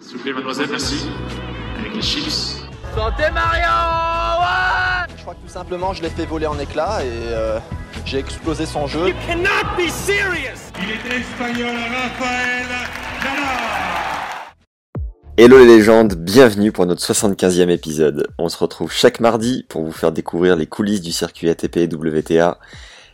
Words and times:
S'il 0.00 0.18
vous 0.18 0.22
plaît, 0.22 0.32
mademoiselle, 0.32 0.68
merci. 0.70 1.06
Avec 1.78 1.94
les 1.94 2.02
chips. 2.02 2.62
Santé 2.94 3.24
Mario 3.32 3.62
ouais 4.40 5.14
Je 5.16 5.22
crois 5.22 5.34
que 5.34 5.40
tout 5.40 5.52
simplement 5.52 5.92
je 5.94 6.02
l'ai 6.02 6.10
fait 6.10 6.26
voler 6.26 6.46
en 6.46 6.58
éclats 6.58 7.02
et 7.02 7.08
euh, 7.08 7.58
j'ai 8.04 8.18
explosé 8.18 8.66
son 8.66 8.86
jeu. 8.86 9.12
cannot 9.26 9.48
be 9.76 9.88
serious 9.88 10.70
Il 10.82 10.90
est 10.90 11.16
espagnol, 11.18 11.74
Rafael. 11.76 12.66
Hello 15.38 15.58
les 15.58 15.66
légendes, 15.66 16.14
bienvenue 16.14 16.72
pour 16.72 16.86
notre 16.86 17.02
75e 17.02 17.68
épisode. 17.68 18.28
On 18.38 18.48
se 18.48 18.58
retrouve 18.58 18.92
chaque 18.92 19.20
mardi 19.20 19.64
pour 19.68 19.82
vous 19.82 19.92
faire 19.92 20.12
découvrir 20.12 20.56
les 20.56 20.66
coulisses 20.66 21.02
du 21.02 21.12
circuit 21.12 21.48
ATP 21.50 21.76
et 21.76 21.88
WTA 21.92 22.58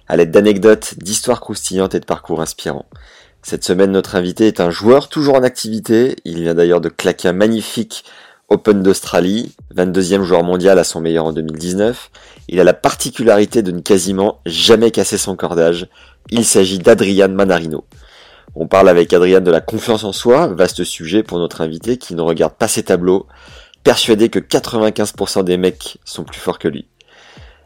à 0.08 0.16
l'aide 0.16 0.30
d'anecdotes, 0.30 0.94
d'histoires 0.98 1.40
croustillantes 1.40 1.94
et 1.94 2.00
de 2.00 2.04
parcours 2.04 2.40
inspirants. 2.40 2.86
Cette 3.44 3.64
semaine, 3.64 3.90
notre 3.90 4.14
invité 4.14 4.46
est 4.46 4.60
un 4.60 4.70
joueur 4.70 5.08
toujours 5.08 5.34
en 5.34 5.42
activité. 5.42 6.14
Il 6.24 6.42
vient 6.42 6.54
d'ailleurs 6.54 6.80
de 6.80 6.88
claquer 6.88 7.28
un 7.28 7.32
magnifique 7.32 8.04
Open 8.48 8.82
d'Australie, 8.82 9.52
22e 9.74 10.22
joueur 10.22 10.44
mondial 10.44 10.78
à 10.78 10.84
son 10.84 11.00
meilleur 11.00 11.24
en 11.24 11.32
2019. 11.32 12.10
Il 12.48 12.60
a 12.60 12.64
la 12.64 12.72
particularité 12.72 13.62
de 13.62 13.72
ne 13.72 13.80
quasiment 13.80 14.40
jamais 14.46 14.92
casser 14.92 15.18
son 15.18 15.34
cordage. 15.34 15.88
Il 16.30 16.44
s'agit 16.44 16.78
d'Adrian 16.78 17.30
Manarino. 17.30 17.84
On 18.54 18.68
parle 18.68 18.88
avec 18.88 19.12
Adrien 19.12 19.40
de 19.40 19.50
la 19.50 19.60
confiance 19.60 20.04
en 20.04 20.12
soi, 20.12 20.46
vaste 20.46 20.84
sujet 20.84 21.24
pour 21.24 21.38
notre 21.38 21.62
invité 21.62 21.96
qui 21.96 22.14
ne 22.14 22.20
regarde 22.20 22.54
pas 22.54 22.68
ses 22.68 22.84
tableaux, 22.84 23.26
persuadé 23.82 24.28
que 24.28 24.38
95% 24.38 25.42
des 25.42 25.56
mecs 25.56 25.98
sont 26.04 26.22
plus 26.22 26.38
forts 26.38 26.60
que 26.60 26.68
lui. 26.68 26.86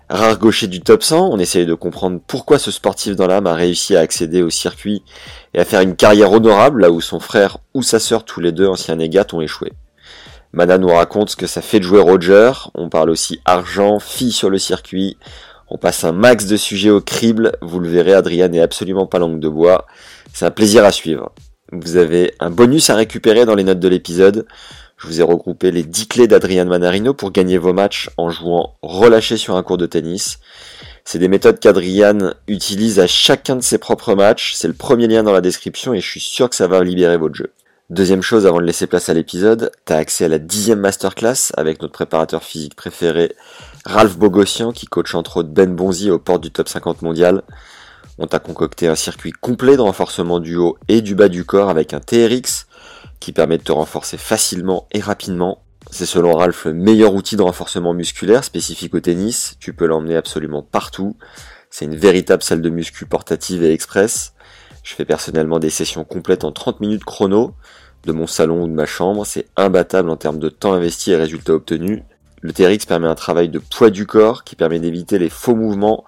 Rare 0.09 0.39
gaucher 0.39 0.69
du 0.69 0.81
top 0.81 1.03
100, 1.03 1.31
on 1.33 1.39
essaye 1.41 1.67
de 1.67 1.75
comprendre 1.75 2.20
pourquoi 2.25 2.61
ce 2.61 2.70
sportif 2.70 3.17
dans 3.17 3.27
l'âme 3.27 3.48
a 3.48 3.55
réussi 3.55 3.97
à 3.97 4.00
accéder 4.00 4.41
au 4.41 4.50
circuit 4.50 5.03
et 5.57 5.61
à 5.61 5.65
faire 5.65 5.81
une 5.81 5.97
carrière 5.97 6.31
honorable 6.31 6.83
là 6.83 6.91
où 6.91 7.01
son 7.01 7.19
frère 7.19 7.59
ou 7.75 7.83
sa 7.83 7.99
sœur, 7.99 8.25
tous 8.25 8.41
les 8.41 8.53
deux 8.53 8.69
anciens 8.69 8.97
négates, 8.97 9.35
ont 9.35 9.41
échoué. 9.41 9.73
Mana 10.53 10.79
nous 10.79 10.89
raconte 10.89 11.31
ce 11.31 11.37
que 11.37 11.47
ça 11.47 11.62
fait 11.62 11.81
de 11.81 11.85
jouer 11.85 12.01
Roger, 12.01 12.53
on 12.75 12.89
parle 12.89 13.11
aussi 13.11 13.41
argent, 13.45 13.99
filles 13.99 14.33
sur 14.33 14.51
le 14.51 14.59
circuit, 14.59 15.17
on 15.69 15.79
passe 15.79 16.05
un 16.05 16.12
max 16.12 16.47
de 16.47 16.57
sujets 16.57 16.91
au 16.91 17.01
crible, 17.01 17.53
vous 17.62 17.81
le 17.81 17.89
verrez, 17.89 18.15
Adrien 18.15 18.49
n'est 18.49 18.61
absolument 18.61 19.07
pas 19.07 19.19
langue 19.19 19.41
de 19.41 19.49
bois, 19.49 19.87
c'est 20.33 20.45
un 20.45 20.51
plaisir 20.51 20.84
à 20.84 20.93
suivre. 20.93 21.33
Vous 21.73 21.97
avez 21.97 22.33
un 22.39 22.51
bonus 22.51 22.91
à 22.91 22.95
récupérer 22.95 23.45
dans 23.45 23.57
les 23.57 23.65
notes 23.65 23.81
de 23.81 23.89
l'épisode. 23.89 24.47
Je 24.99 25.09
vous 25.09 25.21
ai 25.21 25.25
regroupé 25.25 25.73
les 25.73 25.83
10 25.83 26.07
clés 26.07 26.29
d'Adrian 26.29 26.65
Manarino 26.67 27.12
pour 27.12 27.33
gagner 27.33 27.59
vos 27.59 27.73
matchs 27.73 28.09
en 28.17 28.31
jouant 28.31 28.77
relâché 28.83 29.37
sur 29.37 29.57
un 29.57 29.62
cours 29.65 29.77
de 29.77 29.87
tennis. 29.87 30.39
C'est 31.09 31.21
des 31.21 31.29
méthodes 31.29 31.61
qu'Adrian 31.61 32.33
utilise 32.49 32.99
à 32.99 33.07
chacun 33.07 33.55
de 33.55 33.61
ses 33.61 33.79
propres 33.79 34.17
matchs. 34.17 34.55
C'est 34.55 34.67
le 34.67 34.75
premier 34.75 35.07
lien 35.07 35.23
dans 35.23 35.33
la 35.33 35.41
description 35.41 35.95
et 35.95 36.01
je 36.01 36.11
suis 36.11 36.19
sûr 36.19 36.51
que 36.51 36.57
ça 36.57 36.67
va 36.67 36.83
libérer 36.83 37.17
votre 37.17 37.37
jeu. 37.37 37.53
Deuxième 37.91 38.23
chose 38.23 38.45
avant 38.45 38.59
de 38.59 38.65
laisser 38.65 38.89
place 38.89 39.09
à 39.09 39.15
l'épisode, 39.15 39.71
t'as 39.84 39.99
accès 39.99 40.25
à 40.25 40.29
la 40.29 40.41
dixième 40.41 40.81
masterclass 40.81 41.53
avec 41.57 41.81
notre 41.81 41.93
préparateur 41.93 42.43
physique 42.43 42.75
préféré, 42.75 43.37
Ralph 43.84 44.17
Bogossian, 44.19 44.72
qui 44.72 44.87
coach 44.87 45.15
entre 45.15 45.37
autres 45.37 45.50
Ben 45.50 45.77
Bonzi 45.77 46.11
aux 46.11 46.19
portes 46.19 46.43
du 46.43 46.50
top 46.50 46.69
50 46.69 47.03
mondial. 47.03 47.45
On 48.19 48.27
t'a 48.27 48.41
concocté 48.41 48.89
un 48.89 48.97
circuit 48.97 49.31
complet 49.31 49.77
de 49.77 49.83
renforcement 49.83 50.41
du 50.41 50.56
haut 50.56 50.77
et 50.89 51.03
du 51.03 51.15
bas 51.15 51.28
du 51.28 51.45
corps 51.45 51.71
avec 51.71 51.95
un 51.95 52.00
TRX 52.00 52.66
qui 53.21 53.31
permet 53.31 53.59
de 53.59 53.62
te 53.62 53.71
renforcer 53.71 54.19
facilement 54.19 54.89
et 54.91 54.99
rapidement. 54.99 55.62
C'est 55.91 56.06
selon 56.06 56.34
Ralph 56.34 56.64
le 56.64 56.74
meilleur 56.74 57.14
outil 57.14 57.36
de 57.36 57.42
renforcement 57.42 57.94
musculaire 57.94 58.44
spécifique 58.44 58.94
au 58.94 59.00
tennis. 59.00 59.56
Tu 59.60 59.72
peux 59.72 59.86
l'emmener 59.86 60.16
absolument 60.16 60.62
partout. 60.62 61.16
C'est 61.70 61.84
une 61.84 61.97
véritable 61.97 62.42
salle 62.42 62.60
de 62.60 62.70
muscu 62.70 63.06
portative 63.06 63.62
et 63.62 63.72
express. 63.72 64.34
Je 64.82 64.94
fais 64.94 65.04
personnellement 65.04 65.58
des 65.58 65.70
sessions 65.70 66.04
complètes 66.04 66.44
en 66.44 66.52
30 66.52 66.80
minutes 66.80 67.04
chrono 67.04 67.54
de 68.04 68.12
mon 68.12 68.26
salon 68.26 68.64
ou 68.64 68.69
de 68.69 68.72
ma 68.72 68.86
chambre. 68.86 69.24
C'est 69.24 69.47
imbattable 69.56 70.10
en 70.10 70.16
termes 70.16 70.38
de 70.38 70.48
temps 70.48 70.72
investi 70.72 71.12
et 71.12 71.16
résultats 71.16 71.54
obtenus. 71.54 72.03
Le 72.41 72.53
TRX 72.53 72.86
permet 72.86 73.08
un 73.08 73.14
travail 73.14 73.48
de 73.48 73.58
poids 73.58 73.91
du 73.91 74.06
corps 74.06 74.44
qui 74.44 74.56
permet 74.56 74.78
d'éviter 74.78 75.18
les 75.18 75.30
faux 75.30 75.54
mouvements 75.54 76.04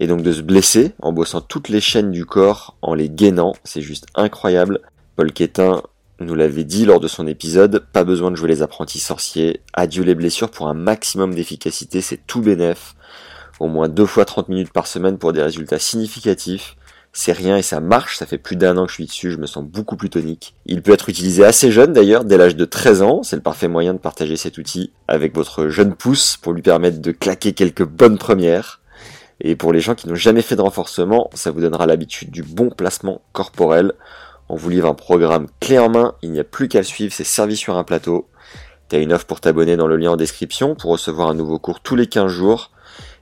et 0.00 0.06
donc 0.06 0.22
de 0.22 0.32
se 0.32 0.42
blesser 0.42 0.92
en 1.00 1.12
bossant 1.12 1.40
toutes 1.40 1.68
les 1.68 1.80
chaînes 1.80 2.10
du 2.10 2.26
corps, 2.26 2.76
en 2.82 2.94
les 2.94 3.08
gainant. 3.08 3.54
C'est 3.64 3.80
juste 3.80 4.06
incroyable. 4.14 4.80
Paul 5.16 5.32
Quétin 5.32 5.82
nous 6.20 6.34
l'avait 6.34 6.64
dit 6.64 6.84
lors 6.84 7.00
de 7.00 7.08
son 7.08 7.26
épisode, 7.26 7.84
pas 7.92 8.04
besoin 8.04 8.30
de 8.30 8.36
jouer 8.36 8.48
les 8.48 8.62
apprentis 8.62 9.00
sorciers. 9.00 9.60
Adieu 9.72 10.04
les 10.04 10.14
blessures 10.14 10.50
pour 10.50 10.68
un 10.68 10.74
maximum 10.74 11.34
d'efficacité, 11.34 12.00
c'est 12.00 12.26
tout 12.26 12.40
bénef. 12.40 12.94
Au 13.60 13.66
moins 13.66 13.88
deux 13.88 14.06
fois 14.06 14.24
30 14.24 14.48
minutes 14.48 14.72
par 14.72 14.86
semaine 14.86 15.18
pour 15.18 15.32
des 15.32 15.42
résultats 15.42 15.78
significatifs. 15.78 16.76
C'est 17.12 17.32
rien 17.32 17.56
et 17.56 17.62
ça 17.62 17.78
marche, 17.78 18.16
ça 18.16 18.26
fait 18.26 18.38
plus 18.38 18.56
d'un 18.56 18.76
an 18.76 18.86
que 18.86 18.90
je 18.90 18.94
suis 18.94 19.06
dessus, 19.06 19.30
je 19.30 19.36
me 19.36 19.46
sens 19.46 19.64
beaucoup 19.64 19.96
plus 19.96 20.10
tonique. 20.10 20.56
Il 20.66 20.82
peut 20.82 20.92
être 20.92 21.08
utilisé 21.08 21.44
assez 21.44 21.70
jeune 21.70 21.92
d'ailleurs, 21.92 22.24
dès 22.24 22.36
l'âge 22.36 22.56
de 22.56 22.64
13 22.64 23.02
ans, 23.02 23.22
c'est 23.22 23.36
le 23.36 23.42
parfait 23.42 23.68
moyen 23.68 23.94
de 23.94 24.00
partager 24.00 24.36
cet 24.36 24.58
outil 24.58 24.90
avec 25.06 25.32
votre 25.32 25.68
jeune 25.68 25.94
pouce 25.94 26.36
pour 26.36 26.52
lui 26.52 26.62
permettre 26.62 27.00
de 27.00 27.12
claquer 27.12 27.52
quelques 27.52 27.84
bonnes 27.84 28.18
premières. 28.18 28.80
Et 29.40 29.54
pour 29.54 29.72
les 29.72 29.80
gens 29.80 29.94
qui 29.94 30.08
n'ont 30.08 30.16
jamais 30.16 30.42
fait 30.42 30.56
de 30.56 30.60
renforcement, 30.60 31.30
ça 31.34 31.52
vous 31.52 31.60
donnera 31.60 31.86
l'habitude 31.86 32.30
du 32.30 32.42
bon 32.42 32.70
placement 32.70 33.20
corporel. 33.32 33.92
On 34.48 34.56
vous 34.56 34.68
livre 34.68 34.88
un 34.88 34.94
programme 34.94 35.46
clé 35.60 35.78
en 35.78 35.88
main, 35.88 36.14
il 36.22 36.30
n'y 36.30 36.40
a 36.40 36.44
plus 36.44 36.68
qu'à 36.68 36.78
le 36.78 36.84
suivre, 36.84 37.12
c'est 37.14 37.24
servi 37.24 37.56
sur 37.56 37.76
un 37.76 37.84
plateau. 37.84 38.28
T'as 38.88 39.00
une 39.00 39.12
offre 39.12 39.24
pour 39.24 39.40
t'abonner 39.40 39.76
dans 39.76 39.86
le 39.86 39.96
lien 39.96 40.12
en 40.12 40.16
description 40.16 40.74
pour 40.74 40.90
recevoir 40.90 41.28
un 41.28 41.34
nouveau 41.34 41.58
cours 41.58 41.80
tous 41.80 41.96
les 41.96 42.06
15 42.06 42.30
jours 42.30 42.70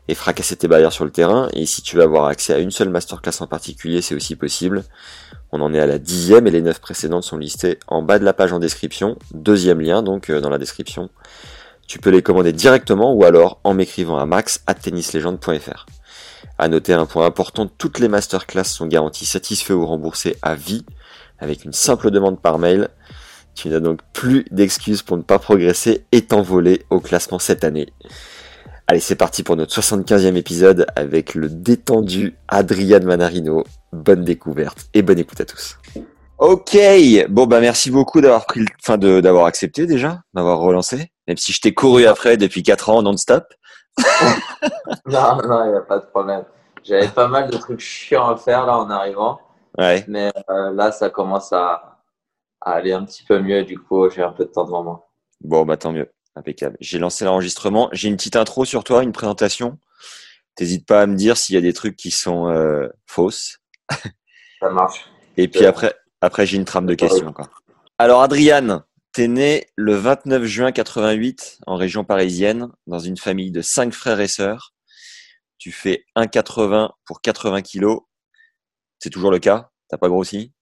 et 0.08 0.14
fracasser 0.14 0.56
tes 0.56 0.66
barrières 0.66 0.92
sur 0.92 1.04
le 1.04 1.12
terrain. 1.12 1.48
Et 1.52 1.64
si 1.66 1.82
tu 1.82 1.96
veux 1.96 2.02
avoir 2.02 2.26
accès 2.26 2.52
à 2.52 2.58
une 2.58 2.72
seule 2.72 2.88
masterclass 2.88 3.40
en 3.40 3.46
particulier, 3.46 4.02
c'est 4.02 4.16
aussi 4.16 4.34
possible. 4.34 4.84
On 5.52 5.60
en 5.60 5.72
est 5.72 5.78
à 5.78 5.86
la 5.86 5.98
dixième 5.98 6.48
et 6.48 6.50
les 6.50 6.62
neuf 6.62 6.80
précédentes 6.80 7.22
sont 7.22 7.38
listées 7.38 7.78
en 7.86 8.02
bas 8.02 8.18
de 8.18 8.24
la 8.24 8.32
page 8.32 8.52
en 8.52 8.58
description. 8.58 9.16
Deuxième 9.32 9.80
lien 9.80 10.02
donc 10.02 10.30
euh, 10.30 10.40
dans 10.40 10.50
la 10.50 10.58
description. 10.58 11.08
Tu 11.86 11.98
peux 11.98 12.10
les 12.10 12.22
commander 12.22 12.52
directement 12.52 13.12
ou 13.12 13.24
alors 13.24 13.60
en 13.62 13.74
m'écrivant 13.74 14.18
à 14.18 14.26
max 14.26 14.62
at 14.66 14.74
tennislegende.fr. 14.74 15.86
À 16.58 16.68
noter 16.68 16.92
un 16.92 17.06
point 17.06 17.26
important, 17.26 17.66
toutes 17.66 17.98
les 17.98 18.08
masterclass 18.08 18.64
sont 18.64 18.86
garanties 18.86 19.26
satisfaits 19.26 19.72
ou 19.72 19.86
remboursés 19.86 20.36
à 20.42 20.54
vie 20.54 20.84
avec 21.42 21.64
une 21.64 21.72
simple 21.72 22.10
demande 22.10 22.40
par 22.40 22.58
mail. 22.58 22.88
Tu 23.54 23.68
n'as 23.68 23.80
donc 23.80 24.00
plus 24.14 24.46
d'excuses 24.50 25.02
pour 25.02 25.16
ne 25.16 25.22
pas 25.22 25.38
progresser 25.38 26.06
et 26.12 26.22
t'envoler 26.22 26.86
au 26.88 27.00
classement 27.00 27.38
cette 27.38 27.64
année. 27.64 27.92
Allez, 28.86 29.00
c'est 29.00 29.16
parti 29.16 29.42
pour 29.42 29.56
notre 29.56 29.78
75e 29.78 30.36
épisode 30.36 30.86
avec 30.96 31.34
le 31.34 31.48
détendu 31.48 32.36
Adrian 32.48 33.00
Manarino. 33.04 33.64
Bonne 33.92 34.24
découverte 34.24 34.86
et 34.94 35.02
bonne 35.02 35.18
écoute 35.18 35.40
à 35.40 35.44
tous. 35.44 35.78
Ok, 36.38 36.76
bon 37.28 37.46
bah 37.46 37.60
merci 37.60 37.90
beaucoup 37.90 38.20
d'avoir 38.20 38.46
pris, 38.46 38.60
le... 38.60 38.66
enfin 38.82 38.98
de 38.98 39.20
d'avoir 39.20 39.46
accepté 39.46 39.86
déjà, 39.86 40.22
d'avoir 40.34 40.58
relancé, 40.58 41.12
même 41.28 41.36
si 41.36 41.52
je 41.52 41.60
t'ai 41.60 41.72
couru 41.72 42.06
après 42.06 42.36
depuis 42.36 42.62
4 42.62 42.90
ans 42.90 43.02
non-stop. 43.02 43.44
non, 45.06 45.38
non, 45.46 45.64
il 45.66 45.70
n'y 45.70 45.76
a 45.76 45.82
pas 45.86 45.98
de 45.98 46.06
problème. 46.06 46.44
J'avais 46.82 47.08
pas 47.08 47.28
mal 47.28 47.48
de 47.50 47.56
trucs 47.56 47.80
chiants 47.80 48.28
à 48.28 48.36
faire 48.36 48.66
là 48.66 48.78
en 48.78 48.90
arrivant. 48.90 49.38
Ouais. 49.78 50.04
Mais 50.08 50.32
euh, 50.50 50.72
là, 50.72 50.92
ça 50.92 51.10
commence 51.10 51.52
à, 51.52 52.00
à, 52.60 52.72
aller 52.72 52.92
un 52.92 53.04
petit 53.04 53.24
peu 53.24 53.40
mieux. 53.40 53.64
Du 53.64 53.78
coup, 53.78 54.08
j'ai 54.10 54.22
un 54.22 54.32
peu 54.32 54.44
de 54.44 54.50
temps 54.50 54.64
devant 54.64 54.82
moi. 54.82 55.10
Bon, 55.40 55.64
bah 55.64 55.76
tant 55.76 55.92
mieux. 55.92 56.10
Impeccable. 56.36 56.76
J'ai 56.80 56.98
lancé 56.98 57.24
l'enregistrement. 57.24 57.88
J'ai 57.92 58.08
une 58.08 58.16
petite 58.16 58.36
intro 58.36 58.64
sur 58.64 58.84
toi, 58.84 59.02
une 59.02 59.12
présentation. 59.12 59.78
T'hésites 60.54 60.86
pas 60.86 61.02
à 61.02 61.06
me 61.06 61.16
dire 61.16 61.36
s'il 61.36 61.54
y 61.54 61.58
a 61.58 61.62
des 61.62 61.72
trucs 61.72 61.96
qui 61.96 62.10
sont 62.10 62.48
euh, 62.48 62.88
fausses. 63.06 63.58
Ça 64.60 64.70
marche. 64.70 65.10
Et 65.36 65.48
puis 65.48 65.64
après, 65.64 65.94
après 66.20 66.46
j'ai 66.46 66.56
une 66.56 66.64
trame 66.64 66.86
de 66.86 66.94
questions. 66.94 67.34
Alors, 67.98 68.22
Adriane, 68.22 68.84
T'es 69.12 69.28
né 69.28 69.66
le 69.76 69.94
29 69.94 70.44
juin 70.44 70.72
88 70.72 71.58
en 71.66 71.76
région 71.76 72.02
parisienne 72.02 72.68
dans 72.86 72.98
une 72.98 73.18
famille 73.18 73.50
de 73.50 73.60
cinq 73.60 73.92
frères 73.92 74.20
et 74.20 74.28
sœurs. 74.28 74.72
Tu 75.58 75.70
fais 75.70 76.06
1,80 76.16 76.88
pour 77.04 77.20
80 77.20 77.60
kilos. 77.60 78.00
C'est 79.02 79.10
toujours 79.10 79.32
le 79.32 79.40
cas? 79.40 79.68
T'as 79.88 79.96
pas 79.96 80.08
grossi? 80.08 80.52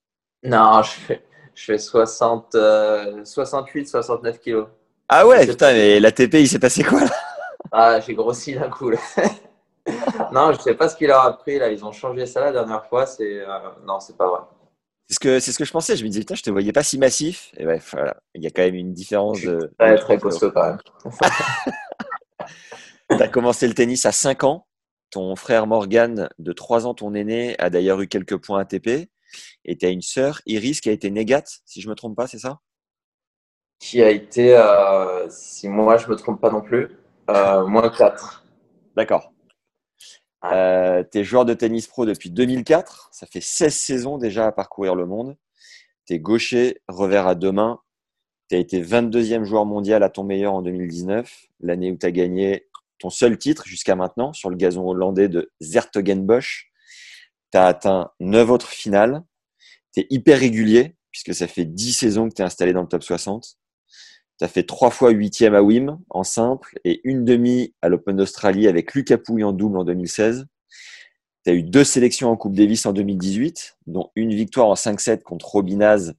Non, 0.42 0.82
je 0.82 0.92
fais, 0.92 1.22
je 1.54 1.62
fais 1.62 1.76
60, 1.76 2.54
euh, 2.54 3.22
68, 3.22 3.86
69 3.86 4.40
kilos. 4.40 4.66
Ah 5.10 5.26
ouais, 5.26 5.46
putain, 5.46 5.74
mais 5.74 6.00
l'ATP, 6.00 6.36
il 6.36 6.48
s'est 6.48 6.58
passé 6.58 6.82
quoi 6.82 7.00
là? 7.00 7.10
Ah, 7.70 8.00
j'ai 8.00 8.14
grossi 8.14 8.54
d'un 8.54 8.70
coup. 8.70 8.88
Là. 8.88 8.98
non, 10.32 10.54
je 10.54 10.60
sais 10.60 10.72
pas 10.72 10.88
ce 10.88 10.96
qu'il 10.96 11.08
leur 11.08 11.20
a 11.20 11.36
pris 11.36 11.58
là. 11.58 11.70
Ils 11.70 11.84
ont 11.84 11.92
changé 11.92 12.24
ça 12.24 12.40
la 12.40 12.52
dernière 12.52 12.86
fois. 12.86 13.04
C'est 13.04 13.40
euh, 13.40 13.58
non, 13.84 14.00
c'est 14.00 14.16
pas 14.16 14.26
vrai. 14.26 14.40
C'est 15.06 15.16
ce 15.16 15.20
que 15.20 15.38
c'est 15.38 15.52
ce 15.52 15.58
que 15.58 15.66
je 15.66 15.72
pensais. 15.72 15.98
Je 15.98 16.04
me 16.04 16.08
disais 16.08 16.20
putain, 16.20 16.34
je 16.34 16.42
te 16.42 16.50
voyais 16.50 16.72
pas 16.72 16.82
si 16.82 16.96
massif. 16.96 17.52
Et 17.58 17.66
ouais, 17.66 17.82
voilà, 17.92 18.16
il 18.34 18.42
y 18.42 18.46
a 18.46 18.50
quand 18.50 18.62
même 18.62 18.74
une 18.74 18.94
différence 18.94 19.42
de. 19.42 19.70
Très, 19.78 19.98
très 19.98 20.18
costaud 20.18 20.50
quand 20.50 20.64
même. 20.64 20.78
tu 23.10 23.22
as 23.22 23.28
commencé 23.28 23.68
le 23.68 23.74
tennis 23.74 24.06
à 24.06 24.12
5 24.12 24.44
ans. 24.44 24.66
Ton 25.10 25.34
frère 25.36 25.66
Morgan, 25.66 26.28
de 26.38 26.52
3 26.52 26.86
ans, 26.86 26.94
ton 26.94 27.14
aîné, 27.14 27.58
a 27.58 27.68
d'ailleurs 27.70 28.00
eu 28.00 28.08
quelques 28.08 28.36
points 28.36 28.60
ATP. 28.60 29.10
Et 29.64 29.76
tu 29.76 29.86
as 29.86 29.90
une 29.90 30.02
sœur, 30.02 30.40
Iris, 30.46 30.80
qui 30.80 30.88
a 30.88 30.92
été 30.92 31.10
négate, 31.10 31.60
si 31.64 31.80
je 31.80 31.88
me 31.88 31.94
trompe 31.94 32.16
pas, 32.16 32.26
c'est 32.26 32.38
ça? 32.38 32.60
Qui 33.78 34.02
a 34.02 34.10
été, 34.10 34.56
euh, 34.56 35.28
si 35.30 35.68
moi 35.68 35.96
je 35.96 36.08
me 36.08 36.16
trompe 36.16 36.40
pas 36.40 36.50
non 36.50 36.60
plus, 36.60 36.88
euh, 37.30 37.66
moins 37.66 37.88
4. 37.88 38.44
D'accord. 38.96 39.32
Euh, 40.44 41.04
tu 41.10 41.18
es 41.18 41.24
joueur 41.24 41.44
de 41.44 41.54
tennis 41.54 41.86
pro 41.86 42.06
depuis 42.06 42.30
2004. 42.30 43.08
Ça 43.12 43.26
fait 43.26 43.40
16 43.40 43.74
saisons 43.74 44.18
déjà 44.18 44.46
à 44.46 44.52
parcourir 44.52 44.94
le 44.94 45.06
monde. 45.06 45.36
Tu 46.06 46.14
es 46.14 46.18
gaucher, 46.18 46.80
revers 46.88 47.26
à 47.26 47.34
deux 47.34 47.52
mains. 47.52 47.80
Tu 48.48 48.56
as 48.56 48.58
été 48.58 48.82
22e 48.82 49.44
joueur 49.44 49.64
mondial 49.64 50.02
à 50.02 50.10
ton 50.10 50.24
meilleur 50.24 50.54
en 50.54 50.62
2019, 50.62 51.46
l'année 51.60 51.92
où 51.92 51.96
tu 51.96 52.06
as 52.06 52.10
gagné 52.10 52.68
ton 53.00 53.10
seul 53.10 53.38
titre 53.38 53.66
jusqu'à 53.66 53.96
maintenant 53.96 54.32
sur 54.32 54.50
le 54.50 54.56
gazon 54.56 54.86
hollandais 54.88 55.28
de 55.28 55.50
Zertogenbosch. 55.60 56.70
Tu 57.50 57.58
as 57.58 57.66
atteint 57.66 58.10
9 58.20 58.50
autres 58.50 58.68
finales. 58.68 59.22
Tu 59.92 60.00
es 60.00 60.06
hyper 60.10 60.38
régulier 60.38 60.94
puisque 61.10 61.34
ça 61.34 61.48
fait 61.48 61.64
10 61.64 61.92
saisons 61.92 62.28
que 62.28 62.34
tu 62.34 62.42
es 62.42 62.44
installé 62.44 62.72
dans 62.72 62.82
le 62.82 62.88
top 62.88 63.02
60. 63.02 63.56
Tu 64.38 64.44
as 64.44 64.48
fait 64.48 64.62
trois 64.62 64.90
fois 64.90 65.10
huitième 65.10 65.54
à 65.54 65.62
Wim 65.62 65.98
en 66.08 66.22
simple 66.22 66.78
et 66.84 67.00
une 67.04 67.24
demi 67.24 67.74
à 67.82 67.88
l'Open 67.88 68.16
d'Australie 68.16 68.68
avec 68.68 68.94
Lucas 68.94 69.18
Pouille 69.18 69.44
en 69.44 69.52
double 69.52 69.78
en 69.78 69.84
2016. 69.84 70.46
Tu 71.44 71.50
as 71.50 71.54
eu 71.54 71.62
deux 71.62 71.84
sélections 71.84 72.30
en 72.30 72.36
Coupe 72.36 72.54
Davis 72.54 72.84
en 72.86 72.92
2018, 72.92 73.78
dont 73.86 74.10
une 74.14 74.34
victoire 74.34 74.68
en 74.68 74.74
5-7 74.74 75.22
contre 75.22 75.46
Robinaz 75.46 76.14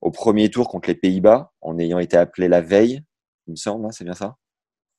au 0.00 0.10
premier 0.10 0.50
tour 0.50 0.68
contre 0.68 0.88
les 0.88 0.94
Pays-Bas, 0.94 1.52
en 1.60 1.78
ayant 1.78 1.98
été 1.98 2.16
appelé 2.16 2.48
la 2.48 2.60
veille, 2.60 3.02
il 3.46 3.52
me 3.52 3.56
semble, 3.56 3.86
hein, 3.86 3.92
c'est 3.92 4.04
bien 4.04 4.14
ça? 4.14 4.36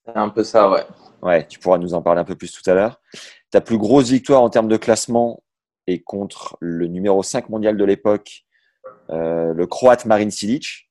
C'est 0.08 0.18
un 0.18 0.30
peu 0.30 0.44
ça, 0.44 0.70
ouais. 0.70 0.86
Ouais, 1.22 1.46
tu 1.48 1.60
pourras 1.60 1.78
nous 1.78 1.94
en 1.94 2.02
parler 2.02 2.22
un 2.22 2.26
peu 2.26 2.36
plus 2.36 2.52
tout 2.52 2.68
à 2.70 2.74
l'heure. 2.74 3.02
Ta 3.52 3.60
plus 3.60 3.78
grosse 3.78 4.10
victoire 4.10 4.42
en 4.42 4.50
termes 4.50 4.70
de 4.70 4.78
classement 4.78 5.44
est 5.86 6.00
contre 6.00 6.58
le 6.62 6.88
numéro 6.88 7.24
5 7.24 7.50
mondial 7.50 7.76
de 7.76 7.84
l'époque, 7.84 8.46
euh, 9.10 9.54
le 9.54 9.68
Croate 9.68 10.06
Marin 10.06 10.30
Silic, 10.30 10.90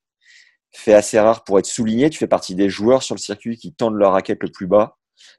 fait 0.72 0.92
assez 0.92 1.18
rare 1.18 1.44
pour 1.44 1.58
être 1.58 1.66
souligné. 1.66 2.10
Tu 2.10 2.18
fais 2.18 2.26
partie 2.26 2.54
des 2.54 2.68
joueurs 2.68 3.02
sur 3.02 3.14
le 3.14 3.20
circuit 3.20 3.56
qui 3.56 3.72
tendent 3.72 3.96
leur 3.96 4.12
raquette 4.12 4.42
le 4.42 4.50
plus 4.50 4.66
bas. 4.66 4.98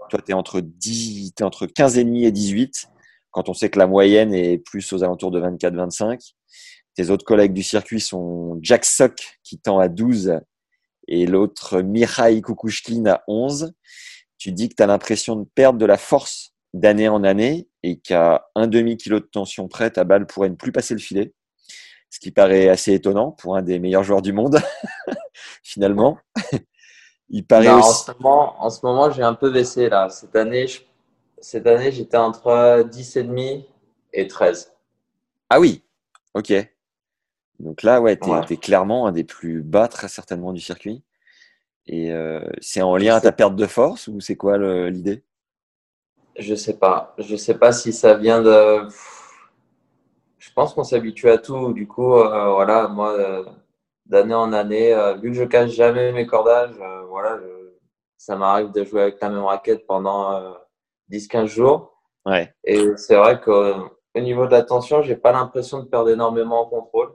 Toi, 0.10 0.22
tu 0.26 0.32
es 0.32 0.34
entre, 0.34 0.60
10, 0.62 1.34
es 1.40 1.44
entre 1.44 1.68
15,5 1.68 2.26
et 2.26 2.32
18, 2.32 2.88
quand 3.30 3.50
on 3.50 3.54
sait 3.54 3.70
que 3.70 3.78
la 3.78 3.86
moyenne 3.86 4.34
est 4.34 4.58
plus 4.58 4.92
aux 4.94 5.04
alentours 5.04 5.30
de 5.30 5.40
24-25. 5.40 6.34
Tes 6.96 7.12
autres 7.12 7.26
collègues 7.26 7.54
du 7.54 7.62
circuit 7.62 8.00
sont 8.00 8.58
Jack 8.64 8.86
Sock 8.86 9.38
qui 9.44 9.60
tend 9.60 9.78
à 9.78 9.88
12 9.88 10.40
et 11.08 11.26
l'autre 11.26 11.82
Mihai 11.82 12.42
Kukushkin 12.42 13.06
à 13.06 13.24
11. 13.28 13.74
Tu 14.38 14.52
dis 14.52 14.70
que 14.70 14.76
tu 14.76 14.84
as 14.84 14.88
l'impression 14.88 15.36
de 15.36 15.46
perdre 15.56 15.80
de 15.80 15.86
la 15.86 15.98
force 15.98 16.54
d'année 16.74 17.08
en 17.08 17.24
année 17.24 17.68
et 17.84 17.98
qu'à 18.00 18.48
un 18.56 18.68
demi-kilo 18.68 19.20
de 19.20 19.26
tension 19.26 19.68
près, 19.68 19.90
ta 19.90 20.04
balle 20.04 20.28
pourrait 20.28 20.50
ne 20.50 20.56
plus 20.56 20.72
passer 20.72 20.94
le 20.94 21.00
filet 21.00 21.34
ce 22.10 22.20
qui 22.20 22.32
paraît 22.32 22.70
assez 22.70 22.94
étonnant 22.94 23.32
pour 23.32 23.56
un 23.56 23.62
des 23.62 23.80
meilleurs 23.80 24.04
joueurs 24.04 24.22
du 24.22 24.34
monde, 24.34 24.60
finalement. 25.64 26.18
Il 27.30 27.46
paraît 27.46 27.70
aussi... 27.70 28.10
En 28.24 28.70
ce 28.70 28.86
moment, 28.86 29.12
j'ai 29.12 29.24
un 29.24 29.34
peu 29.34 29.52
baissé 29.52 29.90
là. 29.90 30.10
Cette 30.10 30.36
année, 30.36 30.66
cette 31.40 31.68
année, 31.68 31.92
j'étais 31.92 32.18
entre 32.18 32.84
10,5 32.90 33.66
et 34.14 34.28
13. 34.28 34.74
Ah 35.50 35.60
oui, 35.60 35.84
ok. 36.34 36.54
Donc 37.60 37.84
là, 37.84 38.02
ouais, 38.02 38.18
tu 38.18 38.30
es, 38.54 38.58
clairement 38.58 39.08
un 39.08 39.12
des 39.12 39.24
plus 39.24 39.62
bas, 39.62 39.88
très 39.88 40.08
certainement, 40.08 40.54
du 40.54 40.62
circuit. 40.62 41.04
Et 41.88 42.12
euh, 42.12 42.42
c'est 42.60 42.82
en 42.82 42.96
lien 42.98 43.16
à 43.16 43.22
ta 43.22 43.32
perte 43.32 43.56
de 43.56 43.66
force 43.66 44.08
ou 44.08 44.20
c'est 44.20 44.36
quoi 44.36 44.58
l'idée? 44.90 45.24
Je 46.38 46.54
sais 46.54 46.78
pas. 46.78 47.16
Je 47.18 47.36
sais 47.36 47.58
pas 47.58 47.72
si 47.72 47.94
ça 47.94 48.14
vient 48.16 48.42
de 48.42 48.88
je 50.38 50.54
pense 50.54 50.74
qu'on 50.74 50.84
s'habitue 50.84 51.30
à 51.30 51.38
tout. 51.38 51.74
Du 51.74 51.88
coup, 51.88 52.14
euh, 52.16 52.52
voilà, 52.52 52.88
moi, 52.88 53.14
euh, 53.14 53.44
d'année 54.06 54.36
en 54.36 54.54
année, 54.54 54.96
vu 55.22 55.32
que 55.32 55.38
je 55.38 55.44
cache 55.44 55.72
jamais 55.72 56.12
mes 56.12 56.28
cordages, 56.28 56.76
voilà, 57.10 57.40
ça 58.18 58.36
m'arrive 58.36 58.72
de 58.72 58.84
jouer 58.84 59.02
avec 59.02 59.22
la 59.22 59.30
même 59.30 59.44
raquette 59.44 59.86
pendant 59.88 60.56
10-15 61.10 61.46
jours. 61.48 61.94
Ouais. 62.26 62.54
Et 62.64 62.86
c'est 62.98 63.16
vrai 63.16 63.40
qu'au 63.40 63.90
niveau 64.16 64.46
de 64.46 64.52
la 64.52 64.64
tension, 64.64 65.02
j'ai 65.02 65.16
pas 65.16 65.32
l'impression 65.32 65.80
de 65.80 65.86
perdre 65.88 66.10
énormément 66.10 66.62
en 66.62 66.70
contrôle. 66.70 67.14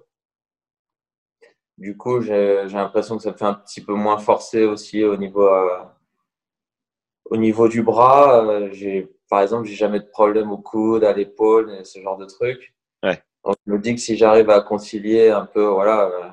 Du 1.83 1.97
coup, 1.97 2.21
j'ai 2.21 2.65
l'impression 2.69 3.17
que 3.17 3.25
ça 3.25 3.33
fait 3.33 3.45
un 3.45 3.55
petit 3.55 3.81
peu 3.81 3.95
moins 3.95 4.17
forcé 4.17 4.65
aussi 4.65 5.03
au 5.03 5.17
niveau, 5.17 5.51
au 7.25 7.37
niveau 7.37 7.67
du 7.67 7.83
bras. 7.83 8.71
j'ai, 8.71 9.13
par 9.29 9.41
exemple, 9.41 9.67
j'ai 9.67 9.75
jamais 9.75 9.99
de 9.99 10.07
problème 10.07 10.53
au 10.53 10.59
coude, 10.59 11.03
à 11.03 11.13
l'épaule, 11.13 11.85
ce 11.85 11.99
genre 11.99 12.17
de 12.17 12.27
trucs. 12.27 12.73
On 13.43 13.55
me 13.67 13.79
dit 13.79 13.97
que 13.97 14.01
si 14.01 14.17
j'arrive 14.17 14.49
à 14.49 14.61
concilier 14.61 15.31
un 15.31 15.45
peu 15.45 15.65
voilà, 15.65 16.05
euh, 16.05 16.31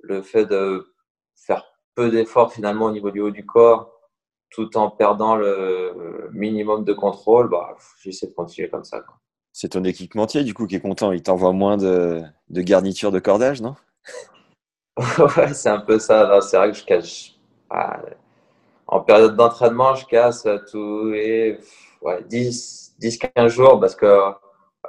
le 0.00 0.20
fait 0.20 0.46
de 0.46 0.92
faire 1.36 1.64
peu 1.94 2.10
d'efforts 2.10 2.52
finalement 2.52 2.86
au 2.86 2.90
niveau 2.90 3.12
du 3.12 3.20
haut 3.20 3.30
du 3.30 3.46
corps, 3.46 3.92
tout 4.50 4.76
en 4.76 4.90
perdant 4.90 5.36
le 5.36 6.28
minimum 6.32 6.84
de 6.84 6.92
contrôle, 6.92 7.48
bah, 7.48 7.76
j'essaie 8.02 8.26
de 8.26 8.32
continuer 8.32 8.68
comme 8.68 8.82
ça. 8.82 9.04
C'est 9.52 9.68
ton 9.68 9.84
équipementier 9.84 10.42
du 10.42 10.52
coup 10.52 10.66
qui 10.66 10.74
est 10.74 10.80
content, 10.80 11.12
il 11.12 11.22
t'envoie 11.22 11.52
moins 11.52 11.76
de, 11.76 12.20
de 12.48 12.62
garniture 12.62 13.12
de 13.12 13.20
cordage, 13.20 13.62
non? 13.62 13.76
Ouais, 15.36 15.54
c'est 15.54 15.68
un 15.68 15.80
peu 15.80 15.98
ça. 15.98 16.40
C'est 16.40 16.56
vrai 16.56 16.72
que 16.72 16.76
je 16.78 16.84
cache. 16.84 17.34
Ah, 17.70 18.00
en 18.86 19.00
période 19.00 19.36
d'entraînement, 19.36 19.94
je 19.94 20.06
casse 20.06 20.46
tous 20.70 21.10
les 21.10 21.58
ouais, 22.02 22.22
10-15 22.24 23.48
jours 23.48 23.80
parce 23.80 23.96
que 23.96 24.32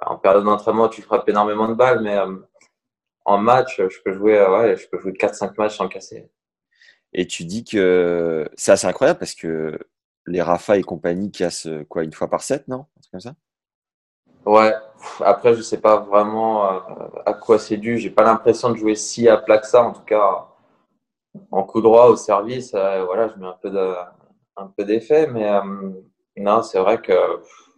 en 0.01 0.17
période 0.17 0.45
d'entraînement, 0.45 0.89
tu 0.89 1.01
frappes 1.01 1.29
énormément 1.29 1.67
de 1.67 1.73
balles, 1.73 2.01
mais 2.01 2.17
euh, 2.17 2.35
en 3.25 3.37
match, 3.39 3.77
je 3.77 4.01
peux 4.03 4.13
jouer, 4.13 4.37
euh, 4.39 4.75
je 4.77 4.87
peux 4.89 4.99
jouer 4.99 5.13
4-5 5.13 5.53
matchs 5.57 5.77
sans 5.77 5.87
casser. 5.89 6.29
Et 7.13 7.27
tu 7.27 7.45
dis 7.45 7.63
que 7.63 8.49
c'est 8.55 8.71
assez 8.73 8.87
incroyable 8.87 9.19
parce 9.19 9.35
que 9.35 9.79
les 10.27 10.41
Rafa 10.41 10.77
et 10.77 10.83
compagnie 10.83 11.31
cassent 11.31 11.69
quoi 11.89 12.03
une 12.03 12.13
fois 12.13 12.29
par 12.29 12.43
set, 12.43 12.67
non? 12.67 12.85
Comme 13.11 13.21
ça? 13.21 13.35
Ouais. 14.45 14.73
Après, 15.21 15.55
je 15.55 15.61
sais 15.61 15.79
pas 15.79 15.97
vraiment 15.97 16.65
euh, 16.65 16.79
à 17.25 17.33
quoi 17.33 17.59
c'est 17.59 17.77
dû. 17.77 17.97
J'ai 17.99 18.09
pas 18.09 18.23
l'impression 18.23 18.69
de 18.71 18.77
jouer 18.77 18.95
si 18.95 19.29
à 19.29 19.37
plat 19.37 19.57
que 19.57 19.67
ça. 19.67 19.83
En 19.83 19.93
tout 19.93 20.03
cas, 20.03 20.47
en 21.51 21.63
coup 21.63 21.81
droit 21.81 22.07
au 22.07 22.15
service, 22.15 22.71
voilà, 22.71 23.29
je 23.29 23.39
mets 23.39 23.47
un 23.47 23.57
peu 23.61 23.69
de, 23.69 23.93
un 24.57 24.67
peu 24.75 24.83
d'effet, 24.83 25.27
mais 25.27 25.47
non, 26.35 26.63
c'est 26.63 26.79
vrai 26.79 26.99
que 27.01 27.13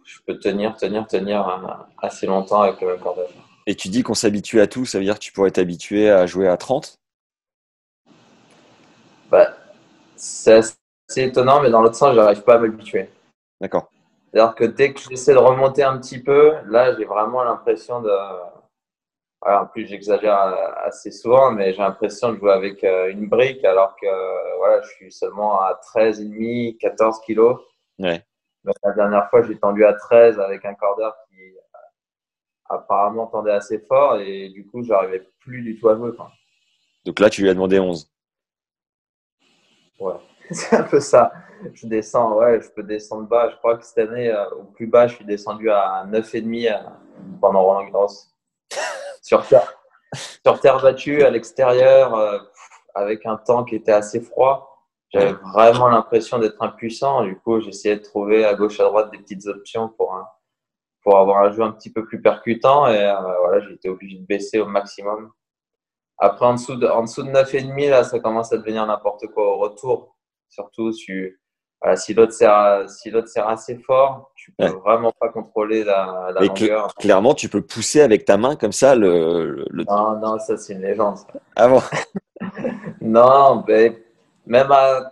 je 0.04 0.18
peux 0.26 0.38
tenir, 0.38 0.76
tenir, 0.76 1.06
tenir 1.06 1.86
assez 1.98 2.26
longtemps 2.26 2.62
avec 2.62 2.80
le 2.80 2.88
même 2.88 3.00
cordage. 3.00 3.30
Et 3.66 3.74
tu 3.74 3.88
dis 3.88 4.02
qu'on 4.02 4.14
s'habitue 4.14 4.60
à 4.60 4.66
tout, 4.66 4.84
ça 4.84 4.98
veut 4.98 5.04
dire 5.04 5.14
que 5.14 5.20
tu 5.20 5.32
pourrais 5.32 5.52
t'habituer 5.52 6.10
à 6.10 6.26
jouer 6.26 6.48
à 6.48 6.56
30 6.56 6.98
bah, 9.30 9.54
C'est 10.16 10.54
assez 10.54 10.74
étonnant, 11.16 11.62
mais 11.62 11.70
dans 11.70 11.80
l'autre 11.80 11.94
sens, 11.94 12.14
je 12.14 12.20
n'arrive 12.20 12.42
pas 12.42 12.56
à 12.56 12.58
m'habituer. 12.58 13.08
D'accord. 13.60 13.91
C'est-à-dire 14.32 14.54
que 14.54 14.64
dès 14.64 14.92
que 14.94 15.00
j'essaie 15.00 15.34
de 15.34 15.38
remonter 15.38 15.82
un 15.82 15.98
petit 15.98 16.22
peu, 16.22 16.54
là, 16.66 16.96
j'ai 16.96 17.04
vraiment 17.04 17.42
l'impression 17.44 18.00
de. 18.00 18.10
en 19.42 19.66
plus, 19.66 19.86
j'exagère 19.86 20.38
assez 20.84 21.10
souvent, 21.10 21.52
mais 21.52 21.72
j'ai 21.72 21.82
l'impression 21.82 22.32
de 22.32 22.38
jouer 22.38 22.52
avec 22.52 22.82
euh, 22.84 23.10
une 23.10 23.28
brique 23.28 23.64
alors 23.64 23.96
que 23.96 24.56
voilà, 24.58 24.80
je 24.82 24.88
suis 24.90 25.12
seulement 25.12 25.60
à 25.60 25.78
13,5, 25.94 26.78
14 26.78 27.20
kilos. 27.20 27.60
Ouais 27.98 28.24
la 28.64 28.92
dernière 28.92 29.28
fois, 29.30 29.42
j'ai 29.42 29.58
tendu 29.58 29.84
à 29.84 29.92
13 29.92 30.38
avec 30.40 30.64
un 30.64 30.74
cordeur 30.74 31.14
qui 31.28 31.40
euh, 31.40 31.78
apparemment 32.68 33.26
tendait 33.26 33.52
assez 33.52 33.78
fort 33.80 34.20
et 34.20 34.48
du 34.50 34.66
coup, 34.66 34.82
j'arrivais 34.82 35.28
plus 35.40 35.62
du 35.62 35.78
tout 35.78 35.88
à 35.88 35.96
jouer. 35.96 36.10
Donc 37.04 37.20
là, 37.20 37.30
tu 37.30 37.42
lui 37.42 37.50
as 37.50 37.54
demandé 37.54 37.78
11. 37.78 38.08
Ouais, 40.00 40.14
c'est 40.50 40.76
un 40.76 40.82
peu 40.82 41.00
ça. 41.00 41.32
Je 41.74 41.86
descends, 41.86 42.36
ouais, 42.36 42.60
je 42.60 42.68
peux 42.70 42.82
descendre 42.82 43.28
bas. 43.28 43.50
Je 43.50 43.56
crois 43.56 43.76
que 43.76 43.84
cette 43.84 43.98
année, 43.98 44.30
euh, 44.30 44.48
au 44.50 44.64
plus 44.64 44.86
bas, 44.86 45.06
je 45.06 45.14
suis 45.16 45.24
descendu 45.24 45.70
à 45.70 46.04
9,5 46.08 46.72
euh, 46.72 46.78
pendant 47.40 47.62
Roland 47.62 47.88
Garros. 47.90 48.08
sur 49.22 49.46
terre, 49.46 49.72
sur 50.14 50.60
terre 50.60 50.82
battue, 50.82 51.22
à 51.22 51.30
l'extérieur, 51.30 52.48
avec 52.94 53.24
un 53.26 53.36
temps 53.36 53.64
qui 53.64 53.76
était 53.76 53.92
assez 53.92 54.20
froid. 54.20 54.72
J'avais 55.12 55.34
vraiment 55.54 55.88
l'impression 55.88 56.38
d'être 56.38 56.60
impuissant. 56.60 57.22
Du 57.22 57.38
coup, 57.38 57.60
j'essayais 57.60 57.96
de 57.96 58.02
trouver 58.02 58.44
à 58.44 58.54
gauche, 58.54 58.80
à 58.80 58.84
droite 58.84 59.10
des 59.10 59.18
petites 59.18 59.46
options 59.46 59.90
pour, 59.90 60.18
pour 61.02 61.18
avoir 61.18 61.44
un 61.44 61.52
jeu 61.52 61.62
un 61.62 61.72
petit 61.72 61.92
peu 61.92 62.04
plus 62.04 62.22
percutant. 62.22 62.88
Et 62.88 62.98
euh, 62.98 63.38
voilà, 63.40 63.60
j'ai 63.60 63.74
été 63.74 63.88
obligé 63.88 64.18
de 64.18 64.26
baisser 64.26 64.60
au 64.60 64.66
maximum. 64.66 65.30
Après, 66.18 66.46
en 66.46 66.54
dessous 66.54 66.76
de, 66.76 66.86
en 66.86 67.02
dessous 67.02 67.24
de 67.24 67.30
9,5, 67.30 67.90
là, 67.90 68.04
ça 68.04 68.20
commence 68.20 68.52
à 68.52 68.58
devenir 68.58 68.86
n'importe 68.86 69.26
quoi 69.28 69.54
au 69.54 69.58
retour. 69.58 70.11
Surtout, 70.52 70.90
voilà, 71.80 71.96
si 71.96 72.12
l'autre 72.12 72.32
sert, 72.34 72.88
si 72.90 73.10
l'autre 73.10 73.28
sert 73.28 73.48
assez 73.48 73.78
fort, 73.78 74.32
tu 74.36 74.52
peux 74.52 74.64
Ouais. 74.66 74.70
vraiment 74.84 75.12
pas 75.18 75.30
contrôler 75.30 75.82
la, 75.82 76.30
la 76.34 76.42
cl- 76.42 76.46
longueur. 76.48 76.94
clairement, 76.94 77.32
tu 77.34 77.48
peux 77.48 77.62
pousser 77.62 78.02
avec 78.02 78.26
ta 78.26 78.36
main 78.36 78.54
comme 78.54 78.70
ça 78.72 78.94
le. 78.94 79.64
le- 79.70 79.84
Non, 79.84 80.18
non, 80.20 80.38
ça 80.38 80.58
c'est 80.58 80.74
une 80.74 80.82
légende. 80.82 81.16
ça. 81.16 81.26
Ah 81.56 81.68
bon? 81.68 81.80
Non, 83.00 83.64
même 84.46 84.72
à 84.72 85.10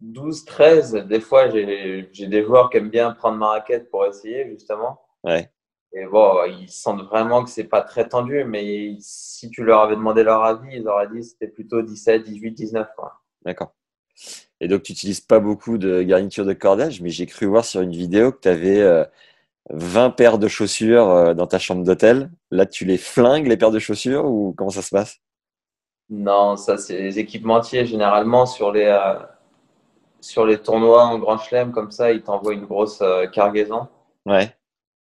12, 0.00 0.44
13, 0.44 0.94
des 1.06 1.20
fois, 1.20 1.48
j'ai 1.48 2.10
des 2.26 2.42
joueurs 2.44 2.70
qui 2.70 2.78
aiment 2.78 2.90
bien 2.90 3.12
prendre 3.12 3.38
ma 3.38 3.50
raquette 3.50 3.88
pour 3.88 4.04
essayer, 4.04 4.48
justement. 4.50 5.00
Ouais. 5.22 5.48
Et 5.94 6.06
bon, 6.06 6.44
ils 6.46 6.68
sentent 6.70 7.02
vraiment 7.02 7.44
que 7.44 7.50
c'est 7.50 7.64
pas 7.68 7.82
très 7.82 8.08
tendu, 8.08 8.44
mais 8.44 8.96
si 8.98 9.48
tu 9.50 9.62
leur 9.62 9.80
avais 9.82 9.94
demandé 9.94 10.24
leur 10.24 10.42
avis, 10.42 10.76
ils 10.76 10.88
auraient 10.88 11.08
dit 11.08 11.20
que 11.20 11.26
c'était 11.26 11.48
plutôt 11.48 11.82
17, 11.82 12.24
18, 12.24 12.50
19. 12.52 12.88
Quoi. 12.96 13.12
D'accord. 13.44 13.74
Et 14.62 14.68
donc, 14.68 14.84
tu 14.84 14.92
n'utilises 14.92 15.20
pas 15.20 15.40
beaucoup 15.40 15.76
de 15.76 16.02
garniture 16.02 16.44
de 16.44 16.52
cordage, 16.52 17.00
mais 17.00 17.10
j'ai 17.10 17.26
cru 17.26 17.46
voir 17.46 17.64
sur 17.64 17.80
une 17.80 17.90
vidéo 17.90 18.30
que 18.30 18.38
tu 18.40 18.48
avais 18.48 19.04
20 19.70 20.10
paires 20.10 20.38
de 20.38 20.48
chaussures 20.48 21.08
euh, 21.10 21.34
dans 21.34 21.46
ta 21.46 21.58
chambre 21.58 21.84
d'hôtel. 21.84 22.30
Là, 22.50 22.66
tu 22.66 22.84
les 22.84 22.98
flingues, 22.98 23.46
les 23.46 23.56
paires 23.56 23.70
de 23.70 23.78
chaussures, 23.78 24.24
ou 24.24 24.54
comment 24.56 24.70
ça 24.70 24.82
se 24.82 24.90
passe? 24.90 25.18
Non, 26.10 26.56
ça, 26.56 26.78
c'est 26.78 27.00
les 27.00 27.18
équipementiers. 27.18 27.86
Généralement, 27.86 28.46
sur 28.46 28.72
les, 28.72 28.84
euh, 28.84 29.14
sur 30.20 30.46
les 30.46 30.58
tournois 30.58 31.04
en 31.04 31.18
Grand 31.18 31.38
Chelem, 31.38 31.72
comme 31.72 31.90
ça, 31.90 32.12
ils 32.12 32.22
t'envoient 32.22 32.54
une 32.54 32.66
grosse 32.66 33.00
euh, 33.02 33.26
cargaison. 33.26 33.88
Ouais. 34.26 34.54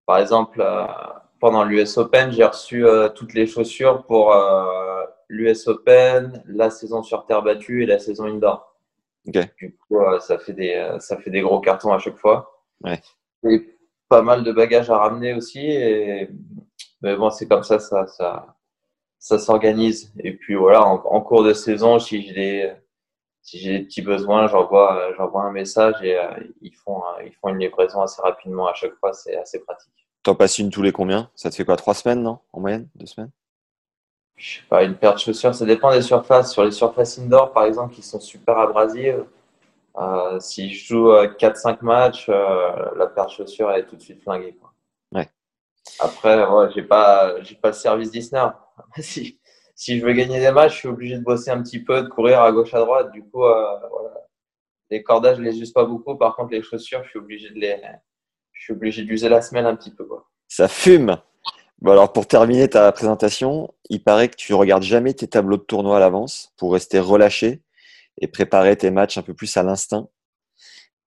Par 0.07 0.19
exemple, 0.19 0.61
euh, 0.61 0.87
pendant 1.41 1.65
l'US 1.65 1.99
Open, 1.99 2.33
j'ai 2.33 2.45
reçu 2.45 2.87
euh, 2.87 3.09
toutes 3.09 3.35
les 3.35 3.47
chaussures 3.47 4.05
pour 4.07 4.33
euh, 4.33 5.05
l'US 5.29 5.67
Open, 5.69 6.43
la 6.47 6.71
saison 6.71 7.03
sur 7.03 7.27
terre 7.27 7.43
battue 7.43 7.83
et 7.83 7.87
la 7.87 7.99
saison 7.99 8.25
indoor. 8.25 8.74
Ok. 9.27 9.39
Du 9.57 9.77
coup, 9.77 10.01
euh, 10.01 10.21
ça, 10.21 10.39
fait 10.39 10.53
des, 10.53 10.75
euh, 10.75 10.99
ça 11.01 11.17
fait 11.17 11.31
des 11.31 11.41
gros 11.41 11.61
cartons 11.61 11.93
à 11.93 11.99
chaque 11.99 12.19
fois. 12.19 12.63
Ouais. 12.83 13.01
Et 13.49 13.79
pas 14.09 14.23
mal 14.23 14.45
de 14.45 14.53
bagages 14.53 14.91
à 14.91 14.99
ramener 14.99 15.35
aussi. 15.35 15.61
Et... 15.61 16.29
Mais 17.03 17.17
bon, 17.17 17.31
c'est 17.31 17.49
comme 17.49 17.63
ça, 17.63 17.79
ça, 17.79 18.07
ça, 18.07 18.57
ça 19.19 19.39
s'organise. 19.39 20.13
Et 20.19 20.35
puis 20.35 20.55
voilà, 20.55 20.87
en, 20.87 20.95
en 20.95 21.21
cours 21.21 21.45
de 21.45 21.53
saison, 21.53 21.99
si 21.99 22.23
j'ai 22.23 22.33
des, 22.35 22.73
si 23.45 23.59
j'ai 23.59 23.79
des 23.79 23.85
petits 23.85 24.03
besoins, 24.03 24.47
j'envoie, 24.49 24.97
euh, 24.97 25.15
j'envoie 25.17 25.43
un 25.43 25.53
message 25.53 25.97
et 26.03 26.17
euh, 26.17 26.31
ils, 26.63 26.75
font, 26.75 27.03
euh, 27.03 27.25
ils 27.25 27.35
font 27.35 27.51
une 27.51 27.59
livraison 27.59 28.01
assez 28.01 28.21
rapidement 28.23 28.67
à 28.67 28.75
chaque 28.75 28.95
fois. 28.95 29.13
C'est 29.13 29.37
assez 29.37 29.61
pratique. 29.61 29.93
T'en 30.23 30.35
passes 30.35 30.59
une 30.59 30.71
tous 30.71 30.81
les 30.81 30.93
combien? 30.93 31.31
Ça 31.35 31.51
te 31.51 31.55
fait 31.55 31.65
quoi? 31.67 31.77
Trois 31.77 31.93
semaines, 31.93 32.23
non? 32.23 32.39
En 32.53 32.61
moyenne? 32.61 32.89
Deux 32.95 33.05
semaines? 33.07 33.31
Je 34.37 34.57
sais 34.57 34.63
pas, 34.69 34.83
une 34.83 34.97
paire 34.97 35.15
de 35.15 35.19
chaussures, 35.21 35.55
ça 35.55 35.65
dépend 35.65 35.93
des 35.93 36.03
surfaces. 36.03 36.53
Sur 36.53 36.65
les 36.65 36.73
surfaces 36.73 37.19
indoor, 37.19 37.53
par 37.53 37.65
exemple, 37.65 37.95
qui 37.95 38.03
sont 38.03 38.21
super 38.21 38.59
abrasives, 38.59 39.25
euh, 39.97 40.41
si 40.41 40.73
je 40.75 40.87
joue 40.87 41.11
euh, 41.13 41.29
4-5 41.29 41.79
matchs, 41.83 42.27
euh, 42.29 42.91
la 42.97 43.07
paire 43.07 43.27
de 43.27 43.31
chaussures 43.31 43.71
elle 43.71 43.83
est 43.83 43.87
tout 43.87 43.97
de 43.97 44.03
suite 44.03 44.23
flinguée. 44.23 44.57
Quoi. 44.61 44.73
Ouais. 45.13 45.29
Après, 46.01 46.45
ouais, 46.45 46.69
j'ai 46.75 46.83
pas, 46.83 47.41
j'ai 47.43 47.55
pas 47.55 47.69
le 47.69 47.75
service 47.75 48.11
Disney. 48.11 48.43
si, 48.99 49.39
si 49.77 49.99
je 49.99 50.05
veux 50.05 50.13
gagner 50.13 50.41
des 50.41 50.51
matchs, 50.51 50.75
je 50.75 50.79
suis 50.79 50.89
obligé 50.89 51.19
de 51.19 51.23
bosser 51.23 51.51
un 51.51 51.63
petit 51.63 51.83
peu, 51.83 52.03
de 52.03 52.09
courir 52.09 52.41
à 52.41 52.51
gauche 52.51 52.75
à 52.75 52.81
droite. 52.81 53.13
Du 53.13 53.23
coup, 53.23 53.45
euh, 53.45 53.79
voilà. 53.91 54.27
les 54.91 55.03
cordages, 55.03 55.37
je 55.37 55.43
les 55.43 55.61
use 55.61 55.73
pas 55.73 55.85
beaucoup. 55.85 56.17
Par 56.17 56.35
contre, 56.35 56.53
les 56.53 56.63
chaussures, 56.63 57.05
je 57.05 57.11
suis 57.11 57.19
obligé 57.19 57.51
de 57.51 57.59
les, 57.61 57.81
je 58.53 58.63
suis 58.63 58.73
obligé 58.73 59.03
d'user 59.03 59.29
la 59.29 59.43
semelle 59.43 59.67
un 59.67 59.77
petit 59.77 59.95
peu. 59.95 60.05
Quoi. 60.05 60.27
Ça 60.49 60.69
fume 60.69 61.19
Bon, 61.85 61.93
alors 61.93 62.15
pour 62.15 62.27
terminer 62.27 62.67
ta 62.67 62.91
présentation, 62.93 63.69
il 63.91 64.03
paraît 64.03 64.31
que 64.31 64.37
tu 64.37 64.55
regardes 64.55 64.85
jamais 64.85 65.13
tes 65.13 65.29
tableaux 65.29 65.59
de 65.59 65.65
tournoi 65.65 65.99
à 65.99 66.01
l'avance 66.01 66.51
pour 66.57 66.73
rester 66.73 66.99
relâché 66.99 67.61
et 68.19 68.27
préparer 68.27 68.75
tes 68.75 68.91
matchs 68.91 69.19
un 69.19 69.23
peu 69.23 69.35
plus 69.35 69.55
à 69.59 69.63
l'instinct. 69.63 70.09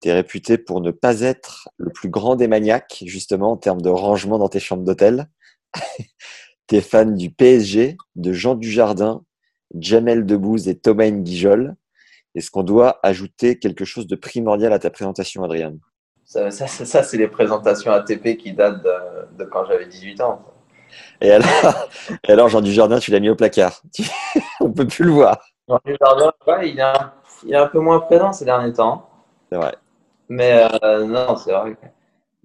Tu 0.03 0.09
es 0.09 0.13
réputé 0.13 0.59
pour 0.59 0.81
ne 0.81 0.91
pas 0.91 1.21
être 1.21 1.67
le 1.77 1.89
plus 1.89 2.09
grand 2.09 2.35
des 2.35 2.47
maniaques, 2.47 3.01
justement, 3.07 3.53
en 3.53 3.57
termes 3.57 3.81
de 3.81 3.89
rangement 3.89 4.37
dans 4.37 4.49
tes 4.49 4.59
chambres 4.59 4.83
d'hôtel. 4.83 5.27
tu 6.67 6.75
es 6.75 6.81
fan 6.81 7.15
du 7.15 7.31
PSG, 7.31 7.97
de 8.15 8.31
Jean 8.31 8.53
Dujardin, 8.53 9.23
Jamel 9.73 10.27
Debbouze 10.27 10.67
et 10.67 10.77
Thomas 10.77 11.09
Nguijol. 11.09 11.75
Est-ce 12.35 12.51
qu'on 12.51 12.61
doit 12.61 12.99
ajouter 13.01 13.57
quelque 13.57 13.83
chose 13.83 14.05
de 14.05 14.15
primordial 14.15 14.71
à 14.73 14.77
ta 14.77 14.91
présentation, 14.91 15.43
Adrien 15.43 15.73
Ça, 16.25 16.51
ça, 16.51 16.67
ça, 16.67 17.01
c'est 17.01 17.17
les 17.17 17.29
présentations 17.29 17.91
ATP 17.91 18.37
qui 18.37 18.53
datent 18.53 18.83
de 18.83 19.43
quand 19.43 19.65
j'avais 19.65 19.87
18 19.87 20.21
ans. 20.21 20.53
Et 21.21 21.31
alors, 21.31 21.89
et 22.27 22.31
alors 22.31 22.49
Jean 22.49 22.61
Dujardin, 22.61 22.99
tu 22.99 23.11
l'as 23.11 23.19
mis 23.19 23.29
au 23.29 23.35
placard. 23.35 23.81
On 24.59 24.71
peut 24.71 24.87
plus 24.87 25.05
le 25.05 25.11
voir. 25.11 25.37
Jean 25.67 25.79
Dujardin, 25.85 26.31
ouais, 26.47 26.69
il, 26.69 26.79
est 26.79 26.83
un, 26.83 27.13
il 27.43 27.53
est 27.53 27.57
un 27.57 27.67
peu 27.67 27.79
moins 27.79 27.99
présent 27.99 28.33
ces 28.33 28.45
derniers 28.45 28.73
temps. 28.73 29.09
C'est 29.51 29.57
vrai. 29.57 29.75
Mais 30.29 30.67
euh, 30.83 31.05
non, 31.05 31.35
c'est 31.35 31.53
vrai. 31.53 31.75
que 31.75 31.85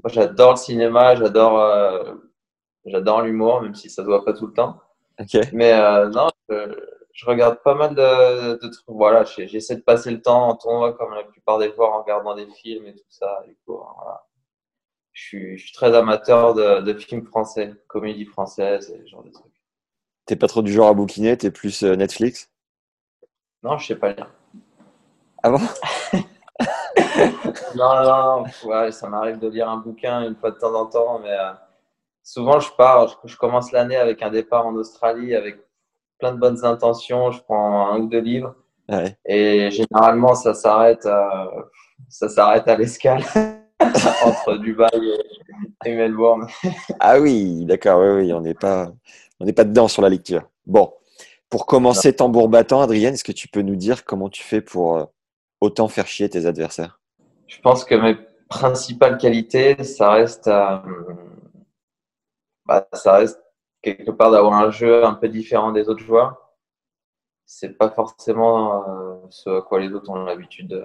Moi, 0.02 0.10
j'adore 0.12 0.52
le 0.52 0.56
cinéma, 0.56 1.14
j'adore 1.16 1.58
euh, 1.60 2.14
j'adore 2.86 3.22
l'humour, 3.22 3.62
même 3.62 3.74
si 3.74 3.90
ça 3.90 4.02
ne 4.02 4.06
se 4.06 4.10
voit 4.10 4.24
pas 4.24 4.32
tout 4.32 4.46
le 4.46 4.52
temps. 4.52 4.80
Ok. 5.20 5.38
Mais 5.52 5.72
euh, 5.72 6.08
non, 6.08 6.28
je, 6.48 6.74
je 7.12 7.26
regarde 7.26 7.58
pas 7.62 7.74
mal 7.74 7.94
de, 7.94 8.54
de 8.54 8.68
trucs. 8.68 8.84
Voilà, 8.86 9.24
j'essaie 9.24 9.76
de 9.76 9.82
passer 9.82 10.10
le 10.10 10.22
temps 10.22 10.48
en 10.48 10.56
tournoi 10.56 10.92
comme 10.94 11.12
la 11.14 11.24
plupart 11.24 11.58
des 11.58 11.72
joueurs 11.72 11.92
en 11.92 12.02
regardant 12.02 12.34
des 12.34 12.46
films 12.46 12.86
et 12.86 12.94
tout 12.94 13.04
ça. 13.08 13.42
Du 13.46 13.56
coup, 13.66 13.80
voilà. 13.96 14.24
Je 15.12 15.22
suis, 15.22 15.58
je 15.58 15.64
suis 15.64 15.72
très 15.74 15.94
amateur 15.94 16.54
de, 16.54 16.80
de 16.80 16.94
films 16.94 17.24
français, 17.26 17.74
comédies 17.86 18.24
françaises 18.24 18.90
et 18.90 19.02
ce 19.04 19.10
genre 19.10 19.22
de 19.22 19.30
trucs. 19.30 19.52
T'es 20.26 20.36
pas 20.36 20.46
trop 20.48 20.62
du 20.62 20.72
genre 20.72 20.88
à 20.88 20.94
bouquiner, 20.94 21.36
t'es 21.36 21.50
plus 21.50 21.82
euh, 21.82 21.96
Netflix? 21.96 22.50
Non, 23.62 23.76
je 23.78 23.86
sais 23.88 23.96
pas 23.96 24.12
lire. 24.12 24.30
Ah 25.42 25.50
bon? 25.50 25.58
Non, 27.74 27.94
non, 28.04 28.04
non. 28.04 28.44
Ouais, 28.64 28.92
ça 28.92 29.08
m'arrive 29.08 29.38
de 29.38 29.48
lire 29.48 29.68
un 29.68 29.76
bouquin 29.78 30.22
une 30.26 30.34
fois 30.36 30.50
de 30.50 30.58
temps 30.58 30.74
en 30.74 30.86
temps, 30.86 31.18
mais 31.20 31.30
euh, 31.30 31.52
souvent 32.22 32.60
je 32.60 32.70
pars, 32.76 33.08
je, 33.08 33.28
je 33.32 33.36
commence 33.36 33.72
l'année 33.72 33.96
avec 33.96 34.22
un 34.22 34.30
départ 34.30 34.66
en 34.66 34.74
Australie 34.74 35.34
avec 35.34 35.58
plein 36.18 36.32
de 36.32 36.38
bonnes 36.38 36.64
intentions. 36.64 37.30
Je 37.30 37.42
prends 37.42 37.88
un 37.92 37.98
ou 37.98 38.06
deux 38.08 38.20
livres 38.20 38.54
Ouais. 38.88 39.16
et 39.24 39.70
généralement 39.70 40.34
ça 40.34 40.54
s'arrête, 40.54 41.06
euh, 41.06 41.62
ça 42.08 42.28
s'arrête 42.28 42.66
à 42.68 42.76
l'escale 42.76 43.22
entre 44.24 44.56
Dubaï 44.58 44.90
et, 45.84 45.90
et 45.90 45.96
Melbourne. 45.96 46.46
Ah 47.00 47.18
oui, 47.20 47.64
d'accord, 47.64 48.00
oui, 48.00 48.24
oui, 48.24 48.32
on 48.32 48.40
n'est 48.40 48.54
pas, 48.54 48.92
on 49.40 49.44
n'est 49.44 49.52
pas 49.52 49.64
dedans 49.64 49.88
sur 49.88 50.02
la 50.02 50.08
lecture. 50.08 50.48
Bon, 50.66 50.92
pour 51.50 51.66
commencer 51.66 52.14
tambour 52.14 52.48
battant, 52.48 52.80
Adrien, 52.82 53.12
est-ce 53.12 53.24
que 53.24 53.32
tu 53.32 53.48
peux 53.48 53.62
nous 53.62 53.76
dire 53.76 54.04
comment 54.04 54.28
tu 54.28 54.42
fais 54.42 54.60
pour 54.60 54.96
euh, 54.96 55.04
autant 55.60 55.88
faire 55.88 56.06
chier 56.06 56.28
tes 56.28 56.46
adversaires? 56.46 57.00
Je 57.46 57.60
pense 57.60 57.84
que 57.84 57.94
mes 57.94 58.16
principales 58.48 59.18
qualités, 59.18 59.82
ça 59.84 60.10
reste, 60.12 60.48
euh, 60.48 60.78
bah, 62.66 62.86
ça 62.92 63.14
reste 63.14 63.40
quelque 63.82 64.10
part 64.10 64.30
d'avoir 64.30 64.54
un 64.54 64.70
jeu 64.70 65.04
un 65.04 65.14
peu 65.14 65.28
différent 65.28 65.72
des 65.72 65.88
autres 65.88 66.02
joueurs. 66.04 66.38
C'est 67.44 67.76
pas 67.76 67.90
forcément 67.90 68.88
euh, 68.88 69.14
ce 69.30 69.50
à 69.50 69.62
quoi 69.62 69.80
les 69.80 69.92
autres 69.92 70.10
ont 70.10 70.24
l'habitude 70.24 70.68
de- 70.68 70.76
de- 70.78 70.84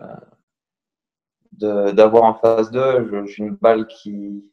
d'avoir 1.52 2.24
en 2.24 2.34
face 2.36 2.72
d'eux. 2.72 3.26
J'ai 3.26 3.44
une 3.44 3.56
balle 3.56 3.88
qui, 3.88 4.44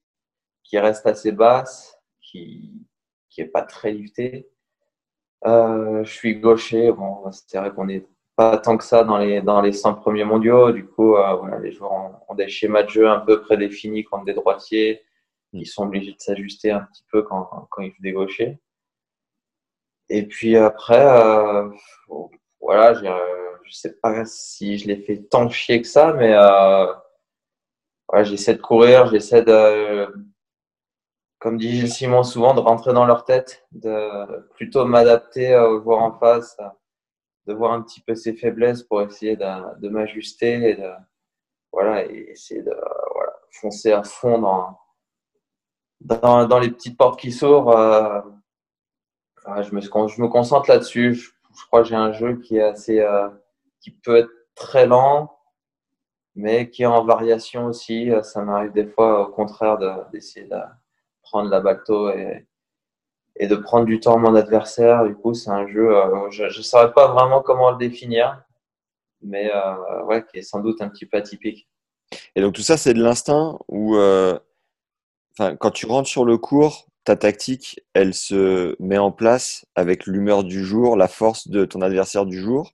qui 0.62 0.78
reste 0.78 1.06
assez 1.06 1.32
basse, 1.32 1.98
qui 2.20 2.86
qui 3.34 3.40
est 3.40 3.46
pas 3.46 3.62
très 3.62 3.92
liftée. 3.92 4.48
Euh, 5.46 6.04
je 6.04 6.12
suis 6.12 6.36
gaucher. 6.36 6.92
Bon, 6.92 7.24
c'est 7.32 7.58
vrai 7.58 7.72
qu'on 7.72 7.88
est 7.88 8.06
pas 8.36 8.58
tant 8.58 8.76
que 8.76 8.84
ça 8.84 9.04
dans 9.04 9.18
les, 9.18 9.42
dans 9.42 9.60
les 9.60 9.72
100 9.72 9.94
premiers 9.96 10.24
mondiaux. 10.24 10.72
Du 10.72 10.86
coup, 10.86 11.16
euh, 11.16 11.34
voilà, 11.34 11.58
les 11.58 11.72
joueurs 11.72 11.92
ont, 11.92 12.12
ont 12.28 12.34
des 12.34 12.48
schémas 12.48 12.84
de 12.84 12.88
jeu 12.88 13.08
un 13.08 13.20
peu 13.20 13.40
prédéfinis 13.42 14.04
contre 14.04 14.24
des 14.24 14.34
droitiers. 14.34 15.02
Ils 15.52 15.66
sont 15.66 15.84
obligés 15.84 16.12
de 16.12 16.20
s'ajuster 16.20 16.70
un 16.70 16.82
petit 16.82 17.04
peu 17.10 17.22
quand, 17.22 17.68
quand 17.70 17.82
ils 17.82 17.90
jouent 17.92 18.02
des 18.02 18.12
gauchers. 18.12 18.58
Et 20.08 20.26
puis 20.26 20.56
après, 20.56 21.04
euh, 21.04 21.68
voilà, 22.60 22.94
j'ai, 22.94 23.08
je 23.64 23.72
sais 23.72 23.94
pas 23.94 24.24
si 24.24 24.78
je 24.78 24.86
les 24.88 24.96
fais 24.96 25.18
tant 25.22 25.48
chier 25.48 25.82
que 25.82 25.88
ça, 25.88 26.12
mais 26.12 26.32
euh, 26.34 26.86
j'essaie 28.22 28.54
de 28.54 28.60
courir, 28.60 29.06
j'essaie 29.06 29.42
de, 29.42 30.06
comme 31.38 31.58
dit 31.58 31.70
Gilles 31.70 31.92
Simon 31.92 32.22
souvent, 32.22 32.54
de 32.54 32.60
rentrer 32.60 32.92
dans 32.92 33.06
leur 33.06 33.24
tête, 33.24 33.66
de 33.72 34.48
plutôt 34.54 34.84
m'adapter 34.84 35.56
aux 35.56 35.82
joueurs 35.82 36.02
en 36.02 36.12
face 36.18 36.56
de 37.46 37.52
voir 37.52 37.72
un 37.72 37.82
petit 37.82 38.00
peu 38.00 38.14
ses 38.14 38.34
faiblesses 38.34 38.82
pour 38.82 39.02
essayer 39.02 39.36
de, 39.36 39.80
de 39.80 39.88
m'ajuster 39.88 40.70
et 40.70 40.76
de 40.76 40.90
voilà 41.72 42.04
et 42.06 42.30
essayer 42.30 42.62
de 42.62 42.74
voilà, 43.14 43.32
foncer 43.50 43.92
à 43.92 44.02
fond 44.02 44.38
dans, 44.38 44.78
dans, 46.00 46.46
dans 46.46 46.58
les 46.58 46.70
petites 46.70 46.96
portes 46.96 47.18
qui 47.18 47.32
s'ouvrent. 47.32 47.76
Euh, 47.76 48.20
je, 49.62 49.74
me, 49.74 49.80
je 49.80 50.22
me 50.22 50.28
concentre 50.28 50.70
là-dessus. 50.70 51.14
Je, 51.14 51.30
je, 51.30 51.66
crois 51.66 51.82
que 51.82 51.88
j'ai 51.88 51.96
un 51.96 52.12
jeu 52.12 52.36
qui 52.36 52.56
est 52.56 52.62
assez 52.62 53.00
euh, 53.00 53.28
qui 53.84 53.90
peut 53.90 54.16
être 54.16 54.30
très 54.54 54.86
lent, 54.86 55.36
mais 56.34 56.70
qui 56.70 56.84
est 56.84 56.86
en 56.86 57.04
variation 57.04 57.66
aussi. 57.66 58.10
Ça 58.22 58.42
m'arrive 58.42 58.72
des 58.72 58.86
fois 58.86 59.28
au 59.28 59.32
contraire 59.32 59.76
d'essayer 60.10 60.46
de, 60.46 60.56
prendre 61.22 61.50
la 61.50 61.60
balle 61.60 61.82
tôt 61.84 62.10
et, 62.10 62.46
et 63.36 63.46
de 63.46 63.56
prendre 63.56 63.84
du 63.84 64.00
temps 64.00 64.14
à 64.14 64.18
mon 64.18 64.34
adversaire. 64.34 65.04
Du 65.04 65.14
coup, 65.14 65.34
c'est 65.34 65.50
un 65.50 65.66
jeu, 65.66 65.94
euh, 65.94 66.30
je 66.30 66.44
ne 66.44 66.62
saurais 66.62 66.92
pas 66.92 67.08
vraiment 67.12 67.42
comment 67.42 67.70
le 67.70 67.76
définir, 67.76 68.42
mais 69.20 69.50
euh, 69.54 70.02
ouais, 70.04 70.24
qui 70.24 70.38
est 70.38 70.42
sans 70.42 70.60
doute 70.60 70.80
un 70.80 70.88
petit 70.88 71.04
peu 71.04 71.18
atypique. 71.18 71.68
Et 72.36 72.40
donc 72.40 72.54
tout 72.54 72.62
ça, 72.62 72.78
c'est 72.78 72.94
de 72.94 73.02
l'instinct 73.02 73.58
ou 73.68 73.96
euh, 73.96 74.38
quand 75.38 75.70
tu 75.70 75.86
rentres 75.86 76.08
sur 76.08 76.24
le 76.24 76.38
cours, 76.38 76.86
ta 77.04 77.16
tactique, 77.16 77.80
elle 77.92 78.14
se 78.14 78.76
met 78.80 78.98
en 78.98 79.12
place 79.12 79.66
avec 79.74 80.06
l'humeur 80.06 80.42
du 80.42 80.64
jour, 80.64 80.96
la 80.96 81.08
force 81.08 81.48
de 81.48 81.66
ton 81.66 81.82
adversaire 81.82 82.24
du 82.24 82.40
jour? 82.40 82.72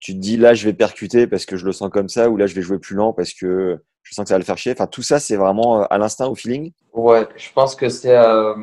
Tu 0.00 0.14
te 0.14 0.18
dis 0.18 0.36
là, 0.38 0.54
je 0.54 0.64
vais 0.64 0.72
percuter 0.72 1.26
parce 1.26 1.44
que 1.44 1.56
je 1.56 1.66
le 1.66 1.72
sens 1.72 1.90
comme 1.90 2.08
ça, 2.08 2.30
ou 2.30 2.36
là, 2.36 2.46
je 2.46 2.54
vais 2.54 2.62
jouer 2.62 2.78
plus 2.78 2.96
lent 2.96 3.12
parce 3.12 3.34
que 3.34 3.78
je 4.02 4.14
sens 4.14 4.24
que 4.24 4.28
ça 4.28 4.34
va 4.34 4.38
le 4.38 4.44
faire 4.44 4.58
chier. 4.58 4.72
Enfin, 4.72 4.86
tout 4.86 5.02
ça, 5.02 5.20
c'est 5.20 5.36
vraiment 5.36 5.82
euh, 5.82 5.84
à 5.90 5.98
l'instinct, 5.98 6.26
au 6.26 6.34
feeling. 6.34 6.72
Ouais, 6.92 7.28
je 7.36 7.52
pense 7.52 7.76
que 7.76 7.88
c'est 7.88 8.16
euh, 8.16 8.54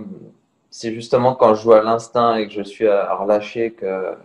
c'est 0.69 0.93
justement 0.93 1.35
quand 1.35 1.55
je 1.55 1.63
joue 1.63 1.73
à 1.73 1.81
l'instinct 1.83 2.35
et 2.35 2.47
que 2.47 2.53
je 2.53 2.63
suis 2.63 2.87
à, 2.87 3.13
relâcher 3.15 3.73
que 3.73 4.15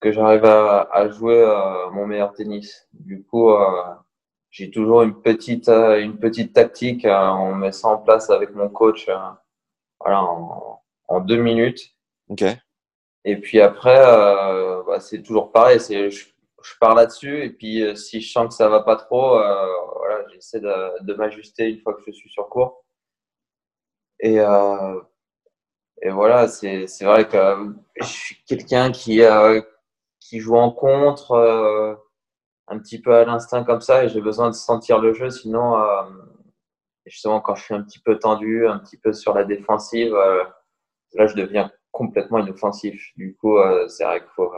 que 0.00 0.12
j'arrive 0.12 0.46
à, 0.46 0.88
à, 0.92 1.08
jouer 1.10 1.42
euh, 1.42 1.90
mon 1.90 2.06
meilleur 2.06 2.32
tennis. 2.32 2.88
Du 2.94 3.22
coup, 3.22 3.50
euh, 3.50 3.82
j'ai 4.50 4.70
toujours 4.70 5.02
une 5.02 5.20
petite 5.20 5.68
une 5.68 6.18
petite 6.18 6.54
tactique. 6.54 7.06
on 7.06 7.54
met 7.54 7.72
ça 7.72 7.88
en 7.88 7.98
place 7.98 8.30
avec 8.30 8.54
mon 8.54 8.68
coach. 8.68 9.08
voilà, 10.00 10.22
en, 10.22 10.80
en, 11.08 11.20
deux 11.20 11.36
minutes. 11.36 11.94
Ok. 12.28 12.44
Et 13.24 13.36
puis 13.36 13.60
après, 13.60 13.98
bah, 14.90 15.00
c'est 15.00 15.22
toujours 15.22 15.52
pareil. 15.52 15.78
Je, 15.80 16.10
je 16.10 16.74
pars 16.80 16.94
là-dessus 16.94 17.44
et 17.44 17.50
puis 17.50 17.96
si 17.96 18.20
je 18.20 18.30
sens 18.30 18.48
que 18.48 18.54
ça 18.54 18.68
va 18.68 18.80
pas 18.82 18.96
trop, 18.96 19.30
voilà, 19.30 20.24
j'essaie 20.32 20.60
de, 20.60 21.04
de 21.04 21.14
m'ajuster 21.14 21.68
une 21.70 21.80
fois 21.80 21.94
que 21.94 22.02
je 22.06 22.12
suis 22.12 22.30
sur 22.30 22.48
cours. 22.48 22.84
Et 24.20 24.40
euh, 24.40 25.00
et 26.02 26.10
voilà, 26.10 26.48
c'est 26.48 26.86
vrai 27.02 27.28
que 27.28 27.74
je 28.00 28.04
suis 28.06 28.36
quelqu'un 28.46 28.90
qui, 28.90 29.22
euh, 29.22 29.60
qui 30.18 30.40
joue 30.40 30.56
en 30.56 30.70
contre, 30.72 31.32
euh, 31.32 31.94
un 32.68 32.78
petit 32.78 33.00
peu 33.02 33.14
à 33.14 33.24
l'instinct 33.24 33.64
comme 33.64 33.82
ça, 33.82 34.04
et 34.04 34.08
j'ai 34.08 34.22
besoin 34.22 34.48
de 34.48 34.54
sentir 34.54 34.98
le 34.98 35.12
jeu. 35.12 35.28
Sinon, 35.30 35.78
euh, 35.78 36.02
justement, 37.04 37.40
quand 37.42 37.54
je 37.54 37.64
suis 37.64 37.74
un 37.74 37.82
petit 37.82 37.98
peu 37.98 38.18
tendu, 38.18 38.66
un 38.66 38.78
petit 38.78 38.96
peu 38.96 39.12
sur 39.12 39.34
la 39.34 39.44
défensive, 39.44 40.14
euh, 40.14 40.42
là, 41.14 41.26
je 41.26 41.34
deviens 41.36 41.70
complètement 41.92 42.38
inoffensif. 42.38 43.12
Du 43.16 43.36
coup, 43.36 43.58
euh, 43.58 43.86
c'est 43.88 44.04
vrai 44.04 44.20
qu'il 44.20 44.30
faut, 44.30 44.50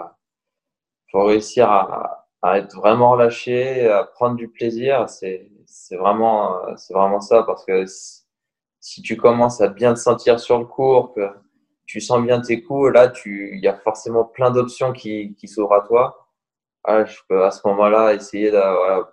faut 1.12 1.24
réussir 1.24 1.70
à, 1.70 2.26
à, 2.42 2.58
être 2.58 2.74
vraiment 2.76 3.12
relâché, 3.12 3.86
à 3.88 4.04
prendre 4.04 4.36
du 4.36 4.48
plaisir. 4.48 5.08
C'est 5.08 5.48
vraiment, 5.96 6.76
c'est 6.76 6.94
vraiment 6.94 7.20
ça, 7.20 7.44
parce 7.44 7.64
que 7.64 7.84
si 8.80 9.02
tu 9.02 9.16
commences 9.16 9.60
à 9.60 9.68
bien 9.68 9.94
te 9.94 9.98
sentir 9.98 10.40
sur 10.40 10.58
le 10.58 10.64
cours, 10.64 11.14
que 11.14 11.28
tu 11.86 12.00
sens 12.00 12.22
bien 12.22 12.40
tes 12.40 12.62
coups, 12.62 12.92
là, 12.92 13.12
il 13.26 13.60
y 13.60 13.68
a 13.68 13.76
forcément 13.76 14.24
plein 14.24 14.50
d'options 14.50 14.92
qui, 14.92 15.34
qui 15.36 15.48
s'ouvrent 15.48 15.74
à 15.74 15.82
toi. 15.82 16.28
Ah, 16.84 17.04
je 17.04 17.18
peux 17.28 17.44
à 17.44 17.50
ce 17.50 17.66
moment-là 17.68 18.14
essayer 18.14 18.50
de 18.50 18.56
voilà, 18.56 19.08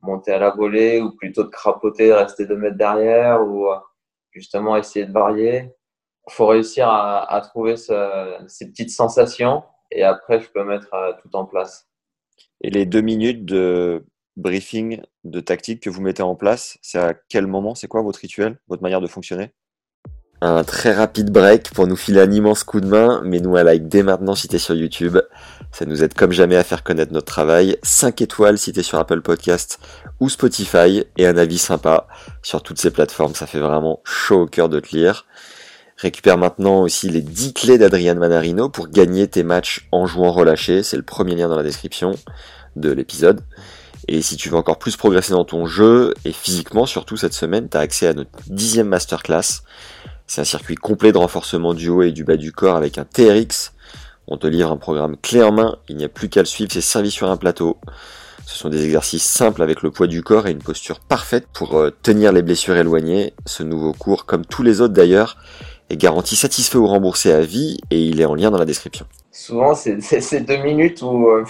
monter 0.00 0.32
à 0.32 0.38
la 0.38 0.50
volée 0.50 1.00
ou 1.00 1.12
plutôt 1.16 1.44
de 1.44 1.48
crapoter, 1.48 2.12
rester 2.12 2.46
deux 2.46 2.56
mètres 2.56 2.76
derrière 2.76 3.42
ou 3.42 3.68
euh, 3.68 3.76
justement 4.32 4.76
essayer 4.76 5.06
de 5.06 5.12
varier. 5.12 5.72
Il 6.28 6.32
faut 6.32 6.46
réussir 6.46 6.88
à, 6.88 7.30
à 7.32 7.40
trouver 7.42 7.76
ce, 7.76 8.38
ces 8.48 8.68
petites 8.70 8.90
sensations 8.90 9.62
et 9.90 10.02
après, 10.02 10.40
je 10.40 10.48
peux 10.48 10.64
mettre 10.64 10.92
euh, 10.94 11.12
tout 11.22 11.34
en 11.34 11.44
place. 11.44 11.88
Et 12.62 12.70
les 12.70 12.86
deux 12.86 13.00
minutes 13.00 13.44
de 13.44 14.04
briefing 14.36 15.02
de 15.24 15.40
tactique 15.40 15.82
que 15.82 15.90
vous 15.90 16.02
mettez 16.02 16.22
en 16.22 16.34
place 16.34 16.78
C'est 16.82 16.98
à 16.98 17.14
quel 17.14 17.46
moment? 17.46 17.74
C'est 17.74 17.88
quoi 17.88 18.02
votre 18.02 18.20
rituel, 18.20 18.58
votre 18.68 18.82
manière 18.82 19.00
de 19.00 19.06
fonctionner? 19.06 19.52
Un 20.42 20.64
très 20.64 20.92
rapide 20.92 21.30
break 21.30 21.72
pour 21.72 21.86
nous 21.86 21.96
filer 21.96 22.20
un 22.20 22.30
immense 22.30 22.62
coup 22.62 22.82
de 22.82 22.86
main, 22.86 23.22
mais 23.24 23.40
nous 23.40 23.56
un 23.56 23.62
like 23.62 23.88
dès 23.88 24.02
maintenant 24.02 24.34
si 24.34 24.48
t'es 24.48 24.58
sur 24.58 24.74
YouTube. 24.74 25.18
Ça 25.72 25.86
nous 25.86 26.02
aide 26.02 26.12
comme 26.12 26.32
jamais 26.32 26.56
à 26.56 26.64
faire 26.64 26.82
connaître 26.82 27.12
notre 27.12 27.26
travail. 27.26 27.78
5 27.82 28.20
étoiles 28.20 28.58
si 28.58 28.72
t'es 28.72 28.82
sur 28.82 28.98
Apple 28.98 29.22
Podcast 29.22 29.80
ou 30.20 30.28
Spotify 30.28 31.04
et 31.16 31.26
un 31.26 31.38
avis 31.38 31.56
sympa 31.56 32.06
sur 32.42 32.62
toutes 32.62 32.78
ces 32.78 32.90
plateformes. 32.90 33.34
Ça 33.34 33.46
fait 33.46 33.60
vraiment 33.60 34.02
chaud 34.04 34.42
au 34.42 34.46
cœur 34.46 34.68
de 34.68 34.78
te 34.78 34.94
lire. 34.94 35.26
Récupère 35.98 36.36
maintenant 36.36 36.82
aussi 36.82 37.08
les 37.08 37.22
10 37.22 37.54
clés 37.54 37.78
d'Adrian 37.78 38.16
Manarino 38.16 38.68
pour 38.68 38.88
gagner 38.88 39.28
tes 39.28 39.42
matchs 39.42 39.88
en 39.92 40.06
jouant 40.06 40.30
relâché. 40.30 40.82
C'est 40.82 40.98
le 40.98 41.02
premier 41.02 41.34
lien 41.34 41.48
dans 41.48 41.56
la 41.56 41.62
description 41.62 42.12
de 42.76 42.90
l'épisode. 42.90 43.40
Et 44.06 44.20
si 44.20 44.36
tu 44.36 44.50
veux 44.50 44.56
encore 44.56 44.78
plus 44.78 44.96
progresser 44.96 45.32
dans 45.32 45.46
ton 45.46 45.64
jeu, 45.64 46.12
et 46.26 46.32
physiquement 46.32 46.84
surtout 46.84 47.16
cette 47.16 47.32
semaine, 47.32 47.68
tu 47.68 47.78
as 47.78 47.80
accès 47.80 48.06
à 48.06 48.12
notre 48.12 48.30
dixième 48.46 48.88
masterclass. 48.88 49.62
C'est 50.26 50.42
un 50.42 50.44
circuit 50.44 50.74
complet 50.74 51.12
de 51.12 51.18
renforcement 51.18 51.72
du 51.72 51.88
haut 51.88 52.02
et 52.02 52.12
du 52.12 52.24
bas 52.24 52.36
du 52.36 52.52
corps 52.52 52.76
avec 52.76 52.98
un 52.98 53.04
TRX. 53.04 53.72
On 54.28 54.36
te 54.36 54.46
livre 54.46 54.70
un 54.70 54.76
programme 54.76 55.16
clé 55.16 55.42
en 55.42 55.52
main, 55.52 55.76
il 55.88 55.96
n'y 55.96 56.04
a 56.04 56.08
plus 56.08 56.28
qu'à 56.28 56.40
le 56.40 56.46
suivre, 56.46 56.70
c'est 56.72 56.80
servi 56.80 57.10
sur 57.10 57.30
un 57.30 57.36
plateau. 57.36 57.78
Ce 58.44 58.56
sont 58.56 58.68
des 58.68 58.84
exercices 58.84 59.24
simples 59.24 59.62
avec 59.62 59.82
le 59.82 59.90
poids 59.90 60.06
du 60.06 60.22
corps 60.22 60.46
et 60.46 60.52
une 60.52 60.62
posture 60.62 61.00
parfaite 61.00 61.48
pour 61.52 61.76
euh, 61.76 61.90
tenir 62.02 62.32
les 62.32 62.42
blessures 62.42 62.76
éloignées. 62.76 63.34
Ce 63.44 63.62
nouveau 63.62 63.92
cours, 63.92 64.24
comme 64.24 64.44
tous 64.44 64.62
les 64.62 64.80
autres 64.80 64.94
d'ailleurs, 64.94 65.36
est 65.90 65.96
garanti 65.96 66.36
satisfait 66.36 66.78
ou 66.78 66.86
remboursé 66.86 67.32
à 67.32 67.40
vie 67.40 67.78
et 67.90 68.00
il 68.00 68.20
est 68.20 68.24
en 68.24 68.34
lien 68.34 68.50
dans 68.50 68.58
la 68.58 68.64
description. 68.64 69.06
Souvent, 69.30 69.74
c'est 69.74 70.00
ces 70.00 70.40
deux 70.40 70.56
minutes 70.56 71.02
où 71.02 71.28
euh, 71.28 71.44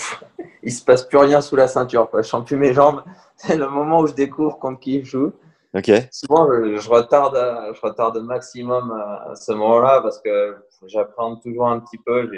il 0.62 0.72
se 0.72 0.85
passe 0.85 1.05
plus 1.05 1.18
rien 1.18 1.40
sous 1.40 1.57
la 1.57 1.68
ceinture. 1.68 2.11
Quoi. 2.11 2.22
Je 2.22 2.29
sens 2.29 2.44
plus 2.44 2.57
mes 2.57 2.75
jambes. 2.75 3.03
C'est 3.37 3.57
le 3.57 3.68
moment 3.68 4.01
où 4.01 4.07
je 4.07 4.14
découvre 4.14 4.59
contre 4.59 4.81
qui 4.81 5.05
je 5.05 5.11
joue. 5.11 5.33
Souvent, 6.11 6.49
je, 6.51 6.88
retarde, 6.88 7.37
je 7.75 7.81
retarde 7.83 8.16
maximum 8.22 8.90
à 8.92 9.35
ce 9.35 9.53
moment-là 9.53 10.01
parce 10.01 10.18
que 10.22 10.57
j'apprends 10.87 11.37
toujours 11.37 11.68
un 11.68 11.81
petit 11.81 11.99
peu. 11.99 12.31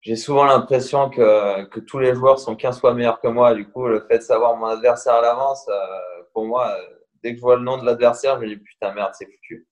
J'ai 0.00 0.16
souvent 0.16 0.44
l'impression 0.44 1.10
que, 1.10 1.64
que 1.66 1.78
tous 1.78 1.98
les 1.98 2.14
joueurs 2.14 2.38
sont 2.38 2.56
15 2.56 2.80
fois 2.80 2.94
meilleurs 2.94 3.20
que 3.20 3.28
moi. 3.28 3.54
Du 3.54 3.68
coup, 3.68 3.86
le 3.86 4.00
fait 4.00 4.16
de 4.16 4.22
savoir 4.22 4.56
mon 4.56 4.66
adversaire 4.66 5.14
à 5.14 5.20
l'avance, 5.20 5.66
euh, 5.68 6.22
pour 6.32 6.46
moi, 6.46 6.74
dès 7.22 7.32
que 7.32 7.36
je 7.36 7.42
vois 7.42 7.56
le 7.56 7.62
nom 7.62 7.76
de 7.76 7.84
l'adversaire, 7.84 8.36
je 8.36 8.46
me 8.46 8.48
dis 8.48 8.56
putain 8.56 8.94
merde, 8.94 9.12
c'est 9.12 9.26
foutu. 9.26 9.68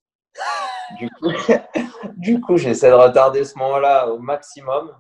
Du 0.99 1.11
coup, 1.11 1.29
du 2.17 2.41
coup 2.41 2.57
j'essaie 2.57 2.91
de 2.91 2.95
retarder 2.95 3.45
ce 3.45 3.59
moment-là 3.59 4.09
au 4.09 4.19
maximum. 4.19 4.95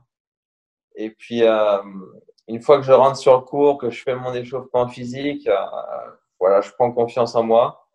Et 1.00 1.10
puis, 1.10 1.44
euh, 1.44 1.78
une 2.48 2.60
fois 2.60 2.78
que 2.78 2.82
je 2.82 2.92
rentre 2.92 3.16
sur 3.16 3.34
le 3.36 3.42
cours, 3.42 3.78
que 3.78 3.88
je 3.88 4.02
fais 4.02 4.16
mon 4.16 4.34
échauffement 4.34 4.88
physique, 4.88 5.46
euh, 5.46 5.56
voilà, 6.40 6.60
je 6.60 6.72
prends 6.72 6.90
confiance 6.92 7.36
en 7.36 7.44
moi. 7.44 7.88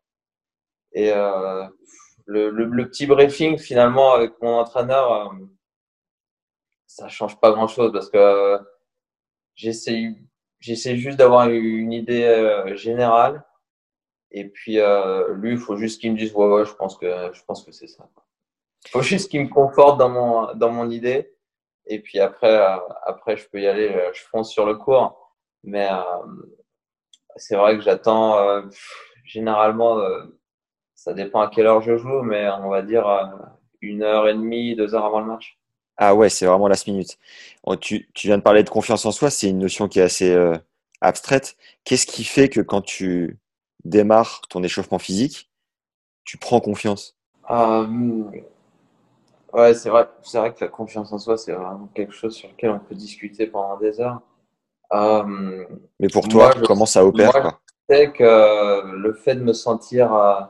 Et 0.94 1.12
euh, 1.12 1.66
le, 2.26 2.88
petit 2.88 3.06
briefing, 3.06 3.58
finalement, 3.58 4.14
avec 4.14 4.42
mon 4.42 4.58
entraîneur, 4.60 5.34
ça 6.88 7.10
change 7.10 7.38
pas 7.42 7.52
grand-chose 7.52 7.92
parce 7.92 8.10
que 8.10 8.58
j'essaie 9.56 10.16
juste 10.96 11.18
d'avoir 11.18 11.50
une 11.50 11.92
idée 11.92 12.64
générale. 12.76 13.44
Et 14.34 14.46
puis, 14.50 14.80
lui, 15.36 15.52
il 15.52 15.58
faut 15.58 15.78
juste 15.78 16.02
qu'il 16.02 16.12
me 16.12 16.18
dise, 16.18 16.34
ouais, 16.34 16.48
ouais, 16.48 16.66
je 16.66 16.74
pense 16.74 16.98
que, 16.98 17.30
que 17.30 17.72
c'est 17.72 17.88
ça. 17.88 18.10
Il 18.86 18.90
faut 18.90 19.02
juste 19.02 19.30
qu'il 19.30 19.42
me 19.42 19.50
conforte 19.50 19.98
dans 19.98 20.10
mon, 20.10 20.54
dans 20.56 20.72
mon 20.72 20.90
idée. 20.90 21.34
Et 21.86 22.00
puis 22.00 22.20
après, 22.20 22.56
euh, 22.56 22.78
après, 23.06 23.38
je 23.38 23.48
peux 23.50 23.62
y 23.62 23.68
aller, 23.68 23.90
euh, 23.90 24.12
je 24.14 24.22
fonce 24.24 24.52
sur 24.52 24.66
le 24.66 24.76
cours. 24.76 25.34
Mais 25.64 25.88
euh, 25.92 26.24
c'est 27.36 27.56
vrai 27.56 27.78
que 27.78 27.84
j'attends 27.84 28.62
généralement, 29.26 29.98
ça 30.94 31.14
dépend 31.14 31.42
à 31.42 31.48
quelle 31.50 31.66
heure 31.68 31.82
je 31.82 31.98
joue, 31.98 32.22
mais 32.22 32.48
on 32.50 32.70
va 32.70 32.82
dire 32.82 33.06
une 33.82 34.04
heure 34.04 34.28
et 34.28 34.34
demie, 34.34 34.76
deux 34.76 34.94
heures 34.94 35.06
avant 35.06 35.22
le 35.22 35.26
match. 35.28 35.58
Ah 35.98 36.14
ouais, 36.14 36.30
c'est 36.30 36.46
vraiment 36.46 36.68
last 36.68 36.86
minute. 36.88 37.18
Oh, 37.64 37.76
tu, 37.76 38.10
tu, 38.14 38.28
viens 38.28 38.38
de 38.38 38.44
parler 38.44 38.64
de 38.64 38.70
confiance 38.70 39.06
en 39.06 39.12
soi, 39.12 39.30
c'est 39.30 39.50
une 39.50 39.60
notion 39.60 39.88
qui 39.88 40.00
est 40.00 40.04
assez 40.04 40.38
abstraite. 41.00 41.56
Qu'est-ce 41.86 42.06
qui 42.06 42.26
fait 42.26 42.50
que 42.50 42.60
quand 42.60 42.82
tu 42.82 43.40
démarres 43.86 44.42
ton 44.50 44.64
échauffement 44.64 45.00
physique, 45.00 45.52
tu 46.24 46.38
prends 46.38 46.60
confiance 46.60 47.18
Ouais, 49.54 49.76
c'est 49.76 49.90
vrai, 49.90 50.10
c'est 50.24 50.40
vrai 50.40 50.52
que 50.52 50.62
la 50.62 50.68
confiance 50.68 51.14
en 51.14 51.20
soi, 51.20 51.38
c'est 51.38 51.52
vraiment 51.52 51.88
quelque 51.94 52.14
chose 52.14 52.36
sur 52.36 52.50
lequel 52.50 52.72
on 52.72 52.80
peut 52.80 52.96
discuter 52.96 53.46
pendant 53.46 53.78
des 53.78 54.02
heures. 54.02 54.20
Euh, 54.94 55.66
Mais 56.00 56.08
pour 56.08 56.28
toi, 56.28 56.52
comment 56.66 56.88
ça 56.88 57.06
opère 57.06 57.32
moi, 57.34 57.60
Je 57.90 57.96
sais 57.96 58.12
que 58.12 58.84
le 58.96 59.14
fait 59.14 59.36
de 59.36 59.44
me 59.44 59.54
sentir 59.54 60.12
euh, 60.14 60.42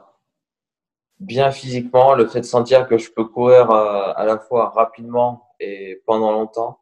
bien 1.20 1.52
physiquement, 1.52 2.14
le 2.14 2.28
fait 2.28 2.40
de 2.40 2.46
sentir 2.46 2.88
que 2.88 2.98
je 2.98 3.12
peux 3.12 3.26
courir 3.26 3.70
euh, 3.72 4.14
à 4.16 4.24
la 4.24 4.40
fois 4.40 4.70
rapidement 4.70 5.50
et 5.60 6.02
pendant 6.06 6.32
longtemps, 6.32 6.80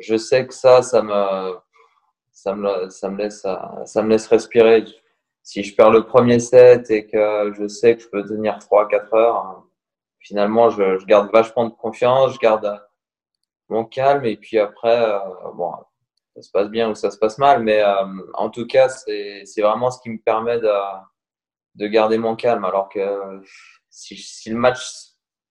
je 0.00 0.16
sais 0.16 0.48
que 0.48 0.54
ça, 0.54 0.82
ça 0.82 1.00
me, 1.00 1.58
ça 2.32 2.56
me, 2.56 2.90
ça 2.90 3.08
me 3.08 3.18
laisse, 3.18 3.46
ça 3.84 4.02
me 4.02 4.08
laisse 4.08 4.26
respirer. 4.26 4.84
Si 5.48 5.62
je 5.62 5.74
perds 5.74 5.92
le 5.92 6.04
premier 6.04 6.40
set 6.40 6.90
et 6.90 7.06
que 7.06 7.54
je 7.54 7.68
sais 7.68 7.96
que 7.96 8.02
je 8.02 8.08
peux 8.10 8.22
tenir 8.22 8.58
3-4 8.58 9.16
heures, 9.16 9.64
finalement, 10.18 10.68
je, 10.68 11.02
garde 11.06 11.32
vachement 11.32 11.64
de 11.64 11.72
confiance, 11.72 12.34
je 12.34 12.38
garde 12.38 12.78
mon 13.70 13.86
calme 13.86 14.26
et 14.26 14.36
puis 14.36 14.58
après, 14.58 15.10
euh, 15.10 15.18
bon, 15.54 15.72
ça 16.36 16.42
se 16.42 16.50
passe 16.50 16.68
bien 16.68 16.90
ou 16.90 16.94
ça 16.94 17.10
se 17.10 17.16
passe 17.16 17.38
mal, 17.38 17.62
mais 17.62 17.82
euh, 17.82 18.04
en 18.34 18.50
tout 18.50 18.66
cas, 18.66 18.90
c'est 18.90 19.62
vraiment 19.62 19.90
ce 19.90 20.02
qui 20.02 20.10
me 20.10 20.18
permet 20.18 20.60
de, 20.60 20.70
de 21.76 21.86
garder 21.86 22.18
mon 22.18 22.36
calme. 22.36 22.66
Alors 22.66 22.90
que 22.90 23.42
si, 23.88 24.18
si, 24.18 24.50
le 24.50 24.56
match, 24.56 24.82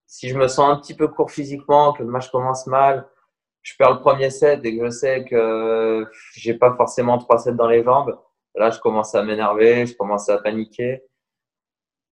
si 0.06 0.28
je 0.28 0.38
me 0.38 0.46
sens 0.46 0.70
un 0.70 0.76
petit 0.76 0.94
peu 0.94 1.08
court 1.08 1.32
physiquement, 1.32 1.92
que 1.92 2.04
le 2.04 2.08
match 2.08 2.30
commence 2.30 2.68
mal, 2.68 3.08
je 3.62 3.74
perds 3.76 3.94
le 3.94 4.00
premier 4.00 4.30
set 4.30 4.64
et 4.64 4.78
que 4.78 4.84
je 4.84 4.90
sais 4.90 5.24
que 5.24 6.06
j'ai 6.36 6.54
pas 6.54 6.76
forcément 6.76 7.18
trois 7.18 7.38
sets 7.38 7.54
dans 7.54 7.66
les 7.66 7.82
jambes, 7.82 8.16
là, 8.58 8.70
je 8.70 8.78
commence 8.80 9.14
à 9.14 9.22
m'énerver, 9.22 9.86
je 9.86 9.94
commence 9.96 10.28
à 10.28 10.38
paniquer. 10.38 11.02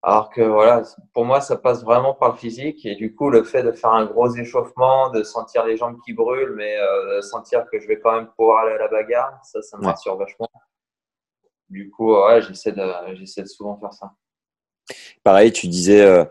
Alors 0.03 0.31
que 0.31 0.41
voilà, 0.43 0.83
pour 1.15 1.25
moi, 1.25 1.41
ça 1.41 1.57
passe 1.57 1.83
vraiment 1.83 2.15
par 2.15 2.31
le 2.33 2.37
physique. 2.37 2.87
Et 2.87 2.95
du 2.95 3.15
coup, 3.15 3.29
le 3.31 3.43
fait 3.43 3.63
de 3.65 3.73
faire 3.73 3.91
un 3.93 4.07
gros 4.07 4.31
échauffement, 4.37 5.11
de 5.11 5.23
sentir 5.25 5.65
les 5.65 5.77
jambes 5.77 5.99
qui 6.05 6.13
brûlent, 6.13 6.55
mais 6.57 6.77
euh, 6.77 7.17
de 7.17 7.21
sentir 7.23 7.65
que 7.71 7.81
je 7.81 7.89
vais 7.89 7.99
quand 7.99 8.13
même 8.13 8.29
pouvoir 8.37 8.65
aller 8.65 8.75
à 8.75 8.79
la 8.79 8.89
bagarre, 8.89 9.41
ça, 9.43 9.61
ça 9.63 9.77
me 9.79 9.83
Ouais. 9.83 9.89
rassure 9.91 10.17
vachement. 10.17 10.49
Du 11.69 11.91
coup, 11.91 12.15
ouais, 12.15 12.41
j'essaie 12.43 12.71
de, 12.73 12.85
j'essaie 13.15 13.43
de 13.43 13.49
souvent 13.49 13.77
faire 13.81 13.93
ça. 13.93 14.13
Pareil, 15.25 15.51
tu 15.53 15.67
disais, 15.67 16.01
euh, 16.03 16.25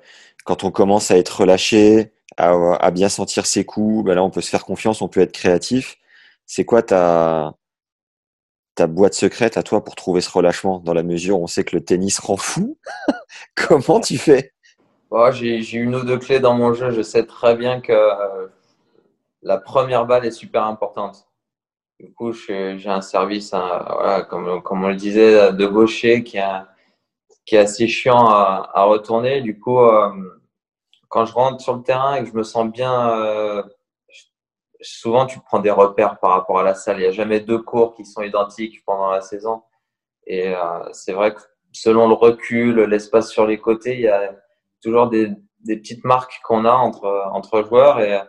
quand 0.46 0.64
on 0.64 0.72
commence 0.72 1.12
à 1.12 1.18
être 1.18 1.42
relâché, 1.42 2.14
à, 2.38 2.52
à 2.76 2.92
bien 2.92 3.10
sentir 3.10 3.46
ses 3.46 3.66
coups, 3.66 4.06
ben 4.06 4.16
là, 4.16 4.24
on 4.24 4.30
peut 4.30 4.42
se 4.42 4.50
faire 4.50 4.64
confiance, 4.64 5.02
on 5.02 5.10
peut 5.10 5.20
être 5.22 5.34
créatif. 5.34 5.98
C'est 6.46 6.64
quoi 6.64 6.82
ta, 6.82 7.54
ta 8.76 8.88
boîte 8.88 9.14
secrète 9.14 9.58
à 9.58 9.64
toi 9.64 9.84
pour 9.84 9.96
trouver 9.96 10.22
ce 10.22 10.30
relâchement 10.30 10.80
dans 10.80 10.94
la 10.94 11.04
mesure 11.04 11.40
où 11.40 11.44
on 11.44 11.48
sait 11.48 11.64
que 11.64 11.76
le 11.76 11.84
tennis 11.84 12.20
rend 12.20 12.38
fou? 12.38 12.78
Comment 13.56 14.00
tu 14.00 14.18
fais? 14.18 14.54
Bon, 15.10 15.32
j'ai, 15.32 15.60
une 15.74 15.96
ou 15.96 16.04
deux 16.04 16.18
clés 16.18 16.40
dans 16.40 16.56
mon 16.56 16.74
jeu. 16.74 16.92
Je 16.92 17.02
sais 17.02 17.26
très 17.26 17.56
bien 17.56 17.80
que 17.80 17.94
euh, 17.94 18.48
la 19.42 19.58
première 19.58 20.06
balle 20.06 20.26
est 20.26 20.32
super 20.32 20.66
importante. 20.66 21.28
Du 22.00 22.12
coup, 22.12 22.34
j'ai 22.34 22.78
un 22.88 23.02
service, 23.02 23.52
comme, 24.30 24.62
on 24.70 24.88
le 24.88 24.96
disait, 24.96 25.54
de 25.54 25.66
gaucher 25.66 26.24
qui 26.24 26.38
est, 26.38 27.58
assez 27.58 27.88
chiant 27.88 28.28
à, 28.28 28.84
retourner. 28.84 29.42
Du 29.42 29.58
coup, 29.58 29.80
euh, 29.80 30.12
quand 31.08 31.26
je 31.26 31.34
rentre 31.34 31.62
sur 31.62 31.76
le 31.76 31.84
terrain 31.84 32.16
et 32.16 32.24
que 32.24 32.30
je 32.30 32.34
me 32.34 32.44
sens 32.44 32.70
bien, 32.70 33.12
euh, 33.12 33.64
souvent 34.82 35.26
tu 35.26 35.40
prends 35.40 35.60
des 35.60 35.72
repères 35.72 36.20
par 36.20 36.32
rapport 36.32 36.60
à 36.60 36.64
la 36.64 36.76
salle. 36.76 36.98
Il 36.98 37.02
n'y 37.02 37.08
a 37.08 37.12
jamais 37.12 37.40
deux 37.40 37.60
cours 37.60 37.96
qui 37.96 38.06
sont 38.06 38.22
identiques 38.22 38.84
pendant 38.86 39.12
la 39.12 39.22
saison. 39.22 39.64
Et 40.28 40.56
euh, 40.56 40.92
c'est 40.92 41.14
vrai 41.14 41.34
que 41.34 41.42
selon 41.72 42.08
le 42.08 42.14
recul, 42.14 42.82
l'espace 42.82 43.30
sur 43.30 43.46
les 43.46 43.60
côtés, 43.60 43.96
il 43.96 44.02
y 44.02 44.08
a 44.08 44.36
toujours 44.82 45.10
des, 45.10 45.32
petites 45.66 46.04
marques 46.04 46.40
qu'on 46.44 46.66
a 46.66 46.74
entre, 46.74 47.30
entre 47.32 47.64
joueurs. 47.64 48.00
Et 48.00 48.20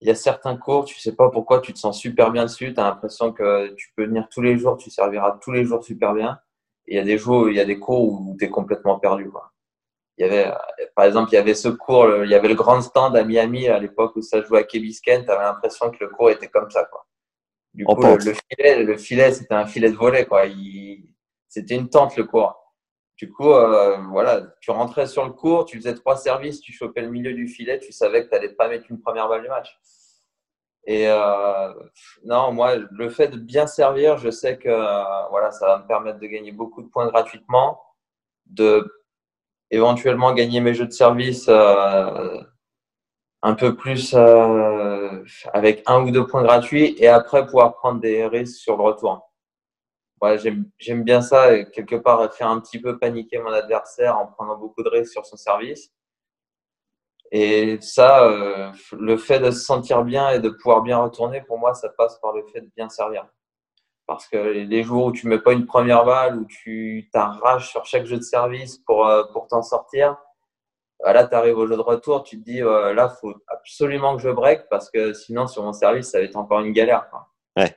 il 0.00 0.08
y 0.08 0.10
a 0.10 0.14
certains 0.14 0.56
cours, 0.56 0.84
tu 0.84 1.00
sais 1.00 1.14
pas 1.14 1.30
pourquoi 1.30 1.60
tu 1.60 1.72
te 1.72 1.78
sens 1.78 1.98
super 1.98 2.30
bien 2.30 2.44
dessus. 2.44 2.74
Tu 2.74 2.80
as 2.80 2.84
l'impression 2.84 3.32
que 3.32 3.74
tu 3.74 3.92
peux 3.96 4.04
venir 4.04 4.28
tous 4.30 4.42
les 4.42 4.58
jours, 4.58 4.76
tu 4.76 4.90
serviras 4.90 5.38
tous 5.42 5.52
les 5.52 5.64
jours 5.64 5.82
super 5.82 6.14
bien. 6.14 6.38
Et 6.86 6.94
il 6.94 6.96
y 6.96 7.00
a 7.00 7.04
des 7.04 7.16
jours, 7.16 7.48
il 7.48 7.56
y 7.56 7.60
a 7.60 7.64
des 7.64 7.78
cours 7.78 8.02
où 8.02 8.36
tu 8.38 8.44
es 8.44 8.50
complètement 8.50 8.98
perdu. 8.98 9.30
Il 10.16 10.24
y 10.26 10.28
avait, 10.28 10.46
euh, 10.46 10.54
par 10.94 11.04
exemple, 11.06 11.30
il 11.32 11.34
y 11.34 11.38
avait 11.38 11.54
ce 11.54 11.68
cours, 11.68 12.06
le- 12.06 12.24
il 12.24 12.30
y 12.30 12.34
avait 12.34 12.48
le 12.48 12.54
grand 12.54 12.80
stand 12.80 13.16
à 13.16 13.24
Miami 13.24 13.68
à 13.68 13.78
l'époque 13.78 14.14
où 14.16 14.22
ça 14.22 14.42
jouait 14.42 14.60
à 14.60 14.62
Key 14.64 14.78
Biscayne. 14.80 15.24
Tu 15.24 15.30
avais 15.30 15.42
l'impression 15.44 15.90
que 15.90 15.96
le 16.04 16.08
cours 16.10 16.30
était 16.30 16.48
comme 16.48 16.70
ça. 16.70 16.84
Quoi. 16.84 17.06
Du 17.72 17.84
En 17.86 17.96
coup, 17.96 18.02
le, 18.02 18.18
filet, 18.34 18.82
le 18.84 18.96
filet, 18.96 19.32
c'était 19.32 19.54
un 19.54 19.66
filet 19.66 19.90
de 19.90 19.96
volet. 19.96 20.24
Quoi. 20.26 20.46
Il, 20.46 21.08
c'était 21.48 21.74
une 21.74 21.88
tente 21.88 22.16
le 22.16 22.24
cours. 22.24 22.60
Du 23.16 23.30
coup, 23.30 23.52
euh, 23.52 23.96
voilà, 24.10 24.42
tu 24.60 24.70
rentrais 24.72 25.06
sur 25.06 25.24
le 25.24 25.30
cours, 25.32 25.64
tu 25.64 25.76
faisais 25.78 25.94
trois 25.94 26.16
services, 26.16 26.60
tu 26.60 26.72
chopais 26.72 27.00
le 27.00 27.10
milieu 27.10 27.32
du 27.32 27.46
filet, 27.46 27.78
tu 27.78 27.92
savais 27.92 28.24
que 28.24 28.28
tu 28.28 28.34
n'allais 28.34 28.48
pas 28.50 28.68
mettre 28.68 28.86
une 28.90 29.00
première 29.00 29.28
balle 29.28 29.42
du 29.42 29.48
match. 29.48 29.78
Et 30.86 31.08
euh, 31.08 31.72
non, 32.24 32.52
moi, 32.52 32.74
le 32.76 33.08
fait 33.08 33.28
de 33.28 33.36
bien 33.38 33.66
servir, 33.66 34.18
je 34.18 34.30
sais 34.30 34.58
que 34.58 34.68
euh, 34.68 35.26
voilà, 35.30 35.50
ça 35.52 35.66
va 35.66 35.78
me 35.78 35.86
permettre 35.86 36.18
de 36.18 36.26
gagner 36.26 36.52
beaucoup 36.52 36.82
de 36.82 36.88
points 36.88 37.06
gratuitement, 37.06 37.80
de 38.46 38.84
éventuellement 39.74 40.32
gagner 40.32 40.60
mes 40.60 40.74
jeux 40.74 40.86
de 40.86 40.92
service 40.92 41.46
euh, 41.48 42.40
un 43.42 43.54
peu 43.54 43.76
plus 43.76 44.14
euh, 44.14 45.22
avec 45.52 45.82
un 45.86 46.02
ou 46.02 46.10
deux 46.10 46.26
points 46.26 46.42
gratuits 46.42 46.94
et 46.98 47.08
après 47.08 47.44
pouvoir 47.44 47.74
prendre 47.74 48.00
des 48.00 48.26
risques 48.26 48.58
sur 48.58 48.76
le 48.76 48.82
retour. 48.82 49.30
J'aime 50.78 51.04
bien 51.04 51.20
ça 51.20 51.54
et 51.54 51.70
quelque 51.70 51.96
part 51.96 52.32
faire 52.34 52.48
un 52.48 52.60
petit 52.60 52.80
peu 52.80 52.98
paniquer 52.98 53.38
mon 53.38 53.52
adversaire 53.52 54.16
en 54.16 54.26
prenant 54.26 54.56
beaucoup 54.56 54.82
de 54.82 54.88
risques 54.88 55.12
sur 55.12 55.26
son 55.26 55.36
service. 55.36 55.92
Et 57.30 57.78
ça, 57.80 58.24
euh, 58.24 58.70
le 58.92 59.16
fait 59.16 59.40
de 59.40 59.50
se 59.50 59.60
sentir 59.64 60.04
bien 60.04 60.30
et 60.30 60.38
de 60.38 60.50
pouvoir 60.50 60.82
bien 60.82 60.98
retourner, 60.98 61.42
pour 61.42 61.58
moi, 61.58 61.74
ça 61.74 61.88
passe 61.88 62.18
par 62.20 62.32
le 62.32 62.46
fait 62.52 62.60
de 62.60 62.70
bien 62.76 62.88
servir. 62.88 63.26
Parce 64.06 64.28
que 64.28 64.36
les 64.36 64.82
jours 64.82 65.06
où 65.06 65.12
tu 65.12 65.26
mets 65.28 65.38
pas 65.38 65.52
une 65.52 65.66
première 65.66 66.04
balle, 66.04 66.38
où 66.38 66.44
tu 66.44 67.08
t'arraches 67.12 67.70
sur 67.70 67.86
chaque 67.86 68.04
jeu 68.04 68.18
de 68.18 68.22
service 68.22 68.78
pour, 68.78 69.06
euh, 69.06 69.24
pour 69.32 69.46
t'en 69.46 69.62
sortir, 69.62 70.16
bah 71.02 71.12
là, 71.12 71.26
tu 71.26 71.34
arrives 71.34 71.56
au 71.56 71.66
jeu 71.66 71.76
de 71.76 71.80
retour, 71.80 72.22
tu 72.22 72.38
te 72.38 72.44
dis, 72.44 72.62
euh, 72.62 72.92
là, 72.94 73.08
faut 73.08 73.34
absolument 73.48 74.16
que 74.16 74.22
je 74.22 74.28
break 74.28 74.68
parce 74.68 74.90
que 74.90 75.12
sinon, 75.14 75.46
sur 75.46 75.62
mon 75.62 75.72
service, 75.72 76.10
ça 76.10 76.18
va 76.18 76.24
être 76.24 76.36
encore 76.36 76.60
une 76.60 76.72
galère. 76.72 77.08
Quoi. 77.10 77.28
Ouais. 77.56 77.76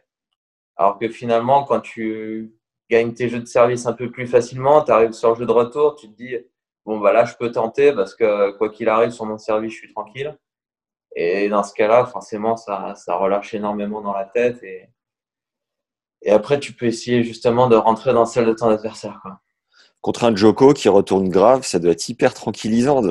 Alors 0.75 0.99
que 0.99 1.09
finalement, 1.09 1.63
quand 1.63 1.79
tu 1.79 2.53
gagnes 2.89 3.13
tes 3.13 3.29
jeux 3.29 3.39
de 3.39 3.45
service 3.45 3.85
un 3.85 3.93
peu 3.93 4.11
plus 4.11 4.27
facilement, 4.27 4.83
tu 4.83 4.91
arrives 4.91 5.13
sur 5.13 5.29
le 5.29 5.35
jeu 5.35 5.45
de 5.45 5.51
retour, 5.51 5.95
tu 5.95 6.09
te 6.09 6.15
dis, 6.15 6.37
bon, 6.85 6.99
bah 6.99 7.13
là, 7.13 7.25
je 7.25 7.35
peux 7.35 7.51
tenter 7.51 7.93
parce 7.93 8.15
que 8.15 8.51
quoi 8.57 8.69
qu'il 8.69 8.89
arrive 8.89 9.11
sur 9.11 9.25
mon 9.25 9.37
service, 9.37 9.73
je 9.73 9.77
suis 9.77 9.93
tranquille. 9.93 10.37
Et 11.15 11.49
dans 11.49 11.63
ce 11.63 11.73
cas-là, 11.73 12.05
forcément, 12.05 12.57
ça, 12.57 12.93
ça 12.95 13.15
relâche 13.15 13.53
énormément 13.53 14.01
dans 14.01 14.13
la 14.13 14.25
tête. 14.25 14.61
Et, 14.63 14.87
et 16.21 16.31
après, 16.31 16.59
tu 16.59 16.73
peux 16.73 16.85
essayer 16.85 17.23
justement 17.23 17.67
de 17.67 17.75
rentrer 17.75 18.13
dans 18.13 18.25
celle 18.25 18.45
de 18.45 18.53
ton 18.53 18.69
adversaire. 18.69 19.19
Quoi. 19.21 19.39
Contre 20.01 20.23
un 20.25 20.35
Joko 20.35 20.73
qui 20.73 20.89
retourne 20.89 21.29
grave, 21.29 21.63
ça 21.63 21.79
doit 21.79 21.91
être 21.91 22.09
hyper 22.09 22.33
tranquillisant 22.33 23.01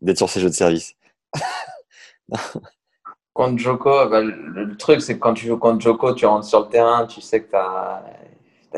d'être 0.00 0.18
sur 0.18 0.28
ces 0.28 0.40
jeux 0.40 0.50
de 0.50 0.54
service. 0.54 0.94
Contre 3.34 3.58
Joko, 3.58 4.08
bah, 4.08 4.20
le, 4.20 4.34
le 4.64 4.76
truc, 4.76 5.00
c'est 5.00 5.14
que 5.14 5.20
quand 5.20 5.32
tu 5.32 5.46
joues 5.46 5.56
contre 5.56 5.80
Joko, 5.80 6.12
tu 6.12 6.26
rentres 6.26 6.46
sur 6.46 6.60
le 6.60 6.68
terrain, 6.68 7.06
tu 7.06 7.22
sais 7.22 7.42
que 7.42 7.48
tu 7.48 7.56
as, 7.56 8.02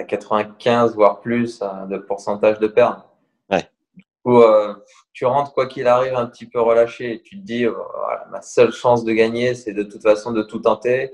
95 0.06 0.94
voire 0.94 1.20
plus 1.20 1.60
euh, 1.62 1.86
de 1.86 1.98
pourcentage 1.98 2.60
de 2.60 2.68
perte. 2.68 3.04
Ouais. 3.50 3.68
Du 3.96 4.04
coup, 4.24 4.40
euh, 4.42 4.74
tu 5.12 5.24
rentres 5.26 5.52
quoi 5.52 5.66
qu'il 5.66 5.88
arrive 5.88 6.14
un 6.14 6.26
petit 6.26 6.46
peu 6.46 6.60
relâché. 6.60 7.20
Tu 7.24 7.40
te 7.40 7.44
dis, 7.44 7.64
voilà, 7.64 8.26
ma 8.30 8.42
seule 8.42 8.72
chance 8.72 9.04
de 9.04 9.12
gagner, 9.12 9.54
c'est 9.54 9.72
de 9.72 9.82
toute 9.82 10.02
façon 10.02 10.30
de 10.30 10.42
tout 10.42 10.60
tenter. 10.60 11.10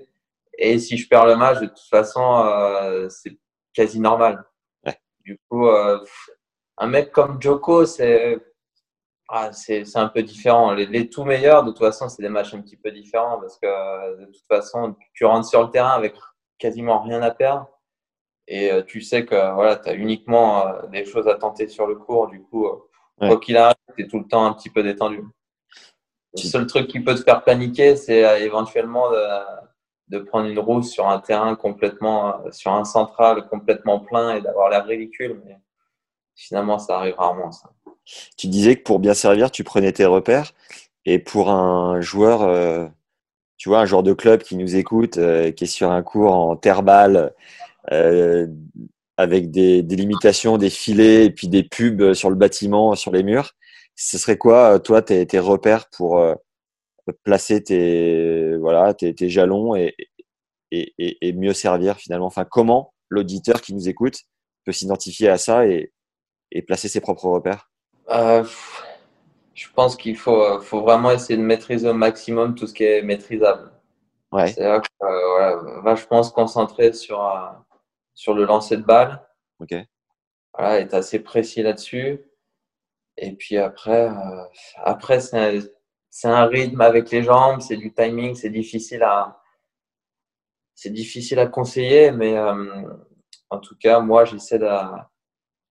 Et 0.58 0.78
si 0.78 0.96
je 0.96 1.08
perds 1.08 1.26
le 1.26 1.36
match, 1.36 1.60
de 1.60 1.66
toute 1.66 1.88
façon, 1.88 2.44
euh, 2.44 3.08
c'est 3.08 3.38
quasi 3.72 4.00
normal. 4.00 4.44
Ouais. 4.84 4.96
Du 5.20 5.38
coup, 5.48 5.68
euh, 5.68 5.98
un 6.78 6.86
mec 6.86 7.12
comme 7.12 7.40
Joko, 7.40 7.86
c'est 7.86 8.38
ah, 9.28 9.50
un 9.94 10.08
peu 10.08 10.22
différent. 10.22 10.72
Les, 10.72 10.86
les 10.86 11.08
tout 11.08 11.24
meilleurs, 11.24 11.64
de 11.64 11.70
toute 11.70 11.78
façon, 11.78 12.08
c'est 12.08 12.22
des 12.22 12.28
matchs 12.28 12.54
un 12.54 12.60
petit 12.60 12.76
peu 12.76 12.90
différents 12.90 13.38
parce 13.40 13.58
que 13.58 14.20
de 14.20 14.26
toute 14.26 14.46
façon, 14.48 14.96
tu 15.14 15.24
rentres 15.24 15.48
sur 15.48 15.62
le 15.62 15.70
terrain 15.70 15.92
avec 15.92 16.14
quasiment 16.58 17.00
rien 17.00 17.22
à 17.22 17.30
perdre 17.30 17.68
et 18.46 18.72
euh, 18.72 18.82
tu 18.82 19.00
sais 19.00 19.24
que 19.24 19.54
voilà, 19.54 19.76
tu 19.76 19.88
as 19.88 19.94
uniquement 19.94 20.66
des 20.90 21.04
choses 21.04 21.28
à 21.28 21.36
tenter 21.36 21.68
sur 21.68 21.86
le 21.86 21.94
cours. 21.94 22.28
Du 22.28 22.42
coup, 22.42 22.66
Ouais. 23.20 23.28
quoi 23.28 23.38
qu'il 23.40 23.56
arrive, 23.56 23.76
tu 23.96 24.04
es 24.04 24.08
tout 24.08 24.18
le 24.18 24.26
temps 24.26 24.46
un 24.46 24.52
petit 24.54 24.70
peu 24.70 24.82
détendu. 24.82 25.22
Le 26.34 26.40
seul 26.40 26.66
truc 26.66 26.86
qui 26.86 27.00
peut 27.00 27.14
te 27.14 27.22
faire 27.22 27.44
paniquer, 27.44 27.96
c'est 27.96 28.42
éventuellement 28.42 29.10
de, 29.10 29.16
de 30.10 30.18
prendre 30.18 30.48
une 30.48 30.58
rousse 30.58 30.90
sur 30.90 31.08
un 31.08 31.20
terrain 31.20 31.54
complètement, 31.54 32.40
euh, 32.44 32.50
sur 32.50 32.72
un 32.72 32.84
central 32.84 33.48
complètement 33.48 34.00
plein 34.00 34.36
et 34.36 34.40
d'avoir 34.40 34.68
l'air 34.68 34.84
ridicule. 34.84 35.40
Mais 35.44 35.56
finalement, 36.34 36.78
ça 36.78 36.98
arrive 36.98 37.14
rarement. 37.16 37.52
Ça. 37.52 37.70
Tu 38.36 38.48
disais 38.48 38.76
que 38.76 38.82
pour 38.82 38.98
bien 38.98 39.14
servir, 39.14 39.50
tu 39.50 39.64
prenais 39.64 39.92
tes 39.92 40.04
repères. 40.04 40.52
Et 41.06 41.18
pour 41.18 41.50
un 41.50 42.00
joueur, 42.00 42.42
euh, 42.42 42.86
tu 43.56 43.68
vois, 43.68 43.80
un 43.80 43.86
joueur 43.86 44.02
de 44.02 44.12
club 44.12 44.42
qui 44.42 44.56
nous 44.56 44.76
écoute, 44.76 45.18
euh, 45.18 45.50
qui 45.52 45.64
est 45.64 45.66
sur 45.66 45.90
un 45.90 46.02
cours 46.02 46.34
en 46.34 46.56
terre-balle, 46.56 47.32
euh, 47.92 48.46
avec 49.16 49.50
des, 49.50 49.82
limitations, 49.82 50.58
des 50.58 50.70
filets 50.70 51.26
et 51.26 51.30
puis 51.30 51.48
des 51.48 51.62
pubs 51.62 52.14
sur 52.14 52.30
le 52.30 52.36
bâtiment, 52.36 52.94
sur 52.94 53.12
les 53.12 53.22
murs, 53.22 53.52
ce 53.96 54.18
serait 54.18 54.38
quoi, 54.38 54.78
toi, 54.80 55.02
tes, 55.02 55.38
repères 55.38 55.88
pour 55.90 56.22
placer 57.24 57.62
tes, 57.62 58.56
voilà, 58.56 58.94
tes, 58.94 59.14
tes 59.14 59.28
jalons 59.28 59.74
et, 59.74 59.94
et, 60.70 60.94
et, 60.98 61.28
et 61.28 61.32
mieux 61.32 61.52
servir 61.52 61.96
finalement 61.96 62.26
Enfin, 62.26 62.44
comment 62.44 62.94
l'auditeur 63.08 63.60
qui 63.60 63.74
nous 63.74 63.88
écoute 63.88 64.20
peut 64.64 64.72
s'identifier 64.72 65.28
à 65.28 65.38
ça 65.38 65.66
et, 65.66 65.92
et 66.52 66.62
placer 66.62 66.88
ses 66.88 67.00
propres 67.00 67.28
repères? 67.28 67.70
Euh, 68.10 68.44
je 69.54 69.68
pense 69.74 69.96
qu'il 69.96 70.16
faut, 70.16 70.60
faut 70.60 70.80
vraiment 70.82 71.10
essayer 71.10 71.36
de 71.36 71.42
maîtriser 71.42 71.88
au 71.88 71.94
maximum 71.94 72.54
tout 72.54 72.66
ce 72.66 72.74
qui 72.74 72.84
est 72.84 73.02
maîtrisable. 73.02 73.72
Ouais. 74.32 74.48
C'est-à-dire 74.48 74.82
que, 74.82 75.06
euh, 75.06 75.28
voilà, 75.30 75.80
vachement 75.82 76.22
se 76.22 76.32
concentrer 76.32 76.92
sur, 76.92 77.24
euh, 77.24 77.48
sur 78.14 78.34
le 78.34 78.44
lancer 78.44 78.76
de 78.76 78.82
balle, 78.82 79.26
Ok. 79.60 79.74
voilà, 80.56 80.80
être 80.80 80.94
assez 80.94 81.18
précis 81.18 81.62
là-dessus. 81.62 82.20
Et 83.16 83.32
puis 83.32 83.58
après, 83.58 84.08
après 84.76 85.20
c'est 85.20 85.60
c'est 86.10 86.28
un 86.28 86.46
rythme 86.46 86.80
avec 86.80 87.10
les 87.10 87.22
jambes, 87.22 87.60
c'est 87.60 87.76
du 87.76 87.92
timing, 87.92 88.34
c'est 88.34 88.50
difficile 88.50 89.02
à, 89.02 89.40
c'est 90.74 90.90
difficile 90.90 91.38
à 91.38 91.46
conseiller, 91.46 92.10
mais 92.10 92.36
euh, 92.36 92.82
en 93.50 93.58
tout 93.58 93.76
cas, 93.78 94.00
moi, 94.00 94.24
j'essaie 94.24 94.58
de, 94.58 94.68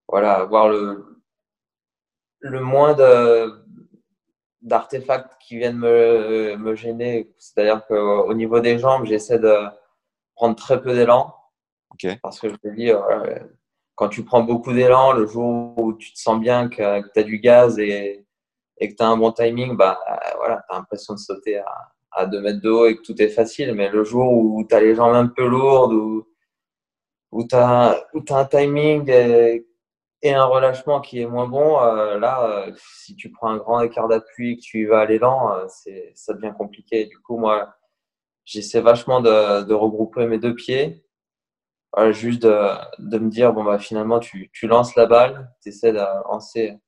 voilà, 0.07 0.35
avoir 0.35 0.69
le, 0.69 1.23
le 2.39 2.61
moins 2.61 2.93
de, 2.93 3.63
d'artefacts 4.61 5.37
qui 5.39 5.57
viennent 5.57 5.77
me, 5.77 6.55
me 6.57 6.75
gêner. 6.75 7.33
C'est-à-dire 7.37 7.85
qu'au 7.87 8.33
niveau 8.33 8.59
des 8.59 8.79
jambes, 8.79 9.05
j'essaie 9.05 9.39
de 9.39 9.55
prendre 10.35 10.55
très 10.55 10.81
peu 10.81 10.93
d'élan. 10.93 11.35
Parce 12.21 12.39
que 12.39 12.49
je 12.49 12.55
te 12.55 12.67
dis, 12.69 12.91
euh, 12.91 13.39
quand 13.95 14.09
tu 14.09 14.23
prends 14.23 14.43
beaucoup 14.43 14.71
d'élan, 14.73 15.11
le 15.11 15.25
jour 15.25 15.77
où 15.77 15.93
tu 15.93 16.13
te 16.13 16.19
sens 16.19 16.39
bien 16.39 16.69
que, 16.69 17.01
tu 17.11 17.19
as 17.19 17.23
du 17.23 17.39
gaz 17.39 17.77
et, 17.79 18.25
et 18.79 18.89
que 18.89 18.95
tu 18.95 19.03
as 19.03 19.07
un 19.07 19.17
bon 19.17 19.31
timing, 19.31 19.75
bah, 19.75 19.99
voilà, 20.37 20.63
tu 20.67 20.75
as 20.75 20.77
l'impression 20.77 21.13
de 21.13 21.19
sauter 21.19 21.57
à, 21.57 21.91
à 22.11 22.25
2 22.25 22.41
mètres 22.41 22.61
de 22.61 22.69
haut 22.69 22.87
et 22.87 22.95
que 22.97 23.01
tout 23.01 23.19
est 23.21 23.29
facile. 23.29 23.73
Mais 23.73 23.89
le 23.89 24.03
jour 24.03 24.31
où 24.31 24.65
tu 24.67 24.75
as 24.75 24.81
les 24.81 24.95
jambes 24.95 25.15
un 25.15 25.27
peu 25.27 25.47
lourdes, 25.47 25.93
où, 25.93 26.27
où 27.31 27.47
tu 27.47 27.55
as, 27.55 27.91
as, 27.91 28.35
un 28.35 28.45
timing 28.45 29.09
et, 29.09 29.65
un 30.23 30.45
relâchement 30.45 31.01
qui 31.01 31.21
est 31.21 31.27
moins 31.27 31.47
bon, 31.47 31.81
euh, 31.81 32.19
là, 32.19 32.67
euh, 32.67 32.73
si 32.75 33.15
tu 33.15 33.31
prends 33.31 33.49
un 33.49 33.57
grand 33.57 33.81
écart 33.81 34.07
d'appui 34.07 34.51
et 34.51 34.55
que 34.57 34.61
tu 34.61 34.81
y 34.81 34.85
vas 34.85 35.01
à 35.01 35.05
l'élan, 35.05 35.53
euh, 35.55 35.67
ça 36.15 36.33
devient 36.33 36.53
compliqué. 36.57 37.05
Du 37.05 37.17
coup, 37.19 37.37
moi, 37.37 37.73
j'essaie 38.45 38.81
vachement 38.81 39.21
de, 39.21 39.63
de, 39.63 39.73
regrouper 39.73 40.25
mes 40.27 40.39
deux 40.39 40.55
pieds. 40.55 41.05
juste 42.11 42.43
de, 42.43 42.57
de, 42.99 43.17
me 43.19 43.29
dire, 43.29 43.53
bon, 43.53 43.63
bah, 43.63 43.79
finalement, 43.79 44.19
tu, 44.19 44.49
tu 44.53 44.67
lances 44.67 44.95
la 44.95 45.05
balle, 45.05 45.51
tu 45.61 45.69
essaies 45.69 45.93
de 45.93 45.99
lancer 46.31 46.79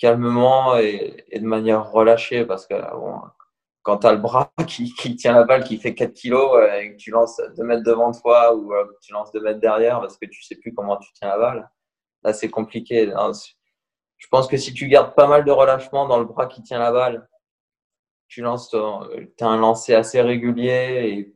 calmement 0.00 0.76
et, 0.78 1.24
et, 1.28 1.40
de 1.40 1.46
manière 1.46 1.90
relâchée 1.90 2.44
parce 2.46 2.66
que 2.66 2.74
bon, 2.96 3.20
quand 3.82 3.98
tu 3.98 4.06
as 4.06 4.12
le 4.12 4.18
bras 4.18 4.52
qui, 4.66 4.92
qui, 4.94 5.16
tient 5.16 5.32
la 5.32 5.44
balle 5.44 5.64
qui 5.64 5.78
fait 5.78 5.94
4 5.94 6.12
kilos 6.12 6.56
euh, 6.56 6.80
et 6.80 6.92
que 6.92 6.96
tu 6.96 7.10
lances 7.10 7.40
2 7.56 7.64
mètres 7.64 7.84
devant 7.84 8.12
toi 8.12 8.54
ou 8.54 8.72
euh, 8.74 8.86
tu 9.02 9.12
lances 9.12 9.30
2 9.32 9.40
mètres 9.40 9.60
derrière 9.60 10.00
parce 10.00 10.16
que 10.16 10.26
tu 10.26 10.42
sais 10.42 10.56
plus 10.56 10.74
comment 10.74 10.96
tu 10.96 11.12
tiens 11.12 11.28
la 11.28 11.38
balle, 11.38 11.70
là 12.22 12.32
c'est 12.32 12.50
compliqué. 12.50 13.12
Je 14.16 14.26
pense 14.28 14.48
que 14.48 14.56
si 14.56 14.74
tu 14.74 14.88
gardes 14.88 15.14
pas 15.14 15.26
mal 15.26 15.44
de 15.44 15.50
relâchement 15.50 16.06
dans 16.06 16.18
le 16.18 16.26
bras 16.26 16.46
qui 16.46 16.62
tient 16.62 16.78
la 16.78 16.92
balle, 16.92 17.28
tu 18.28 18.42
lances, 18.42 18.70
tu 18.70 18.76
as 19.44 19.48
un 19.48 19.56
lancer 19.58 19.94
assez 19.94 20.20
régulier 20.20 21.34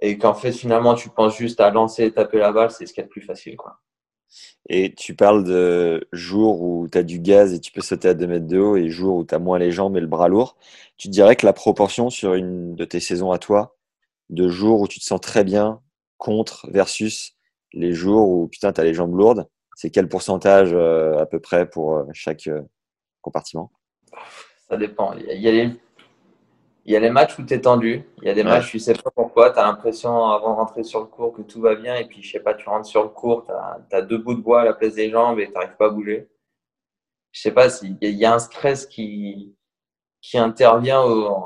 et, 0.00 0.08
et 0.08 0.18
qu'en 0.18 0.34
fait 0.34 0.52
finalement 0.52 0.94
tu 0.94 1.08
penses 1.10 1.36
juste 1.36 1.60
à 1.60 1.70
lancer 1.70 2.04
et 2.04 2.12
taper 2.12 2.38
la 2.38 2.52
balle, 2.52 2.70
c'est 2.70 2.86
ce 2.86 2.92
qui 2.92 3.00
est 3.00 3.04
le 3.04 3.08
plus 3.08 3.22
facile. 3.22 3.56
Quoi. 3.56 3.78
Et 4.68 4.94
tu 4.94 5.14
parles 5.14 5.44
de 5.44 6.08
jours 6.12 6.62
où 6.62 6.88
tu 6.88 6.98
as 6.98 7.02
du 7.02 7.18
gaz 7.20 7.54
et 7.54 7.60
tu 7.60 7.72
peux 7.72 7.80
sauter 7.80 8.08
à 8.08 8.14
2 8.14 8.26
mètres 8.26 8.46
de 8.46 8.58
haut 8.58 8.76
et 8.76 8.88
jours 8.88 9.16
où 9.16 9.24
tu 9.24 9.34
as 9.34 9.38
moins 9.38 9.58
les 9.58 9.70
jambes 9.70 9.96
et 9.96 10.00
le 10.00 10.06
bras 10.06 10.28
lourd. 10.28 10.56
Tu 10.96 11.08
dirais 11.08 11.36
que 11.36 11.46
la 11.46 11.52
proportion 11.52 12.10
sur 12.10 12.34
une 12.34 12.74
de 12.74 12.84
tes 12.84 13.00
saisons 13.00 13.30
à 13.30 13.38
toi, 13.38 13.76
de 14.30 14.48
jours 14.48 14.80
où 14.80 14.88
tu 14.88 14.98
te 14.98 15.04
sens 15.04 15.20
très 15.20 15.44
bien 15.44 15.80
contre 16.18 16.68
versus 16.70 17.36
les 17.72 17.92
jours 17.92 18.28
où 18.28 18.48
tu 18.50 18.64
as 18.64 18.84
les 18.84 18.94
jambes 18.94 19.14
lourdes, 19.14 19.48
c'est 19.76 19.90
quel 19.90 20.08
pourcentage 20.08 20.70
euh, 20.72 21.18
à 21.18 21.26
peu 21.26 21.38
près 21.38 21.68
pour 21.68 21.94
euh, 21.94 22.04
chaque 22.14 22.46
euh, 22.46 22.62
compartiment? 23.20 23.70
Ça 24.68 24.76
dépend. 24.76 25.12
Il 25.12 25.40
y 25.40 25.48
a 25.48 25.52
les 25.52 25.70
il 26.86 26.92
y 26.92 26.96
a 26.96 27.00
les 27.00 27.10
matchs 27.10 27.36
où 27.38 27.42
tu 27.44 27.52
es 27.52 27.60
tendu. 27.60 28.08
Il 28.22 28.28
y 28.28 28.30
a 28.30 28.34
des 28.34 28.44
matchs, 28.44 28.70
tu 28.70 28.78
sais 28.78 28.94
pas 28.94 29.10
pourquoi, 29.10 29.50
tu 29.50 29.58
as 29.58 29.64
l'impression 29.64 30.26
avant 30.26 30.50
de 30.52 30.56
rentrer 30.56 30.84
sur 30.84 31.00
le 31.00 31.06
cours 31.06 31.32
que 31.32 31.42
tout 31.42 31.60
va 31.60 31.74
bien. 31.74 31.96
Et 31.96 32.06
puis, 32.06 32.22
je 32.22 32.30
sais 32.30 32.40
pas, 32.40 32.54
tu 32.54 32.68
rentres 32.68 32.86
sur 32.86 33.02
le 33.02 33.08
cours, 33.08 33.44
tu 33.44 33.96
as, 33.96 34.02
deux 34.02 34.18
bouts 34.18 34.34
de 34.34 34.40
bois 34.40 34.60
à 34.60 34.64
la 34.64 34.72
place 34.72 34.94
des 34.94 35.10
jambes 35.10 35.40
et 35.40 35.48
tu 35.48 35.52
n'arrives 35.52 35.76
pas 35.76 35.86
à 35.86 35.90
bouger. 35.90 36.28
Je 37.32 37.40
sais 37.40 37.50
pas 37.50 37.70
s'il 37.70 37.98
y, 38.00 38.24
a 38.24 38.34
un 38.34 38.38
stress 38.38 38.86
qui, 38.86 39.56
qui 40.22 40.38
intervient 40.38 41.02
au, 41.02 41.36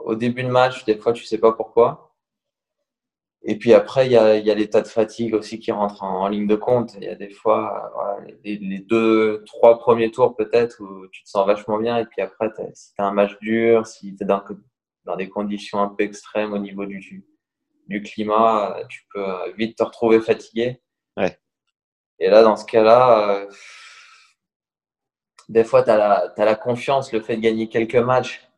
au, 0.00 0.14
début 0.14 0.42
de 0.42 0.48
match. 0.48 0.84
Des 0.84 0.98
fois, 0.98 1.14
tu 1.14 1.24
sais 1.24 1.38
pas 1.38 1.52
pourquoi. 1.52 2.14
Et 3.42 3.56
puis 3.56 3.72
après, 3.72 4.06
il 4.06 4.12
y 4.12 4.18
a, 4.18 4.36
y 4.36 4.50
a 4.50 4.54
l'état 4.54 4.82
de 4.82 4.86
fatigue 4.86 5.34
aussi 5.34 5.58
qui 5.60 5.72
rentre 5.72 6.02
en, 6.02 6.28
ligne 6.28 6.46
de 6.46 6.56
compte. 6.56 6.94
Il 6.96 7.04
y 7.04 7.08
a 7.08 7.14
des 7.14 7.30
fois, 7.30 7.90
voilà, 7.94 8.18
les, 8.44 8.58
les, 8.58 8.80
deux, 8.80 9.44
trois 9.46 9.78
premiers 9.78 10.10
tours 10.10 10.36
peut-être 10.36 10.76
où 10.80 11.08
tu 11.08 11.24
te 11.24 11.28
sens 11.30 11.46
vachement 11.46 11.78
bien. 11.78 11.96
Et 11.98 12.04
puis 12.04 12.20
après, 12.20 12.50
si 12.74 12.94
tu 12.94 13.00
as 13.00 13.06
un 13.06 13.12
match 13.12 13.38
dur, 13.40 13.86
si 13.86 14.14
tu 14.14 14.24
es 14.24 14.26
dans 14.26 14.40
dans 15.04 15.16
des 15.16 15.28
conditions 15.28 15.80
un 15.80 15.88
peu 15.88 16.04
extrêmes 16.04 16.52
au 16.52 16.58
niveau 16.58 16.86
du, 16.86 17.24
du 17.86 18.02
climat, 18.02 18.76
euh, 18.76 18.84
tu 18.88 19.06
peux 19.12 19.28
euh, 19.28 19.52
vite 19.56 19.76
te 19.76 19.82
retrouver 19.82 20.20
fatigué. 20.20 20.80
Ouais. 21.16 21.38
Et 22.18 22.28
là, 22.28 22.42
dans 22.42 22.56
ce 22.56 22.64
cas-là, 22.64 23.30
euh, 23.30 23.50
des 25.48 25.64
fois, 25.64 25.82
tu 25.82 25.90
as, 25.90 26.32
as, 26.36 26.44
la 26.44 26.54
confiance, 26.54 27.12
le 27.12 27.20
fait 27.20 27.36
de 27.36 27.42
gagner 27.42 27.68
quelques 27.68 27.96
matchs 27.96 28.48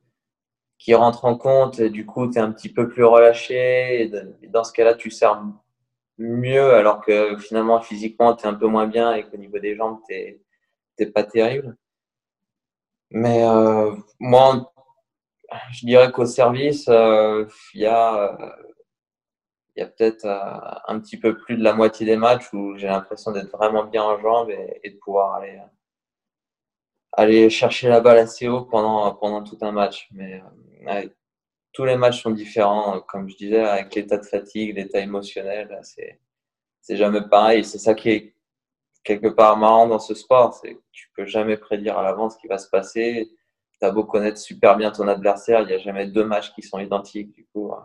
qui 0.79 0.95
rentrent 0.95 1.25
en 1.25 1.37
compte, 1.37 1.79
et 1.79 1.91
du 1.91 2.05
coup, 2.05 2.29
tu 2.29 2.39
es 2.39 2.41
un 2.41 2.53
petit 2.53 2.73
peu 2.73 2.89
plus 2.89 3.05
relâché. 3.05 4.03
Et, 4.03 4.49
dans 4.49 4.65
ce 4.65 4.73
cas-là, 4.73 4.95
tu 4.95 5.11
sers 5.11 5.41
mieux, 6.19 6.75
alors 6.75 7.01
que 7.01 7.37
finalement, 7.39 7.81
physiquement, 7.81 8.35
tu 8.35 8.45
es 8.45 8.49
un 8.49 8.55
peu 8.55 8.67
moins 8.67 8.87
bien 8.87 9.15
et 9.15 9.25
qu'au 9.25 9.37
niveau 9.37 9.59
des 9.59 9.77
jambes, 9.77 10.01
tu 10.09 10.41
n'es 10.99 11.07
pas 11.07 11.25
terrible. 11.25 11.77
Mais 13.13 13.45
euh, 13.45 13.95
moi, 14.19 14.72
je 15.73 15.87
dirais 15.87 16.11
qu'au 16.13 16.27
service, 16.27 16.87
euh, 16.89 17.47
il 17.75 17.81
y 17.81 17.87
a, 17.87 18.37
peut-être 19.77 20.25
euh, 20.25 20.79
un 20.89 21.01
petit 21.01 21.19
peu 21.19 21.37
plus 21.37 21.57
de 21.57 21.65
la 21.65 21.75
moitié 21.75 22.07
des 22.07 22.17
matchs 22.17 22.53
où 22.53 22.77
j'ai 22.77 22.89
l'impression 22.89 23.33
d'être 23.33 23.51
vraiment 23.51 23.85
bien 23.85 24.03
en 24.03 24.19
jambes 24.21 24.51
et, 24.51 24.91
de 24.91 24.97
pouvoir 24.99 25.35
aller, 25.35 25.59
aller 27.13 27.51
chercher 27.51 27.89
la 27.89 28.01
balle 28.01 28.19
assez 28.19 28.49
haut 28.49 28.63
pendant, 28.65 29.43
tout 29.45 29.59
un 29.63 29.73
match. 29.73 30.09
Mais 30.13 30.43
euh, 30.89 31.09
tous 31.73 31.85
les 31.85 31.97
matchs 31.97 32.23
sont 32.23 32.31
différents, 32.31 33.01
comme 33.01 33.29
je 33.29 33.37
disais, 33.37 33.61
avec 33.61 33.95
l'état 33.95 34.19
de 34.19 34.27
fatigue, 34.27 34.77
l'état 34.77 35.01
émotionnel, 35.01 35.81
c'est, 35.83 36.21
c'est 36.81 36.97
jamais 36.97 37.23
pareil. 37.29 37.65
C'est 37.65 37.79
ça 37.79 37.95
qui 37.95 38.11
est 38.11 38.35
quelque 39.05 39.29
part 39.29 39.57
marrant 39.57 39.89
dans 39.89 39.99
ce 39.99 40.15
sport, 40.15 40.55
c'est 40.55 40.75
que 40.75 40.81
tu 40.93 41.11
peux 41.17 41.27
jamais 41.27 41.57
prédire 41.57 41.99
à 41.99 42.03
l'avance 42.03 42.35
ce 42.35 42.39
qui 42.39 42.47
va 42.47 42.59
se 42.59 42.69
passer 42.69 43.31
tu 43.83 43.89
as 43.89 43.91
beau 43.91 44.05
connaître 44.05 44.39
super 44.39 44.77
bien 44.77 44.93
ton 44.93 45.09
adversaire, 45.09 45.61
il 45.63 45.67
n'y 45.67 45.73
a 45.73 45.79
jamais 45.79 46.07
deux 46.07 46.25
matchs 46.25 46.53
qui 46.55 46.63
sont 46.63 46.79
identiques. 46.79 47.33
Du 47.33 47.45
coup, 47.53 47.73
euh, 47.73 47.77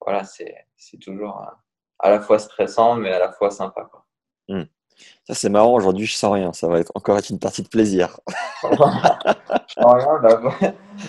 voilà, 0.00 0.24
c'est 0.24 0.64
toujours 1.02 1.42
euh, 1.42 1.54
à 1.98 2.08
la 2.08 2.20
fois 2.20 2.38
stressant, 2.38 2.94
mais 2.96 3.12
à 3.12 3.18
la 3.18 3.30
fois 3.30 3.50
sympa. 3.50 3.86
Quoi. 3.90 4.06
Hmm. 4.48 4.64
Ça, 5.24 5.34
c'est 5.34 5.50
marrant. 5.50 5.74
Aujourd'hui, 5.74 6.06
je 6.06 6.14
sens 6.14 6.32
rien. 6.32 6.52
Ça 6.54 6.66
va 6.66 6.80
être 6.80 6.92
encore 6.94 7.18
être 7.18 7.28
une 7.28 7.38
partie 7.38 7.62
de 7.62 7.68
plaisir. 7.68 8.18
je 8.62 8.68
sens 9.74 9.94
rien. 9.94 10.18
Bah, 10.22 10.40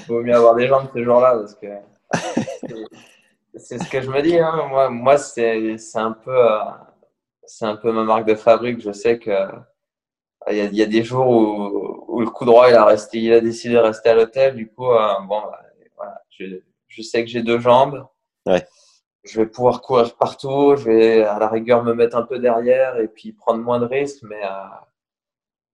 vaut 0.08 0.22
mieux 0.22 0.36
avoir 0.36 0.56
des 0.56 0.68
jambes 0.68 0.90
ce 0.94 1.02
jour-là 1.02 1.38
parce 1.38 1.56
que 1.56 1.68
c'est 3.56 3.82
ce 3.82 3.90
que 3.90 4.02
je 4.02 4.10
me 4.10 4.22
dis. 4.22 4.38
Hein. 4.38 4.68
Moi, 4.68 4.90
moi 4.90 5.18
c'est 5.18 5.78
un 5.96 6.12
peu. 6.12 6.36
Euh, 6.36 6.60
c'est 7.46 7.66
un 7.66 7.78
peu 7.78 7.94
ma 7.94 8.04
marque 8.04 8.28
de 8.28 8.36
fabrique. 8.36 8.82
Je 8.82 8.92
sais 8.92 9.18
que 9.18 9.32
il 10.50 10.58
y, 10.58 10.62
a, 10.62 10.66
il 10.66 10.76
y 10.76 10.82
a 10.82 10.86
des 10.86 11.04
jours 11.04 11.28
où, 11.28 11.89
où, 12.20 12.22
le 12.22 12.30
coup 12.30 12.46
droit 12.46 12.70
il 12.70 12.76
a 12.76 12.86
resté, 12.86 13.20
il 13.20 13.34
a 13.34 13.42
décidé 13.42 13.76
de 13.76 13.80
rester 13.80 14.10
à 14.10 14.16
l'hôtel. 14.16 14.56
Du 14.56 14.70
coup, 14.70 14.92
euh, 14.92 15.20
bon, 15.22 15.42
bah, 15.42 15.62
voilà, 15.96 16.22
je, 16.30 16.62
je, 16.88 17.02
sais 17.02 17.24
que 17.24 17.30
j'ai 17.30 17.44
deux 17.44 17.60
jambes. 17.60 18.06
Ouais. 18.46 18.66
Je 19.24 19.40
vais 19.40 19.48
pouvoir 19.48 19.82
courir 19.82 20.16
partout. 20.16 20.76
Je 20.76 20.86
vais 20.86 21.24
à 21.24 21.40
la 21.40 21.50
rigueur 21.50 21.84
me 21.84 21.94
mettre 21.94 22.18
un 22.18 22.24
peu 22.24 22.40
derrière 22.40 22.98
et 23.00 23.08
puis 23.08 23.34
prendre 23.34 23.64
moins 23.64 23.80
de 23.80 23.86
risques. 23.86 24.24
Mais 24.24 24.44
euh, 24.44 24.50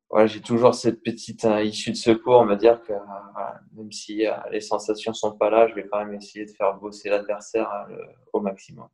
voilà, 0.10 0.28
j'ai 0.28 0.42
toujours 0.42 0.76
cette 0.76 1.04
petite 1.04 1.46
euh, 1.46 1.64
issue 1.64 1.92
de 1.92 1.98
secours, 1.98 2.46
me 2.46 2.56
dire 2.56 2.82
que 2.82 2.94
voilà, 2.94 3.62
même 3.74 3.92
si 3.92 4.26
les 4.52 4.62
sensations 4.62 5.14
sont 5.14 5.38
pas 5.38 5.50
là, 5.50 5.68
je 5.68 5.76
vais 5.76 5.88
quand 5.88 6.00
même 6.04 6.14
essayer 6.14 6.46
de 6.46 6.52
faire 6.52 6.76
bosser 6.76 7.10
l'adversaire 7.10 7.70
au 8.34 8.40
maximum. 8.40 8.88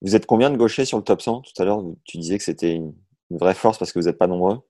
Vous 0.00 0.14
êtes 0.14 0.26
combien 0.26 0.50
de 0.50 0.56
gauchers 0.56 0.84
sur 0.84 0.98
le 0.98 1.04
top 1.04 1.20
100 1.20 1.42
Tout 1.42 1.62
à 1.62 1.64
l'heure, 1.64 1.82
tu 2.04 2.18
disais 2.18 2.38
que 2.38 2.44
c'était 2.44 2.72
une, 2.72 2.94
une 3.30 3.38
vraie 3.38 3.54
force 3.54 3.78
parce 3.78 3.92
que 3.92 3.98
vous 3.98 4.06
n'êtes 4.06 4.18
pas 4.18 4.26
nombreux. 4.26 4.60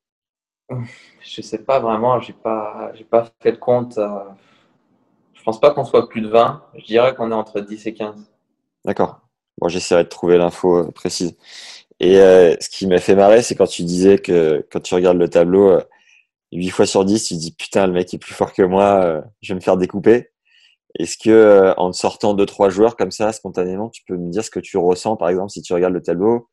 Je 1.21 1.43
sais 1.43 1.59
pas 1.59 1.81
vraiment, 1.81 2.21
j'ai 2.21 2.33
pas, 2.33 2.93
j'ai 2.95 3.05
pas 3.05 3.29
fait 3.43 3.51
le 3.51 3.57
compte. 3.57 3.99
Euh, 3.99 4.21
je 5.35 5.43
pense 5.43 5.61
pas 5.61 5.71
qu'on 5.73 5.85
soit 5.85 6.09
plus 6.09 6.21
de 6.21 6.29
20. 6.29 6.63
Je 6.77 6.85
dirais 6.85 7.15
qu'on 7.15 7.31
est 7.31 7.35
entre 7.35 7.61
10 7.61 7.87
et 7.87 7.95
15. 7.95 8.31
D'accord. 8.85 9.21
Bon, 9.59 9.69
j'essaierai 9.69 10.05
de 10.05 10.09
trouver 10.09 10.39
l'info 10.39 10.77
euh, 10.77 10.91
précise. 10.91 11.37
Et 12.01 12.19
euh, 12.19 12.55
ce 12.61 12.69
qui 12.69 12.87
m'a 12.87 12.99
fait 12.99 13.15
marrer, 13.15 13.43
c'est 13.43 13.55
quand 13.55 13.67
tu 13.67 13.83
disais 13.83 14.19
que 14.19 14.67
quand 14.71 14.81
tu 14.81 14.95
regardes 14.95 15.19
le 15.19 15.29
tableau, 15.29 15.79
8 16.53 16.71
fois 16.71 16.87
sur 16.87 17.05
10, 17.05 17.25
tu 17.25 17.35
dis 17.35 17.53
putain, 17.55 17.87
le 17.87 17.93
mec 17.93 18.13
est 18.15 18.19
plus 18.19 18.35
fort 18.35 18.53
que 18.53 18.63
moi, 18.63 19.23
je 19.41 19.53
vais 19.53 19.57
me 19.57 19.61
faire 19.61 19.77
découper. 19.77 20.31
Est-ce 20.99 21.19
que 21.19 21.75
en 21.77 21.93
sortant 21.93 22.35
deux 22.35 22.47
trois 22.47 22.71
joueurs 22.71 22.97
comme 22.97 23.11
ça 23.11 23.33
spontanément, 23.33 23.91
tu 23.91 24.03
peux 24.07 24.17
me 24.17 24.31
dire 24.31 24.45
ce 24.45 24.51
que 24.51 24.61
tu 24.61 24.79
ressens 24.79 25.17
par 25.17 25.29
exemple 25.29 25.51
si 25.51 25.63
tu 25.63 25.73
regardes 25.75 25.95
le 25.95 26.03
tableau 26.03 26.49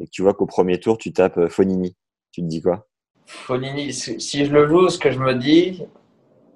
et 0.00 0.06
que 0.06 0.10
tu 0.10 0.22
vois 0.22 0.34
qu'au 0.34 0.46
premier 0.46 0.80
tour 0.80 0.98
tu 0.98 1.12
tapes 1.12 1.48
Fonini, 1.48 1.96
tu 2.32 2.42
te 2.42 2.46
dis 2.46 2.60
quoi? 2.62 2.87
Fonini, 3.28 3.92
si 3.92 4.46
je 4.46 4.52
le 4.52 4.66
joue, 4.66 4.88
ce 4.88 4.98
que 4.98 5.10
je 5.10 5.18
me 5.18 5.34
dis, 5.34 5.86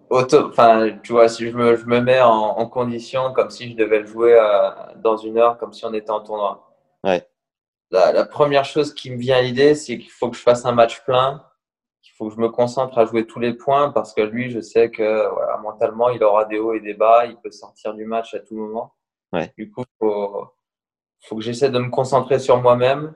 auto, 0.08 0.48
enfin, 0.48 0.98
tu 1.02 1.12
vois, 1.12 1.28
si 1.28 1.50
je 1.50 1.54
me, 1.54 1.76
je 1.76 1.84
me 1.84 2.00
mets 2.00 2.22
en, 2.22 2.66
condition 2.66 3.30
comme 3.34 3.50
si 3.50 3.70
je 3.70 3.76
devais 3.76 4.00
le 4.00 4.06
jouer 4.06 4.38
euh, 4.40 4.70
dans 4.96 5.18
une 5.18 5.36
heure, 5.36 5.58
comme 5.58 5.74
si 5.74 5.84
on 5.84 5.92
était 5.92 6.10
en 6.10 6.20
tournoi. 6.20 6.74
Ouais. 7.04 7.28
La, 7.90 8.10
la 8.12 8.24
première 8.24 8.64
chose 8.64 8.94
qui 8.94 9.10
me 9.10 9.18
vient 9.18 9.36
à 9.36 9.42
l'idée, 9.42 9.74
c'est 9.74 9.98
qu'il 9.98 10.10
faut 10.10 10.30
que 10.30 10.36
je 10.36 10.40
fasse 10.40 10.64
un 10.64 10.72
match 10.72 11.04
plein, 11.04 11.44
qu'il 12.00 12.14
faut 12.14 12.30
que 12.30 12.34
je 12.34 12.40
me 12.40 12.48
concentre 12.48 12.96
à 12.96 13.04
jouer 13.04 13.26
tous 13.26 13.38
les 13.38 13.52
points 13.52 13.90
parce 13.90 14.14
que 14.14 14.22
lui, 14.22 14.50
je 14.50 14.60
sais 14.60 14.90
que 14.90 15.28
voilà, 15.28 15.58
mentalement, 15.58 16.08
il 16.08 16.24
aura 16.24 16.46
des 16.46 16.58
hauts 16.58 16.72
et 16.72 16.80
des 16.80 16.94
bas, 16.94 17.26
il 17.26 17.36
peut 17.36 17.50
sortir 17.50 17.92
du 17.92 18.06
match 18.06 18.32
à 18.32 18.38
tout 18.38 18.56
moment. 18.56 18.94
Ouais. 19.34 19.52
Du 19.58 19.70
coup, 19.70 19.84
faut, 19.98 20.46
faut 21.20 21.36
que 21.36 21.42
j'essaie 21.42 21.70
de 21.70 21.78
me 21.78 21.90
concentrer 21.90 22.38
sur 22.38 22.62
moi-même. 22.62 23.14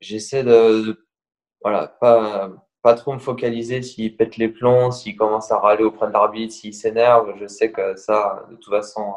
J'essaie 0.00 0.44
de, 0.44 0.82
de 0.82 1.05
voilà, 1.62 1.88
pas, 2.00 2.50
pas 2.82 2.94
trop 2.94 3.12
me 3.12 3.18
focaliser 3.18 3.82
s'il 3.82 4.16
pète 4.16 4.36
les 4.36 4.48
plombs, 4.48 4.90
s'il 4.90 5.16
commence 5.16 5.50
à 5.50 5.58
râler 5.58 5.84
auprès 5.84 6.06
de 6.08 6.12
l'arbitre, 6.12 6.54
s'il 6.54 6.74
s'énerve. 6.74 7.34
Je 7.40 7.46
sais 7.46 7.72
que 7.72 7.96
ça, 7.96 8.46
de 8.50 8.56
toute 8.56 8.72
façon, 8.72 9.14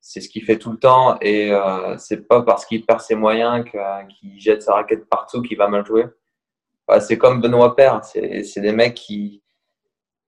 c'est 0.00 0.20
ce 0.20 0.28
qu'il 0.28 0.44
fait 0.44 0.58
tout 0.58 0.72
le 0.72 0.78
temps 0.78 1.18
et 1.20 1.52
euh, 1.52 1.96
c'est 1.98 2.26
pas 2.26 2.42
parce 2.42 2.64
qu'il 2.66 2.84
perd 2.84 3.00
ses 3.00 3.14
moyens 3.14 3.64
qu'il 3.64 4.40
jette 4.40 4.62
sa 4.62 4.74
raquette 4.74 5.08
partout 5.08 5.42
qu'il 5.42 5.58
va 5.58 5.68
mal 5.68 5.84
jouer. 5.86 6.06
c'est 7.00 7.18
comme 7.18 7.40
Benoît 7.40 7.76
Père, 7.76 8.04
c'est 8.04 8.60
des 8.60 8.72
mecs 8.72 8.94
qui, 8.94 9.42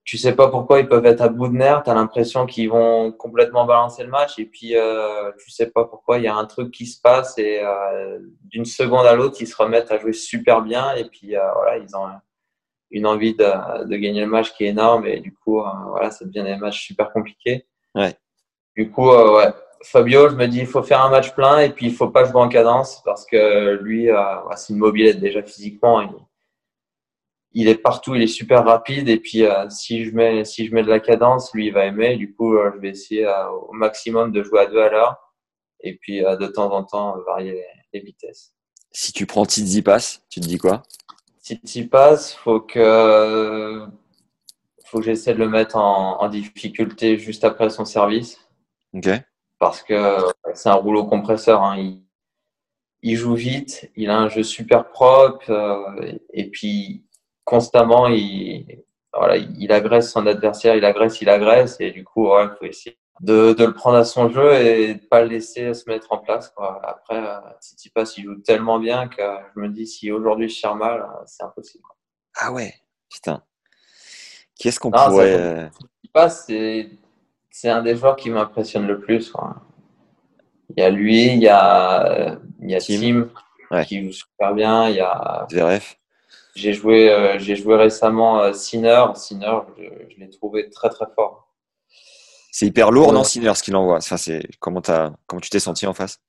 tu 0.03 0.17
sais 0.17 0.35
pas 0.35 0.49
pourquoi 0.49 0.79
ils 0.79 0.87
peuvent 0.87 1.05
être 1.05 1.21
à 1.21 1.29
bout 1.29 1.47
de 1.47 1.53
nerfs, 1.53 1.83
tu 1.83 1.89
as 1.89 1.93
l'impression 1.93 2.45
qu'ils 2.45 2.69
vont 2.69 3.11
complètement 3.13 3.65
balancer 3.65 4.03
le 4.03 4.09
match 4.09 4.37
et 4.37 4.45
puis 4.45 4.75
euh, 4.75 5.31
tu 5.39 5.49
sais 5.49 5.67
pas 5.67 5.85
pourquoi 5.85 6.17
il 6.17 6.25
y 6.25 6.27
a 6.27 6.35
un 6.35 6.45
truc 6.45 6.71
qui 6.71 6.85
se 6.87 6.99
passe 6.99 7.37
et 7.37 7.61
euh, 7.63 8.19
d'une 8.43 8.65
seconde 8.65 9.05
à 9.05 9.15
l'autre 9.15 9.37
ils 9.39 9.47
se 9.47 9.55
remettent 9.55 9.91
à 9.91 9.99
jouer 9.99 10.11
super 10.11 10.61
bien 10.61 10.93
et 10.95 11.05
puis 11.05 11.37
euh, 11.37 11.53
voilà 11.55 11.77
ils 11.77 11.95
ont 11.95 12.07
une 12.91 13.07
envie 13.07 13.33
de, 13.33 13.85
de, 13.85 13.95
gagner 13.95 14.21
le 14.21 14.27
match 14.27 14.53
qui 14.53 14.65
est 14.65 14.69
énorme 14.69 15.07
et 15.07 15.21
du 15.21 15.33
coup 15.33 15.61
euh, 15.61 15.69
voilà 15.87 16.11
ça 16.11 16.25
devient 16.25 16.43
des 16.43 16.57
matchs 16.57 16.85
super 16.85 17.11
compliqués. 17.11 17.65
Ouais. 17.95 18.13
Du 18.75 18.91
coup 18.91 19.09
euh, 19.09 19.37
ouais 19.37 19.53
Fabio 19.83 20.29
je 20.29 20.35
me 20.35 20.47
dis 20.47 20.59
il 20.59 20.67
faut 20.67 20.83
faire 20.83 21.03
un 21.03 21.09
match 21.09 21.33
plein 21.33 21.59
et 21.59 21.69
puis 21.69 21.87
il 21.87 21.93
faut 21.93 22.09
pas 22.09 22.25
jouer 22.25 22.41
en 22.41 22.49
cadence 22.49 23.01
parce 23.05 23.25
que 23.25 23.75
lui 23.81 24.09
c'est 24.55 24.73
une 24.73 24.79
mobilette 24.79 25.19
déjà 25.19 25.41
physiquement 25.43 26.01
il, 26.01 26.09
il 27.53 27.67
est 27.67 27.75
partout, 27.75 28.15
il 28.15 28.21
est 28.21 28.27
super 28.27 28.65
rapide. 28.65 29.07
Et 29.09 29.19
puis, 29.19 29.43
euh, 29.43 29.69
si, 29.69 30.05
je 30.05 30.11
mets, 30.11 30.43
si 30.45 30.65
je 30.65 30.73
mets 30.73 30.83
de 30.83 30.89
la 30.89 30.99
cadence, 30.99 31.53
lui, 31.53 31.67
il 31.67 31.73
va 31.73 31.85
aimer. 31.85 32.17
Du 32.17 32.33
coup, 32.33 32.55
euh, 32.55 32.71
je 32.73 32.79
vais 32.79 32.89
essayer 32.89 33.25
euh, 33.25 33.49
au 33.49 33.73
maximum 33.73 34.31
de 34.31 34.43
jouer 34.43 34.61
à 34.61 34.65
deux 34.65 34.79
à 34.79 34.89
l'heure. 34.89 35.17
Et 35.81 35.95
puis, 35.97 36.21
de 36.21 36.47
temps 36.47 36.71
en 36.71 36.83
temps, 36.85 37.17
varier 37.25 37.61
les, 37.91 37.99
vitesses. 37.99 38.53
Si 38.91 39.11
tu 39.11 39.25
prends 39.25 39.45
passe, 39.83 40.23
tu 40.29 40.39
te 40.39 40.45
dis 40.45 40.57
quoi? 40.57 40.83
Passe, 41.91 42.33
faut 42.35 42.61
que, 42.61 43.85
faut 44.85 44.99
que 44.99 45.03
j'essaie 45.03 45.33
de 45.33 45.39
le 45.39 45.49
mettre 45.49 45.75
en, 45.75 46.21
en, 46.21 46.29
difficulté 46.29 47.17
juste 47.17 47.43
après 47.43 47.69
son 47.69 47.83
service. 47.83 48.39
Ok. 48.93 49.09
Parce 49.59 49.83
que 49.83 50.19
c'est 50.53 50.69
un 50.69 50.75
rouleau 50.75 51.05
compresseur. 51.05 51.61
Hein. 51.63 51.75
Il, 51.77 52.03
il, 53.01 53.17
joue 53.17 53.35
vite, 53.35 53.91
il 53.97 54.09
a 54.09 54.17
un 54.17 54.29
jeu 54.29 54.43
super 54.43 54.89
propre. 54.89 55.51
et 56.31 56.49
puis, 56.49 57.03
constamment, 57.43 58.07
il, 58.07 58.83
voilà, 59.13 59.37
il 59.37 59.71
agresse 59.71 60.11
son 60.11 60.25
adversaire, 60.27 60.75
il 60.75 60.85
agresse, 60.85 61.21
il 61.21 61.29
agresse, 61.29 61.77
et 61.79 61.91
du 61.91 62.03
coup, 62.03 62.27
il 62.27 62.55
faut 62.57 62.65
essayer 62.65 62.97
de, 63.19 63.53
de, 63.53 63.65
le 63.65 63.73
prendre 63.73 63.97
à 63.97 64.05
son 64.05 64.29
jeu 64.29 64.53
et 64.53 64.95
de 64.95 65.05
pas 65.05 65.21
le 65.21 65.29
laisser 65.29 65.73
se 65.73 65.89
mettre 65.89 66.11
en 66.11 66.17
place. 66.17 66.49
Quoi. 66.49 66.81
Après, 66.83 67.21
Tsitsipas, 67.61 68.13
il 68.17 68.23
joue 68.23 68.35
tellement 68.41 68.79
bien 68.79 69.07
que 69.07 69.21
je 69.55 69.61
me 69.61 69.69
dis, 69.69 69.85
si 69.85 70.11
aujourd'hui 70.11 70.49
je 70.49 70.59
tire 70.59 70.75
mal, 70.75 71.07
c'est 71.25 71.43
impossible. 71.43 71.83
Ah 72.35 72.51
ouais, 72.51 72.73
putain. 73.09 73.43
Qui 74.55 74.67
est-ce 74.67 74.79
qu'on 74.79 74.91
pourrait... 74.91 75.71
c'est 76.29 76.89
c'est 77.49 77.69
un 77.69 77.83
des 77.83 77.95
joueurs 77.95 78.15
qui 78.15 78.31
m'impressionne 78.31 78.87
le 78.87 78.99
plus. 78.99 79.31
Quoi. 79.31 79.55
Il 80.75 80.81
y 80.81 80.83
a 80.83 80.89
lui, 80.89 81.27
il 81.27 81.41
y 81.41 81.47
a, 81.47 82.39
il 82.59 82.71
y 82.71 82.75
a 82.75 82.79
Tim, 82.79 83.29
qui 83.83 84.03
joue 84.03 84.11
super 84.11 84.55
bien, 84.55 84.89
il 84.89 84.95
y 84.95 85.01
a... 85.01 85.45
Zverev. 85.51 85.95
J'ai 86.55 86.73
joué, 86.73 87.11
euh, 87.11 87.39
j'ai 87.39 87.55
joué 87.55 87.75
récemment 87.75 88.39
euh, 88.39 88.53
Sinner. 88.53 89.05
Sinner, 89.15 89.59
je, 89.77 89.83
je 90.13 90.19
l'ai 90.19 90.29
trouvé 90.29 90.69
très 90.69 90.89
très 90.89 91.05
fort. 91.15 91.53
C'est 92.51 92.67
hyper 92.67 92.91
lourd, 92.91 93.13
non, 93.13 93.23
Sinner, 93.23 93.53
ce 93.55 93.63
qu'il 93.63 93.75
envoie? 93.75 93.97
Enfin, 93.97 94.17
c'est 94.17 94.47
comment 94.59 94.81
as, 94.87 95.11
comment 95.25 95.39
tu 95.39 95.49
t'es 95.49 95.59
senti 95.59 95.87
en 95.87 95.93
face? 95.93 96.19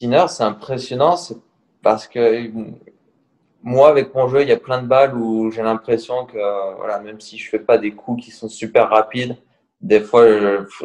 Sinner, 0.00 0.24
c'est 0.28 0.44
impressionnant, 0.44 1.16
c'est 1.16 1.36
parce 1.82 2.06
que 2.06 2.50
moi, 3.62 3.88
avec 3.88 4.14
mon 4.14 4.28
jeu, 4.28 4.42
il 4.42 4.48
y 4.48 4.52
a 4.52 4.56
plein 4.56 4.80
de 4.80 4.86
balles 4.86 5.14
où 5.14 5.50
j'ai 5.50 5.62
l'impression 5.62 6.24
que, 6.24 6.76
voilà, 6.76 7.00
même 7.00 7.20
si 7.20 7.36
je 7.36 7.50
fais 7.50 7.58
pas 7.58 7.78
des 7.78 7.92
coups 7.92 8.24
qui 8.24 8.30
sont 8.30 8.48
super 8.48 8.88
rapides, 8.88 9.36
des 9.80 10.00
fois, 10.00 10.24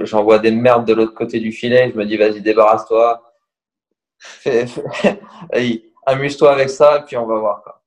j'envoie 0.01 0.39
des 0.39 0.51
merdes 0.51 0.85
de 0.85 0.93
l'autre 0.93 1.13
côté 1.13 1.39
du 1.39 1.51
filet. 1.51 1.89
Je 1.91 1.97
me 1.97 2.05
dis, 2.05 2.17
vas-y, 2.17 2.41
débarrasse-toi. 2.41 3.33
Amuse-toi 6.05 6.51
avec 6.51 6.69
ça, 6.69 6.97
et 6.97 7.01
puis 7.05 7.17
on 7.17 7.25
va 7.25 7.37
voir. 7.39 7.63
Quoi. 7.63 7.80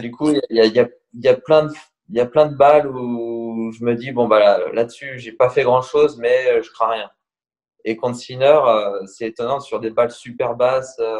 Du 0.00 0.10
coup, 0.10 0.30
il 0.30 0.40
y 0.50 0.60
a, 0.60 0.66
y, 0.66 0.78
a, 0.78 0.88
y 1.14 1.28
a, 1.28 1.34
plein 1.34 1.64
de 1.64 1.72
il 2.08 2.16
y 2.16 2.20
a 2.20 2.26
plein 2.26 2.46
de 2.46 2.56
balles 2.56 2.88
où 2.88 3.70
je 3.72 3.84
me 3.84 3.94
dis 3.94 4.12
bon 4.12 4.26
bah 4.28 4.70
là-dessus 4.72 5.18
j'ai 5.18 5.32
pas 5.32 5.50
fait 5.50 5.62
grand 5.62 5.82
chose 5.82 6.16
mais 6.18 6.50
euh, 6.50 6.62
je 6.62 6.70
crains 6.70 6.90
rien. 6.90 7.10
Et 7.84 7.96
contre 7.96 8.18
Sinner, 8.18 8.60
euh, 8.66 9.06
c'est 9.06 9.28
étonnant 9.28 9.60
sur 9.60 9.80
des 9.80 9.90
balles 9.90 10.10
super 10.10 10.54
basses, 10.56 10.98
euh, 11.00 11.18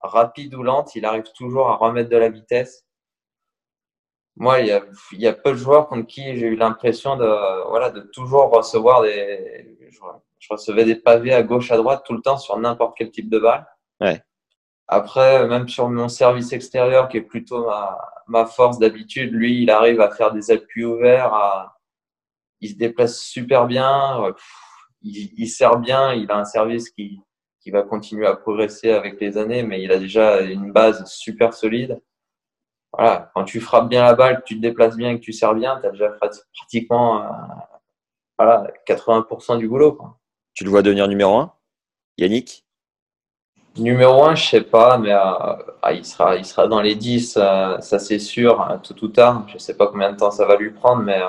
rapides 0.00 0.54
ou 0.54 0.62
lentes, 0.62 0.94
il 0.94 1.04
arrive 1.04 1.24
toujours 1.34 1.68
à 1.68 1.76
remettre 1.76 2.08
de 2.10 2.16
la 2.16 2.28
vitesse. 2.28 2.84
Moi, 4.36 4.60
il 4.60 4.66
y 4.66 4.72
a, 4.72 4.82
il 5.12 5.20
y 5.20 5.26
a 5.26 5.32
peu 5.32 5.52
de 5.52 5.56
joueurs 5.56 5.88
contre 5.88 6.06
qui 6.06 6.22
j'ai 6.36 6.46
eu 6.46 6.56
l'impression 6.56 7.16
de 7.16 7.68
voilà 7.70 7.90
de 7.90 8.00
toujours 8.00 8.50
recevoir 8.50 9.02
des 9.02 9.78
je, 9.90 9.98
je 10.38 10.48
recevais 10.50 10.84
des 10.84 10.96
pavés 10.96 11.32
à 11.32 11.42
gauche 11.42 11.70
à 11.70 11.76
droite 11.76 12.04
tout 12.06 12.12
le 12.12 12.20
temps 12.20 12.38
sur 12.38 12.58
n'importe 12.58 12.96
quel 12.96 13.10
type 13.10 13.30
de 13.30 13.38
balle. 13.38 13.66
Ouais. 14.00 14.20
Après, 14.88 15.46
même 15.48 15.68
sur 15.68 15.88
mon 15.88 16.08
service 16.08 16.52
extérieur, 16.52 17.08
qui 17.08 17.16
est 17.16 17.22
plutôt 17.22 17.66
ma, 17.66 17.98
ma 18.28 18.46
force 18.46 18.78
d'habitude, 18.78 19.32
lui, 19.32 19.62
il 19.62 19.70
arrive 19.70 20.00
à 20.00 20.10
faire 20.10 20.32
des 20.32 20.50
appuis 20.50 20.84
ouverts, 20.84 21.32
à, 21.34 21.78
il 22.60 22.70
se 22.70 22.76
déplace 22.76 23.20
super 23.20 23.66
bien, 23.66 24.32
il, 25.02 25.32
il, 25.36 25.48
sert 25.48 25.78
bien, 25.78 26.12
il 26.14 26.30
a 26.30 26.38
un 26.38 26.44
service 26.44 26.90
qui, 26.90 27.20
qui 27.60 27.70
va 27.70 27.82
continuer 27.82 28.26
à 28.26 28.36
progresser 28.36 28.92
avec 28.92 29.20
les 29.20 29.36
années, 29.38 29.62
mais 29.62 29.82
il 29.82 29.90
a 29.90 29.98
déjà 29.98 30.40
une 30.40 30.72
base 30.72 31.04
super 31.06 31.52
solide. 31.52 32.00
Voilà, 32.92 33.30
quand 33.34 33.44
tu 33.44 33.60
frappes 33.60 33.88
bien 33.88 34.04
la 34.04 34.14
balle, 34.14 34.38
que 34.38 34.44
tu 34.44 34.56
te 34.56 34.60
déplaces 34.60 34.96
bien 34.96 35.16
que 35.16 35.20
tu 35.20 35.32
sers 35.32 35.54
bien, 35.54 35.80
tu 35.80 35.86
as 35.86 35.90
déjà 35.90 36.16
pratiquement 36.54 37.22
euh, 37.22 37.28
voilà, 38.38 38.70
80% 38.86 39.58
du 39.58 39.68
boulot. 39.68 39.94
Quoi. 39.94 40.18
Tu 40.54 40.64
le 40.64 40.70
vois 40.70 40.82
devenir 40.82 41.08
numéro 41.08 41.36
1 41.36 41.52
Yannick? 42.18 42.65
Numéro 43.78 44.24
1, 44.24 44.36
je 44.36 44.46
sais 44.48 44.60
pas, 44.62 44.96
mais 44.96 45.12
euh, 45.12 45.18
ah, 45.82 45.92
il, 45.92 46.04
sera, 46.04 46.36
il 46.36 46.46
sera 46.46 46.66
dans 46.66 46.80
les 46.80 46.94
10, 46.94 47.36
euh, 47.36 47.78
ça 47.80 47.98
c'est 47.98 48.18
sûr, 48.18 48.62
euh, 48.62 48.78
tout 48.78 49.04
ou 49.04 49.08
tard. 49.08 49.46
Je 49.48 49.58
sais 49.58 49.76
pas 49.76 49.86
combien 49.86 50.12
de 50.12 50.16
temps 50.16 50.30
ça 50.30 50.46
va 50.46 50.56
lui 50.56 50.70
prendre, 50.70 51.02
mais 51.02 51.20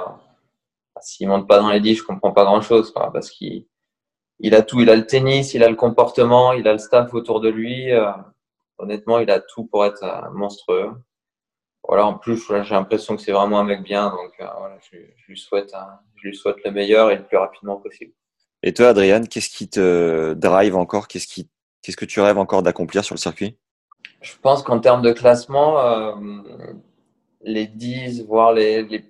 s'il 1.01 1.27
monte 1.27 1.47
pas 1.47 1.59
dans 1.59 1.69
les 1.69 1.81
10, 1.81 1.95
je 1.95 2.03
comprends 2.03 2.31
pas 2.31 2.45
grand 2.45 2.61
chose, 2.61 2.93
parce 2.93 3.29
qu'il 3.31 3.65
il 4.39 4.55
a 4.55 4.61
tout. 4.61 4.79
Il 4.79 4.89
a 4.89 4.95
le 4.95 5.05
tennis, 5.05 5.53
il 5.55 5.63
a 5.63 5.69
le 5.69 5.75
comportement, 5.75 6.53
il 6.53 6.67
a 6.67 6.73
le 6.73 6.79
staff 6.79 7.13
autour 7.13 7.41
de 7.41 7.49
lui. 7.49 7.89
honnêtement, 8.77 9.19
il 9.19 9.29
a 9.29 9.41
tout 9.41 9.65
pour 9.65 9.85
être 9.85 10.29
monstrueux. 10.33 10.91
Voilà, 11.87 12.05
en 12.05 12.13
plus, 12.15 12.41
j'ai 12.63 12.73
l'impression 12.73 13.15
que 13.15 13.21
c'est 13.21 13.31
vraiment 13.31 13.59
un 13.59 13.63
mec 13.63 13.83
bien, 13.83 14.09
donc 14.09 14.33
voilà, 14.37 14.77
je, 14.91 14.97
lui 15.27 15.37
souhaite, 15.37 15.73
je 16.15 16.29
lui 16.29 16.35
souhaite 16.35 16.63
le 16.63 16.71
meilleur 16.71 17.11
et 17.11 17.17
le 17.17 17.23
plus 17.23 17.37
rapidement 17.37 17.77
possible. 17.77 18.13
Et 18.63 18.73
toi, 18.73 18.89
Adrien, 18.89 19.23
qu'est-ce 19.23 19.49
qui 19.49 19.69
te 19.69 20.33
drive 20.33 20.75
encore? 20.75 21.07
Qu'est-ce 21.07 21.27
qui 21.27 21.49
Qu'est-ce 21.87 21.95
que 21.95 22.03
tu 22.03 22.19
rêves 22.19 22.37
encore 22.37 22.63
d'accomplir 22.63 23.05
sur 23.05 23.15
le 23.15 23.19
circuit? 23.19 23.57
Je 24.19 24.33
pense 24.41 24.61
qu'en 24.61 24.81
termes 24.81 25.01
de 25.01 25.13
classement, 25.13 25.79
euh, 25.79 26.15
les 27.39 27.65
10, 27.65 28.25
voire 28.25 28.51
les, 28.51 28.83
les, 28.83 29.09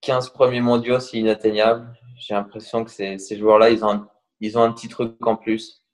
15 0.00 0.30
premiers 0.30 0.60
mondiaux, 0.60 1.00
c'est 1.00 1.16
inatteignable. 1.16 1.92
J'ai 2.16 2.34
l'impression 2.34 2.84
que 2.84 2.92
ces, 2.92 3.18
joueurs-là, 3.36 3.70
ils 3.70 3.84
ont, 3.84 3.90
un, 3.90 4.08
ils 4.38 4.56
ont 4.56 4.62
un 4.62 4.70
petit 4.70 4.86
truc 4.86 5.16
en 5.26 5.34
plus. 5.34 5.84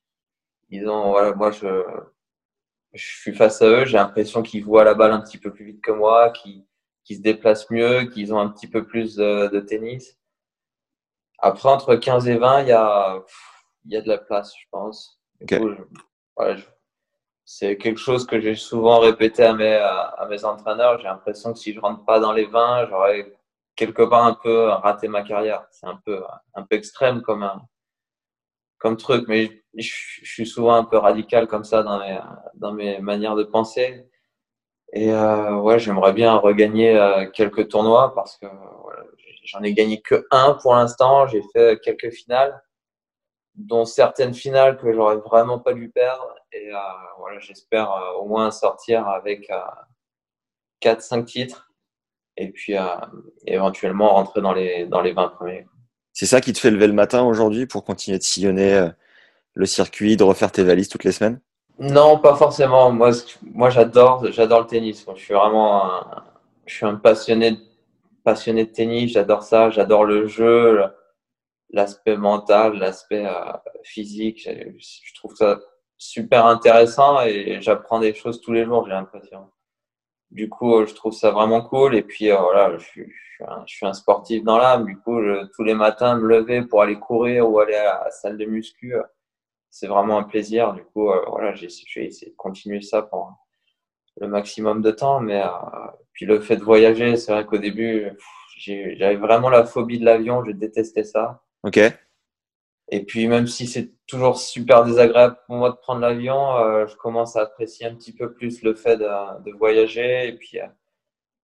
Ils 0.69 0.87
ont, 0.87 1.13
voilà, 1.13 1.35
moi, 1.35 1.51
je, 1.51 1.83
je 2.93 3.07
suis 3.07 3.35
face 3.35 3.63
à 3.63 3.67
eux, 3.67 3.87
j'ai 3.87 3.97
l'impression 3.97 4.43
qu'ils 4.43 4.67
voient 4.67 4.85
la 4.85 4.93
balle 4.93 5.13
un 5.13 5.21
petit 5.23 5.39
peu 5.39 5.51
plus 5.51 5.65
vite 5.65 5.81
que 5.81 5.93
moi, 5.93 6.29
qu'ils 6.29 6.67
se 7.09 7.23
déplacent 7.23 7.71
mieux, 7.71 8.05
qu'ils 8.05 8.35
ont 8.35 8.39
un 8.39 8.51
petit 8.51 8.69
peu 8.69 8.85
plus 8.85 9.17
de, 9.17 9.49
de, 9.49 9.61
tennis. 9.61 10.19
Après, 11.39 11.71
entre 11.71 11.97
15 11.97 12.29
et 12.29 12.37
20, 12.37 12.65
il 12.65 12.69
y 12.69 12.73
a, 12.73 13.25
il 13.87 13.93
y 13.93 13.97
a 13.97 14.03
de 14.03 14.09
la 14.09 14.19
place, 14.19 14.53
je 14.61 14.67
pense 14.71 15.17
c'est 17.45 17.77
quelque 17.77 18.01
chose 18.01 18.27
que 18.27 18.41
j'ai 18.41 18.57
souvent 18.57 18.99
répété 18.99 19.45
à 19.45 19.53
mes, 19.55 19.75
à, 19.75 20.27
mes 20.29 20.45
entraîneurs. 20.45 20.99
J'ai 20.99 21.05
l'impression 21.07 21.53
que 21.53 21.59
si 21.59 21.73
je 21.73 21.81
rentre 21.81 22.05
pas 22.05 22.19
dans 22.19 22.33
les 22.33 22.47
20, 22.47 22.89
j'aurais 22.89 23.33
quelque 23.77 24.03
part 24.03 24.25
un 24.27 24.35
peu 24.35 24.69
raté 24.69 25.07
ma 25.07 25.23
carrière. 25.23 25.65
C'est 25.71 25.87
un 25.87 26.01
peu, 26.05 26.23
un 26.55 26.63
peu 26.65 26.77
extrême 26.77 27.23
comme, 27.23 27.45
un, 27.45 27.63
comme 28.79 28.97
truc, 28.97 29.27
mais 29.29 29.63
je, 29.77 29.93
suis 30.25 30.47
souvent 30.47 30.75
un 30.75 30.85
peu 30.85 30.97
radical 30.97 31.47
comme 31.47 31.65
ça 31.65 31.83
dans 31.85 32.01
mes, 32.01 32.19
dans 32.55 32.73
mes 32.73 32.99
manières 32.99 33.37
de 33.37 33.45
penser. 33.45 34.07
Et 34.93 35.13
euh, 35.13 35.57
ouais, 35.57 35.79
j'aimerais 35.79 36.13
bien 36.13 36.35
regagner 36.37 36.99
euh, 36.99 37.29
quelques 37.31 37.69
tournois 37.69 38.15
parce 38.15 38.37
que 38.39 38.47
voilà, 38.83 39.05
j'en 39.45 39.63
ai 39.63 39.73
gagné 39.73 40.01
que 40.01 40.27
un 40.31 40.55
pour 40.55 40.75
l'instant. 40.75 41.27
J'ai 41.29 41.43
fait 41.53 41.81
quelques 41.81 42.11
finales 42.11 42.61
dont 43.57 43.85
certaines 43.85 44.35
finales 44.35 44.77
que 44.79 44.93
j'aurais 44.93 45.17
vraiment 45.17 45.59
pas 45.59 45.73
dû 45.73 45.89
perdre. 45.89 46.35
Et 46.53 46.73
euh, 46.73 46.79
voilà, 47.19 47.39
j'espère 47.39 47.91
euh, 47.91 48.21
au 48.21 48.27
moins 48.27 48.51
sortir 48.51 49.09
avec 49.09 49.51
euh, 49.51 49.61
4-5 50.83 51.25
titres 51.25 51.73
et 52.39 52.51
puis 52.51 52.75
éventuellement 53.47 54.11
rentrer 54.11 54.43
dans 54.43 54.53
les, 54.53 54.85
dans 54.85 55.01
les 55.01 55.13
20 55.15 55.29
premiers. 55.29 55.67
C'est 56.13 56.27
ça 56.27 56.43
qui 56.43 56.53
te 56.53 56.59
fait 56.59 56.71
lever 56.71 56.87
le 56.87 56.93
matin 56.93 57.23
aujourd'hui 57.23 57.65
pour 57.65 57.83
continuer 57.83 58.19
de 58.19 58.23
sillonner 58.23 58.91
le 59.55 59.65
circuit, 59.65 60.19
de 60.19 60.23
refaire 60.23 60.53
tes 60.53 60.63
valises 60.63 60.91
toutes 60.91 61.05
les 61.05 61.13
semaines? 61.13 61.41
Non, 61.79 62.19
pas 62.19 62.35
forcément. 62.35 62.93
Moi, 62.93 63.13
moi 63.43 63.71
j'adore, 63.71 64.31
j'adore 64.33 64.61
le 64.61 64.67
tennis. 64.67 65.07
Je 65.15 65.19
suis 65.19 65.33
vraiment 65.33 65.87
un, 65.87 66.25
je 66.67 66.75
suis 66.75 66.85
un 66.85 66.97
passionné, 66.97 67.57
passionné 68.23 68.67
de 68.67 68.71
tennis, 68.71 69.13
j'adore 69.13 69.43
ça, 69.43 69.71
j'adore 69.71 70.05
le 70.05 70.27
jeu, 70.27 70.85
l'aspect 71.71 72.17
mental, 72.17 72.79
l'aspect 72.79 73.27
euh, 73.27 73.53
physique. 73.83 74.49
Je 74.49 75.15
trouve 75.15 75.35
ça 75.35 75.61
super 75.99 76.47
intéressant 76.47 77.23
et 77.23 77.61
j'apprends 77.61 78.01
des 78.01 78.15
choses 78.15 78.41
tous 78.41 78.53
les 78.53 78.65
jours, 78.65 78.85
j'ai 78.87 78.93
l'impression. 78.93 79.51
Du 80.31 80.49
coup, 80.49 80.85
je 80.85 80.95
trouve 80.95 81.13
ça 81.13 81.31
vraiment 81.31 81.63
cool. 81.63 81.95
Et 81.95 82.03
puis, 82.03 82.31
euh, 82.31 82.37
voilà, 82.37 82.77
je 82.77 82.85
suis, 82.85 83.05
je 83.67 83.75
suis, 83.75 83.87
un, 83.87 83.93
sportif 83.93 84.43
dans 84.45 84.59
l'âme. 84.59 84.87
Du 84.87 84.99
coup, 84.99 85.19
tous 85.55 85.63
les 85.63 85.75
matins, 85.75 86.17
me 86.17 86.27
lever 86.27 86.63
pour 86.63 86.83
aller 86.83 86.99
courir 86.99 87.49
ou 87.49 87.59
aller 87.61 87.75
à 87.75 88.05
la 88.05 88.11
salle 88.11 88.37
de 88.37 88.45
muscu, 88.45 88.95
c'est 89.79 89.89
vraiment 89.89 90.19
un 90.19 90.23
plaisir. 90.23 90.73
Du 90.73 90.85
coup, 90.85 91.11
euh, 91.11 91.23
voilà, 91.29 91.55
j'ai 91.55 91.67
essayé 91.67 92.09
de 92.09 92.37
continuer 92.37 92.81
ça 92.81 93.03
pour 93.03 93.35
le 94.19 94.27
maximum 94.29 94.81
de 94.81 94.91
temps. 94.91 95.21
Mais 95.21 95.43
euh, 95.43 95.49
puis 96.13 96.25
le 96.25 96.41
fait 96.41 96.57
de 96.57 96.65
voyager, 96.65 97.17
c'est 97.17 97.33
vrai 97.33 97.45
qu'au 97.45 97.59
début, 97.59 98.11
j'avais 98.59 99.17
vraiment 99.17 99.51
la 99.51 99.65
phobie 99.65 99.99
de 99.99 100.07
l'avion. 100.07 100.45
Je 100.45 100.53
détestais 100.53 101.05
ça. 101.05 101.43
Ok. 101.67 101.81
Et 102.89 103.05
puis 103.05 103.27
même 103.27 103.49
si 103.49 103.67
c'est 103.67 103.91
toujours 104.07 104.39
super 104.39 104.85
désagréable 104.85 105.37
pour 105.47 105.57
moi 105.57 105.71
de 105.71 105.77
prendre 105.77 106.01
l'avion, 106.01 106.55
euh, 106.59 106.87
je 106.87 106.95
commence 106.97 107.35
à 107.37 107.43
apprécier 107.43 107.87
un 107.87 107.95
petit 107.97 108.13
peu 108.13 108.33
plus 108.33 108.63
le 108.63 108.75
fait 108.77 108.97
de, 108.97 109.43
de 109.43 109.53
voyager. 109.53 110.29
Et 110.29 110.37
puis 110.37 110.61
euh, 110.61 110.67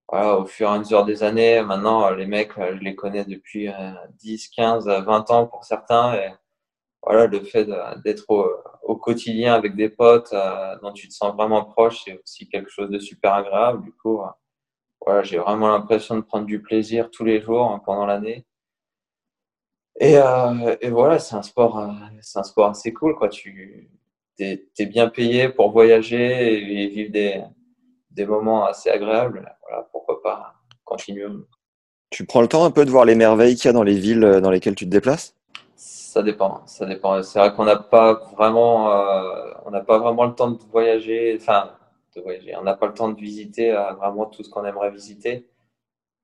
voilà, 0.08 0.38
au 0.38 0.46
fur 0.46 0.68
et 0.68 0.72
à 0.72 0.78
mesure 0.78 1.04
des 1.04 1.24
années, 1.24 1.60
maintenant 1.62 2.10
les 2.10 2.26
mecs, 2.26 2.52
je 2.56 2.78
les 2.78 2.94
connais 2.94 3.24
depuis 3.24 3.68
10, 4.20 4.48
15, 4.50 4.86
20 4.86 5.30
ans 5.32 5.46
pour 5.48 5.64
certains. 5.64 6.14
Et 6.14 6.30
voilà, 7.02 7.26
le 7.26 7.40
fait 7.40 7.66
d'être 8.04 8.26
au, 8.82 8.96
quotidien 8.96 9.54
avec 9.54 9.74
des 9.76 9.88
potes 9.88 10.32
euh, 10.32 10.76
dont 10.82 10.92
tu 10.92 11.08
te 11.08 11.14
sens 11.14 11.34
vraiment 11.34 11.64
proche, 11.64 12.02
c'est 12.04 12.20
aussi 12.22 12.48
quelque 12.48 12.70
chose 12.70 12.90
de 12.90 13.00
super 13.00 13.34
agréable. 13.34 13.82
Du 13.82 13.92
coup, 13.92 14.20
voilà, 15.04 15.22
j'ai 15.24 15.38
vraiment 15.38 15.68
l'impression 15.68 16.16
de 16.16 16.22
prendre 16.22 16.46
du 16.46 16.62
plaisir 16.62 17.10
tous 17.10 17.24
les 17.24 17.40
jours 17.40 17.70
hein, 17.72 17.80
pendant 17.84 18.06
l'année. 18.06 18.46
Et, 20.02 20.16
euh, 20.16 20.74
et, 20.80 20.90
voilà, 20.90 21.20
c'est 21.20 21.36
un 21.36 21.42
sport, 21.42 21.78
euh, 21.78 21.92
c'est 22.22 22.40
un 22.40 22.42
sport 22.42 22.70
assez 22.70 22.92
cool, 22.92 23.14
quoi. 23.14 23.28
Tu 23.28 23.88
es, 24.40 24.66
es, 24.76 24.86
bien 24.86 25.08
payé 25.08 25.48
pour 25.48 25.70
voyager 25.70 26.82
et, 26.82 26.88
vivre 26.88 27.12
des, 27.12 27.40
des 28.10 28.26
moments 28.26 28.64
assez 28.64 28.90
agréables. 28.90 29.56
Voilà, 29.62 29.88
pourquoi 29.92 30.20
pas 30.20 30.54
continuer. 30.84 31.28
Tu 32.10 32.26
prends 32.26 32.40
le 32.40 32.48
temps 32.48 32.64
un 32.64 32.72
peu 32.72 32.84
de 32.84 32.90
voir 32.90 33.04
les 33.04 33.14
merveilles 33.14 33.54
qu'il 33.54 33.66
y 33.66 33.68
a 33.68 33.72
dans 33.72 33.84
les 33.84 33.94
villes 33.94 34.24
euh, 34.24 34.40
dans 34.40 34.50
lesquelles 34.50 34.74
tu 34.74 34.86
te 34.86 34.90
déplaces? 34.90 35.36
Ça 35.76 36.24
dépend, 36.24 36.66
ça 36.66 36.84
dépend. 36.84 37.22
C'est 37.22 37.38
vrai 37.38 37.54
qu'on 37.54 37.64
n'a 37.64 37.76
pas 37.76 38.14
vraiment, 38.36 38.90
euh, 38.90 39.52
on 39.64 39.70
n'a 39.70 39.82
pas 39.82 39.98
vraiment 39.98 40.24
le 40.24 40.34
temps 40.34 40.50
de 40.50 40.58
voyager. 40.72 41.38
Enfin, 41.40 41.70
de 42.16 42.20
voyager. 42.22 42.56
On 42.56 42.64
n'a 42.64 42.74
pas 42.74 42.88
le 42.88 42.94
temps 42.94 43.08
de 43.08 43.20
visiter 43.20 43.70
euh, 43.70 43.92
vraiment 43.92 44.26
tout 44.26 44.42
ce 44.42 44.50
qu'on 44.50 44.64
aimerait 44.64 44.90
visiter 44.90 45.46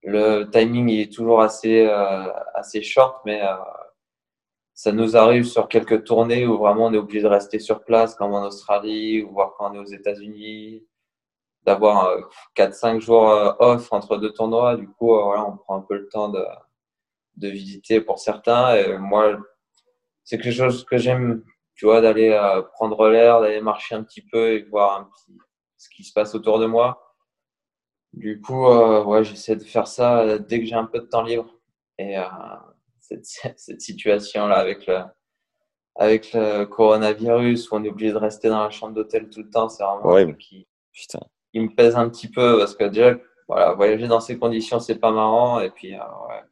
le 0.03 0.44
timing 0.44 0.90
est 0.90 1.12
toujours 1.12 1.40
assez, 1.42 1.86
euh, 1.86 2.32
assez 2.55 2.82
short, 2.82 3.20
mais 3.24 3.42
euh, 3.42 3.57
ça 4.74 4.92
nous 4.92 5.16
arrive 5.16 5.44
sur 5.44 5.68
quelques 5.68 6.05
tournées 6.05 6.46
où 6.46 6.59
vraiment 6.59 6.86
on 6.86 6.94
est 6.94 6.99
obligé 6.99 7.22
de 7.22 7.28
rester 7.28 7.59
sur 7.59 7.84
place, 7.84 8.14
comme 8.14 8.32
en 8.32 8.44
Australie, 8.46 9.22
ou 9.22 9.32
voir 9.32 9.55
quand 9.57 9.70
on 9.70 9.74
est 9.74 9.78
aux 9.78 9.84
États-Unis, 9.84 10.86
d'avoir 11.64 12.16
4-5 12.57 12.96
euh, 12.96 13.01
jours 13.01 13.57
off 13.59 13.92
entre 13.92 14.16
deux 14.18 14.32
tournois. 14.32 14.76
Du 14.76 14.88
coup, 14.88 15.14
voilà, 15.14 15.44
on 15.44 15.57
prend 15.57 15.76
un 15.78 15.82
peu 15.82 15.96
le 15.96 16.09
temps 16.09 16.28
de, 16.28 16.44
de 17.36 17.49
visiter 17.49 18.01
pour 18.01 18.18
certains. 18.18 18.76
Et 18.76 18.99
moi, 18.99 19.36
c'est 20.24 20.38
quelque 20.38 20.55
chose 20.55 20.84
que 20.84 20.96
j'aime, 20.96 21.42
tu 21.74 21.86
vois, 21.86 22.01
d'aller 22.01 22.38
prendre 22.74 23.09
l'air, 23.09 23.40
d'aller 23.40 23.61
marcher 23.61 23.96
un 23.96 24.05
petit 24.05 24.22
peu 24.22 24.53
et 24.53 24.62
voir 24.64 25.01
un 25.01 25.05
petit, 25.05 25.36
ce 25.76 25.88
qui 25.90 26.05
se 26.05 26.12
passe 26.12 26.34
autour 26.34 26.61
de 26.61 26.66
moi. 26.66 27.07
Du 28.18 28.40
coup, 28.40 28.66
euh, 28.66 29.04
ouais, 29.04 29.22
j'essaie 29.22 29.54
de 29.54 29.62
faire 29.62 29.86
ça 29.86 30.22
euh, 30.22 30.38
dès 30.40 30.58
que 30.58 30.66
j'ai 30.66 30.74
un 30.74 30.86
peu 30.86 30.98
de 30.98 31.06
temps 31.06 31.22
libre. 31.22 31.54
Et 31.98 32.18
euh, 32.18 32.24
cette, 32.98 33.24
cette 33.56 33.80
situation-là 33.80 34.56
avec 34.56 34.88
le, 34.88 34.98
avec 35.94 36.32
le 36.32 36.64
coronavirus 36.64 37.70
où 37.70 37.76
on 37.76 37.84
est 37.84 37.88
obligé 37.88 38.10
de 38.10 38.18
rester 38.18 38.48
dans 38.48 38.64
la 38.64 38.70
chambre 38.70 38.94
d'hôtel 38.94 39.28
tout 39.30 39.42
le 39.42 39.50
temps, 39.50 39.68
c'est 39.68 39.84
vraiment 39.84 40.04
ouais, 40.04 40.36
qui, 40.36 40.66
Putain. 40.92 41.20
qui 41.52 41.60
me 41.60 41.72
pèse 41.72 41.94
un 41.94 42.08
petit 42.08 42.28
peu 42.28 42.58
parce 42.58 42.74
que 42.74 42.84
déjà, 42.84 43.16
voilà, 43.46 43.74
voyager 43.74 44.08
dans 44.08 44.20
ces 44.20 44.36
conditions, 44.36 44.80
c'est 44.80 44.98
pas 44.98 45.12
marrant. 45.12 45.60
Et 45.60 45.70
puis, 45.70 45.94
euh, 45.94 45.98
ouais, 46.28 46.42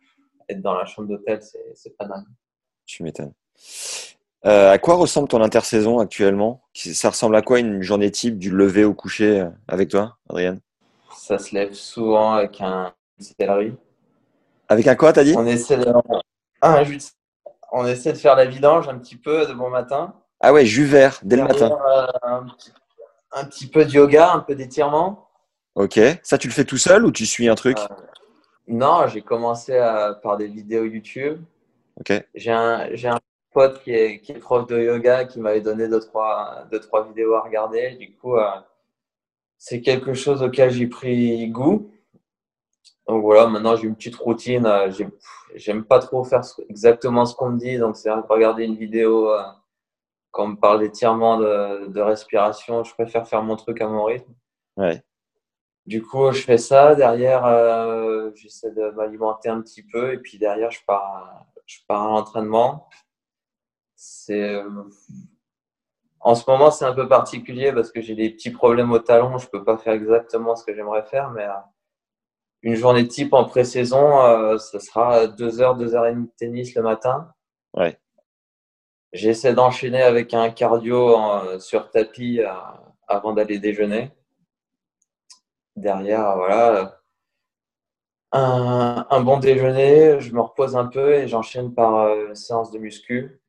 être 0.49 0.63
dans 0.63 0.75
la 0.75 0.85
chambre 0.85 1.09
d'hôtel, 1.09 1.41
c'est 1.75 1.97
pas 1.97 2.05
dingue. 2.05 2.27
Tu 2.85 3.03
m'étonnes. 3.03 3.35
Euh, 4.45 4.71
à 4.71 4.79
quoi 4.79 4.95
ressemble 4.95 5.27
ton 5.27 5.43
intersaison 5.43 5.99
actuellement? 5.99 6.63
Ça 6.75 7.11
ressemble 7.11 7.35
à 7.35 7.43
quoi 7.43 7.59
une 7.59 7.83
journée 7.83 8.13
type 8.13 8.39
du 8.39 8.51
lever 8.51 8.85
au 8.85 8.95
coucher 8.95 9.45
avec 9.67 9.89
toi, 9.89 10.19
Adrienne? 10.29 10.61
Ça 11.17 11.39
se 11.39 11.55
lève 11.55 11.73
souvent 11.73 12.35
avec 12.35 12.61
un 12.61 12.93
céleri. 13.19 13.75
Avec 14.69 14.87
un 14.87 14.95
quoi, 14.95 15.13
t'as 15.13 15.25
dit? 15.25 15.35
On 15.37 15.47
essaie, 15.47 15.77
de... 15.77 15.93
ah, 16.61 16.83
on 17.73 17.87
essaie 17.87 18.13
de 18.13 18.19
faire 18.19 18.37
la 18.37 18.47
vidange 18.47 18.89
un 18.89 18.99
petit 18.99 19.17
peu 19.17 19.47
de 19.47 19.53
bon 19.53 19.71
matin. 19.71 20.15
Ah 20.41 20.53
ouais, 20.53 20.67
jus 20.67 20.85
vert, 20.85 21.21
dès 21.23 21.37
le 21.37 21.45
matin. 21.45 21.71
Euh, 21.71 22.07
un, 22.23 22.45
petit, 22.45 22.73
un, 23.33 23.45
petit, 23.45 23.67
peu 23.69 23.85
de 23.85 23.91
yoga, 23.91 24.33
un 24.33 24.41
peu 24.41 24.55
d'étirement. 24.55 25.29
Ok. 25.75 25.99
Ça, 26.23 26.39
tu 26.39 26.49
le 26.49 26.53
fais 26.53 26.65
tout 26.65 26.79
seul 26.79 27.05
ou 27.05 27.13
tu 27.13 27.27
suis 27.27 27.49
un 27.49 27.55
truc? 27.55 27.79
Euh, 27.79 27.95
Non, 28.67 29.07
j'ai 29.07 29.23
commencé 29.23 29.79
à, 29.79 30.15
par 30.15 30.37
des 30.37 30.49
vidéos 30.49 30.85
YouTube. 30.85 31.41
Ok. 32.01 32.13
J'ai 32.35 32.53
un, 32.53 32.89
un, 33.05 33.19
pote 33.53 33.83
qui 33.83 33.93
est, 33.93 34.21
qui 34.21 34.33
est, 34.33 34.39
prof 34.39 34.67
de 34.67 34.79
yoga 34.79 35.25
qui 35.25 35.41
m'avait 35.41 35.63
donné 35.63 35.89
deux 35.89 36.01
trois, 36.01 36.67
deux, 36.71 36.81
trois 36.81 37.07
vidéos 37.07 37.35
à 37.35 37.41
regarder. 37.41 37.93
Du 37.93 38.15
coup, 38.15 38.37
euh, 38.37 38.51
c'est 39.59 39.81
quelque 39.81 40.15
chose 40.15 40.43
auquel 40.43 40.71
j'ai 40.71 40.87
pris 40.87 41.49
goût. 41.49 41.91
Donc 43.07 43.23
voilà, 43.23 43.47
maintenant 43.47 43.77
j'ai 43.77 43.87
une 43.87 43.95
petite 43.95 44.17
routine. 44.17 44.67
Euh, 44.67 44.91
j'aime 45.55 45.85
pas 45.85 46.01
trop 46.01 46.25
faire 46.25 46.43
exactement 46.69 47.25
ce 47.25 47.35
qu'on 47.35 47.51
me 47.51 47.59
dit, 47.59 47.79
donc 47.79 47.97
c'est 47.97 48.11
regarder 48.11 48.65
une 48.65 48.77
vidéo 48.77 49.31
euh, 49.31 49.43
quand 50.33 50.45
on 50.45 50.49
me 50.49 50.57
parle 50.57 50.81
d'étirement 50.81 51.39
de, 51.39 51.87
de, 51.87 52.01
respiration. 52.01 52.85
Je 52.85 52.93
préfère 52.95 53.27
faire 53.29 53.43
mon 53.43 53.57
truc 53.57 53.81
à 53.81 53.89
mon 53.89 54.05
rythme. 54.05 54.33
Ouais. 54.77 55.03
Du 55.87 56.03
coup, 56.03 56.33
je 56.33 56.43
fais 56.43 56.59
ça. 56.59 56.97
Derrière, 56.97 57.47
euh, 57.47 58.31
j'essaie 58.35 58.73
de 58.73 58.91
m'alimenter 58.91 59.49
un 59.49 59.61
petit 59.63 59.85
peu 59.85 60.13
et 60.13 60.19
puis 60.19 60.37
derrière, 60.37 60.73
je 60.73 60.81
pars, 60.85 61.47
je 61.65 61.79
pars 61.87 62.03
à 62.03 62.09
l'entraînement. 62.09 62.89
C'est 63.95 64.61
en 66.27 66.35
ce 66.35 66.43
moment, 66.51 66.73
c'est 66.73 66.85
un 66.85 66.93
peu 66.93 67.07
particulier 67.07 67.73
parce 67.73 67.93
que 67.93 68.01
j'ai 68.01 68.17
des 68.17 68.31
petits 68.31 68.51
problèmes 68.51 68.91
au 68.91 68.99
talon. 68.99 69.39
Je 69.39 69.47
peux 69.47 69.63
pas 69.63 69.79
faire 69.79 69.93
exactement 69.93 70.57
ce 70.57 70.65
que 70.65 70.75
j'aimerais 70.75 71.05
faire, 71.05 71.31
mais 71.31 71.45
euh, 71.45 71.53
une 72.63 72.75
journée 72.75 73.07
type 73.07 73.33
en 73.33 73.45
pré-saison, 73.45 74.21
euh, 74.25 74.59
ce 74.59 74.81
sera 74.81 75.29
deux 75.29 75.61
heures, 75.61 75.77
deux 75.77 75.95
heures 75.95 76.07
et 76.07 76.13
demie 76.13 76.27
de 76.27 76.33
tennis 76.37 76.75
le 76.75 76.83
matin. 76.83 77.33
Ouais. 77.75 77.97
J'essaie 79.13 79.55
d'enchaîner 79.55 80.03
avec 80.03 80.35
un 80.35 80.51
cardio 80.51 81.17
euh, 81.17 81.61
sur 81.61 81.91
tapis 81.93 82.41
avant 83.07 83.33
d'aller 83.33 83.61
déjeuner. 83.61 84.11
Derrière, 85.77 86.37
voilà, 86.37 87.03
un, 88.33 89.07
un, 89.09 89.21
bon 89.21 89.39
déjeuner, 89.39 90.19
je 90.19 90.35
me 90.35 90.41
repose 90.41 90.77
un 90.77 90.87
peu 90.87 91.15
et 91.15 91.29
j'enchaîne 91.29 91.73
par 91.73 92.13
une 92.17 92.35
séance 92.35 92.73
de 92.73 92.81
muscu. 92.81 93.41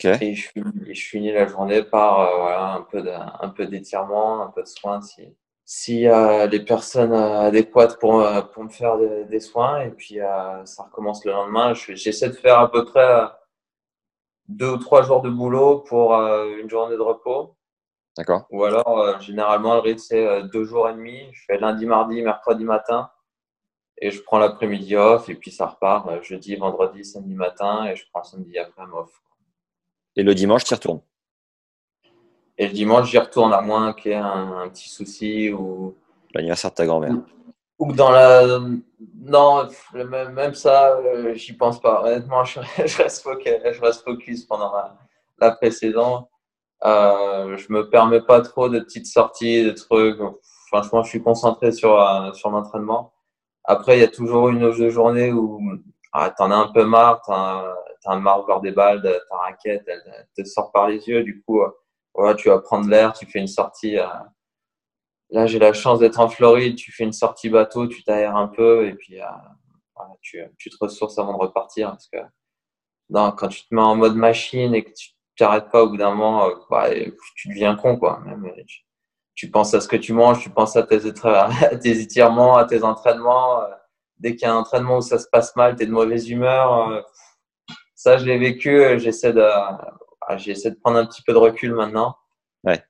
Et, 0.00 0.34
je, 0.34 0.48
je, 0.90 1.00
finis 1.00 1.32
la 1.32 1.46
journée 1.46 1.82
par 1.82 2.20
euh, 2.20 2.36
voilà, 2.38 2.72
un 2.74 2.82
peu 2.82 3.04
un 3.06 3.48
peu 3.50 3.66
d'étirement, 3.66 4.42
un 4.42 4.48
peu 4.48 4.62
de 4.62 4.66
soins 4.66 5.02
si 5.02 5.36
s'il 5.64 6.00
y 6.00 6.08
a 6.08 6.46
les 6.46 6.60
personnes 6.60 7.12
euh, 7.12 7.40
adéquates 7.42 7.98
pour, 8.00 8.20
euh, 8.20 8.42
pour 8.42 8.64
me 8.64 8.68
faire 8.68 8.98
des, 8.98 9.24
des 9.26 9.40
soins. 9.40 9.80
Et 9.82 9.90
puis 9.90 10.18
ça 10.64 10.82
recommence 10.84 11.24
le 11.24 11.32
lendemain. 11.32 11.74
J'essaie 11.74 12.28
de 12.28 12.34
faire 12.34 12.58
à 12.58 12.70
peu 12.70 12.84
près 12.84 13.26
deux 14.48 14.72
ou 14.72 14.76
trois 14.78 15.02
jours 15.02 15.22
de 15.22 15.30
boulot 15.30 15.80
pour 15.80 16.14
une 16.14 16.68
journée 16.68 16.96
de 16.96 17.00
repos. 17.00 17.56
D'accord. 18.18 18.46
Ou 18.50 18.64
alors, 18.64 19.20
généralement, 19.20 19.74
le 19.74 19.80
rythme, 19.80 20.00
c'est 20.00 20.42
deux 20.52 20.64
jours 20.64 20.88
et 20.88 20.94
demi. 20.94 21.18
Je 21.32 21.44
fais 21.46 21.58
lundi, 21.58 21.86
mardi, 21.86 22.20
mercredi 22.22 22.64
matin. 22.64 23.10
Et 23.98 24.10
je 24.10 24.20
prends 24.22 24.38
l'après-midi 24.38 24.96
off. 24.96 25.28
Et 25.28 25.34
puis 25.36 25.52
ça 25.52 25.66
repart 25.66 26.22
jeudi, 26.22 26.56
vendredi, 26.56 27.04
samedi 27.04 27.34
matin. 27.34 27.86
Et 27.86 27.96
je 27.96 28.04
prends 28.12 28.24
samedi 28.24 28.58
après-midi 28.58 28.92
off. 28.94 29.22
Et 30.16 30.22
le 30.22 30.34
dimanche, 30.34 30.64
tu 30.64 30.72
y 30.72 30.74
retournes 30.74 31.00
Et 32.58 32.66
le 32.66 32.72
dimanche, 32.72 33.10
j'y 33.10 33.18
retourne, 33.18 33.52
à 33.52 33.60
moins 33.60 33.92
qu'il 33.94 34.12
y 34.12 34.14
ait 34.14 34.18
un, 34.18 34.68
petit 34.68 34.88
souci 34.88 35.50
ou. 35.50 35.94
L'anniversaire 36.34 36.70
de 36.70 36.76
ta 36.76 36.86
grand-mère. 36.86 37.14
Ou 37.78 37.92
dans 37.92 38.10
la. 38.10 38.60
Non, 39.20 39.68
même, 39.94 40.54
ça, 40.54 40.96
euh, 40.96 41.34
j'y 41.34 41.54
pense 41.54 41.80
pas. 41.80 42.02
Honnêtement, 42.02 42.44
je, 42.44 42.60
reste, 42.60 43.22
focus, 43.22 43.52
je 43.72 43.80
reste 43.80 44.04
focus 44.04 44.44
pendant 44.44 44.72
la, 44.72 44.98
la 45.40 45.52
précédente. 45.52 46.28
Euh, 46.84 47.56
je 47.56 47.72
me 47.72 47.88
permets 47.88 48.20
pas 48.20 48.40
trop 48.40 48.68
de 48.68 48.80
petites 48.80 49.06
sorties, 49.06 49.64
de 49.64 49.70
trucs. 49.70 50.18
Franchement, 50.66 51.02
je 51.02 51.10
suis 51.10 51.22
concentré 51.22 51.72
sur, 51.72 52.00
euh, 52.00 52.32
sur 52.32 52.50
l'entraînement. 52.50 53.12
Après, 53.64 53.96
il 53.96 54.00
y 54.00 54.04
a 54.04 54.08
toujours 54.08 54.48
une 54.48 54.64
ou 54.64 54.72
deux 54.74 54.90
journées 54.90 55.32
où 55.32 55.60
ah, 56.12 56.30
tu 56.36 56.42
en 56.42 56.50
as 56.50 56.56
un 56.56 56.68
peu 56.68 56.84
marre, 56.84 57.22
t'as 58.02 58.12
un 58.12 58.20
marre 58.20 58.44
voir 58.44 58.60
des 58.60 58.72
balles, 58.72 59.02
ta 59.02 59.36
raquette, 59.36 59.84
elle, 59.86 60.28
te 60.36 60.44
sort 60.44 60.72
par 60.72 60.88
les 60.88 61.08
yeux. 61.08 61.22
Du 61.22 61.42
coup, 61.42 61.62
euh, 61.62 61.70
voilà, 62.14 62.34
tu 62.34 62.48
vas 62.48 62.58
prendre 62.60 62.88
l'air, 62.88 63.12
tu 63.12 63.26
fais 63.26 63.38
une 63.38 63.46
sortie, 63.46 63.98
euh, 63.98 64.06
là, 65.30 65.46
j'ai 65.46 65.58
la 65.58 65.72
chance 65.72 65.98
d'être 65.98 66.20
en 66.20 66.28
Floride. 66.28 66.76
Tu 66.76 66.92
fais 66.92 67.04
une 67.04 67.12
sortie 67.12 67.48
bateau, 67.48 67.86
tu 67.88 68.04
t'aères 68.04 68.36
un 68.36 68.48
peu 68.48 68.86
et 68.86 68.94
puis 68.94 69.18
tu, 70.20 70.38
tu, 70.58 70.70
te 70.70 70.76
ressources 70.80 71.18
avant 71.18 71.32
de 71.32 71.38
repartir. 71.38 71.90
Parce 71.90 72.08
que 72.08 72.18
non, 73.10 73.32
quand 73.32 73.48
tu 73.48 73.66
te 73.66 73.74
mets 73.74 73.82
en 73.82 73.96
mode 73.96 74.16
machine 74.16 74.74
et 74.74 74.84
que 74.84 74.92
tu 74.92 75.10
t'arrêtes 75.36 75.70
pas 75.70 75.82
au 75.82 75.90
bout 75.90 75.96
d'un 75.96 76.14
moment, 76.14 76.48
bah, 76.70 76.90
tu 77.36 77.48
deviens 77.48 77.76
con. 77.76 77.96
Quoi. 77.96 78.20
Même, 78.20 78.50
tu, 79.34 79.50
penses 79.50 79.74
à 79.74 79.80
ce 79.80 79.88
que 79.88 79.96
tu 79.96 80.12
manges, 80.12 80.40
tu 80.40 80.50
penses 80.50 80.76
à 80.76 80.82
tes, 80.82 81.00
à 81.24 81.76
tes 81.76 82.00
étirements, 82.00 82.56
à 82.56 82.64
tes 82.64 82.82
entraînements. 82.82 83.62
Dès 84.18 84.36
qu'il 84.36 84.46
y 84.46 84.50
a 84.50 84.54
un 84.54 84.58
entraînement 84.58 84.98
où 84.98 85.00
ça 85.00 85.18
se 85.18 85.26
passe 85.28 85.56
mal, 85.56 85.74
tu 85.74 85.82
es 85.82 85.86
de 85.86 85.92
mauvaise 85.92 86.30
humeur. 86.30 87.04
Ça, 88.02 88.18
je 88.18 88.26
l'ai 88.26 88.36
vécu. 88.36 88.98
J'essaie 88.98 89.32
de, 89.32 89.48
j'essaie 90.34 90.72
de 90.72 90.74
prendre 90.74 90.98
un 90.98 91.06
petit 91.06 91.22
peu 91.22 91.32
de 91.32 91.38
recul 91.38 91.72
maintenant. 91.72 92.16
Ouais. 92.64 92.82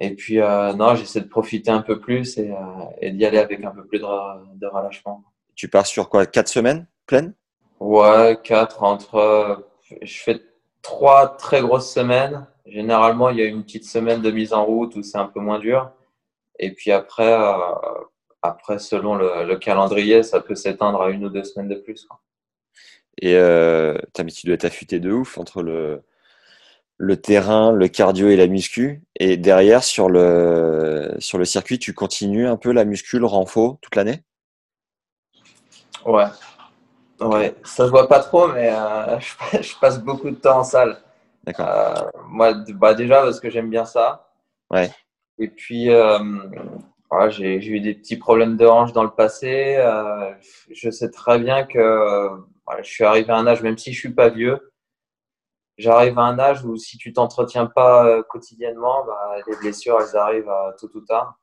Et 0.00 0.16
puis, 0.16 0.40
euh, 0.40 0.72
non, 0.72 0.96
j'essaie 0.96 1.20
de 1.20 1.28
profiter 1.28 1.70
un 1.70 1.82
peu 1.82 2.00
plus 2.00 2.36
et, 2.38 2.50
euh, 2.50 2.56
et 3.00 3.12
d'y 3.12 3.24
aller 3.24 3.38
avec 3.38 3.62
un 3.64 3.70
peu 3.70 3.86
plus 3.86 4.00
de, 4.00 4.56
de, 4.56 4.66
relâchement. 4.66 5.22
Tu 5.54 5.68
pars 5.68 5.86
sur 5.86 6.08
quoi 6.08 6.26
Quatre 6.26 6.48
semaines 6.48 6.88
pleines? 7.06 7.32
Ouais, 7.78 8.36
quatre 8.42 8.82
entre. 8.82 9.68
Je 10.02 10.18
fais 10.18 10.40
trois 10.82 11.36
très 11.36 11.60
grosses 11.60 11.92
semaines. 11.92 12.44
Généralement, 12.66 13.30
il 13.30 13.36
y 13.36 13.42
a 13.42 13.44
une 13.44 13.62
petite 13.62 13.84
semaine 13.84 14.20
de 14.20 14.32
mise 14.32 14.52
en 14.52 14.64
route 14.64 14.96
où 14.96 15.04
c'est 15.04 15.18
un 15.18 15.26
peu 15.26 15.38
moins 15.38 15.60
dur. 15.60 15.92
Et 16.58 16.74
puis 16.74 16.90
après, 16.90 17.32
euh, 17.32 17.54
après 18.42 18.80
selon 18.80 19.14
le, 19.14 19.44
le, 19.44 19.56
calendrier, 19.58 20.24
ça 20.24 20.40
peut 20.40 20.56
s'éteindre 20.56 21.02
à 21.02 21.10
une 21.10 21.24
ou 21.24 21.28
deux 21.28 21.44
semaines 21.44 21.68
de 21.68 21.76
plus. 21.76 22.04
Quoi. 22.04 22.18
Et 23.24 23.36
euh, 23.36 23.96
mais 24.18 24.30
tu 24.30 24.44
dois 24.44 24.54
être 24.54 24.66
affûté 24.66 25.00
de 25.00 25.10
ouf 25.10 25.38
entre 25.38 25.62
le, 25.62 26.02
le 26.98 27.16
terrain, 27.16 27.72
le 27.72 27.88
cardio 27.88 28.28
et 28.28 28.36
la 28.36 28.46
muscu. 28.46 29.02
Et 29.18 29.38
derrière, 29.38 29.82
sur 29.82 30.10
le, 30.10 31.14
sur 31.20 31.38
le 31.38 31.46
circuit, 31.46 31.78
tu 31.78 31.94
continues 31.94 32.46
un 32.46 32.58
peu 32.58 32.70
la 32.70 32.84
muscu, 32.84 33.18
le 33.18 33.24
renfort 33.24 33.78
toute 33.80 33.96
l'année? 33.96 34.24
Ouais. 36.04 36.26
Ouais, 37.18 37.54
ça 37.64 37.86
se 37.86 37.90
voit 37.90 38.08
pas 38.08 38.20
trop, 38.20 38.48
mais 38.48 38.68
euh, 38.70 39.18
je, 39.54 39.72
passe 39.80 40.02
beaucoup 40.02 40.28
de 40.28 40.36
temps 40.36 40.58
en 40.58 40.64
salle. 40.64 40.98
D'accord. 41.44 41.66
Euh, 41.66 41.94
moi, 42.28 42.52
bah 42.74 42.92
déjà 42.92 43.22
parce 43.22 43.40
que 43.40 43.48
j'aime 43.48 43.70
bien 43.70 43.86
ça. 43.86 44.28
Ouais. 44.70 44.90
Et 45.38 45.48
puis, 45.48 45.88
euh, 45.88 46.18
voilà, 47.10 47.30
j'ai 47.30 47.56
eu 47.56 47.80
des 47.80 47.94
petits 47.94 48.18
problèmes 48.18 48.58
de 48.58 48.66
hanche 48.66 48.92
dans 48.92 49.02
le 49.02 49.12
passé. 49.12 49.76
Euh, 49.78 50.30
je 50.70 50.90
sais 50.90 51.10
très 51.10 51.38
bien 51.38 51.64
que 51.64 52.28
voilà, 52.66 52.82
je 52.82 52.90
suis 52.90 53.04
arrivé 53.04 53.30
à 53.30 53.36
un 53.36 53.46
âge, 53.46 53.62
même 53.62 53.78
si 53.78 53.92
je 53.92 53.98
suis 53.98 54.14
pas 54.14 54.28
vieux, 54.28 54.72
j'arrive 55.78 56.18
à 56.18 56.22
un 56.22 56.38
âge 56.38 56.64
où 56.64 56.76
si 56.76 56.98
tu 56.98 57.12
t'entretiens 57.12 57.66
pas 57.66 58.06
euh, 58.06 58.22
quotidiennement, 58.22 59.04
bah, 59.04 59.36
les 59.46 59.56
blessures, 59.56 60.00
elles 60.00 60.16
arrivent 60.16 60.48
à 60.48 60.74
tôt 60.78 60.90
ou 60.94 61.00
tard. 61.00 61.38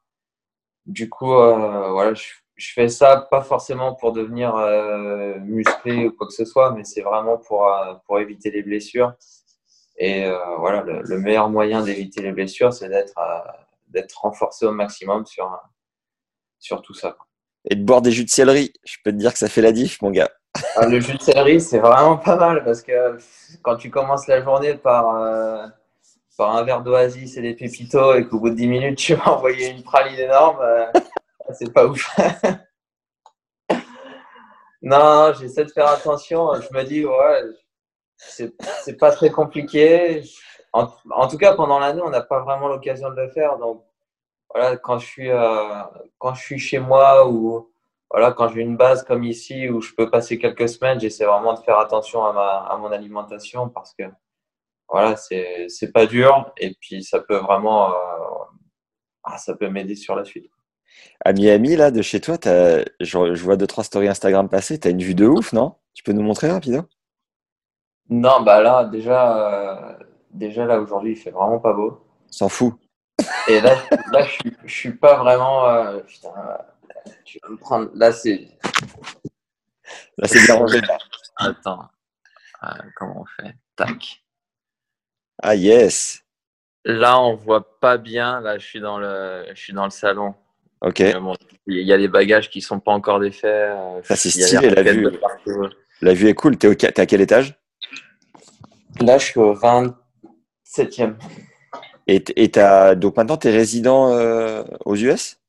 Du 0.85 1.09
coup, 1.09 1.33
euh, 1.33 1.91
voilà, 1.91 2.13
je, 2.13 2.23
je, 2.55 2.73
fais 2.73 2.89
ça 2.89 3.27
pas 3.29 3.43
forcément 3.43 3.93
pour 3.95 4.13
devenir 4.13 4.55
euh, 4.55 5.37
musclé 5.39 6.07
ou 6.07 6.11
quoi 6.11 6.27
que 6.27 6.33
ce 6.33 6.45
soit, 6.45 6.71
mais 6.71 6.83
c'est 6.83 7.01
vraiment 7.01 7.37
pour, 7.37 7.67
euh, 7.67 7.93
pour 8.05 8.19
éviter 8.19 8.51
les 8.51 8.63
blessures. 8.63 9.13
Et 9.97 10.25
euh, 10.25 10.37
voilà, 10.57 10.81
le, 10.81 11.01
le, 11.03 11.19
meilleur 11.19 11.49
moyen 11.49 11.83
d'éviter 11.83 12.21
les 12.21 12.31
blessures, 12.31 12.73
c'est 12.73 12.89
d'être 12.89 13.13
d'être 13.89 14.21
renforcé 14.21 14.65
au 14.65 14.71
maximum 14.71 15.25
sur, 15.25 15.59
sur 16.59 16.81
tout 16.81 16.93
ça. 16.93 17.17
Et 17.69 17.75
de 17.75 17.83
boire 17.83 18.01
des 18.01 18.11
jus 18.11 18.23
de 18.23 18.29
céleri, 18.29 18.73
je 18.83 18.97
peux 19.03 19.11
te 19.11 19.17
dire 19.17 19.33
que 19.33 19.39
ça 19.39 19.49
fait 19.49 19.61
la 19.61 19.71
diff, 19.71 20.01
mon 20.01 20.11
gars. 20.11 20.31
Ah, 20.75 20.85
le 20.87 20.99
jus 20.99 21.17
de 21.17 21.21
céleri, 21.21 21.61
c'est 21.61 21.79
vraiment 21.79 22.17
pas 22.17 22.35
mal 22.35 22.63
parce 22.63 22.81
que 22.81 23.17
quand 23.61 23.75
tu 23.77 23.89
commences 23.89 24.27
la 24.27 24.41
journée 24.41 24.75
par, 24.75 25.15
euh, 25.15 25.67
par 26.37 26.55
un 26.55 26.63
verre 26.63 26.81
d'oasis 26.81 27.37
et 27.37 27.41
des 27.41 27.53
pépitos 27.53 28.15
et 28.15 28.27
qu'au 28.27 28.39
bout 28.39 28.49
de 28.49 28.55
10 28.55 28.67
minutes, 28.67 28.97
tu 28.97 29.15
vas 29.15 29.29
envoyer 29.29 29.69
une 29.69 29.83
praline 29.83 30.19
énorme, 30.19 30.59
euh, 30.61 30.85
c'est 31.53 31.73
pas 31.73 31.85
ouf. 31.85 32.15
non, 34.81 35.33
j'essaie 35.39 35.65
de 35.65 35.71
faire 35.71 35.87
attention. 35.87 36.53
Je 36.55 36.77
me 36.77 36.83
dis, 36.83 37.05
ouais, 37.05 37.43
c'est 38.17 38.97
pas 38.97 39.11
très 39.11 39.29
compliqué. 39.29 40.23
En, 40.73 40.87
en 41.11 41.27
tout 41.27 41.37
cas, 41.37 41.53
pendant 41.55 41.79
l'année, 41.79 42.01
on 42.03 42.09
n'a 42.09 42.21
pas 42.21 42.41
vraiment 42.41 42.67
l'occasion 42.67 43.09
de 43.09 43.15
le 43.15 43.29
faire. 43.31 43.57
Donc, 43.57 43.83
voilà, 44.53 44.77
quand 44.77 44.97
je 44.99 45.05
suis, 45.05 45.29
euh, 45.29 45.83
quand 46.17 46.33
je 46.33 46.41
suis 46.41 46.59
chez 46.59 46.79
moi 46.79 47.27
ou 47.27 47.70
voilà, 48.11 48.33
quand 48.33 48.49
j'ai 48.49 48.61
une 48.61 48.77
base 48.77 49.03
comme 49.03 49.23
ici 49.23 49.69
où 49.69 49.81
je 49.81 49.93
peux 49.95 50.09
passer 50.09 50.37
quelques 50.37 50.69
semaines, 50.69 50.99
j'essaie 50.99 51.25
vraiment 51.25 51.53
de 51.53 51.59
faire 51.59 51.79
attention 51.79 52.25
à, 52.25 52.33
ma, 52.33 52.57
à 52.57 52.77
mon 52.77 52.91
alimentation 52.91 53.69
parce 53.69 53.93
que 53.93 54.03
voilà, 54.89 55.15
c'est 55.15 55.67
c'est 55.69 55.91
pas 55.93 56.05
dur 56.05 56.51
et 56.57 56.75
puis 56.81 57.03
ça 57.03 57.21
peut 57.21 57.37
vraiment 57.37 57.91
euh, 57.91 57.95
ah, 59.23 59.37
ça 59.37 59.55
peut 59.55 59.69
m'aider 59.69 59.95
sur 59.95 60.15
la 60.15 60.25
suite. 60.25 60.49
À 61.23 61.33
Miami, 61.33 61.75
là, 61.75 61.91
de 61.91 62.01
chez 62.01 62.19
toi, 62.19 62.35
as, 62.45 62.83
je, 62.99 63.33
je, 63.33 63.43
vois 63.43 63.55
deux, 63.55 63.67
trois 63.67 63.83
stories 63.83 64.09
Instagram 64.09 64.49
passer, 64.49 64.79
tu 64.79 64.87
as 64.87 64.91
une 64.91 65.01
vue 65.01 65.15
de 65.15 65.25
ouf, 65.25 65.53
non? 65.53 65.75
Tu 65.93 66.03
peux 66.03 66.11
nous 66.11 66.21
montrer 66.21 66.49
rapidement? 66.49 66.85
Non, 68.09 68.41
bah 68.41 68.61
là, 68.61 68.85
déjà, 68.85 69.37
euh, 69.37 69.93
déjà 70.31 70.65
là, 70.65 70.81
aujourd'hui, 70.81 71.13
il 71.13 71.15
fait 71.15 71.31
vraiment 71.31 71.59
pas 71.59 71.73
beau. 71.73 72.05
S'en 72.29 72.49
fout. 72.49 72.73
Et 73.47 73.61
là, 73.61 73.75
là 74.11 74.23
je, 74.23 74.31
suis, 74.31 74.57
je 74.65 74.73
suis 74.73 74.93
pas 74.93 75.15
vraiment. 75.17 75.67
Euh, 75.69 75.99
putain, 75.99 76.33
tu 77.25 77.39
vas 77.43 77.49
me 77.49 77.57
prendre. 77.57 77.89
Là, 77.93 78.11
c'est. 78.11 78.47
Là, 80.17 80.27
c'est 80.27 80.43
bien 80.45 80.55
rangé. 80.55 80.79
Attends. 81.37 81.89
Euh, 82.63 82.67
comment 82.95 83.21
on 83.21 83.25
fait? 83.25 83.55
Tac. 83.75 84.23
Ah, 85.41 85.55
yes. 85.55 86.21
Là, 86.85 87.19
on 87.19 87.35
voit 87.35 87.79
pas 87.79 87.97
bien. 87.97 88.41
Là, 88.41 88.57
je 88.57 88.65
suis 88.65 88.79
dans 88.79 88.99
le, 88.99 89.45
je 89.49 89.59
suis 89.59 89.73
dans 89.73 89.85
le 89.85 89.91
salon. 89.91 90.35
Ok. 90.81 91.03
Bon, 91.19 91.35
il 91.67 91.85
y 91.85 91.93
a 91.93 91.97
les 91.97 92.07
bagages 92.07 92.49
qui 92.49 92.61
sont 92.61 92.79
pas 92.79 92.91
encore 92.91 93.19
défaits. 93.19 93.45
Euh, 93.45 94.01
Ça, 94.03 94.15
c'est 94.15 94.29
stylé, 94.29 94.69
la 94.69 94.81
vue. 94.81 95.09
La 96.01 96.13
vue 96.13 96.27
est 96.27 96.33
cool. 96.33 96.57
T'es, 96.57 96.67
au... 96.67 96.71
es 96.73 96.99
à 96.99 97.05
quel 97.05 97.21
étage? 97.21 97.59
Là, 98.99 99.17
je 99.17 99.25
suis 99.25 99.39
au 99.39 99.53
27e. 99.53 101.15
Et, 102.07 102.23
et 102.35 102.57
as... 102.57 102.95
donc 102.95 103.17
maintenant, 103.17 103.37
tu 103.37 103.47
es 103.47 103.51
résident 103.51 104.11
euh, 104.11 104.63
aux 104.85 104.95
US 104.95 105.40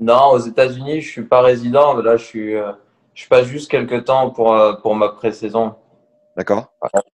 Non, 0.00 0.30
aux 0.30 0.38
États-Unis, 0.38 1.02
je 1.02 1.10
suis 1.10 1.26
pas 1.26 1.42
résident. 1.42 1.94
Là, 1.94 2.16
je 2.16 2.24
suis, 2.24 2.56
euh, 2.56 2.72
je 3.12 3.28
passe 3.28 3.44
juste 3.44 3.70
quelques 3.70 4.06
temps 4.06 4.30
pour, 4.30 4.54
euh, 4.54 4.72
pour 4.72 4.94
ma 4.94 5.10
pré-saison. 5.10 5.74
D'accord. 6.36 6.72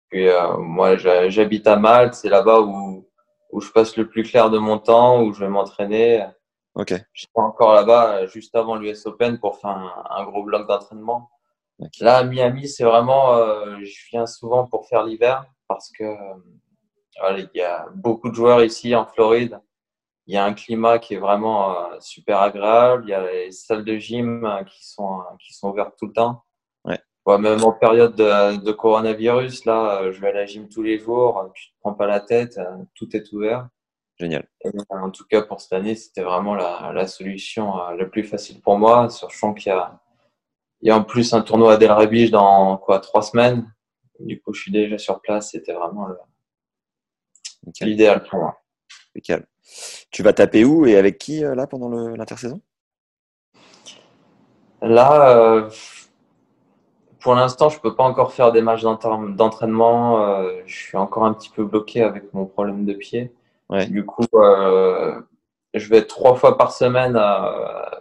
Puis, 0.10 0.30
euh, 0.30 0.58
moi, 0.58 0.96
j'habite 0.96 1.66
à 1.66 1.78
Malte. 1.78 2.14
C'est 2.14 2.30
là-bas 2.30 2.62
où, 2.62 3.10
où 3.52 3.60
je 3.60 3.72
passe 3.72 3.98
le 3.98 4.08
plus 4.08 4.22
clair 4.22 4.52
de 4.52 4.60
mon 4.60 4.78
temps, 4.78 5.24
où 5.24 5.34
je 5.34 5.40
vais 5.40 5.50
m'entraîner. 5.50 6.28
Ok. 6.76 6.94
Je 7.14 7.22
suis 7.22 7.30
encore 7.34 7.74
là-bas 7.74 8.28
juste 8.28 8.56
avant 8.56 8.76
l'US 8.76 9.08
Open 9.08 9.40
pour 9.40 9.58
faire 9.58 9.72
un, 9.72 10.04
un 10.12 10.26
gros 10.26 10.44
bloc 10.44 10.68
d'entraînement. 10.68 11.32
Okay. 11.80 12.04
Là, 12.04 12.18
à 12.18 12.24
Miami, 12.24 12.68
c'est 12.68 12.84
vraiment, 12.84 13.36
je 13.82 14.10
viens 14.12 14.28
souvent 14.28 14.66
pour 14.68 14.88
faire 14.88 15.04
l'hiver 15.04 15.46
parce 15.68 15.90
que 15.92 16.06
voilà, 17.20 17.40
il 17.40 17.50
y 17.56 17.62
a 17.62 17.88
beaucoup 17.96 18.30
de 18.30 18.36
joueurs 18.36 18.64
ici 18.64 18.96
en 18.96 19.06
Floride. 19.06 19.60
Il 20.28 20.34
y 20.34 20.38
a 20.38 20.46
un 20.46 20.54
climat 20.54 21.00
qui 21.00 21.14
est 21.14 21.20
vraiment 21.20 21.72
euh, 21.72 22.00
super 22.00 22.40
agréable. 22.40 23.04
Il 23.06 23.12
y 23.12 23.14
a 23.14 23.32
les 23.32 23.52
salles 23.52 23.86
de 23.86 23.98
gym 23.98 24.48
qui 24.68 24.88
sont, 24.88 25.22
qui 25.40 25.54
sont 25.54 25.70
ouvertes 25.70 25.96
tout 25.98 26.08
le 26.08 26.14
temps. 26.14 26.44
Ouais. 26.84 27.00
Ouais, 27.26 27.38
même 27.38 27.64
en 27.64 27.72
période 27.72 28.16
de, 28.16 28.58
de, 28.58 28.72
coronavirus, 28.72 29.66
là, 29.66 30.12
je 30.12 30.20
vais 30.20 30.30
à 30.30 30.34
la 30.34 30.46
gym 30.46 30.68
tous 30.70 30.84
les 30.84 31.00
jours. 31.00 31.52
Tu 31.54 31.70
te 31.70 31.74
prends 31.80 31.94
pas 31.94 32.08
la 32.08 32.20
tête, 32.20 32.60
tout 32.96 33.16
est 33.16 33.32
ouvert. 33.34 33.68
Génial. 34.18 34.48
Et 34.64 34.70
en 34.90 35.12
tout 35.12 35.26
cas, 35.26 35.42
pour 35.42 35.60
cette 35.60 35.74
année, 35.74 35.96
c'était 35.96 36.24
vraiment 36.24 36.56
la, 36.56 36.92
la, 36.94 37.08
solution 37.08 37.78
euh, 37.80 37.96
la 37.96 38.06
plus 38.06 38.24
facile 38.24 38.62
pour 38.62 38.78
moi. 38.78 39.10
Sachant 39.10 39.54
qu'il 39.54 39.72
y 39.72 39.76
a, 39.76 40.00
il 40.82 40.88
y 40.88 40.92
a 40.92 40.98
en 40.98 41.04
plus 41.04 41.34
un 41.34 41.42
tournoi 41.42 41.74
à 41.74 41.78
Del 41.78 42.08
Beach 42.08 42.32
dans 42.32 42.78
quoi, 42.78 43.00
trois 43.00 43.22
semaines. 43.22 43.70
Du 44.20 44.42
coup, 44.42 44.54
je 44.54 44.62
suis 44.62 44.72
déjà 44.72 44.98
sur 44.98 45.20
place. 45.22 45.52
C'était 45.52 45.74
vraiment. 45.74 46.08
L'idéal 47.82 48.24
pour 48.24 48.40
moi. 48.40 48.62
Impeccable. 49.10 49.48
Tu 50.12 50.24
vas 50.24 50.34
taper 50.34 50.64
où 50.64 50.86
et 50.86 50.96
avec 50.96 51.18
qui 51.18 51.42
là 51.42 51.68
pendant 51.68 51.90
l'intersaison? 51.90 52.62
Là, 54.82 55.38
euh, 55.38 55.70
pour 57.20 57.34
l'instant, 57.34 57.70
je 57.70 57.80
peux 57.80 57.96
pas 57.96 58.04
encore 58.04 58.34
faire 58.34 58.52
des 58.52 58.62
matchs 58.62 58.84
d'entraînement. 58.84 60.24
Euh, 60.24 60.62
je 60.68 60.76
suis 60.76 60.98
encore 60.98 61.26
un 61.26 61.34
petit 61.34 61.50
peu 61.50 61.64
bloqué 61.64 62.04
avec 62.04 62.34
mon 62.34 62.46
problème 62.46 62.86
de 62.86 62.94
pied. 62.94 63.34
Ouais. 63.70 63.88
Du 63.88 64.06
coup, 64.06 64.28
euh, 64.36 65.20
je 65.74 65.90
vais 65.90 66.06
trois 66.06 66.36
fois 66.36 66.56
par 66.58 66.72
semaine 66.72 67.16
à, 67.16 67.92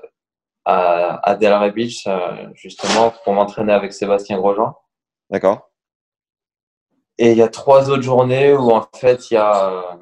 à, 0.66 1.30
à 1.30 1.34
Delray 1.36 1.70
Beach, 1.70 2.06
justement, 2.52 3.14
pour 3.24 3.32
m'entraîner 3.32 3.72
avec 3.72 3.94
Sébastien 3.94 4.36
Grosjean. 4.36 4.76
D'accord. 5.30 5.70
Et 7.16 7.32
il 7.32 7.38
y 7.38 7.42
a 7.42 7.48
trois 7.48 7.88
autres 7.88 8.02
journées 8.02 8.52
où 8.52 8.72
en 8.72 8.86
fait 8.94 9.30
il 9.30 9.34
y 9.34 9.36
a, 9.38 9.96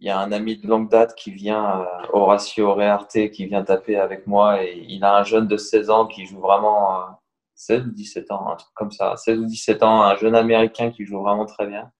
il 0.00 0.06
y 0.06 0.10
a 0.10 0.18
un 0.18 0.32
ami 0.32 0.56
de 0.56 0.66
longue 0.66 0.88
date 0.88 1.14
qui 1.14 1.32
vient, 1.32 1.86
Horacio 2.12 2.74
Rearte, 2.74 3.30
qui 3.30 3.46
vient 3.46 3.64
taper 3.64 3.96
avec 3.96 4.26
moi 4.26 4.62
et 4.62 4.84
il 4.88 5.02
a 5.04 5.18
un 5.18 5.24
jeune 5.24 5.48
de 5.48 5.56
16 5.56 5.90
ans 5.90 6.06
qui 6.06 6.26
joue 6.26 6.40
vraiment, 6.40 7.18
16 7.58 7.86
ou 7.86 7.90
17 7.90 8.30
ans, 8.30 8.48
un 8.50 8.56
truc 8.56 8.72
comme 8.74 8.92
ça, 8.92 9.16
16 9.16 9.40
ou 9.40 9.44
17 9.46 9.82
ans, 9.82 10.02
un 10.02 10.16
jeune 10.16 10.36
américain 10.36 10.90
qui 10.92 11.04
joue 11.04 11.20
vraiment 11.20 11.44
très 11.44 11.66
bien. 11.66 11.90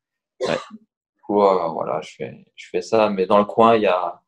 Ouais. 0.41 0.57
Du 1.17 1.23
coup, 1.23 1.43
euh, 1.43 1.69
voilà, 1.69 2.01
je 2.01 2.15
fais, 2.15 2.45
je 2.55 2.69
fais 2.71 2.81
ça. 2.81 3.11
Mais 3.11 3.27
dans 3.27 3.39
le 3.39 3.45
coin, 3.45 3.75
il 3.75 3.83
y 3.83 3.87
a, 3.87 4.23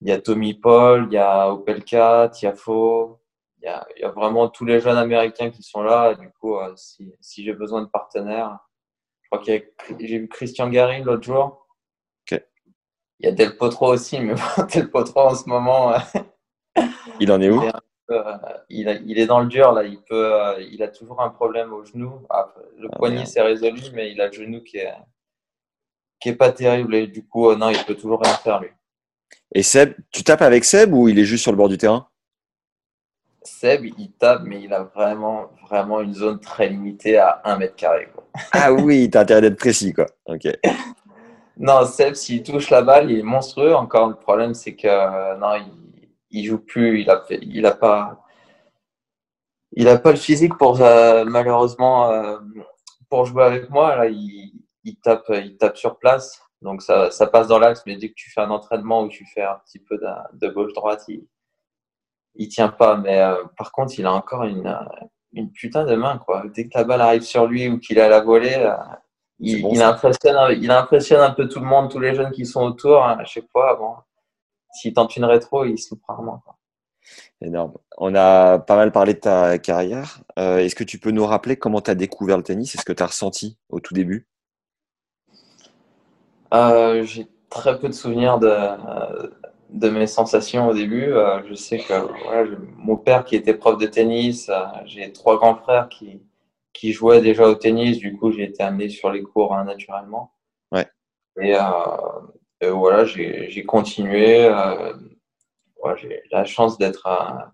il 0.00 0.08
y 0.08 0.12
a 0.12 0.20
Tommy 0.20 0.54
Paul, 0.54 1.06
il 1.08 1.14
y 1.14 1.18
a 1.18 1.52
Opelka, 1.52 2.30
Tiafo, 2.30 3.20
il 3.58 3.66
y 3.66 3.68
a, 3.68 3.86
il 3.96 4.02
y 4.02 4.04
a 4.04 4.10
vraiment 4.10 4.48
tous 4.48 4.64
les 4.64 4.80
jeunes 4.80 4.98
américains 4.98 5.50
qui 5.50 5.62
sont 5.62 5.82
là. 5.82 6.12
Et 6.12 6.16
du 6.16 6.30
coup, 6.40 6.56
euh, 6.58 6.74
si, 6.76 7.14
si 7.20 7.44
j'ai 7.44 7.54
besoin 7.54 7.82
de 7.82 7.88
partenaires, 7.88 8.58
je 9.22 9.28
crois 9.28 9.44
qu'il 9.44 9.54
y 9.54 9.58
a, 9.58 9.60
j'ai 10.00 10.18
vu 10.18 10.28
Christian 10.28 10.68
Gary 10.68 11.02
l'autre 11.02 11.22
jour. 11.22 11.65
Il 13.20 13.26
y 13.26 13.28
a 13.28 13.32
Del 13.32 13.56
Potro 13.56 13.92
aussi, 13.92 14.20
mais 14.20 14.34
bon, 14.34 14.64
Del 14.74 14.90
Potro 14.90 15.20
en 15.20 15.34
ce 15.34 15.48
moment, 15.48 15.92
euh, 15.92 15.98
Il 17.20 17.30
en 17.32 17.40
est 17.40 17.50
où? 17.50 17.60
peu, 18.06 18.14
euh, 18.14 18.36
il, 18.68 18.88
a- 18.88 18.94
il 18.94 19.18
est 19.18 19.26
dans 19.26 19.40
le 19.40 19.46
dur 19.46 19.72
là. 19.72 19.82
Il 19.84 20.00
peut, 20.02 20.32
euh, 20.34 20.60
il 20.70 20.82
a 20.82 20.88
toujours 20.88 21.20
un 21.20 21.30
problème 21.30 21.72
au 21.72 21.84
genou. 21.84 22.20
Le 22.78 22.88
Ah, 22.92 22.98
poignet 22.98 23.24
s'est 23.26 23.42
résolu, 23.42 23.80
mais 23.94 24.12
il 24.12 24.20
a 24.20 24.26
le 24.26 24.32
genou 24.32 24.62
qui 24.62 24.78
est 24.78 24.92
qui 26.20 26.30
est 26.30 26.36
pas 26.36 26.52
terrible 26.52 26.94
et 26.94 27.06
du 27.06 27.24
coup, 27.26 27.54
non, 27.54 27.68
il 27.70 27.84
peut 27.84 27.94
toujours 27.94 28.20
rien 28.22 28.34
faire 28.34 28.60
lui. 28.60 28.68
Et 29.54 29.62
Seb, 29.62 29.94
tu 30.12 30.24
tapes 30.24 30.42
avec 30.42 30.64
Seb 30.64 30.92
ou 30.94 31.08
il 31.08 31.18
est 31.18 31.24
juste 31.24 31.42
sur 31.42 31.52
le 31.52 31.56
bord 31.56 31.68
du 31.68 31.78
terrain? 31.78 32.08
Seb, 33.44 33.84
il 33.98 34.12
tape, 34.12 34.42
mais 34.44 34.60
il 34.62 34.72
a 34.74 34.82
vraiment, 34.82 35.50
vraiment 35.68 36.00
une 36.00 36.12
zone 36.14 36.40
très 36.40 36.68
limitée 36.68 37.16
à 37.18 37.40
1 37.44 37.56
mètre 37.58 37.76
carré. 37.76 38.08
quoi. 38.12 38.24
Ah 38.52 38.72
oui, 38.72 39.08
t'as 39.10 39.20
intérêt 39.22 39.40
d'être 39.40 39.56
précis, 39.58 39.92
quoi. 39.92 40.06
Ok. 40.26 40.48
Non, 41.58 41.86
Seb, 41.86 42.14
s'il 42.14 42.42
touche 42.42 42.68
la 42.70 42.82
balle, 42.82 43.10
il 43.10 43.18
est 43.20 43.22
monstrueux. 43.22 43.74
Encore, 43.74 44.08
le 44.08 44.14
problème, 44.14 44.52
c'est 44.54 44.76
que 44.76 44.86
euh, 44.88 45.36
non, 45.36 45.54
il, 46.30 46.44
joue 46.44 46.58
plus. 46.58 47.00
Il 47.00 47.10
a, 47.10 47.24
a 47.68 47.74
pas, 47.74 48.22
il 49.72 49.88
a 49.88 49.98
pas 49.98 50.10
le 50.10 50.16
physique 50.18 50.56
pour 50.58 50.80
euh, 50.82 51.24
malheureusement 51.24 52.10
euh, 52.10 52.38
pour 53.08 53.24
jouer 53.24 53.44
avec 53.44 53.70
moi. 53.70 53.96
Là, 53.96 54.06
il, 54.08 54.96
tape, 55.02 55.24
il 55.30 55.56
tape 55.56 55.76
sur 55.78 55.98
place. 55.98 56.42
Donc 56.62 56.82
ça, 56.82 57.10
passe 57.32 57.48
dans 57.48 57.58
l'axe, 57.58 57.82
mais 57.86 57.96
dès 57.96 58.10
que 58.10 58.14
tu 58.14 58.30
fais 58.30 58.40
un 58.42 58.50
entraînement 58.50 59.02
où 59.02 59.08
tu 59.08 59.26
fais 59.26 59.42
un 59.42 59.58
petit 59.66 59.78
peu 59.78 59.98
de, 59.98 60.08
de 60.34 60.48
gauche-droite, 60.52 61.04
il, 61.08 61.26
il 62.34 62.48
tient 62.48 62.68
pas. 62.68 62.96
Mais 62.96 63.22
par 63.56 63.72
contre, 63.72 63.98
il 63.98 64.06
a 64.06 64.12
encore 64.12 64.44
une, 64.44 64.78
une 65.32 65.50
putain 65.52 65.84
de 65.84 65.94
main, 65.96 66.18
quoi. 66.18 66.44
Dès 66.54 66.68
que 66.68 66.76
la 66.76 66.84
balle 66.84 67.00
arrive 67.00 67.22
sur 67.22 67.46
lui 67.46 67.68
ou 67.68 67.78
qu'il 67.78 67.98
à 68.00 68.08
la 68.08 68.20
volée, 68.20 68.56
il, 69.40 69.62
bon, 69.62 69.80
impressionne, 69.80 70.58
il 70.60 70.70
impressionne 70.70 71.20
un 71.20 71.30
peu 71.30 71.48
tout 71.48 71.60
le 71.60 71.66
monde, 71.66 71.90
tous 71.90 72.00
les 72.00 72.14
jeunes 72.14 72.30
qui 72.32 72.46
sont 72.46 72.62
autour. 72.62 73.04
hein, 73.04 73.18
à 73.20 73.24
chaque 73.24 73.48
fois, 73.50 73.76
bon, 73.76 73.94
s'il 74.72 74.92
tente 74.94 75.16
une 75.16 75.24
rétro, 75.24 75.64
il 75.64 75.78
se 75.78 75.94
loupe 75.94 76.04
rarement. 76.06 76.40
quoi. 76.44 76.56
Énorme. 77.40 77.74
On 77.98 78.14
a 78.14 78.58
pas 78.58 78.76
mal 78.76 78.92
parlé 78.92 79.14
de 79.14 79.20
ta 79.20 79.58
carrière. 79.58 80.20
Euh, 80.38 80.58
Est-ce 80.58 80.74
que 80.74 80.84
tu 80.84 80.98
peux 80.98 81.10
nous 81.10 81.26
rappeler 81.26 81.56
comment 81.56 81.80
tu 81.80 81.90
as 81.90 81.94
découvert 81.94 82.36
le 82.36 82.42
tennis? 82.42 82.74
Et 82.74 82.78
ce 82.78 82.84
que 82.84 82.92
tu 82.92 83.02
as 83.02 83.06
ressenti 83.06 83.58
au 83.68 83.80
tout 83.80 83.94
début? 83.94 84.26
Euh, 86.54 87.02
j'ai 87.04 87.28
très 87.50 87.78
peu 87.78 87.88
de 87.88 87.92
souvenirs 87.94 88.38
de, 88.38 88.50
de 89.70 89.88
mes 89.90 90.06
sensations 90.06 90.68
au 90.68 90.74
début. 90.74 91.12
Euh, 91.12 91.42
je 91.48 91.54
sais 91.54 91.78
que 91.78 91.92
voilà, 92.24 92.46
je- 92.46 92.54
mon 92.76 92.96
père 92.96 93.24
qui 93.24 93.36
était 93.36 93.54
prof 93.54 93.78
de 93.78 93.86
tennis, 93.86 94.50
j'ai 94.86 95.12
trois 95.12 95.36
grands 95.36 95.56
frères 95.56 95.88
qui, 95.88 96.22
qui 96.76 96.92
jouaient 96.92 97.20
déjà 97.20 97.48
au 97.48 97.54
tennis. 97.54 97.98
Du 97.98 98.16
coup, 98.16 98.30
j'ai 98.32 98.44
été 98.44 98.62
amené 98.62 98.88
sur 98.88 99.10
les 99.10 99.22
cours 99.22 99.54
hein, 99.54 99.64
naturellement. 99.64 100.32
Ouais. 100.72 100.86
Et, 101.40 101.54
euh, 101.54 101.60
et 102.60 102.68
voilà, 102.68 103.04
j'ai 103.04 103.64
continué. 103.64 104.44
Euh, 104.44 104.92
j'ai 105.96 106.22
la 106.32 106.44
chance 106.44 106.78
d'être 106.78 107.06
euh, 107.06 107.44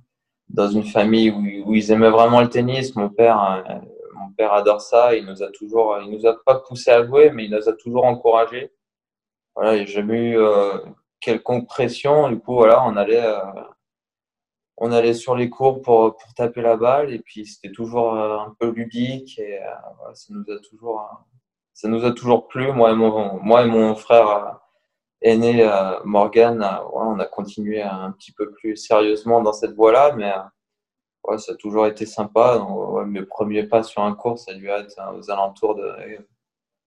dans 0.48 0.68
une 0.68 0.84
famille 0.84 1.30
où, 1.30 1.68
où 1.68 1.74
ils 1.74 1.90
aimaient 1.92 2.10
vraiment 2.10 2.40
le 2.40 2.48
tennis. 2.48 2.96
Mon 2.96 3.10
père, 3.10 3.64
euh, 3.68 3.78
mon 4.14 4.30
père 4.32 4.52
adore 4.52 4.80
ça. 4.80 5.14
Il 5.14 5.26
nous 5.26 5.42
a 5.42 5.50
toujours, 5.50 5.98
il 6.02 6.10
nous 6.10 6.26
a 6.26 6.34
pas 6.44 6.56
poussé 6.66 6.90
à 6.90 7.04
jouer, 7.04 7.30
mais 7.30 7.44
il 7.44 7.50
nous 7.50 7.68
a 7.68 7.72
toujours 7.74 8.04
encouragés. 8.04 8.72
Voilà, 9.54 9.76
j'ai 9.76 9.86
jamais 9.86 10.30
eu 10.30 10.38
euh, 10.38 10.78
quelconque 11.20 11.66
pression. 11.66 12.28
Du 12.30 12.38
coup, 12.38 12.54
voilà, 12.54 12.82
on 12.86 12.96
allait, 12.96 13.24
euh, 13.24 13.38
on 14.84 14.90
allait 14.90 15.14
sur 15.14 15.36
les 15.36 15.48
cours 15.48 15.80
pour, 15.80 16.16
pour 16.16 16.34
taper 16.34 16.60
la 16.60 16.76
balle 16.76 17.12
et 17.12 17.20
puis 17.20 17.46
c'était 17.46 17.70
toujours 17.70 18.14
euh, 18.14 18.38
un 18.38 18.56
peu 18.58 18.68
ludique 18.70 19.38
et 19.38 19.62
euh, 19.62 19.70
voilà, 19.98 20.14
ça 20.16 20.34
nous 20.34 20.44
a 20.52 20.58
toujours, 20.58 21.00
euh, 21.00 21.16
ça 21.72 21.86
nous 21.86 22.04
a 22.04 22.10
toujours 22.10 22.48
plu. 22.48 22.72
Moi 22.72 22.90
et 22.90 22.96
mon, 22.96 23.40
moi 23.40 23.62
et 23.62 23.66
mon 23.66 23.94
frère 23.94 24.58
aîné 25.20 25.64
Morgan, 26.04 26.58
voilà, 26.58 27.10
on 27.10 27.18
a 27.20 27.26
continué 27.26 27.80
un 27.80 28.10
petit 28.10 28.32
peu 28.32 28.50
plus 28.50 28.76
sérieusement 28.76 29.40
dans 29.40 29.52
cette 29.52 29.74
voie-là, 29.74 30.14
mais 30.16 30.32
euh, 30.32 30.40
ouais, 31.28 31.38
ça 31.38 31.52
a 31.52 31.54
toujours 31.54 31.86
été 31.86 32.04
sympa. 32.04 32.58
Donc, 32.58 32.94
ouais, 32.94 33.06
mes 33.06 33.22
premiers 33.22 33.62
pas 33.62 33.84
sur 33.84 34.02
un 34.02 34.14
cours, 34.16 34.40
ça 34.40 34.50
a 34.50 34.54
dû 34.54 34.68
être 34.68 35.00
aux 35.16 35.30
alentours 35.30 35.76
de 35.76 35.94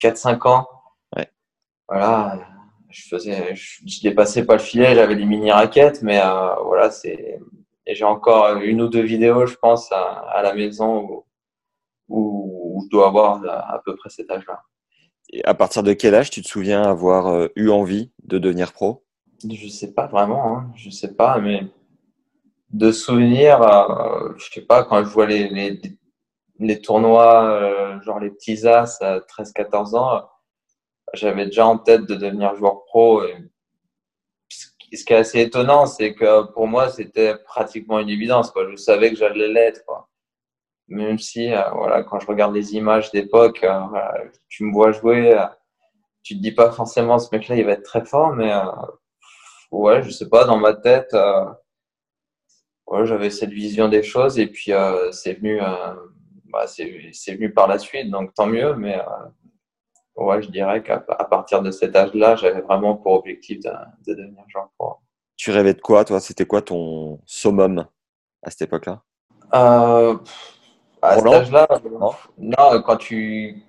4-5 0.01 0.49
ans. 0.49 0.67
Ouais. 1.15 1.29
Voilà, 1.87 2.39
je 2.89 3.07
faisais, 3.07 3.55
je, 3.55 3.81
je 3.85 4.01
dépassais 4.01 4.45
pas 4.45 4.53
le 4.55 4.59
filet, 4.59 4.95
j'avais 4.95 5.15
des 5.15 5.25
mini 5.25 5.49
raquettes, 5.49 6.01
mais 6.01 6.19
euh, 6.21 6.55
voilà, 6.65 6.91
c'est. 6.91 7.39
Et 7.87 7.95
j'ai 7.95 8.05
encore 8.05 8.57
une 8.57 8.81
ou 8.81 8.87
deux 8.87 9.03
vidéos, 9.03 9.45
je 9.45 9.55
pense, 9.55 9.91
à, 9.91 10.01
à 10.01 10.41
la 10.41 10.53
maison 10.53 11.03
où, 11.03 11.25
où, 12.07 12.77
où 12.77 12.81
je 12.83 12.89
dois 12.89 13.07
avoir 13.07 13.43
à, 13.45 13.75
à 13.75 13.79
peu 13.79 13.95
près 13.95 14.09
cet 14.09 14.31
âge-là. 14.31 14.61
Et 15.31 15.43
à 15.45 15.53
partir 15.53 15.83
de 15.83 15.93
quel 15.93 16.15
âge 16.15 16.29
tu 16.29 16.41
te 16.41 16.47
souviens 16.47 16.83
avoir 16.83 17.27
euh, 17.27 17.47
eu 17.55 17.69
envie 17.69 18.11
de 18.23 18.37
devenir 18.37 18.73
pro? 18.73 19.03
Je 19.49 19.67
sais 19.67 19.93
pas 19.93 20.07
vraiment, 20.07 20.57
hein, 20.57 20.71
je 20.75 20.89
sais 20.89 21.13
pas, 21.13 21.39
mais 21.39 21.67
de 22.71 22.91
souvenirs, 22.91 23.61
euh, 23.61 24.33
je 24.37 24.51
sais 24.51 24.61
pas, 24.61 24.83
quand 24.83 25.03
je 25.03 25.09
vois 25.09 25.25
les, 25.25 25.47
les, 25.49 25.79
les 26.59 26.81
tournois, 26.81 27.49
euh, 27.49 28.01
genre 28.01 28.19
les 28.19 28.29
petits 28.29 28.67
as 28.67 28.97
à 29.01 29.19
13-14 29.19 29.95
ans, 29.95 30.27
j'avais 31.13 31.45
déjà 31.45 31.65
en 31.67 31.77
tête 31.77 32.05
de 32.05 32.15
devenir 32.15 32.55
joueur 32.55 32.83
pro. 32.85 33.23
Et 33.23 33.35
ce 34.95 35.05
qui 35.05 35.13
est 35.13 35.17
assez 35.17 35.41
étonnant, 35.41 35.85
c'est 35.85 36.13
que 36.13 36.43
pour 36.53 36.67
moi, 36.67 36.89
c'était 36.89 37.35
pratiquement 37.37 37.99
une 37.99 38.09
évidence. 38.09 38.51
Je 38.55 38.75
savais 38.75 39.09
que 39.11 39.17
j'allais 39.17 39.47
l'être. 39.47 39.83
Même 40.87 41.17
si, 41.17 41.51
euh, 41.51 41.61
voilà, 41.71 42.03
quand 42.03 42.19
je 42.19 42.27
regarde 42.27 42.53
les 42.53 42.75
images 42.75 43.11
d'époque, 43.11 43.63
euh, 43.63 43.79
tu 44.49 44.63
me 44.65 44.71
vois 44.71 44.91
jouer, 44.91 45.33
euh, 45.33 45.45
tu 46.23 46.35
te 46.35 46.41
dis 46.41 46.51
pas 46.51 46.71
forcément 46.71 47.17
ce 47.17 47.29
mec-là, 47.35 47.55
il 47.55 47.65
va 47.65 47.71
être 47.73 47.83
très 47.83 48.05
fort, 48.05 48.33
mais 48.33 48.53
euh, 48.53 48.61
ouais, 49.71 50.03
je 50.03 50.11
sais 50.11 50.29
pas, 50.29 50.45
dans 50.45 50.57
ma 50.57 50.73
tête, 50.73 51.15
j'avais 53.03 53.29
cette 53.29 53.49
vision 53.49 53.89
des 53.89 54.03
choses 54.03 54.39
et 54.39 54.47
puis 54.47 54.71
c'est 55.11 55.33
venu, 55.33 55.59
bah, 56.45 56.67
c'est 56.67 57.33
venu 57.33 57.51
par 57.53 57.67
la 57.67 57.79
suite, 57.79 58.09
donc 58.11 58.33
tant 58.33 58.47
mieux, 58.47 58.75
mais 58.75 58.99
ouais, 60.15 60.41
je 60.41 60.49
dirais 60.49 60.83
qu'à 60.83 60.99
partir 60.99 61.61
de 61.61 61.71
cet 61.71 61.95
âge-là, 61.95 62.35
j'avais 62.35 62.61
vraiment 62.61 62.95
pour 62.95 63.13
objectif 63.13 63.59
de, 63.59 63.69
de 64.07 64.13
devenir 64.13 64.43
joueur 64.47 64.69
pro. 64.77 64.95
Tu 65.37 65.51
rêvais 65.51 65.73
de 65.73 65.81
quoi, 65.81 66.05
toi? 66.05 66.19
C'était 66.19 66.45
quoi 66.45 66.61
ton 66.61 67.19
summum 67.25 67.85
à 68.41 68.49
cette 68.51 68.63
époque-là? 68.63 69.01
Euh, 69.53 70.17
à 71.01 71.15
cet 71.15 71.19
Roland? 71.19 71.33
âge-là, 71.33 71.67
Non? 71.99 72.11
non, 72.37 72.81
quand 72.83 72.97
tu 72.97 73.63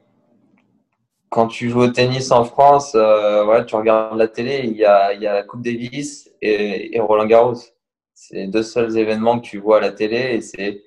quand 1.28 1.48
tu 1.48 1.68
joues 1.68 1.82
au 1.82 1.88
tennis 1.88 2.30
en 2.30 2.44
France, 2.44 2.94
euh, 2.94 3.44
ouais, 3.46 3.66
tu 3.66 3.74
regardes 3.76 4.16
la 4.16 4.28
télé, 4.28 4.60
il 4.64 4.76
y 4.76 4.84
a, 4.84 5.12
il 5.12 5.20
y 5.20 5.26
a 5.26 5.34
la 5.34 5.42
Coupe 5.42 5.62
Davis 5.62 6.30
et, 6.40 6.96
et 6.96 7.00
Roland 7.00 7.26
Garros. 7.26 7.54
C'est 8.14 8.36
les 8.36 8.46
deux 8.46 8.62
seuls 8.62 8.96
événements 8.96 9.38
que 9.40 9.44
tu 9.46 9.58
vois 9.58 9.78
à 9.78 9.80
la 9.80 9.92
télé 9.92 10.36
et 10.36 10.40
c'est 10.40 10.82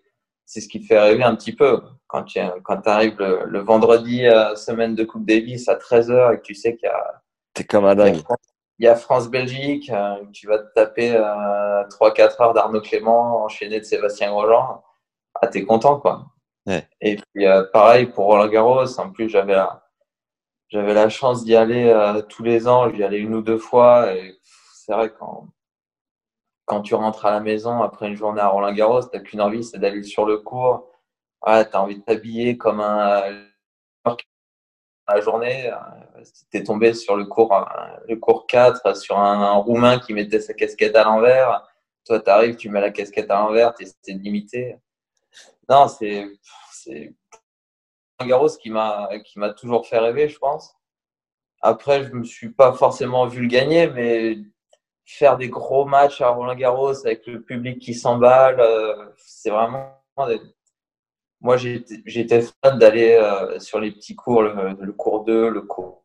c'est 0.45 0.61
ce 0.61 0.67
qui 0.67 0.79
te 0.81 0.87
fait 0.87 0.99
rêver 0.99 1.23
un 1.23 1.35
petit 1.35 1.53
peu. 1.53 1.81
Quand 2.09 2.23
tu 2.23 2.39
arrives 2.39 3.17
le, 3.19 3.45
le 3.45 3.59
vendredi, 3.59 4.25
euh, 4.25 4.55
semaine 4.55 4.95
de 4.95 5.05
Coupe 5.05 5.25
Davis 5.25 5.69
à 5.69 5.75
13h 5.75 6.33
et 6.33 6.37
que 6.37 6.41
tu 6.41 6.55
sais 6.55 6.75
qu'il 6.75 6.87
y 6.87 6.91
a 6.91 7.21
T'es 7.53 7.63
comme 7.63 7.85
un 7.85 7.95
dingue. 7.95 8.21
Il 8.79 8.85
y 8.85 8.87
a 8.87 8.95
France-Belgique, 8.95 9.89
euh, 9.89 10.23
tu 10.31 10.47
vas 10.47 10.59
te 10.59 10.73
taper 10.73 11.13
euh, 11.13 11.83
3-4 11.89 12.41
heures 12.41 12.53
d'Arnaud 12.53 12.81
Clément, 12.81 13.43
enchaîné 13.43 13.79
de 13.79 13.85
Sébastien 13.85 14.29
Grosjean. 14.31 14.81
Ah, 15.41 15.47
t'es 15.47 15.65
content, 15.65 15.99
quoi. 15.99 16.27
Ouais. 16.65 16.87
Et 17.01 17.17
puis, 17.17 17.45
euh, 17.45 17.65
pareil 17.73 18.05
pour 18.05 18.25
Roland 18.25 18.47
Garros. 18.47 18.99
En 18.99 19.11
plus, 19.11 19.29
j'avais 19.29 19.55
la, 19.55 19.85
j'avais 20.69 20.93
la 20.93 21.09
chance 21.09 21.43
d'y 21.43 21.55
aller 21.55 21.93
tous 22.29 22.43
les 22.43 22.67
ans. 22.67 22.89
J'y 22.93 23.03
allais 23.03 23.19
une 23.19 23.35
ou 23.35 23.41
deux 23.41 23.57
fois. 23.57 24.13
Et 24.13 24.37
c'est 24.73 24.93
vrai, 24.93 25.11
quand, 25.19 25.47
quand 26.65 26.81
tu 26.81 26.95
rentres 26.95 27.25
à 27.25 27.31
la 27.31 27.41
maison 27.41 27.81
après 27.81 28.07
une 28.07 28.15
journée 28.15 28.41
à 28.41 28.47
Roland 28.47 28.71
Garros, 28.71 29.03
t'as 29.03 29.19
qu'une 29.19 29.41
envie, 29.41 29.63
c'est 29.63 29.79
d'aller 29.79 30.03
sur 30.03 30.25
le 30.25 30.37
cours. 30.37 30.88
Ouais, 31.45 31.65
t'as 31.65 31.79
envie 31.79 31.97
de 31.97 32.03
t'habiller 32.03 32.57
comme 32.57 32.81
un 32.81 33.21
euh, 33.23 33.45
la 35.07 35.21
journée, 35.21 35.71
euh, 35.71 36.23
t'es 36.51 36.63
tombé 36.63 36.93
sur 36.93 37.15
le 37.15 37.25
cours, 37.25 37.53
euh, 37.53 37.65
le 38.07 38.15
cours 38.17 38.45
4 38.45 38.95
sur 38.95 39.17
un, 39.17 39.53
Roumain 39.55 39.99
qui 39.99 40.13
mettait 40.13 40.39
sa 40.39 40.53
casquette 40.53 40.95
à 40.95 41.03
l'envers. 41.03 41.67
Toi, 42.05 42.19
tu 42.19 42.29
arrives, 42.29 42.55
tu 42.57 42.69
mets 42.69 42.81
la 42.81 42.91
casquette 42.91 43.31
à 43.31 43.39
l'envers, 43.39 43.73
tu 43.73 43.83
essaies 43.83 44.13
de 44.13 44.19
l'imiter. 44.19 44.77
Non, 45.69 45.87
c'est 45.87 46.27
Roland 48.19 48.29
Garros 48.29 48.49
qui 48.49 48.69
m'a 48.69 49.53
toujours 49.57 49.87
fait 49.87 49.99
rêver, 49.99 50.29
je 50.29 50.37
pense. 50.37 50.75
Après, 51.61 52.03
je 52.03 52.13
me 52.13 52.23
suis 52.23 52.49
pas 52.49 52.73
forcément 52.73 53.27
vu 53.27 53.41
le 53.41 53.47
gagner, 53.47 53.87
mais 53.87 54.37
faire 55.05 55.37
des 55.37 55.49
gros 55.49 55.85
matchs 55.85 56.21
à 56.21 56.29
Roland 56.29 56.55
Garros 56.55 57.05
avec 57.05 57.25
le 57.27 57.41
public 57.41 57.79
qui 57.79 57.93
s'emballe, 57.93 58.61
c'est 59.17 59.49
vraiment 59.49 59.95
moi, 61.41 61.57
j'étais 61.57 62.41
fan 62.63 62.77
d'aller 62.79 63.13
euh, 63.13 63.59
sur 63.59 63.79
les 63.79 63.91
petits 63.91 64.15
cours, 64.15 64.41
le, 64.43 64.75
le 64.79 64.91
cours 64.93 65.23
2, 65.25 65.49
le 65.49 65.61
cours 65.61 66.03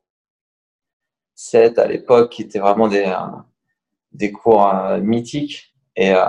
7 1.35 1.79
à 1.79 1.87
l'époque, 1.87 2.31
qui 2.33 2.43
étaient 2.43 2.59
vraiment 2.61 2.89
des, 2.89 3.05
euh, 3.05 3.17
des 4.13 4.33
cours 4.33 4.69
euh, 4.69 4.99
mythiques. 5.01 5.75
Et 5.97 6.13
euh, 6.15 6.21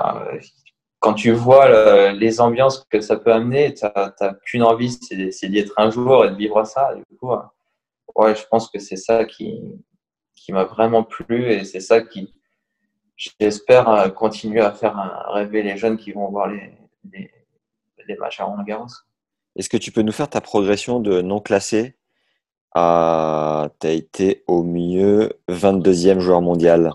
quand 0.99 1.13
tu 1.13 1.31
vois 1.31 1.69
le- 1.69 2.17
les 2.17 2.41
ambiances 2.41 2.85
que 2.89 3.01
ça 3.01 3.17
peut 3.17 3.33
amener, 3.33 3.73
tu 3.73 3.85
n'as 3.85 4.33
qu'une 4.45 4.63
envie, 4.63 4.91
c'est 5.31 5.49
d'y 5.49 5.59
être 5.59 5.73
un 5.77 5.91
jour 5.91 6.25
et 6.25 6.31
de 6.31 6.35
vivre 6.35 6.63
ça. 6.65 6.95
Du 6.95 7.17
coup, 7.17 7.31
euh, 7.33 7.39
ouais, 8.15 8.35
je 8.35 8.45
pense 8.47 8.69
que 8.69 8.79
c'est 8.79 8.95
ça 8.97 9.25
qui, 9.25 9.61
qui 10.35 10.53
m'a 10.53 10.63
vraiment 10.65 11.03
plu 11.03 11.51
et 11.51 11.63
c'est 11.65 11.79
ça 11.79 12.01
qui, 12.01 12.33
j'espère, 13.17 13.89
euh, 13.89 14.09
continue 14.09 14.61
à 14.61 14.71
faire 14.73 14.97
rêver 15.33 15.63
les 15.63 15.77
jeunes 15.77 15.97
qui 15.97 16.11
vont 16.13 16.29
voir 16.29 16.47
les, 16.47 16.71
les, 17.13 17.31
les 18.07 18.17
matchs 18.17 18.39
à 18.39 18.45
Roland 18.45 18.63
Garros. 18.63 18.87
Est-ce 19.55 19.69
que 19.69 19.77
tu 19.77 19.91
peux 19.91 20.01
nous 20.01 20.11
faire 20.11 20.29
ta 20.29 20.41
progression 20.41 20.99
de 20.99 21.21
non 21.21 21.39
classé 21.39 21.97
à... 22.73 23.69
Tu 23.79 23.87
as 23.87 23.91
été 23.91 24.43
au 24.47 24.63
mieux 24.63 25.31
22e 25.49 26.19
joueur 26.19 26.41
mondial? 26.41 26.93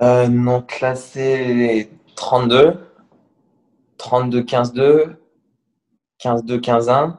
Euh, 0.00 0.26
non 0.26 0.62
classé 0.62 1.90
32, 2.16 2.80
32 3.98 4.42
15-2, 4.42 5.16
15-2 6.20 6.60
15-1, 6.60 7.16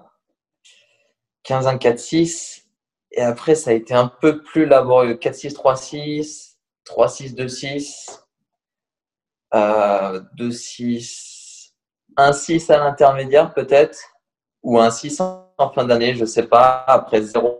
15-1 1.45 1.77
4-6. 1.77 2.63
Et 3.11 3.21
après, 3.21 3.55
ça 3.55 3.69
a 3.69 3.73
été 3.73 3.93
un 3.93 4.07
peu 4.07 4.41
plus 4.41 4.65
laborieux. 4.65 5.13
4-6 5.13 5.53
3-6, 5.53 6.55
3-6 6.85 7.35
2-6, 7.35 8.23
2-6, 12.17 12.67
1-6 12.67 12.71
à 12.71 12.77
l'intermédiaire 12.79 13.53
peut-être, 13.53 13.97
ou 14.61 14.77
1-6 14.79 15.21
en 15.57 15.69
fin 15.69 15.85
d'année, 15.85 16.15
je 16.15 16.25
sais 16.25 16.47
pas. 16.47 16.83
Après 16.87 17.21
0. 17.21 17.59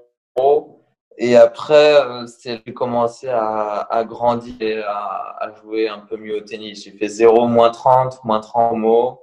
Et 1.18 1.36
après, 1.36 1.96
euh, 1.96 2.26
j'ai 2.44 2.60
commencé 2.74 3.28
à, 3.30 3.82
à 3.82 4.04
grandir 4.04 4.56
et 4.60 4.82
à, 4.82 5.36
à 5.40 5.52
jouer 5.62 5.88
un 5.88 6.00
peu 6.00 6.18
mieux 6.18 6.38
au 6.38 6.42
tennis. 6.42 6.84
J'ai 6.84 6.92
fait 6.92 7.08
0, 7.08 7.48
moins 7.48 7.70
30, 7.70 8.24
moins 8.24 8.40
30 8.40 8.70
promo, 8.70 9.22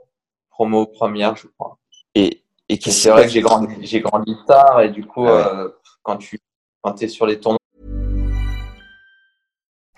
promo 0.50 0.86
première, 0.86 1.34
je 1.36 1.48
crois. 1.48 1.78
Et, 2.14 2.44
et 2.68 2.80
c'est 2.80 3.10
vrai 3.10 3.24
que 3.24 3.28
j'ai 3.30 3.40
grandi, 3.40 3.74
j'ai 3.80 4.00
grandi 4.00 4.36
tard 4.46 4.80
et 4.82 4.90
du 4.90 5.04
coup, 5.04 5.26
Ah 5.26 5.34
ouais. 5.34 5.58
euh, 5.64 5.68
quand 6.02 6.16
tu 6.16 6.38
quand 6.82 7.02
es 7.02 7.08
sur 7.08 7.26
les 7.26 7.40
tournois, 7.40 7.58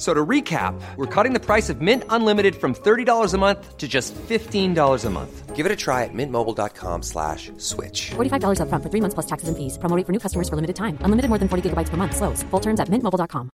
So 0.00 0.14
to 0.14 0.24
recap, 0.24 0.80
we're 0.96 1.04
cutting 1.14 1.34
the 1.34 1.44
price 1.44 1.68
of 1.68 1.82
Mint 1.82 2.04
Unlimited 2.08 2.56
from 2.56 2.74
$30 2.74 3.34
a 3.34 3.36
month 3.36 3.76
to 3.76 3.86
just 3.86 4.14
$15 4.14 5.04
a 5.04 5.10
month. 5.10 5.54
Give 5.54 5.66
it 5.66 5.72
a 5.72 5.76
try 5.76 6.04
at 6.04 6.14
mintmobile.com 6.14 7.02
slash 7.02 7.52
switch. 7.58 8.12
$45 8.16 8.60
upfront 8.64 8.82
for 8.82 8.88
three 8.88 9.02
months 9.02 9.12
plus 9.12 9.26
taxes 9.26 9.50
and 9.50 9.58
fees. 9.58 9.76
Promo 9.76 9.94
rate 9.94 10.06
for 10.06 10.12
new 10.12 10.18
customers 10.18 10.48
for 10.48 10.56
limited 10.56 10.74
time. 10.74 10.96
Unlimited 11.04 11.28
more 11.28 11.36
than 11.36 11.48
40 11.48 11.68
gigabytes 11.68 11.90
per 11.90 11.98
month. 11.98 12.16
Slows. 12.16 12.42
Full 12.50 12.60
terms 12.60 12.80
at 12.80 12.88
mintmobile.com. 12.88 13.50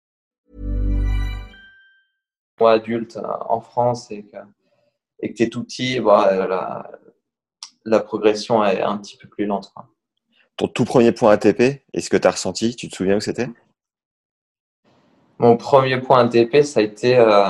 adultes 2.60 3.16
euh, 3.18 3.50
en 3.50 3.60
France 3.60 4.10
et 4.10 4.22
que 4.22 4.38
et 5.22 5.32
que 5.32 5.36
t'es 5.36 5.50
tout 5.50 5.64
petit, 5.64 6.00
bah, 6.00 6.28
euh, 6.32 6.46
la, 6.46 6.90
la 7.84 8.00
progression 8.00 8.64
est 8.64 8.80
un 8.80 8.96
petit 8.96 9.18
peu 9.18 9.28
plus 9.28 9.44
lente. 9.44 9.70
quoi. 9.74 9.88
Ton 10.56 10.68
tout 10.68 10.86
premier 10.86 11.12
point 11.12 11.32
ATP, 11.32 11.82
est-ce 11.92 12.08
que 12.08 12.16
tu 12.16 12.26
as 12.26 12.30
ressenti? 12.30 12.74
Tu 12.76 12.88
te 12.88 12.96
souviens 12.96 13.16
où 13.16 13.20
c'était? 13.20 13.48
Mon 15.40 15.56
premier 15.56 15.98
point 16.02 16.18
ATP, 16.26 16.62
ça 16.64 16.80
a 16.80 16.82
été 16.82 17.16
euh, 17.16 17.44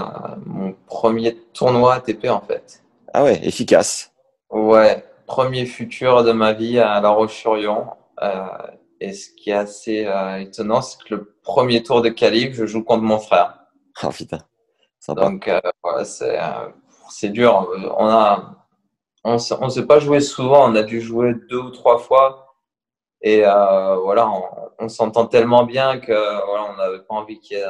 mon 0.46 0.76
premier 0.86 1.34
tournoi 1.52 1.94
ATP 1.94 2.26
en 2.28 2.40
fait. 2.40 2.84
Ah 3.12 3.24
ouais, 3.24 3.40
efficace. 3.44 4.12
Ouais, 4.48 5.04
premier 5.26 5.66
futur 5.66 6.22
de 6.22 6.30
ma 6.30 6.52
vie 6.52 6.78
à 6.78 7.00
La 7.00 7.08
Roche-sur-Yon. 7.08 7.86
Euh, 8.22 8.46
et 9.00 9.12
ce 9.12 9.30
qui 9.30 9.50
est 9.50 9.54
assez 9.54 10.06
euh, 10.06 10.36
étonnant, 10.36 10.82
c'est 10.82 11.02
que 11.02 11.16
le 11.16 11.34
premier 11.42 11.82
tour 11.82 12.00
de 12.00 12.10
qualif, 12.10 12.54
je 12.54 12.64
joue 12.64 12.84
contre 12.84 13.02
mon 13.02 13.18
frère. 13.18 13.58
Ah 14.00 14.10
putain, 14.10 14.38
sympa. 15.00 15.22
Donc, 15.22 15.48
euh, 15.48 15.60
voilà, 15.82 16.04
c'est 16.04 16.38
euh, 16.38 16.68
c'est 17.08 17.30
dur. 17.30 17.68
On 17.98 18.06
a, 18.06 18.68
on 19.24 19.38
s'est 19.38 19.86
pas 19.86 19.98
joué 19.98 20.20
souvent. 20.20 20.70
On 20.70 20.76
a 20.76 20.84
dû 20.84 21.00
jouer 21.00 21.34
deux 21.48 21.58
ou 21.58 21.70
trois 21.70 21.98
fois. 21.98 22.49
Et 23.22 23.44
euh, 23.44 23.96
voilà, 23.96 24.28
on, 24.28 24.42
on 24.78 24.88
s'entend 24.88 25.26
tellement 25.26 25.64
bien 25.64 25.98
que 25.98 26.12
voilà, 26.12 26.72
on 26.72 26.76
n'avait 26.76 27.02
pas 27.02 27.14
envie 27.14 27.38
qu'il 27.40 27.58
y 27.58 27.60
ait 27.60 27.66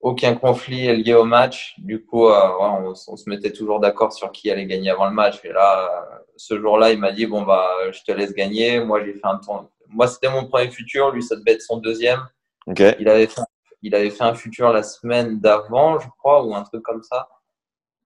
aucun 0.00 0.34
conflit 0.34 0.94
lié 1.02 1.14
au 1.14 1.24
match. 1.24 1.74
Du 1.78 2.04
coup, 2.04 2.28
euh, 2.28 2.48
voilà, 2.58 2.74
on, 2.82 2.90
on 2.90 3.16
se 3.16 3.28
mettait 3.28 3.52
toujours 3.52 3.80
d'accord 3.80 4.12
sur 4.12 4.30
qui 4.32 4.50
allait 4.50 4.66
gagner 4.66 4.90
avant 4.90 5.06
le 5.06 5.14
match. 5.14 5.40
Et 5.44 5.52
là, 5.52 5.88
euh, 5.88 6.18
ce 6.36 6.60
jour-là, 6.60 6.92
il 6.92 6.98
m'a 6.98 7.10
dit 7.10 7.26
bon 7.26 7.42
bah, 7.42 7.70
je 7.90 8.02
te 8.02 8.12
laisse 8.12 8.34
gagner. 8.34 8.80
Moi, 8.80 9.02
j'ai 9.04 9.14
fait 9.14 9.26
un 9.26 9.38
tour. 9.38 9.70
Moi, 9.88 10.06
c'était 10.08 10.28
mon 10.28 10.44
premier 10.46 10.70
futur. 10.70 11.10
Lui, 11.10 11.22
ça 11.22 11.36
devait 11.36 11.52
être 11.52 11.62
son 11.62 11.78
deuxième. 11.78 12.20
Ok. 12.66 12.82
Il 12.98 13.08
avait 13.08 13.26
fait, 13.26 13.40
il 13.82 13.94
avait 13.94 14.10
fait 14.10 14.24
un 14.24 14.34
futur 14.34 14.72
la 14.72 14.82
semaine 14.82 15.40
d'avant, 15.40 15.98
je 15.98 16.08
crois, 16.18 16.44
ou 16.44 16.54
un 16.54 16.62
truc 16.64 16.82
comme 16.82 17.02
ça. 17.02 17.28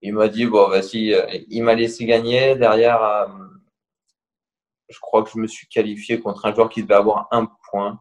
Il 0.02 0.14
m'a 0.14 0.28
dit, 0.28 0.46
bon, 0.46 0.68
vas-y, 0.68 1.14
euh, 1.14 1.26
il 1.48 1.62
m'a 1.64 1.74
laissé 1.74 2.04
gagner. 2.04 2.54
Derrière, 2.54 3.02
euh, 3.02 3.26
je 4.88 4.98
crois 5.00 5.22
que 5.22 5.30
je 5.30 5.38
me 5.38 5.46
suis 5.46 5.66
qualifié 5.68 6.20
contre 6.20 6.46
un 6.46 6.54
joueur 6.54 6.68
qui 6.68 6.82
devait 6.82 6.94
avoir 6.94 7.28
un 7.30 7.48
point. 7.70 8.00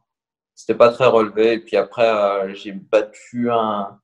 C'était 0.56 0.76
pas 0.78 0.92
très 0.92 1.06
relevé. 1.06 1.54
Et 1.54 1.60
puis 1.60 1.78
après, 1.78 2.08
euh, 2.08 2.54
j'ai 2.54 2.72
battu 2.72 3.52
un, 3.52 4.00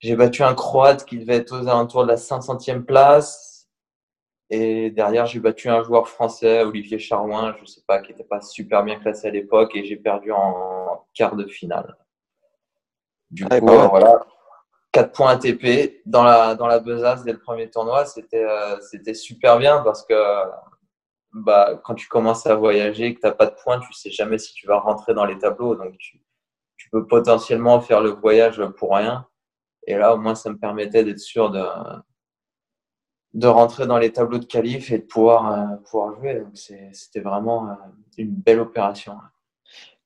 j'ai 0.00 0.16
battu 0.16 0.42
un 0.42 0.54
Croate 0.54 1.04
qui 1.04 1.18
devait 1.18 1.36
être 1.36 1.52
aux 1.52 1.68
alentours 1.68 2.02
de 2.02 2.08
la 2.08 2.16
500e 2.16 2.82
place. 2.82 3.68
Et 4.48 4.90
derrière, 4.90 5.26
j'ai 5.26 5.38
battu 5.38 5.68
un 5.68 5.82
joueur 5.84 6.08
français, 6.08 6.62
Olivier 6.64 6.98
Charouin, 6.98 7.54
je 7.60 7.66
sais 7.66 7.82
pas, 7.86 8.00
qui 8.00 8.10
n'était 8.10 8.24
pas 8.24 8.40
super 8.40 8.82
bien 8.82 8.98
classé 8.98 9.28
à 9.28 9.30
l'époque, 9.30 9.76
et 9.76 9.84
j'ai 9.84 9.96
perdu 9.96 10.32
en 10.32 11.06
quart 11.14 11.36
de 11.36 11.46
finale. 11.46 11.96
Du 13.30 13.46
Ah, 13.48 13.60
coup, 13.60 13.68
euh, 13.68 13.86
voilà, 13.86 14.26
4 14.90 15.12
points 15.12 15.30
ATP 15.30 16.02
dans 16.04 16.24
la, 16.24 16.56
dans 16.56 16.66
la 16.66 16.80
besace 16.80 17.22
dès 17.22 17.32
le 17.32 17.38
premier 17.38 17.70
tournoi, 17.70 18.04
c'était 18.06 18.44
euh, 18.44 18.80
c'était 18.80 19.14
super 19.14 19.58
bien 19.58 19.82
parce 19.82 20.04
que 20.04 20.14
bah, 21.32 21.80
quand 21.84 21.94
tu 21.94 22.08
commences 22.08 22.46
à 22.46 22.54
voyager 22.54 23.06
et 23.06 23.14
que 23.14 23.20
tu 23.20 23.26
n'as 23.26 23.32
pas 23.32 23.46
de 23.46 23.54
points, 23.62 23.80
tu 23.80 23.92
sais 23.92 24.10
jamais 24.10 24.38
si 24.38 24.52
tu 24.52 24.66
vas 24.66 24.78
rentrer 24.78 25.14
dans 25.14 25.24
les 25.24 25.38
tableaux. 25.38 25.76
Donc, 25.76 25.96
tu, 25.98 26.20
tu 26.76 26.90
peux 26.90 27.06
potentiellement 27.06 27.80
faire 27.80 28.00
le 28.00 28.10
voyage 28.10 28.62
pour 28.78 28.94
rien. 28.94 29.26
Et 29.86 29.96
là, 29.96 30.14
au 30.14 30.18
moins, 30.18 30.34
ça 30.34 30.50
me 30.50 30.58
permettait 30.58 31.04
d'être 31.04 31.18
sûr 31.18 31.50
de, 31.50 31.64
de 33.34 33.46
rentrer 33.46 33.86
dans 33.86 33.98
les 33.98 34.12
tableaux 34.12 34.38
de 34.38 34.44
qualif 34.44 34.90
et 34.90 34.98
de 34.98 35.04
pouvoir, 35.04 35.52
euh, 35.52 35.76
pouvoir 35.88 36.14
jouer. 36.14 36.40
Donc, 36.40 36.56
c'était 36.56 37.20
vraiment 37.20 37.68
euh, 37.68 37.74
une 38.18 38.34
belle 38.34 38.60
opération. 38.60 39.16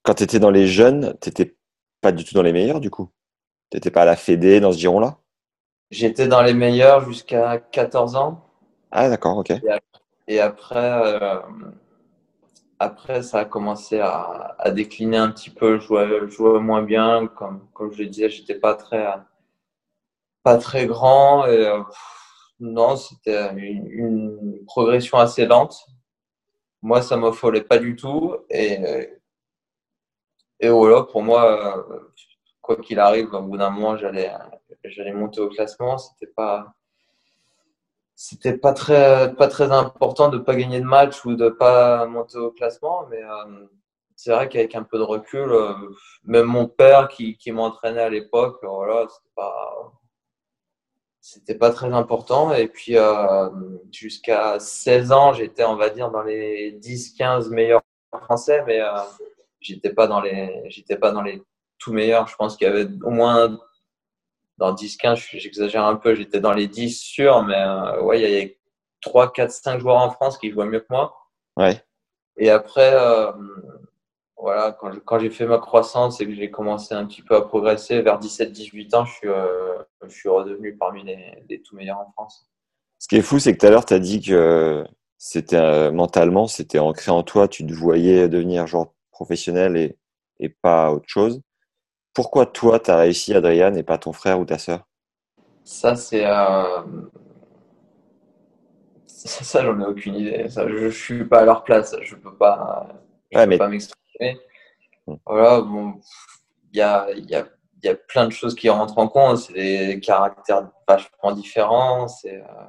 Quand 0.03 0.15
tu 0.15 0.25
étais 0.25 0.39
dans 0.39 0.51
les 0.51 0.67
jeunes, 0.67 1.17
t'étais 1.21 1.57
pas 2.01 2.13
du 2.13 2.25
tout 2.25 2.35
dans 2.35 2.43
les 2.43 2.53
meilleurs 2.53 2.81
du 2.81 2.91
coup? 2.91 3.11
T'étais 3.71 3.91
pas 3.91 4.03
à 4.03 4.05
la 4.05 4.17
Fédé 4.17 4.61
dans 4.61 4.73
ce 4.73 4.79
giron-là? 4.79 5.17
J'étais 5.91 6.29
dans 6.29 6.43
les 6.43 6.55
meilleurs 6.55 7.05
jusqu'à 7.07 7.59
14 7.59 8.17
ans. 8.17 8.45
Ah 8.91 9.09
d'accord, 9.09 9.39
ok. 9.39 9.51
Et 9.51 9.61
euh, 10.29 11.41
après 12.79 13.23
ça 13.23 13.41
a 13.41 13.45
commencé 13.45 14.01
à, 14.01 14.57
décliner 14.73 15.19
un 15.19 15.31
petit 15.31 15.51
peu. 15.51 15.79
Je 15.79 16.29
jouais, 16.29 16.61
moins 16.61 16.83
bien. 16.83 17.27
Comme, 17.29 17.69
comme 17.73 17.93
je 17.93 18.03
le 18.03 18.09
disais, 18.09 18.31
j'étais 18.31 18.55
pas 18.57 18.75
très, 18.75 19.07
pas 20.43 20.59
très 20.59 20.87
grand. 20.87 21.47
Et, 21.47 21.67
euh, 21.67 21.83
non, 22.61 22.97
c'était 22.97 23.51
une, 23.57 24.65
progression 24.67 25.19
assez 25.19 25.47
lente. 25.47 25.87
Moi, 26.83 27.03
ça 27.03 27.17
m'affolait 27.17 27.63
pas 27.63 27.79
du 27.79 27.97
tout. 27.97 28.37
Et, 28.51 28.79
et 30.61 30.69
voilà, 30.69 31.03
pour 31.05 31.23
moi, 31.23 31.79
euh, 31.91 31.99
quoi 32.63 32.77
qu'il 32.77 32.99
arrive, 32.99 33.33
au 33.35 33.43
bout 33.43 33.59
d'un 33.59 33.71
moment, 33.71 33.97
j'allais, 33.97 34.33
j'allais 34.85 35.13
monter 35.13 35.41
au 35.41 35.49
classement. 35.49 35.99
C'était 35.99 36.33
pas, 36.33 36.75
c'était 38.17 38.57
pas 38.57 38.73
très, 38.73 39.35
pas 39.35 39.49
très 39.49 39.73
important 39.73 40.29
de 40.29 40.39
pas 40.39 40.55
gagner 40.55 40.81
de 40.81 40.87
match 40.87 41.25
ou 41.25 41.35
de 41.35 41.49
pas 41.49 42.07
monter 42.07 42.39
au 42.39 42.51
classement, 42.51 43.07
mais 43.11 43.23
euh, 43.23 43.67
c'est 44.17 44.33
vrai 44.33 44.49
qu'avec 44.49 44.75
un 44.75 44.85
peu 44.85 44.99
de 44.99 45.03
recul, 45.03 45.51
euh, 45.51 45.73
même 46.25 46.47
mon 46.47 46.67
père 46.69 47.09
qui, 47.09 47.37
qui 47.37 47.53
m'entraînait 47.53 48.03
à 48.03 48.09
l'époque, 48.09 48.59
voilà, 48.63 49.07
c'était 49.09 49.35
pas, 49.35 49.93
c'était 51.21 51.55
pas 51.55 51.71
très 51.71 51.93
important. 51.93 52.53
Et 52.55 52.69
puis 52.69 52.97
euh, 52.97 53.51
jusqu'à 53.93 54.59
16 54.61 55.13
ans, 55.13 55.33
j'étais, 55.33 55.65
on 55.65 55.77
va 55.77 55.91
dire, 55.91 56.11
dans 56.11 56.23
les 56.23 56.79
10-15 56.81 57.51
meilleurs 57.51 57.83
français, 58.23 58.63
mais 58.67 58.81
euh, 58.81 58.93
j'étais 59.61 59.93
pas 59.93 60.07
dans 60.07 60.21
les, 60.21 60.63
j'étais 60.69 60.97
pas 60.97 61.11
dans 61.13 61.23
les 61.23 61.43
tout 61.79 61.93
meilleurs. 61.93 62.29
Je 62.29 62.37
pense 62.37 62.57
qu'il 62.57 62.67
y 62.67 62.71
avait 62.71 62.89
au 63.03 63.11
moins 63.11 63.59
dans 64.59 64.73
10-15, 64.75 65.17
j'exagère 65.33 65.85
un 65.85 65.97
peu, 65.97 66.15
j'étais 66.15 66.41
dans 66.41 66.53
les 66.53 66.69
10 66.69 66.91
sûrs, 66.99 67.43
mais 67.43 67.57
euh, 67.57 68.03
ouais, 68.03 68.21
il 68.21 68.23
y 68.23 68.27
avait 68.27 68.59
3, 69.01 69.33
4, 69.33 69.51
5 69.51 69.81
joueurs 69.81 69.97
en 69.97 70.11
France 70.11 70.39
qui 70.39 70.51
jouaient 70.51 70.67
mieux 70.67 70.81
que 70.81 70.87
moi. 70.91 71.17
Ouais. 71.57 71.83
Et 72.37 72.51
après, 72.51 72.93
euh, 72.95 73.33
voilà, 74.37 74.73
quand, 74.73 74.93
je- 74.93 74.99
quand 75.01 75.19
j'ai 75.19 75.31
fait 75.31 75.47
ma 75.47 75.59
croissance 75.59 76.21
et 76.21 76.27
que 76.27 76.35
j'ai 76.35 76.51
commencé 76.51 76.95
un 76.95 77.07
petit 77.07 77.23
peu 77.23 77.35
à 77.37 77.43
progresser, 77.43 78.03
vers 78.03 78.19
17-18 78.19 78.95
ans, 78.95 79.05
je 79.05 79.13
suis, 79.15 79.29
euh, 79.29 79.79
je 80.03 80.09
suis 80.15 80.29
redevenu 80.29 80.77
parmi 80.77 81.05
les, 81.05 81.43
les 81.49 81.63
tout 81.63 81.77
meilleurs 81.77 81.99
en 81.99 82.11
France. 82.13 82.47
Ce 82.99 83.09
qui 83.09 83.17
est 83.17 83.23
fou, 83.23 83.39
c'est 83.39 83.55
que 83.55 83.59
tout 83.61 83.67
à 83.67 83.71
l'heure, 83.71 83.85
tu 83.87 83.95
as 83.95 83.99
dit 83.99 84.21
que 84.21 84.85
c'était 85.19 85.91
mentalement, 85.91 86.47
c'était 86.47 86.79
ancré 86.79 87.11
en 87.11 87.23
toi, 87.23 87.49
tu 87.49 87.67
te 87.67 87.73
voyais 87.73 88.29
devenir 88.29 88.67
genre 88.67 88.95
professionnel 89.11 89.77
et, 89.77 89.97
et 90.41 90.49
pas 90.49 90.91
autre 90.93 91.09
chose. 91.09 91.41
Pourquoi 92.15 92.47
toi, 92.47 92.81
tu 92.81 92.91
as 92.91 92.97
réussi, 92.97 93.35
Adrien, 93.35 93.75
et 93.75 93.83
pas 93.83 93.99
ton 93.99 94.15
frère 94.15 94.41
ou 94.41 94.47
ta 94.47 94.57
sœur? 94.57 94.87
Ça, 95.65 95.95
c'est. 95.97 96.25
euh, 96.25 96.83
Ça, 99.07 99.45
ça, 99.45 99.65
j'en 99.65 99.81
ai 99.81 99.85
aucune 99.87 100.15
idée. 100.17 100.49
Ça, 100.49 100.69
je, 100.69 100.77
je 100.77 100.89
suis 100.89 101.25
pas 101.25 101.41
à 101.41 101.45
leur 101.45 101.65
place. 101.65 101.97
Je 102.03 102.17
peux 102.17 102.35
pas, 102.35 102.89
je 103.31 103.39
Ouais, 103.39 103.47
peux 103.47 103.47
mais 103.47 103.57
pas 103.57 103.69
m'exprimer. 103.69 104.41
Hmm. 105.07 105.17
Voilà, 105.27 105.61
bon, 105.63 106.01
il 106.73 106.79
y 106.79 106.83
a, 106.83 107.09
y 107.13 107.35
a, 107.35 107.47
y 107.85 107.89
a 107.89 107.95
plein 107.97 108.27
de 108.27 108.33
choses 108.33 108.55
qui 108.55 108.71
rentrent 108.71 108.99
en 108.99 109.09
compte. 109.09 109.39
C'est 109.39 109.55
des 109.55 110.01
caractères 110.01 110.71
vachement 110.89 111.33
différents. 111.33 112.09
C'est, 112.09 112.37
euh, 112.43 112.67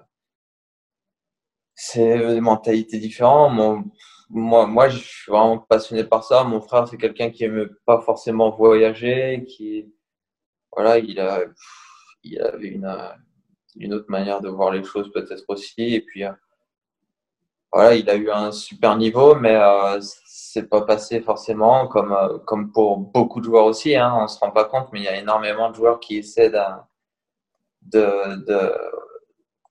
c'est 1.76 2.18
des 2.20 2.42
mentalités 2.42 3.00
différentes. 3.00 3.54
Mon- 3.54 3.84
moi, 4.30 4.66
moi, 4.68 4.90
je 4.90 4.98
suis 4.98 5.32
vraiment 5.32 5.60
passionné 5.60 6.04
par 6.04 6.24
ça. 6.24 6.44
Mon 6.44 6.62
frère, 6.62 6.88
c'est 6.88 6.98
quelqu'un 6.98 7.30
qui 7.30 7.44
aime 7.44 7.70
pas 7.86 8.02
forcément 8.02 8.52
voyager, 8.52 9.46
qui, 9.48 9.94
voilà, 10.76 10.98
il 11.00 11.20
a, 11.20 11.42
il 12.24 12.42
avait 12.42 12.68
une, 12.68 12.98
une 13.76 13.94
autre 13.94 14.10
manière 14.10 14.42
de 14.42 14.50
voir 14.50 14.72
les 14.72 14.84
choses 14.84 15.12
peut-être 15.12 15.44
aussi. 15.48 15.96
Et 15.96 16.02
puis, 16.02 16.24
euh, 16.24 16.32
voilà, 17.72 17.96
il 17.96 18.10
a 18.10 18.16
eu 18.16 18.30
un 18.32 18.52
super 18.52 18.96
niveau, 18.98 19.36
mais 19.36 19.56
euh, 19.56 20.00
c'est 20.26 20.70
pas 20.70 20.82
passé 20.82 21.22
forcément 21.22 21.88
comme, 21.88 22.14
euh, 22.14 22.38
comme 22.40 22.72
pour 22.72 22.98
beaucoup 22.98 23.40
de 23.42 23.46
joueurs 23.46 23.66
aussi. 23.66 23.96
Hein, 23.96 24.14
on 24.18 24.28
se 24.28 24.40
rend 24.40 24.52
pas 24.52 24.66
compte, 24.66 24.90
mais 24.94 25.02
il 25.02 25.04
y 25.06 25.08
a 25.10 25.18
énormément 25.20 25.70
de 25.70 25.76
joueurs 25.76 26.00
qui 26.00 26.18
essaient 26.18 26.50
de, 26.50 26.60
de, 27.84 28.72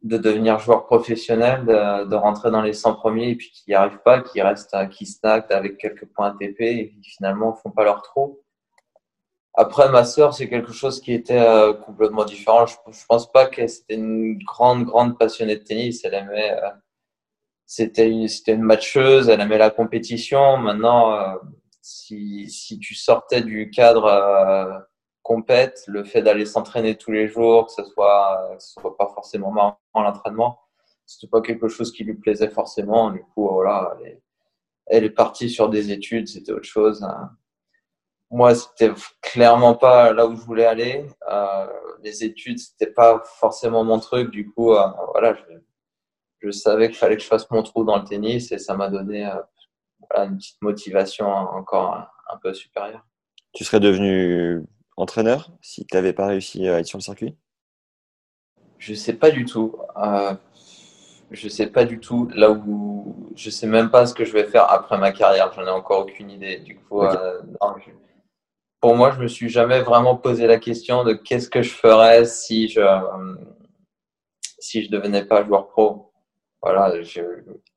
de 0.05 0.19
devenir 0.19 0.59
joueur 0.59 0.85
professionnel, 0.85 1.65
de, 1.65 2.05
de 2.05 2.15
rentrer 2.15 2.51
dans 2.51 2.63
les 2.63 2.75
100 2.75 2.95
premiers 2.95 3.31
et 3.31 3.35
puis 3.37 3.51
qui 3.51 3.65
n'y 3.69 3.75
arrivent 3.75 4.03
pas, 4.05 4.21
qui 4.21 4.41
restent, 4.43 4.75
euh, 4.75 4.87
qui 4.87 5.07
snackent 5.07 5.51
avec 5.51 5.79
quelques 5.79 6.05
points 6.07 6.29
ATP 6.29 6.61
et 6.61 6.95
qui 7.03 7.11
finalement 7.11 7.55
font 7.55 7.71
pas 7.71 7.85
leur 7.85 8.03
trou. 8.03 8.41
Après, 9.55 9.89
ma 9.89 10.05
sœur, 10.05 10.35
c'est 10.35 10.49
quelque 10.49 10.73
chose 10.73 11.01
qui 11.01 11.13
était 11.15 11.41
euh, 11.41 11.73
complètement 11.73 12.25
différent. 12.25 12.67
Je, 12.67 12.75
je 12.91 13.07
pense 13.09 13.31
pas 13.33 13.47
que 13.47 13.67
c'était 13.67 13.95
une 13.95 14.37
grande, 14.39 14.85
grande 14.85 15.19
passionnée 15.19 15.57
de 15.57 15.63
tennis. 15.63 16.05
Elle 16.05 16.15
aimait, 16.15 16.53
euh, 16.53 16.71
c'était 17.65 18.11
une, 18.11 18.29
c'était 18.29 18.53
une 18.55 18.63
matcheuse, 18.63 19.29
elle 19.29 19.41
aimait 19.41 19.59
la 19.59 19.71
compétition. 19.71 20.59
Maintenant, 20.59 21.13
euh, 21.13 21.35
si, 21.81 22.51
si 22.51 22.79
tu 22.79 22.95
sortais 22.95 23.43
du 23.43 23.71
cadre 23.71 24.05
euh, 24.05 24.79
compète, 25.25 25.83
le 25.89 26.05
fait 26.05 26.23
d'aller 26.23 26.45
s'entraîner 26.45 26.97
tous 26.97 27.11
les 27.11 27.27
jours, 27.27 27.67
que 27.67 27.73
ce 27.73 27.83
soit, 27.83 28.51
que 28.57 28.63
ce 28.63 28.75
soit 28.75 28.97
pas 28.97 29.09
forcément 29.09 29.51
marrant 29.51 29.79
l'entraînement, 29.95 30.61
c'était 31.07 31.31
pas 31.31 31.41
quelque 31.41 31.67
chose 31.67 31.93
qui 31.93 32.05
lui 32.05 32.15
plaisait 32.15 32.51
forcément. 32.51 33.11
Du 33.11 33.23
coup, 33.23 33.49
voilà, 33.49 33.97
elle 34.87 35.05
est, 35.05 35.11
partie 35.11 35.51
sur 35.51 35.71
des 35.71 35.91
études, 35.91 36.29
c'était 36.29 36.53
autre 36.53 36.65
chose. 36.65 37.03
hein. 37.03 37.31
Moi, 38.31 38.55
c'était 38.55 38.93
clairement 39.23 39.75
pas 39.75 40.13
là 40.13 40.27
où 40.27 40.37
je 40.37 40.43
voulais 40.43 40.67
aller. 40.67 41.07
Euh, 41.31 41.67
les 42.03 42.25
études, 42.25 42.59
c'était 42.59 42.93
pas 42.93 43.23
forcément 43.25 43.85
mon 43.85 43.99
truc. 44.01 44.31
Du 44.31 44.51
coup, 44.51 44.73
euh, 44.75 44.87
voilà, 45.13 45.37
je, 46.41 46.51
savais 46.51 46.89
qu'il 46.89 46.99
fallait 46.99 47.17
que 47.17 47.23
je 47.23 47.29
fasse 47.29 47.51
mon 47.51 47.63
trou 47.63 47.85
dans 47.85 47.97
le 47.97 48.05
tennis 48.05 48.53
et 48.53 48.59
ça 48.59 48.77
m'a 48.77 48.89
donné 48.89 49.27
euh, 49.27 50.27
une 50.27 50.37
petite 50.37 50.61
motivation 50.61 51.29
encore 51.29 52.09
un 52.29 52.37
peu 52.39 52.53
supérieure. 52.53 53.07
Tu 53.53 53.65
serais 53.65 53.81
devenu 53.81 54.67
entraîneur 54.97 55.51
si 55.61 55.87
tu 55.87 55.95
n'avais 55.97 56.13
pas 56.13 56.27
réussi 56.27 56.69
à 56.69 56.79
être 56.81 56.87
sur 56.87 56.99
le 56.99 57.03
circuit? 57.03 57.37
Je 58.79 58.95
sais 58.95 59.15
pas 59.15 59.31
du 59.31 59.45
tout. 59.45 59.77
Euh, 59.97 60.35
je 61.31 61.49
sais 61.49 61.67
pas 61.67 61.85
du 61.85 62.01
tout 62.01 62.29
là 62.35 62.51
où 62.51 63.31
je 63.35 63.51
sais 63.51 63.67
même 63.67 63.91
pas 63.91 64.07
ce 64.07 64.15
que 64.15 64.25
je 64.25 64.33
vais 64.33 64.45
faire 64.45 64.71
après 64.71 64.99
ma 64.99 65.11
carrière. 65.13 65.53
J'en 65.55 65.67
ai 65.67 65.71
encore 65.71 66.01
aucune 66.01 66.31
idée. 66.31 66.59
Du 66.59 66.77
coup, 66.79 67.03
euh, 67.03 67.41
non, 67.61 67.75
je- 67.79 67.91
pour 68.81 68.95
moi, 68.97 69.11
je 69.13 69.21
me 69.21 69.29
suis 69.29 69.49
jamais 69.49 69.81
vraiment 69.81 70.17
posé 70.17 70.47
la 70.47 70.59
question 70.59 71.05
de 71.05 71.15
qu'est-ce 71.15 71.49
que 71.49 71.63
je 71.63 71.73
ferais 71.75 72.25
si 72.27 72.69
je 72.69 72.81
euh, 72.81 73.35
si 74.59 74.85
je 74.85 74.91
devenais 74.91 75.25
pas 75.25 75.45
joueur 75.45 75.69
pro. 75.69 76.13
Voilà, 76.63 77.03
je, 77.03 77.21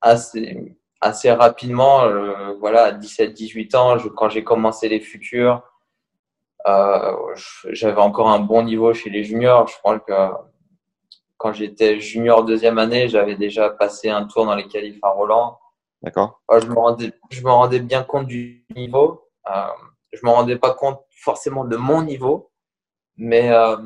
assez 0.01 0.75
assez 0.99 1.31
rapidement, 1.31 2.03
euh, 2.05 2.53
voilà, 2.59 2.85
à 2.85 2.91
17-18 2.91 3.75
ans, 3.75 3.97
je- 3.99 4.07
quand 4.09 4.29
j'ai 4.29 4.43
commencé 4.43 4.89
les 4.89 4.99
futurs, 4.99 5.61
j'avais 7.69 8.01
encore 8.01 8.29
un 8.29 8.39
bon 8.39 8.63
niveau 8.63 8.93
chez 8.93 9.09
les 9.09 9.23
juniors. 9.23 9.67
Je 9.67 9.77
crois 9.77 9.99
que 9.99 10.13
quand 11.37 11.53
j'étais 11.53 11.99
junior 11.99 12.43
deuxième 12.43 12.77
année, 12.77 13.07
j'avais 13.07 13.35
déjà 13.35 13.69
passé 13.69 14.09
un 14.09 14.25
tour 14.25 14.45
dans 14.45 14.55
les 14.55 14.67
qualifs 14.67 14.99
à 15.03 15.09
Roland. 15.09 15.57
D'accord? 16.01 16.41
Ouais, 16.49 16.61
je 16.61 16.67
me 16.67 16.75
rendais, 16.75 17.11
je 17.29 17.41
me 17.41 17.51
rendais 17.51 17.79
bien 17.79 18.03
compte 18.03 18.27
du 18.27 18.65
niveau. 18.75 19.29
Euh, 19.49 19.67
je 20.11 20.19
me 20.23 20.29
rendais 20.31 20.57
pas 20.57 20.73
compte 20.73 21.01
forcément 21.09 21.63
de 21.65 21.77
mon 21.77 22.01
niveau, 22.01 22.51
mais 23.17 23.51
euh, 23.51 23.77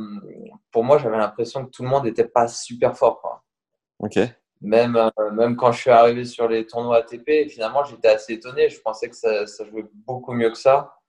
pour 0.71 0.83
moi, 0.83 0.97
j'avais 0.97 1.17
l'impression 1.17 1.65
que 1.65 1.71
tout 1.71 1.83
le 1.83 1.89
monde 1.89 2.05
n'était 2.05 2.27
pas 2.27 2.47
super 2.47 2.97
fort. 2.97 3.21
quoi. 3.21 3.43
Ok. 3.99 4.19
Même, 4.61 4.95
euh, 4.95 5.31
même 5.31 5.55
quand 5.55 5.71
je 5.71 5.81
suis 5.81 5.89
arrivé 5.89 6.23
sur 6.23 6.47
les 6.47 6.65
tournois 6.67 6.97
ATP, 6.97 7.49
finalement, 7.49 7.83
j'étais 7.83 8.09
assez 8.09 8.33
étonné. 8.33 8.69
Je 8.69 8.79
pensais 8.79 9.09
que 9.09 9.15
ça, 9.15 9.47
ça 9.47 9.65
jouait 9.65 9.85
beaucoup 10.05 10.33
mieux 10.33 10.51
que 10.51 10.57
ça. 10.57 11.00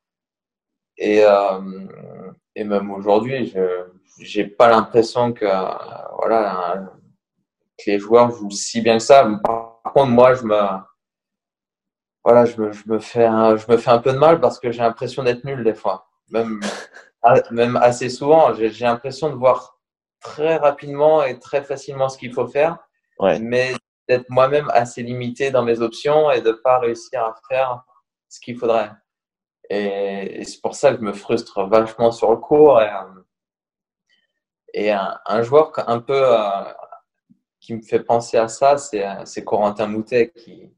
Et, 0.98 1.24
euh, 1.24 1.60
et 2.54 2.64
même 2.64 2.90
aujourd'hui, 2.90 3.46
je 3.46 3.86
j'ai 4.20 4.44
pas 4.46 4.68
l'impression 4.68 5.32
que, 5.32 5.46
voilà, 6.16 6.84
que 7.78 7.90
les 7.90 7.98
joueurs 7.98 8.30
jouent 8.30 8.50
si 8.50 8.80
bien 8.82 8.98
que 8.98 9.02
ça. 9.02 9.24
Par 9.42 9.80
contre, 9.94 10.10
moi, 10.10 10.34
je 10.34 10.44
me, 10.44 10.58
voilà, 12.24 12.44
je 12.44 12.60
me, 12.60 12.72
je 12.72 12.82
me 12.88 12.98
fais 12.98 13.24
un, 13.24 13.56
je 13.56 13.66
me 13.70 13.76
fais 13.76 13.90
un 13.90 13.98
peu 13.98 14.12
de 14.12 14.18
mal 14.18 14.40
parce 14.40 14.58
que 14.60 14.70
j'ai 14.70 14.82
l'impression 14.82 15.22
d'être 15.24 15.44
nul 15.44 15.64
des 15.64 15.74
fois. 15.74 16.08
Même, 16.30 16.60
même 17.50 17.76
assez 17.76 18.08
souvent, 18.10 18.54
j'ai 18.54 18.70
j'ai 18.70 18.84
l'impression 18.84 19.30
de 19.30 19.34
voir 19.34 19.78
très 20.20 20.56
rapidement 20.56 21.24
et 21.24 21.38
très 21.38 21.62
facilement 21.62 22.08
ce 22.08 22.18
qu'il 22.18 22.32
faut 22.32 22.46
faire, 22.46 22.78
Ouais. 23.18 23.38
mais 23.40 23.72
d'être 24.08 24.28
moi-même 24.30 24.70
assez 24.72 25.02
limité 25.02 25.50
dans 25.50 25.62
mes 25.62 25.80
options 25.80 26.30
et 26.30 26.40
de 26.42 26.52
pas 26.52 26.78
réussir 26.78 27.22
à 27.24 27.34
faire 27.48 27.82
ce 28.28 28.40
qu'il 28.40 28.56
faudrait. 28.58 28.90
Et, 29.72 30.44
c'est 30.44 30.60
pour 30.60 30.74
ça 30.74 30.90
que 30.92 30.98
je 30.98 31.02
me 31.02 31.12
frustre 31.14 31.64
vachement 31.66 32.12
sur 32.12 32.30
le 32.30 32.36
cours. 32.36 32.80
Et, 34.74 34.92
euh, 34.92 34.98
un, 35.26 35.42
joueur 35.42 35.72
un 35.88 35.98
peu 36.00 36.14
euh, 36.14 36.64
qui 37.60 37.74
me 37.74 37.82
fait 37.82 38.00
penser 38.00 38.36
à 38.36 38.48
ça, 38.48 38.76
c'est 38.76 39.04
c'est 39.24 39.44
Corentin 39.44 39.86
Moutet 39.86 40.30
qui 40.36 40.70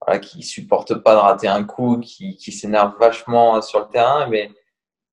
voilà, 0.00 0.18
qui 0.20 0.42
supporte 0.42 0.94
pas 0.96 1.14
de 1.14 1.20
rater 1.20 1.48
un 1.48 1.64
coup, 1.64 1.98
qui, 2.00 2.36
qui 2.36 2.52
s'énerve 2.52 2.98
vachement 2.98 3.62
sur 3.62 3.80
le 3.80 3.88
terrain, 3.88 4.26
mais 4.28 4.50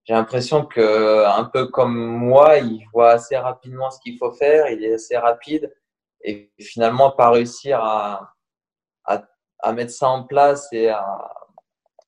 j'ai 0.06 0.14
l'impression 0.14 0.66
que 0.66 1.26
un 1.26 1.46
peu 1.46 1.68
comme 1.68 1.96
moi, 1.96 2.58
il 2.58 2.86
voit 2.94 3.12
assez 3.12 3.38
rapidement 3.38 3.92
ce 3.92 4.00
qu'il 4.02 4.18
faut 4.18 4.34
faire, 4.34 4.70
il 4.70 4.84
est 4.84 4.96
assez 4.96 5.18
rapide 5.18 5.74
et 6.24 6.52
finalement 6.60 7.12
pas 7.12 7.30
réussir 7.32 7.80
à, 7.84 8.34
à, 9.06 9.24
à 9.60 9.74
mettre 9.74 9.92
ça 9.92 10.10
en 10.10 10.24
place 10.24 10.68
et 10.74 10.90
à, 10.90 11.41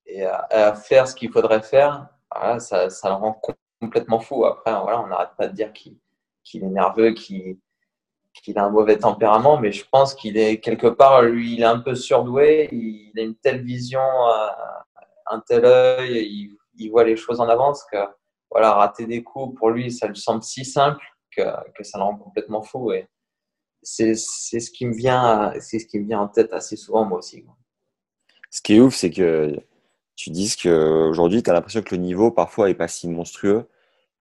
et 0.05 0.25
à, 0.25 0.47
à 0.49 0.73
faire 0.73 1.07
ce 1.07 1.15
qu'il 1.15 1.31
faudrait 1.31 1.61
faire, 1.61 2.07
ça, 2.59 2.87
le 2.87 3.13
rend 3.13 3.39
complètement 3.79 4.19
fou. 4.19 4.45
Après, 4.45 4.71
voilà, 4.71 5.01
on 5.01 5.07
n'arrête 5.07 5.35
pas 5.37 5.47
de 5.47 5.53
dire 5.53 5.71
qu'il 5.73 5.97
est 6.55 6.69
nerveux, 6.69 7.13
qu'il 7.13 7.57
a 8.55 8.63
un 8.63 8.69
mauvais 8.69 8.97
tempérament, 8.97 9.57
mais 9.59 9.71
je 9.71 9.85
pense 9.91 10.13
qu'il 10.13 10.37
est 10.37 10.59
quelque 10.59 10.87
part, 10.87 11.21
lui, 11.21 11.55
il 11.55 11.61
est 11.61 11.65
un 11.65 11.79
peu 11.79 11.95
surdoué, 11.95 12.69
il 12.71 13.13
a 13.17 13.21
une 13.21 13.35
telle 13.35 13.63
vision, 13.63 14.01
euh, 14.01 14.47
un 15.27 15.39
tel 15.39 15.65
œil, 15.65 16.57
il, 16.77 16.89
voit 16.89 17.03
les 17.03 17.15
choses 17.15 17.39
en 17.39 17.47
avance 17.47 17.83
que 17.91 17.97
voilà, 18.51 18.73
rater 18.73 19.05
des 19.05 19.23
coups, 19.23 19.57
pour 19.57 19.69
lui, 19.69 19.91
ça 19.91 20.07
lui 20.07 20.17
semble 20.17 20.43
si 20.43 20.65
simple 20.65 21.03
que, 21.35 21.43
ça 21.81 21.97
le 21.97 22.03
rend 22.03 22.17
complètement 22.17 22.61
fou. 22.61 22.91
Et 22.91 23.07
c'est 23.81 24.15
ce 24.15 24.71
qui 24.71 24.85
me 24.85 24.93
vient, 24.93 25.53
c'est 25.59 25.79
ce 25.79 25.87
qui 25.87 25.99
me 25.99 26.05
vient 26.05 26.21
en 26.21 26.27
tête 26.27 26.53
assez 26.53 26.75
souvent, 26.75 27.03
moi 27.05 27.19
aussi. 27.19 27.43
Ce 28.51 28.61
qui 28.61 28.75
est 28.75 28.79
ouf, 28.79 28.93
c'est 28.93 29.09
que 29.09 29.57
tu 30.15 30.29
dises 30.29 30.55
qu'aujourd'hui, 30.55 31.43
tu 31.43 31.49
as 31.49 31.53
l'impression 31.53 31.81
que 31.81 31.95
le 31.95 32.01
niveau 32.01 32.31
parfois 32.31 32.69
est 32.69 32.75
pas 32.75 32.87
si 32.87 33.07
monstrueux, 33.07 33.67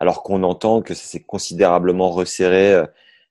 alors 0.01 0.23
qu'on 0.23 0.43
entend 0.43 0.83
que 0.83 0.95
ça 0.95 1.05
s'est 1.05 1.23
considérablement 1.23 2.11
resserré 2.11 2.75
euh, 2.75 2.87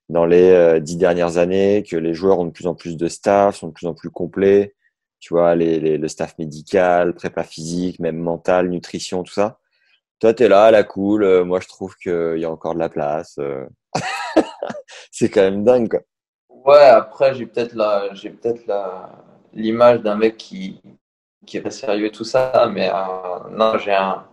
dans 0.09 0.25
les 0.25 0.49
euh, 0.51 0.79
dix 0.79 0.97
dernières 0.97 1.37
années, 1.37 1.83
que 1.89 1.95
les 1.97 2.13
joueurs 2.13 2.39
ont 2.39 2.45
de 2.45 2.51
plus 2.51 2.67
en 2.67 2.75
plus 2.75 2.97
de 2.97 3.07
staff, 3.07 3.57
sont 3.57 3.67
de 3.69 3.73
plus 3.73 3.87
en 3.87 3.93
plus 3.93 4.09
complets. 4.11 4.75
Tu 5.19 5.33
vois, 5.33 5.55
les, 5.55 5.79
les- 5.79 5.97
le 5.97 6.07
staff 6.07 6.37
médical, 6.39 7.13
prépa 7.15 7.43
physique, 7.43 7.99
même 7.99 8.17
mental, 8.17 8.69
nutrition, 8.69 9.23
tout 9.23 9.33
ça. 9.33 9.59
Toi, 10.19 10.33
tu 10.33 10.43
es 10.43 10.49
là, 10.49 10.71
la 10.71 10.83
cool. 10.83 11.23
euh, 11.23 11.43
moi, 11.45 11.59
je 11.61 11.67
trouve 11.67 11.95
qu'il 11.97 12.37
y 12.39 12.45
a 12.45 12.51
encore 12.51 12.73
de 12.75 12.79
la 12.79 12.89
place. 12.89 13.37
euh. 13.39 13.65
C'est 15.11 15.29
quand 15.29 15.41
même 15.41 15.63
dingue, 15.63 15.89
quoi. 15.89 16.01
Ouais, 16.49 16.77
après, 16.85 17.33
j'ai 17.35 17.45
peut-être 17.45 17.73
la, 17.73 18.09
la, 18.67 19.23
l'image 19.53 20.01
d'un 20.01 20.15
mec 20.15 20.37
qui, 20.37 20.79
qui 21.45 21.57
est 21.57 21.61
pas 21.61 21.71
sérieux 21.71 22.07
et 22.07 22.11
tout 22.11 22.23
ça, 22.23 22.69
mais 22.71 22.89
non, 23.51 23.77
j'ai 23.77 23.93
un, 23.93 24.25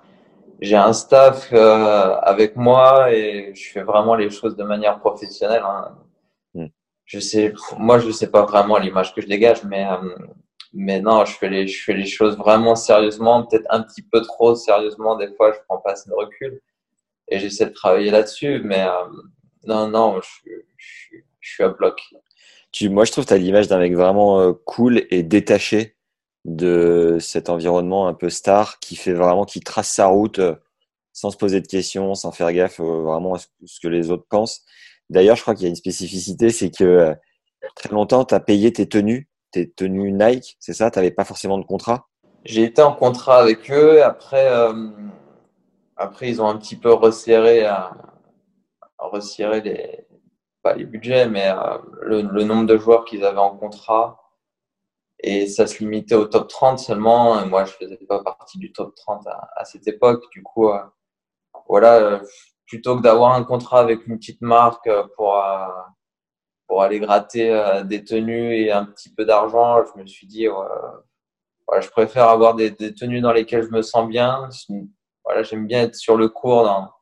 j'ai 0.60 0.76
un 0.76 0.92
staff 0.92 1.52
avec 1.52 2.56
moi 2.56 3.12
et 3.12 3.52
je 3.54 3.70
fais 3.70 3.82
vraiment 3.82 4.14
les 4.14 4.30
choses 4.30 4.56
de 4.56 4.64
manière 4.64 4.98
professionnelle. 4.98 5.62
Hein. 5.64 5.96
Mm. 6.54 6.66
Je 7.06 7.20
sais, 7.20 7.54
moi, 7.78 7.98
je 7.98 8.10
sais 8.10 8.30
pas 8.30 8.42
vraiment 8.42 8.78
l'image 8.78 9.14
que 9.14 9.20
je 9.20 9.26
dégage, 9.26 9.64
mais 9.64 9.86
mais 10.72 11.00
non, 11.00 11.24
je 11.24 11.32
fais 11.32 11.48
les, 11.48 11.66
je 11.66 11.82
fais 11.82 11.94
les 11.94 12.06
choses 12.06 12.36
vraiment 12.36 12.76
sérieusement, 12.76 13.44
peut-être 13.44 13.66
un 13.70 13.82
petit 13.82 14.02
peu 14.02 14.20
trop 14.20 14.54
sérieusement. 14.54 15.16
Des 15.16 15.32
fois, 15.34 15.52
je 15.52 15.58
prends 15.66 15.78
pas 15.78 15.92
assez 15.92 16.08
de 16.10 16.14
recul 16.14 16.60
et 17.28 17.38
j'essaie 17.38 17.66
de 17.66 17.72
travailler 17.72 18.10
là-dessus. 18.10 18.60
Mais 18.64 18.82
euh, 18.82 19.06
non, 19.64 19.88
non, 19.88 20.20
je, 20.20 20.50
je, 20.76 21.16
je, 21.40 21.50
suis 21.50 21.64
à 21.64 21.68
bloc. 21.68 22.00
Tu, 22.72 22.90
moi, 22.90 23.04
je 23.04 23.12
trouve 23.12 23.24
que 23.24 23.28
tu 23.28 23.34
as 23.34 23.38
l'image 23.38 23.68
d'un 23.68 23.78
mec 23.78 23.94
vraiment 23.94 24.40
euh, 24.40 24.52
cool 24.66 25.06
et 25.10 25.22
détaché 25.22 25.96
de 26.56 27.18
cet 27.20 27.48
environnement 27.50 28.08
un 28.08 28.14
peu 28.14 28.30
star 28.30 28.78
qui 28.80 28.96
fait 28.96 29.12
vraiment, 29.12 29.44
qui 29.44 29.60
trace 29.60 29.92
sa 29.92 30.06
route 30.06 30.38
euh, 30.38 30.54
sans 31.12 31.30
se 31.30 31.36
poser 31.36 31.60
de 31.60 31.66
questions, 31.66 32.14
sans 32.14 32.32
faire 32.32 32.52
gaffe 32.52 32.80
vraiment 32.80 33.34
à 33.34 33.38
ce 33.38 33.80
que 33.80 33.88
les 33.88 34.10
autres 34.10 34.26
pensent. 34.28 34.62
D'ailleurs, 35.10 35.36
je 35.36 35.42
crois 35.42 35.54
qu'il 35.54 35.64
y 35.64 35.66
a 35.66 35.70
une 35.70 35.76
spécificité, 35.76 36.50
c'est 36.50 36.70
que 36.70 37.14
très 37.74 37.88
longtemps, 37.90 38.24
tu 38.24 38.34
as 38.34 38.40
payé 38.40 38.72
tes 38.72 38.88
tenues 38.88 39.28
tes 39.50 39.70
tenues 39.70 40.12
Nike, 40.12 40.56
c'est 40.60 40.72
ça? 40.72 40.90
Tu 40.90 40.98
n'avais 40.98 41.10
pas 41.10 41.24
forcément 41.24 41.58
de 41.58 41.64
contrat? 41.64 42.08
J'ai 42.44 42.64
été 42.64 42.82
en 42.82 42.92
contrat 42.92 43.38
avec 43.38 43.70
eux. 43.70 44.02
Après, 44.02 44.50
euh, 44.50 44.90
après 45.96 46.28
ils 46.28 46.40
ont 46.40 46.48
un 46.48 46.56
petit 46.56 46.76
peu 46.76 46.92
resserré, 46.92 47.66
euh, 47.66 47.72
resserré 48.98 49.60
les, 49.60 50.06
pas 50.62 50.74
les 50.74 50.84
budgets, 50.84 51.28
mais 51.28 51.48
euh, 51.48 51.78
le, 52.02 52.44
nombre 52.44 52.66
de 52.66 52.76
joueurs 52.76 53.04
qu'ils 53.04 53.24
avaient 53.24 53.38
en 53.38 53.56
contrat. 53.56 54.27
Et 55.20 55.48
ça 55.48 55.66
se 55.66 55.78
limitait 55.80 56.14
au 56.14 56.26
top 56.26 56.48
30 56.48 56.78
seulement. 56.78 57.44
moi, 57.46 57.64
je 57.64 57.72
faisais 57.72 57.98
pas 58.08 58.22
partie 58.22 58.58
du 58.58 58.72
top 58.72 58.94
30 58.94 59.26
à, 59.26 59.64
cette 59.64 59.86
époque. 59.88 60.24
Du 60.32 60.42
coup, 60.42 60.70
voilà, 61.68 62.20
plutôt 62.66 62.96
que 62.96 63.02
d'avoir 63.02 63.34
un 63.34 63.44
contrat 63.44 63.80
avec 63.80 64.06
une 64.06 64.18
petite 64.18 64.40
marque 64.42 64.88
pour 65.16 65.42
pour 66.68 66.82
aller 66.82 67.00
gratter 67.00 67.50
euh, 67.50 67.82
des 67.82 68.04
tenues 68.04 68.54
et 68.54 68.70
un 68.70 68.84
petit 68.84 69.12
peu 69.12 69.24
d'argent, 69.24 69.82
je 69.84 70.00
me 70.00 70.06
suis 70.06 70.26
dit, 70.26 70.46
je 71.80 71.88
préfère 71.88 72.28
avoir 72.28 72.54
des, 72.54 72.74
tenues 72.94 73.20
dans 73.20 73.32
lesquelles 73.32 73.64
je 73.64 73.70
me 73.70 73.82
sens 73.82 74.06
bien. 74.06 74.48
Voilà, 75.24 75.42
j'aime 75.42 75.66
bien 75.66 75.82
être 75.82 75.96
sur 75.96 76.16
le 76.16 76.28
court 76.28 76.94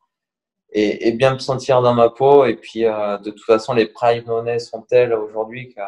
et, 0.71 1.11
bien 1.11 1.33
me 1.33 1.39
sentir 1.39 1.81
dans 1.81 1.93
ma 1.93 2.09
peau. 2.09 2.45
Et 2.45 2.55
puis, 2.55 2.85
euh, 2.85 3.17
de 3.17 3.29
toute 3.29 3.45
façon, 3.45 3.73
les 3.73 3.87
prime 3.87 4.25
money 4.25 4.59
sont 4.59 4.81
telles 4.83 5.13
aujourd'hui 5.13 5.73
que 5.73 5.81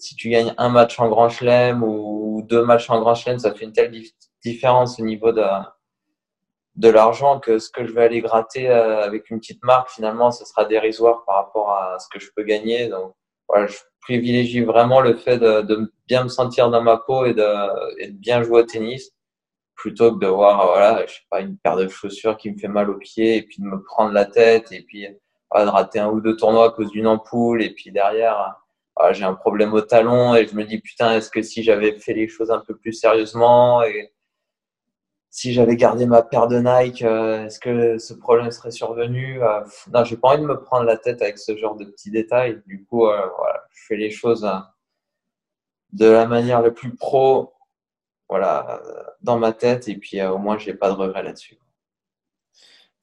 si 0.00 0.16
tu 0.16 0.28
gagnes 0.30 0.54
un 0.58 0.68
match 0.68 0.98
en 0.98 1.08
Grand 1.08 1.28
Chelem 1.28 1.82
ou 1.82 2.42
deux 2.48 2.64
matchs 2.64 2.90
en 2.90 3.00
Grand 3.00 3.14
Chelem, 3.14 3.38
ça 3.38 3.54
fait 3.54 3.64
une 3.64 3.72
telle 3.72 3.92
différence 4.42 4.98
au 4.98 5.04
niveau 5.04 5.32
de, 5.32 5.44
de 6.76 6.88
l'argent 6.88 7.40
que 7.40 7.58
ce 7.58 7.70
que 7.70 7.86
je 7.86 7.92
vais 7.92 8.04
aller 8.04 8.20
gratter 8.20 8.70
euh, 8.70 9.02
avec 9.02 9.30
une 9.30 9.38
petite 9.38 9.62
marque, 9.62 9.90
finalement, 9.90 10.30
ce 10.30 10.44
sera 10.44 10.64
dérisoire 10.64 11.24
par 11.24 11.36
rapport 11.36 11.70
à 11.70 11.98
ce 11.98 12.08
que 12.08 12.18
je 12.18 12.30
peux 12.34 12.42
gagner. 12.42 12.88
Donc, 12.88 13.14
voilà, 13.48 13.66
je 13.66 13.76
privilégie 14.00 14.62
vraiment 14.62 15.00
le 15.00 15.14
fait 15.14 15.38
de, 15.38 15.60
de 15.62 15.92
bien 16.06 16.24
me 16.24 16.28
sentir 16.28 16.70
dans 16.70 16.82
ma 16.82 16.96
peau 16.96 17.26
et 17.26 17.34
de, 17.34 17.98
et 17.98 18.08
de, 18.08 18.16
bien 18.16 18.42
jouer 18.42 18.62
au 18.62 18.64
tennis 18.64 19.12
plutôt 19.74 20.14
que 20.14 20.18
de 20.24 20.26
voir, 20.26 20.66
voilà, 20.66 21.06
je 21.06 21.14
sais 21.14 21.20
pas, 21.30 21.40
une 21.40 21.56
paire 21.58 21.76
de 21.76 21.88
chaussures 21.88 22.36
qui 22.36 22.50
me 22.50 22.58
fait 22.58 22.68
mal 22.68 22.90
aux 22.90 22.98
pieds 22.98 23.36
et 23.36 23.42
puis 23.42 23.62
de 23.62 23.66
me 23.66 23.82
prendre 23.82 24.12
la 24.12 24.26
tête 24.26 24.72
et 24.72 24.82
puis 24.82 25.06
voilà, 25.50 25.66
de 25.66 25.70
rater 25.70 25.98
un 25.98 26.08
ou 26.08 26.20
deux 26.20 26.36
tournois 26.36 26.66
à 26.66 26.70
cause 26.70 26.90
d'une 26.90 27.06
ampoule 27.06 27.62
et 27.62 27.70
puis 27.70 27.90
derrière, 27.90 28.59
voilà, 29.00 29.14
j'ai 29.14 29.24
un 29.24 29.34
problème 29.34 29.72
au 29.72 29.80
talon 29.80 30.34
et 30.34 30.46
je 30.46 30.54
me 30.54 30.64
dis, 30.64 30.78
putain, 30.78 31.14
est-ce 31.16 31.30
que 31.30 31.40
si 31.40 31.62
j'avais 31.62 31.98
fait 31.98 32.12
les 32.12 32.28
choses 32.28 32.50
un 32.50 32.58
peu 32.60 32.76
plus 32.76 32.92
sérieusement 32.92 33.82
et 33.82 34.12
si 35.30 35.54
j'avais 35.54 35.76
gardé 35.76 36.04
ma 36.04 36.22
paire 36.22 36.48
de 36.48 36.58
Nike, 36.58 37.02
euh, 37.02 37.46
est-ce 37.46 37.58
que 37.60 37.96
ce 37.98 38.12
problème 38.12 38.50
serait 38.50 38.72
survenu? 38.72 39.42
Euh, 39.42 39.60
Non, 39.94 40.04
j'ai 40.04 40.18
pas 40.18 40.28
envie 40.28 40.42
de 40.42 40.46
me 40.46 40.60
prendre 40.60 40.84
la 40.84 40.98
tête 40.98 41.22
avec 41.22 41.38
ce 41.38 41.56
genre 41.56 41.76
de 41.76 41.86
petits 41.86 42.10
détails. 42.10 42.62
Du 42.66 42.84
coup, 42.84 43.06
euh, 43.06 43.26
voilà, 43.38 43.64
je 43.70 43.86
fais 43.86 43.96
les 43.96 44.10
choses 44.10 44.46
de 45.92 46.06
la 46.06 46.26
manière 46.26 46.60
la 46.60 46.70
plus 46.70 46.94
pro, 46.94 47.54
voilà, 48.28 48.82
dans 49.22 49.38
ma 49.38 49.52
tête, 49.52 49.88
et 49.88 49.96
puis 49.96 50.22
au 50.22 50.38
moins 50.38 50.58
j'ai 50.58 50.74
pas 50.74 50.90
de 50.90 50.94
regrets 50.94 51.22
là-dessus. 51.22 51.58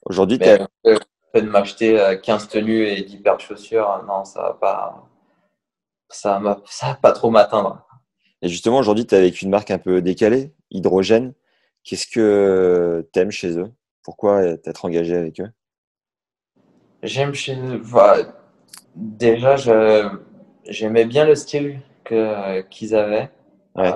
Aujourd'hui, 0.05 0.37
tu 0.37 0.45
fait 0.45 1.41
de 1.41 1.49
m'acheter 1.49 2.19
15 2.23 2.47
tenues 2.47 2.85
et 2.85 3.01
10 3.01 3.17
paires 3.17 3.35
de 3.37 3.41
chaussures, 3.41 4.03
non, 4.07 4.23
ça 4.23 4.41
va 4.41 4.53
pas, 4.53 5.09
ça 6.09 6.41
ça 6.65 6.87
va 6.87 6.95
pas 6.95 7.11
trop 7.11 7.29
m'atteindre. 7.29 7.85
Et 8.41 8.49
justement, 8.49 8.77
aujourd'hui, 8.77 9.05
tu 9.05 9.15
es 9.15 9.17
avec 9.17 9.41
une 9.41 9.49
marque 9.49 9.71
un 9.71 9.79
peu 9.79 10.01
décalée, 10.01 10.53
Hydrogène. 10.71 11.33
Qu'est-ce 11.83 12.07
que 12.07 13.07
tu 13.13 13.19
aimes 13.19 13.31
chez 13.31 13.57
eux? 13.57 13.71
Pourquoi 14.03 14.43
être 14.43 14.85
engagé 14.85 15.15
avec 15.15 15.39
eux? 15.39 15.49
J'aime 17.03 17.33
chez 17.33 17.55
eux. 17.55 17.81
déjà, 18.95 19.55
j'aimais 20.65 21.05
bien 21.05 21.25
le 21.25 21.35
style 21.35 21.79
qu'ils 22.69 22.95
avaient. 22.95 23.29
Euh, 23.77 23.91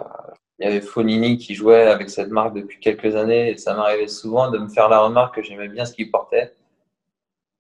il 0.59 0.65
y 0.65 0.67
avait 0.67 0.81
Fonini 0.81 1.37
qui 1.37 1.55
jouait 1.55 1.87
avec 1.87 2.09
cette 2.09 2.29
marque 2.29 2.53
depuis 2.55 2.79
quelques 2.79 3.15
années 3.15 3.49
et 3.51 3.57
ça 3.57 3.73
m'arrivait 3.73 4.07
souvent 4.07 4.51
de 4.51 4.59
me 4.59 4.67
faire 4.67 4.89
la 4.89 4.99
remarque 4.99 5.35
que 5.35 5.41
j'aimais 5.41 5.67
bien 5.67 5.85
ce 5.85 5.93
qu'il 5.93 6.11
portait. 6.11 6.53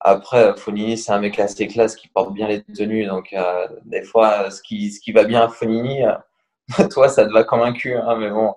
Après, 0.03 0.55
Fonini, 0.57 0.97
c'est 0.97 1.11
un 1.11 1.19
mec 1.19 1.39
assez 1.39 1.67
classe 1.67 1.95
qui 1.95 2.07
porte 2.07 2.33
bien 2.33 2.47
les 2.47 2.63
tenues. 2.63 3.05
Donc, 3.05 3.33
euh, 3.33 3.67
des 3.85 4.03
fois, 4.03 4.49
ce 4.49 4.61
qui, 4.61 4.91
ce 4.91 4.99
qui 4.99 5.11
va 5.11 5.25
bien 5.25 5.43
à 5.43 5.49
Fonini, 5.49 6.03
euh, 6.05 6.87
toi, 6.91 7.07
ça 7.07 7.25
te 7.25 7.31
va 7.31 7.43
comme 7.43 7.61
un 7.61 7.71
cul. 7.73 7.95
Hein, 7.95 8.15
mais 8.17 8.31
bon, 8.31 8.55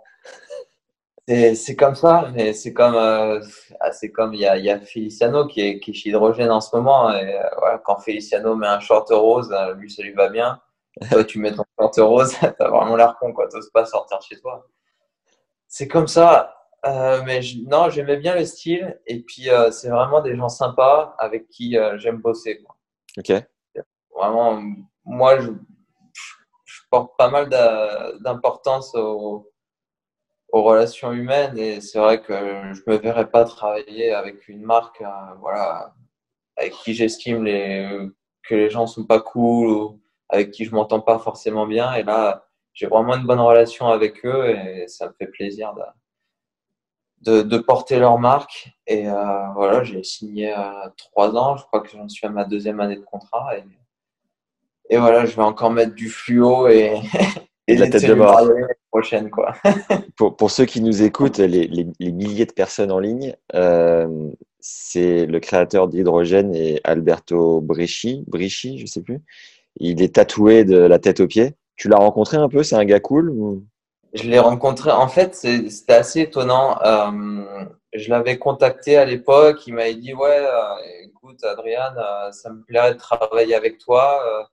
c'est 1.27 1.77
comme 1.77 1.95
ça, 1.95 2.31
mais 2.35 2.53
c'est 2.55 2.73
comme 2.73 2.95
euh, 2.95 3.41
ah, 3.81 3.91
comme 4.15 4.35
il 4.35 4.41
y 4.41 4.47
a, 4.47 4.57
y 4.59 4.71
a 4.71 4.81
Feliciano 4.81 5.47
qui 5.47 5.61
est, 5.61 5.81
qui 5.81 5.93
chez 5.95 6.11
Hydrogène 6.11 6.51
en 6.51 6.61
ce 6.61 6.75
moment 6.77 7.11
et 7.15 7.39
voilà, 7.59 7.79
quand 7.79 7.99
Feliciano 7.99 8.55
met 8.57 8.67
un 8.67 8.81
short 8.81 9.09
rose, 9.11 9.55
lui 9.79 9.91
ça 9.91 10.03
lui 10.03 10.13
va 10.13 10.29
bien. 10.29 10.61
Tu 11.29 11.39
mets 11.39 11.53
ton 11.53 11.65
short 11.79 11.97
rose, 11.99 12.37
t'as 12.59 12.69
vraiment 12.69 12.97
l'air 12.97 13.17
con 13.19 13.35
t'oses 13.51 13.71
pas 13.71 13.87
sortir 13.87 14.21
chez 14.23 14.39
toi. 14.41 14.67
C'est 15.67 15.89
comme 15.89 16.09
ça, 16.09 16.55
mais 16.85 17.41
non 17.67 17.89
j'aimais 17.91 18.17
bien 18.17 18.35
le 18.35 18.45
style 18.45 19.01
et 19.07 19.21
puis 19.23 19.49
c'est 19.71 19.89
vraiment 19.89 20.21
des 20.21 20.37
gens 20.37 20.49
sympas 20.49 21.15
avec 21.19 21.49
qui 21.49 21.77
j'aime 21.97 22.19
bosser. 22.19 22.63
Quoi. 22.63 22.77
Ok. 23.19 23.33
Vraiment, 24.17 24.63
moi 25.05 25.41
je, 25.41 25.51
je 26.65 26.81
porte 26.91 27.17
pas 27.17 27.31
mal 27.31 27.49
d'importance 28.21 28.95
au 28.95 29.51
aux 30.55 30.63
relations 30.63 31.11
humaines 31.13 31.59
et 31.59 31.81
c'est 31.81 31.99
vrai 31.99 32.23
que 32.23 32.33
je 32.33 32.81
me 32.87 32.97
verrais 32.97 33.29
pas 33.29 33.45
travailler 33.45 34.13
avec 34.15 34.47
une 34.47 34.63
marque 34.63 35.01
euh, 35.03 35.35
voilà 35.41 35.93
avec 36.57 36.75
qui 36.75 36.95
j'estime 36.95 37.43
les 37.43 37.89
que 38.45 38.55
les 38.55 38.71
gens 38.71 38.87
sont 38.87 39.05
pas 39.05 39.19
cool 39.19 39.69
ou 39.69 40.01
avec 40.29 40.53
qui 40.53 40.65
je 40.65 40.73
m'entends 40.73 41.01
pas 41.01 41.19
forcément 41.19 41.67
bien 41.67 41.93
et 41.95 42.05
là 42.05 42.47
j'ai 42.73 42.87
vraiment 42.87 43.17
une 43.17 43.27
bonne 43.27 43.41
relation 43.41 43.89
avec 43.89 44.25
eux 44.25 44.49
et 44.49 44.87
ça 44.87 45.09
me 45.09 45.13
fait 45.19 45.27
plaisir 45.27 45.75
de, 45.75 45.83
de, 47.25 47.59
porter 47.59 47.99
leur 47.99 48.19
marque 48.19 48.69
et 48.87 49.09
euh, 49.09 49.49
voilà 49.55 49.85
j'ai 49.85 50.03
signé 50.03 50.55
trois 50.97 51.35
ans 51.37 51.57
je 51.57 51.65
crois 51.65 51.81
que 51.81 51.89
j'en 51.89 52.09
suis 52.09 52.27
à 52.27 52.31
ma 52.31 52.45
deuxième 52.45 52.81
année 52.81 52.97
de 52.97 53.05
contrat 53.05 53.57
et, 53.57 53.65
et 54.91 54.99
voilà 54.99 55.25
je 55.27 55.35
vais 55.35 55.43
encore 55.43 55.71
mettre 55.71 55.95
du 55.95 56.09
fluo 56.09 56.69
et 56.69 56.95
et, 57.69 57.77
la 57.77 57.89
tête 57.89 58.07
de 58.07 58.15
mort. 58.15 58.41
Prochaine, 58.91 59.31
quoi. 59.31 59.55
pour, 60.17 60.37
pour, 60.37 60.51
ceux 60.51 60.67
qui 60.67 60.81
nous 60.81 61.03
écoutent, 61.03 61.39
les, 61.39 61.67
les, 61.67 61.87
les 61.99 62.13
milliers 62.13 62.47
de 62.47 62.53
personnes 62.53 62.93
en 62.93 63.01
ligne, 63.01 63.35
euh, 63.55 64.31
c'est 64.61 65.27
le 65.27 65.41
créateur 65.41 65.89
d'Hydrogène 65.89 66.55
et 66.55 66.81
Alberto 66.85 67.61
Bresci, 67.61 68.25
Bresci, 68.27 68.79
je 68.79 68.87
sais 68.87 69.03
plus. 69.03 69.21
Il 69.77 70.01
est 70.01 70.15
tatoué 70.15 70.65
de 70.65 70.77
la 70.77 70.99
tête 70.99 71.21
aux 71.21 71.27
pieds. 71.27 71.55
Tu 71.77 71.89
l'as 71.89 71.97
rencontré 71.97 72.37
un 72.37 72.49
peu? 72.49 72.63
C'est 72.63 72.77
un 72.77 72.85
gars 72.85 73.01
cool 73.01 73.61
Je 74.15 74.23
l'ai 74.23 74.39
rencontré. 74.39 74.91
En 74.91 75.09
fait, 75.09 75.35
c'était 75.35 75.93
assez 75.93 76.21
étonnant. 76.21 76.81
Euh, 76.83 77.67
je 77.93 78.11
l'avais 78.11 78.39
contacté 78.39 78.97
à 78.97 79.05
l'époque. 79.05 79.67
Il 79.67 79.75
m'avait 79.75 79.95
dit 79.97 80.15
Ouais, 80.15 80.39
euh, 80.39 80.75
écoute, 81.03 81.43
Adrien, 81.45 81.95
euh, 81.97 82.33
ça 82.33 82.51
me 82.51 82.63
plairait 82.63 82.95
de 82.95 82.99
travailler 82.99 83.55
avec 83.55 83.79
toi. 83.79 84.21
Euh, 84.27 84.45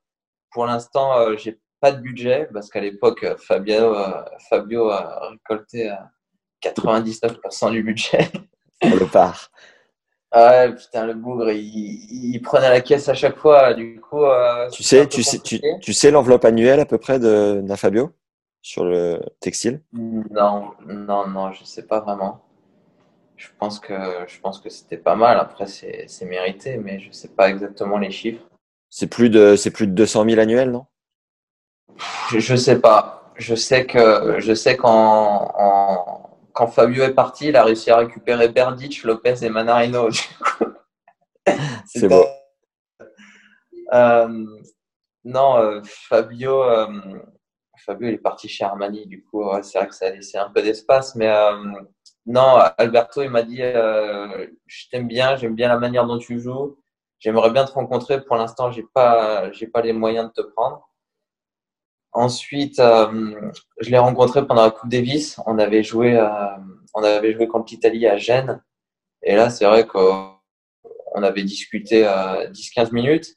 pour 0.51 0.65
l'instant, 0.65 1.35
j'ai 1.37 1.59
pas 1.81 1.91
de 1.91 1.99
budget 1.99 2.47
parce 2.53 2.69
qu'à 2.69 2.79
l'époque, 2.79 3.25
Fabio, 3.39 3.95
euh, 3.95 4.23
Fabio 4.49 4.89
a 4.89 5.29
récolté 5.31 5.91
99% 6.63 7.67
euh, 7.67 7.71
du 7.71 7.83
budget. 7.83 8.31
Pour 8.79 8.95
le 8.97 9.07
part. 9.07 9.51
Ah 10.31 10.51
ouais, 10.51 10.75
putain, 10.75 11.05
le 11.05 11.13
bougre, 11.13 11.51
il, 11.51 12.39
prenait 12.41 12.69
la 12.69 12.79
caisse 12.79 13.09
à 13.09 13.13
chaque 13.13 13.37
fois. 13.37 13.73
Du 13.73 13.99
coup, 13.99 14.23
euh, 14.23 14.69
tu 14.69 14.81
sais, 14.81 15.05
tu 15.07 15.23
sais, 15.23 15.39
tu, 15.39 15.59
tu, 15.81 15.93
sais 15.93 16.09
l'enveloppe 16.09 16.45
annuelle 16.45 16.79
à 16.79 16.85
peu 16.85 16.97
près 16.97 17.19
d'un 17.19 17.75
Fabio? 17.75 18.13
Sur 18.61 18.85
le 18.85 19.19
textile? 19.39 19.81
Non, 19.93 20.71
non, 20.85 21.27
non, 21.27 21.51
je 21.51 21.63
sais 21.63 21.83
pas 21.83 21.99
vraiment. 21.99 22.43
Je 23.35 23.47
pense 23.57 23.79
que 23.79 23.93
je 24.27 24.39
pense 24.39 24.59
que 24.59 24.69
c'était 24.69 24.97
pas 24.97 25.15
mal. 25.15 25.39
Après, 25.39 25.65
c'est 25.65 26.25
mérité, 26.25 26.77
mais 26.77 26.99
je 26.99 27.11
sais 27.11 27.29
pas 27.29 27.49
exactement 27.49 27.97
les 27.97 28.11
chiffres. 28.11 28.43
C'est 28.89 29.07
plus 29.07 29.29
de 29.29 29.55
c'est 29.55 29.71
plus 29.71 29.87
de 29.87 29.93
200 29.93 30.25
000 30.25 30.39
annuels, 30.39 30.71
non? 30.71 30.85
Je 32.29 32.55
sais 32.55 32.79
pas. 32.79 33.33
Je 33.35 33.55
sais 33.55 33.85
que 33.85 34.39
je 34.39 34.53
sais 34.53 34.77
qu'en 34.77 36.21
quand 36.53 36.67
Fabio 36.67 37.03
est 37.03 37.13
parti, 37.13 37.47
il 37.47 37.55
a 37.55 37.63
réussi 37.63 37.89
à 37.91 37.97
récupérer 37.97 38.49
Berdic, 38.49 39.03
Lopez 39.03 39.35
et 39.41 39.49
Manarino. 39.49 40.09
C'est 41.85 42.07
beau. 42.07 42.25
Euh, 43.93 44.45
non, 45.23 45.57
euh, 45.57 45.81
Fabio, 45.83 46.63
euh, 46.63 46.87
Fabio, 47.85 48.07
est 48.09 48.17
parti 48.17 48.47
chez 48.47 48.63
Armani. 48.63 49.07
Du 49.07 49.23
coup, 49.23 49.43
c'est 49.63 49.77
vrai 49.77 49.87
que 49.87 49.95
ça 49.95 50.07
a 50.07 50.11
laissé 50.11 50.37
un 50.37 50.49
peu 50.49 50.61
d'espace. 50.61 51.15
Mais 51.15 51.29
euh, 51.29 51.55
non, 52.25 52.57
Alberto, 52.77 53.21
il 53.21 53.29
m'a 53.29 53.43
dit 53.43 53.61
euh, 53.61 54.47
Je 54.67 54.89
t'aime 54.89 55.07
bien, 55.07 55.35
j'aime 55.35 55.55
bien 55.55 55.67
la 55.69 55.77
manière 55.77 56.05
dont 56.05 56.17
tu 56.17 56.39
joues. 56.39 56.77
J'aimerais 57.19 57.51
bien 57.51 57.65
te 57.65 57.71
rencontrer. 57.71 58.23
Pour 58.23 58.35
l'instant, 58.35 58.71
j'ai 58.71 58.85
pas, 58.93 59.49
pas 59.73 59.81
les 59.81 59.93
moyens 59.93 60.27
de 60.27 60.41
te 60.41 60.47
prendre. 60.47 60.89
Ensuite, 62.13 62.79
euh, 62.79 63.51
je 63.79 63.89
l'ai 63.89 63.97
rencontré 63.97 64.45
pendant 64.45 64.63
la 64.63 64.71
Coupe 64.71 64.89
Davis. 64.89 65.39
On 65.45 65.59
avait 65.59 65.83
joué, 65.83 66.19
on 66.93 67.03
avait 67.03 67.33
joué 67.33 67.47
contre 67.47 67.71
l'Italie 67.71 68.07
à 68.07 68.17
Gênes. 68.17 68.61
Et 69.23 69.35
là, 69.35 69.49
c'est 69.49 69.65
vrai 69.65 69.85
qu'on 69.85 70.39
avait 71.15 71.43
discuté 71.43 72.05
euh, 72.07 72.49
10-15 72.49 72.91
minutes. 72.93 73.35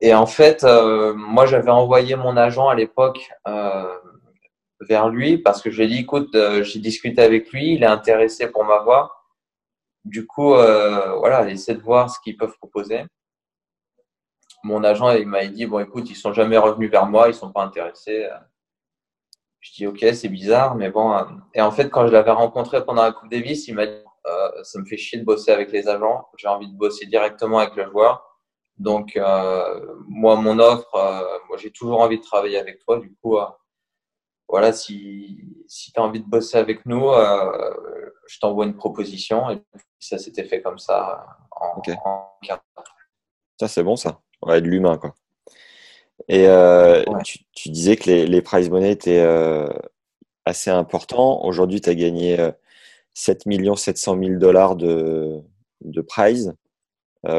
Et 0.00 0.14
en 0.14 0.26
fait, 0.26 0.64
euh, 0.64 1.14
moi, 1.14 1.46
j'avais 1.46 1.70
envoyé 1.70 2.16
mon 2.16 2.36
agent 2.36 2.68
à 2.68 2.74
l'époque 2.74 3.30
euh, 3.48 3.98
vers 4.80 5.08
lui 5.08 5.38
parce 5.38 5.62
que 5.62 5.70
je 5.70 5.78
lui 5.78 5.84
ai 5.84 5.88
dit, 5.88 5.98
écoute, 6.00 6.34
euh, 6.34 6.62
j'ai 6.62 6.80
discuté 6.80 7.22
avec 7.22 7.50
lui, 7.52 7.74
il 7.74 7.82
est 7.82 7.86
intéressé 7.86 8.50
pour 8.50 8.64
m'avoir. 8.64 9.24
Du 10.04 10.26
coup, 10.26 10.54
euh, 10.54 11.14
voilà, 11.16 11.48
essaie 11.48 11.74
de 11.74 11.82
voir 11.82 12.10
ce 12.10 12.20
qu'ils 12.20 12.36
peuvent 12.36 12.56
proposer. 12.58 13.04
Mon 14.62 14.84
agent, 14.84 15.10
il 15.12 15.26
m'a 15.26 15.46
dit, 15.46 15.66
bon, 15.66 15.78
écoute, 15.80 16.10
ils 16.10 16.16
sont 16.16 16.32
jamais 16.32 16.58
revenus 16.58 16.90
vers 16.90 17.06
moi, 17.06 17.28
ils 17.28 17.34
sont 17.34 17.52
pas 17.52 17.62
intéressés. 17.62 18.28
Je 19.60 19.72
dis, 19.72 19.86
ok, 19.86 19.98
c'est 20.14 20.28
bizarre, 20.28 20.74
mais 20.76 20.90
bon. 20.90 21.12
euh. 21.16 21.24
Et 21.54 21.60
en 21.60 21.70
fait, 21.72 21.88
quand 21.90 22.06
je 22.06 22.12
l'avais 22.12 22.30
rencontré 22.30 22.84
pendant 22.84 23.02
la 23.02 23.12
Coupe 23.12 23.30
Davis, 23.30 23.66
il 23.68 23.74
m'a 23.74 23.86
dit, 23.86 23.92
euh, 24.26 24.62
ça 24.62 24.78
me 24.78 24.84
fait 24.84 24.96
chier 24.96 25.18
de 25.18 25.24
bosser 25.24 25.50
avec 25.52 25.72
les 25.72 25.88
agents, 25.88 26.28
j'ai 26.36 26.48
envie 26.48 26.68
de 26.70 26.76
bosser 26.76 27.06
directement 27.06 27.58
avec 27.58 27.74
le 27.76 27.88
joueur. 27.90 28.25
Donc, 28.78 29.16
euh, 29.16 29.96
moi, 30.06 30.36
mon 30.36 30.58
offre, 30.58 30.94
euh, 30.94 31.38
moi, 31.48 31.56
j'ai 31.56 31.70
toujours 31.70 32.00
envie 32.00 32.18
de 32.18 32.22
travailler 32.22 32.58
avec 32.58 32.78
toi. 32.84 32.98
Du 33.00 33.14
coup, 33.22 33.38
euh, 33.38 33.46
voilà, 34.48 34.72
si, 34.72 35.40
si 35.66 35.92
tu 35.92 36.00
as 36.00 36.02
envie 36.04 36.20
de 36.20 36.28
bosser 36.28 36.58
avec 36.58 36.84
nous, 36.86 37.08
euh, 37.08 38.10
je 38.26 38.38
t'envoie 38.38 38.66
une 38.66 38.76
proposition. 38.76 39.50
Et 39.50 39.56
puis, 39.56 39.82
ça 39.98 40.18
s'était 40.18 40.44
fait 40.44 40.60
comme 40.60 40.78
ça 40.78 41.26
en, 41.50 41.78
Ok. 41.78 41.90
en. 42.04 42.28
Ça, 43.58 43.68
c'est 43.68 43.82
bon, 43.82 43.96
ça. 43.96 44.20
Ouais, 44.42 44.60
de 44.60 44.66
l'humain, 44.68 44.98
quoi. 44.98 45.14
Et 46.28 46.46
euh, 46.46 47.02
Ouais. 47.06 47.22
tu, 47.24 47.38
tu 47.52 47.70
disais 47.70 47.96
que 47.96 48.04
les, 48.10 48.26
les 48.26 48.42
prize 48.42 48.68
money 48.68 48.90
étaient 48.90 49.20
euh, 49.20 49.68
assez 50.44 50.70
importants. 50.70 51.42
Aujourd'hui, 51.44 51.80
tu 51.80 51.88
as 51.88 51.94
gagné 51.94 52.38
euh, 52.38 52.52
7 53.14 53.44
700 53.76 54.18
000 54.22 54.38
dollars 54.38 54.76
de, 54.76 55.40
de 55.80 56.00
prize 56.02 56.54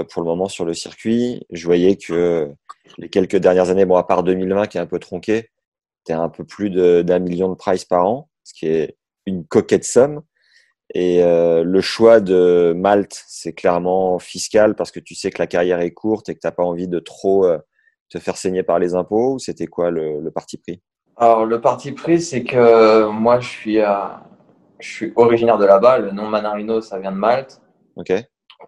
pour 0.09 0.21
le 0.21 0.27
moment 0.27 0.47
sur 0.47 0.65
le 0.65 0.73
circuit. 0.73 1.45
Je 1.51 1.65
voyais 1.65 1.95
que 1.95 2.51
les 2.97 3.09
quelques 3.09 3.37
dernières 3.37 3.69
années, 3.69 3.85
bon, 3.85 3.95
à 3.95 4.03
part 4.03 4.23
2020 4.23 4.67
qui 4.67 4.77
est 4.77 4.81
un 4.81 4.85
peu 4.85 4.99
tronqué, 4.99 5.49
tu 6.05 6.13
un 6.13 6.29
peu 6.29 6.43
plus 6.43 6.69
d'un 6.69 7.19
million 7.19 7.49
de 7.49 7.55
prize 7.55 7.85
par 7.85 8.07
an, 8.07 8.29
ce 8.43 8.53
qui 8.53 8.67
est 8.67 8.97
une 9.25 9.45
coquette 9.45 9.83
somme. 9.83 10.21
Et 10.93 11.21
euh, 11.21 11.63
le 11.63 11.81
choix 11.81 12.21
de 12.21 12.73
Malte, 12.75 13.23
c'est 13.27 13.51
clairement 13.51 14.19
fiscal 14.19 14.75
parce 14.75 14.91
que 14.91 15.01
tu 15.01 15.15
sais 15.15 15.31
que 15.31 15.39
la 15.39 15.47
carrière 15.47 15.81
est 15.81 15.91
courte 15.91 16.29
et 16.29 16.33
que 16.33 16.39
tu 16.39 16.47
n'as 16.47 16.51
pas 16.51 16.63
envie 16.63 16.87
de 16.87 16.99
trop 16.99 17.45
euh, 17.45 17.57
te 18.09 18.19
faire 18.19 18.37
saigner 18.37 18.63
par 18.63 18.79
les 18.79 18.95
impôts. 18.95 19.33
Ou 19.33 19.39
C'était 19.39 19.67
quoi 19.67 19.91
le, 19.91 20.21
le 20.21 20.31
parti 20.31 20.57
pris? 20.57 20.81
Alors, 21.17 21.45
le 21.45 21.59
parti 21.59 21.91
pris, 21.91 22.21
c'est 22.21 22.43
que 22.43 23.09
moi, 23.09 23.39
je 23.41 23.49
suis, 23.49 23.81
euh, 23.81 23.95
je 24.79 24.87
suis 24.89 25.13
originaire 25.17 25.57
de 25.57 25.65
là-bas. 25.65 25.97
Le 25.97 26.11
nom 26.11 26.29
Manarino, 26.29 26.79
ça 26.79 26.99
vient 26.99 27.11
de 27.11 27.17
Malte. 27.17 27.59
Ok. 27.97 28.13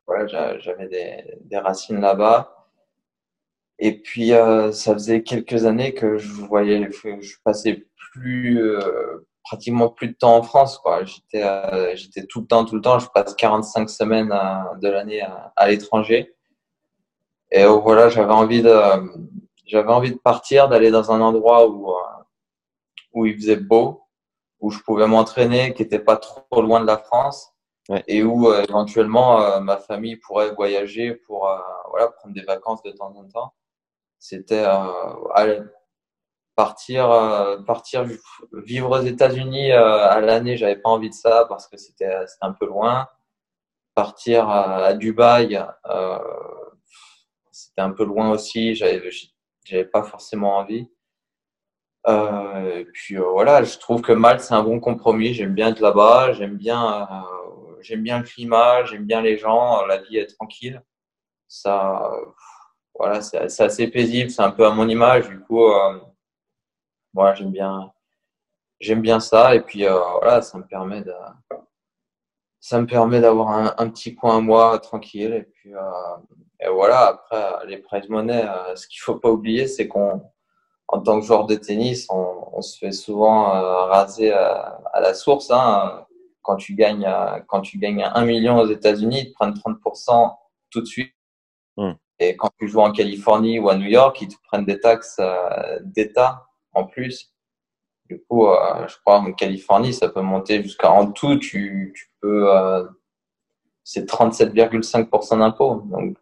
Voilà, 0.07 0.27
j'a- 0.27 0.59
j'avais 0.59 0.87
des, 0.87 1.23
des 1.41 1.57
racines 1.57 2.01
là-bas. 2.01 2.67
Et 3.79 3.99
puis, 4.01 4.33
euh, 4.33 4.71
ça 4.71 4.93
faisait 4.93 5.23
quelques 5.23 5.65
années 5.65 5.93
que 5.93 6.17
je 6.17 6.33
voyais, 6.33 6.89
je 6.91 7.35
passais 7.43 7.85
plus, 8.11 8.61
euh, 8.61 9.25
pratiquement 9.43 9.89
plus 9.89 10.09
de 10.09 10.13
temps 10.13 10.35
en 10.37 10.43
France, 10.43 10.77
quoi. 10.79 11.03
J'étais, 11.05 11.43
euh, 11.43 11.95
j'étais 11.95 12.25
tout 12.25 12.41
le 12.41 12.47
temps, 12.47 12.65
tout 12.65 12.75
le 12.75 12.81
temps. 12.81 12.99
Je 12.99 13.07
passe 13.13 13.33
45 13.35 13.89
semaines 13.89 14.33
de 14.81 14.89
l'année 14.89 15.21
à, 15.21 15.53
à 15.55 15.67
l'étranger. 15.69 16.35
Et 17.51 17.63
euh, 17.63 17.69
voilà, 17.73 18.09
j'avais 18.09 18.33
envie 18.33 18.61
de, 18.63 18.75
j'avais 19.65 19.91
envie 19.91 20.11
de 20.11 20.17
partir, 20.17 20.67
d'aller 20.69 20.91
dans 20.91 21.11
un 21.11 21.21
endroit 21.21 21.67
où, 21.69 21.93
où 23.13 23.25
il 23.25 23.35
faisait 23.35 23.55
beau, 23.55 24.03
où 24.59 24.71
je 24.71 24.79
pouvais 24.79 25.07
m'entraîner, 25.07 25.73
qui 25.73 25.83
n'était 25.83 25.99
pas 25.99 26.17
trop 26.17 26.61
loin 26.61 26.81
de 26.81 26.85
la 26.87 26.97
France 26.97 27.53
Et 28.07 28.23
où 28.23 28.49
euh, 28.49 28.63
éventuellement 28.67 29.41
euh, 29.41 29.59
ma 29.59 29.77
famille 29.77 30.17
pourrait 30.17 30.53
voyager 30.53 31.15
pour 31.15 31.49
euh, 31.49 31.57
voilà, 31.89 32.09
prendre 32.09 32.33
des 32.35 32.43
vacances 32.43 32.83
de 32.83 32.91
temps 32.91 33.13
en 33.15 33.27
temps. 33.27 33.53
C'était 34.19 34.65
euh, 34.65 35.63
partir, 36.55 37.09
euh, 37.11 37.57
partir 37.61 38.05
vivre 38.53 38.99
aux 38.99 39.03
États-Unis 39.03 39.71
à 39.71 40.19
l'année, 40.21 40.57
j'avais 40.57 40.75
pas 40.75 40.89
envie 40.89 41.09
de 41.09 41.15
ça 41.15 41.45
parce 41.49 41.67
que 41.67 41.77
c'était 41.77 42.11
un 42.41 42.51
peu 42.51 42.65
loin. 42.65 43.07
Partir 43.95 44.49
à, 44.49 44.93
Dubaï, 44.93 45.61
c'était 47.51 47.81
un 47.81 47.91
peu 47.91 48.05
loin 48.05 48.31
aussi, 48.31 48.75
j'avais 48.75 49.85
pas 49.85 50.03
forcément 50.03 50.57
envie. 50.57 50.89
Euh, 52.07 52.79
et 52.79 52.85
puis 52.85 53.17
euh, 53.17 53.23
voilà, 53.31 53.63
je 53.63 53.77
trouve 53.77 54.01
que 54.01 54.13
Malte 54.13 54.41
c'est 54.41 54.53
un 54.53 54.63
bon 54.63 54.79
compromis. 54.79 55.33
J'aime 55.33 55.53
bien 55.53 55.69
être 55.69 55.81
là-bas, 55.81 56.33
j'aime 56.33 56.55
bien, 56.57 57.03
euh, 57.03 57.05
j'aime 57.81 58.03
bien 58.03 58.19
le 58.19 58.23
climat, 58.25 58.83
j'aime 58.85 59.05
bien 59.05 59.21
les 59.21 59.37
gens, 59.37 59.85
la 59.85 59.97
vie 59.97 60.17
est 60.17 60.27
tranquille. 60.27 60.81
Ça, 61.47 62.11
euh, 62.13 62.25
voilà, 62.95 63.21
c'est 63.21 63.61
assez 63.61 63.87
paisible, 63.87 64.29
c'est 64.29 64.41
un 64.41 64.51
peu 64.51 64.65
à 64.65 64.71
mon 64.71 64.87
image. 64.87 65.29
Du 65.29 65.39
coup, 65.41 65.65
euh, 65.65 65.99
j'aime 67.35 67.51
bien, 67.51 67.91
j'aime 68.79 69.01
bien 69.01 69.19
ça. 69.19 69.55
Et 69.55 69.61
puis 69.61 69.85
euh, 69.85 69.97
voilà, 70.19 70.41
ça 70.41 70.57
me 70.57 70.65
permet 70.65 71.01
de, 71.01 71.13
ça 72.59 72.79
me 72.81 72.85
permet 72.85 73.21
d'avoir 73.21 73.49
un, 73.79 73.89
petit 73.89 74.15
coin 74.15 74.37
à 74.37 74.41
moi 74.41 74.79
tranquille. 74.79 75.33
Et 75.33 75.43
puis 75.43 75.73
euh, 75.73 75.81
et 76.61 76.67
voilà, 76.69 77.07
après 77.07 77.67
les 77.67 77.77
prize 77.77 78.09
money, 78.09 78.43
euh, 78.45 78.75
ce 78.75 78.87
qu'il 78.87 78.99
faut 78.99 79.15
pas 79.15 79.29
oublier, 79.29 79.67
c'est 79.67 79.87
qu'on 79.87 80.21
en 80.89 80.99
tant 81.01 81.19
que 81.19 81.25
joueur 81.25 81.45
de 81.45 81.55
tennis, 81.55 82.07
on, 82.09 82.61
se 82.61 82.77
fait 82.77 82.91
souvent 82.91 83.55
euh, 83.55 83.85
raser 83.85 84.33
à, 84.33 84.79
à 84.93 84.99
la 84.99 85.13
source. 85.13 85.49
Hein. 85.51 86.05
Quand 86.49 86.55
tu 86.55 86.73
gagnes, 86.73 87.07
quand 87.47 87.61
tu 87.61 87.77
gagnes 87.77 88.09
un 88.11 88.25
million 88.25 88.57
aux 88.57 88.65
États-Unis, 88.65 89.19
ils 89.21 89.29
te 89.29 89.33
prennent 89.35 89.53
30% 89.53 90.35
tout 90.71 90.81
de 90.81 90.87
suite. 90.87 91.13
Mm. 91.77 91.91
Et 92.17 92.35
quand 92.35 92.49
tu 92.59 92.67
joues 92.67 92.79
en 92.79 92.91
Californie 92.91 93.59
ou 93.59 93.69
à 93.69 93.75
New 93.75 93.85
York, 93.85 94.19
ils 94.19 94.29
te 94.29 94.35
prennent 94.47 94.65
des 94.65 94.79
taxes 94.79 95.17
euh, 95.19 95.79
d'État 95.83 96.47
en 96.73 96.85
plus. 96.85 97.31
Du 98.09 98.19
coup, 98.27 98.47
euh, 98.47 98.87
je 98.87 98.95
crois 98.97 99.19
en 99.19 99.31
Californie, 99.31 99.93
ça 99.93 100.09
peut 100.09 100.21
monter 100.21 100.63
jusqu'à 100.63 100.89
en 100.89 101.11
tout, 101.11 101.37
tu, 101.37 101.93
tu 101.95 102.11
peux, 102.19 102.51
euh, 102.51 102.83
c'est 103.83 104.09
37,5% 104.09 105.37
d'impôt. 105.37 105.83
Donc, 105.85 106.17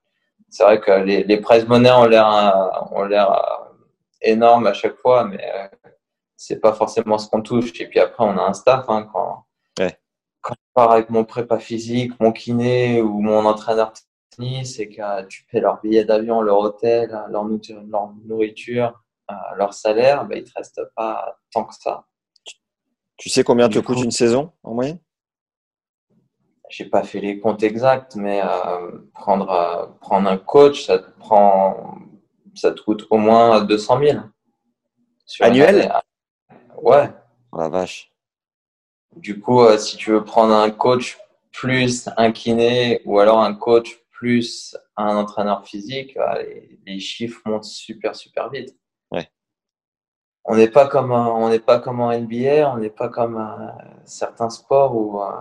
c'est 0.49 0.63
vrai 0.63 0.81
que 0.81 0.91
les, 0.91 1.23
les 1.23 1.37
prize 1.39 1.65
money 1.65 1.89
ont 1.89 2.05
l'air, 2.05 2.27
ont 2.91 3.05
l'air 3.05 3.31
euh, 3.31 3.73
énorme 4.21 4.67
à 4.67 4.73
chaque 4.73 4.97
fois, 4.97 5.23
mais 5.23 5.41
c'est 6.35 6.59
pas 6.59 6.73
forcément 6.73 7.17
ce 7.17 7.29
qu'on 7.29 7.41
touche. 7.41 7.79
Et 7.79 7.87
puis 7.87 8.01
après, 8.01 8.25
on 8.25 8.37
a 8.37 8.41
un 8.41 8.53
staff. 8.53 8.83
Hein, 8.89 9.07
quand. 9.13 9.46
Quand 10.47 10.55
je 10.55 10.73
pars 10.73 10.91
avec 10.91 11.09
mon 11.09 11.25
prépa 11.25 11.59
physique, 11.59 12.13
mon 12.21 12.31
kiné 12.31 13.01
ou 13.01 13.19
mon 13.19 13.45
entraîneur 13.45 13.91
tennis, 14.35 14.77
c'est 14.77 14.87
que 14.87 15.01
euh, 15.01 15.25
tu 15.25 15.43
paies 15.51 15.59
leur 15.59 15.81
billet 15.81 16.05
d'avion, 16.05 16.41
leur 16.41 16.59
hôtel, 16.59 17.09
leur 17.29 17.43
nourriture, 17.43 17.83
leur, 17.89 18.13
nourriture, 18.25 19.03
euh, 19.29 19.33
leur 19.57 19.73
salaire, 19.73 20.25
ben, 20.25 20.37
il 20.37 20.45
te 20.45 20.53
reste 20.55 20.81
pas 20.95 21.37
tant 21.51 21.65
que 21.65 21.75
ça. 21.75 22.05
Tu 23.17 23.29
sais 23.29 23.43
combien 23.43 23.67
te 23.67 23.79
coûte 23.79 24.01
une 24.03 24.11
saison 24.11 24.53
en 24.63 24.73
moyenne? 24.73 24.99
J'ai 26.69 26.85
pas 26.85 27.03
fait 27.03 27.19
les 27.19 27.39
comptes 27.39 27.63
exacts, 27.63 28.15
mais 28.15 28.41
euh, 28.41 28.99
prendre, 29.13 29.49
euh, 29.51 29.85
prendre 29.99 30.29
un 30.29 30.37
coach, 30.37 30.85
ça 30.85 30.99
te 30.99 31.09
prend, 31.19 31.97
ça 32.55 32.71
te 32.71 32.79
coûte 32.81 33.05
au 33.09 33.17
moins 33.17 33.63
200 33.65 33.99
000. 33.99 34.19
Sur 35.25 35.45
une 35.45 35.51
Annuel? 35.51 35.81
année. 35.81 35.91
Ouais. 36.81 37.09
Oh 37.51 37.59
la 37.59 37.67
vache. 37.67 38.13
Du 39.15 39.39
coup, 39.39 39.61
euh, 39.61 39.77
si 39.77 39.97
tu 39.97 40.11
veux 40.11 40.23
prendre 40.23 40.53
un 40.53 40.69
coach 40.69 41.17
plus 41.51 42.07
un 42.17 42.31
kiné 42.31 43.01
ou 43.05 43.19
alors 43.19 43.41
un 43.41 43.53
coach 43.55 43.99
plus 44.11 44.75
un 44.95 45.15
entraîneur 45.15 45.65
physique, 45.65 46.15
euh, 46.17 46.43
les, 46.43 46.79
les 46.85 46.99
chiffres 46.99 47.41
montent 47.45 47.63
super 47.65 48.15
super 48.15 48.49
vite. 48.49 48.75
Ouais. 49.11 49.29
On 50.45 50.55
n'est 50.55 50.69
pas 50.69 50.87
comme 50.87 51.11
un- 51.11 51.27
on 51.27 51.49
n'est 51.49 51.59
pas 51.59 51.79
comme 51.79 51.99
en 51.99 52.11
NBA, 52.11 52.71
on 52.71 52.77
n'est 52.77 52.89
pas 52.89 53.09
comme 53.09 53.37
euh, 53.37 53.67
certains 54.05 54.49
sports 54.49 54.95
où 54.95 55.21
euh, 55.21 55.31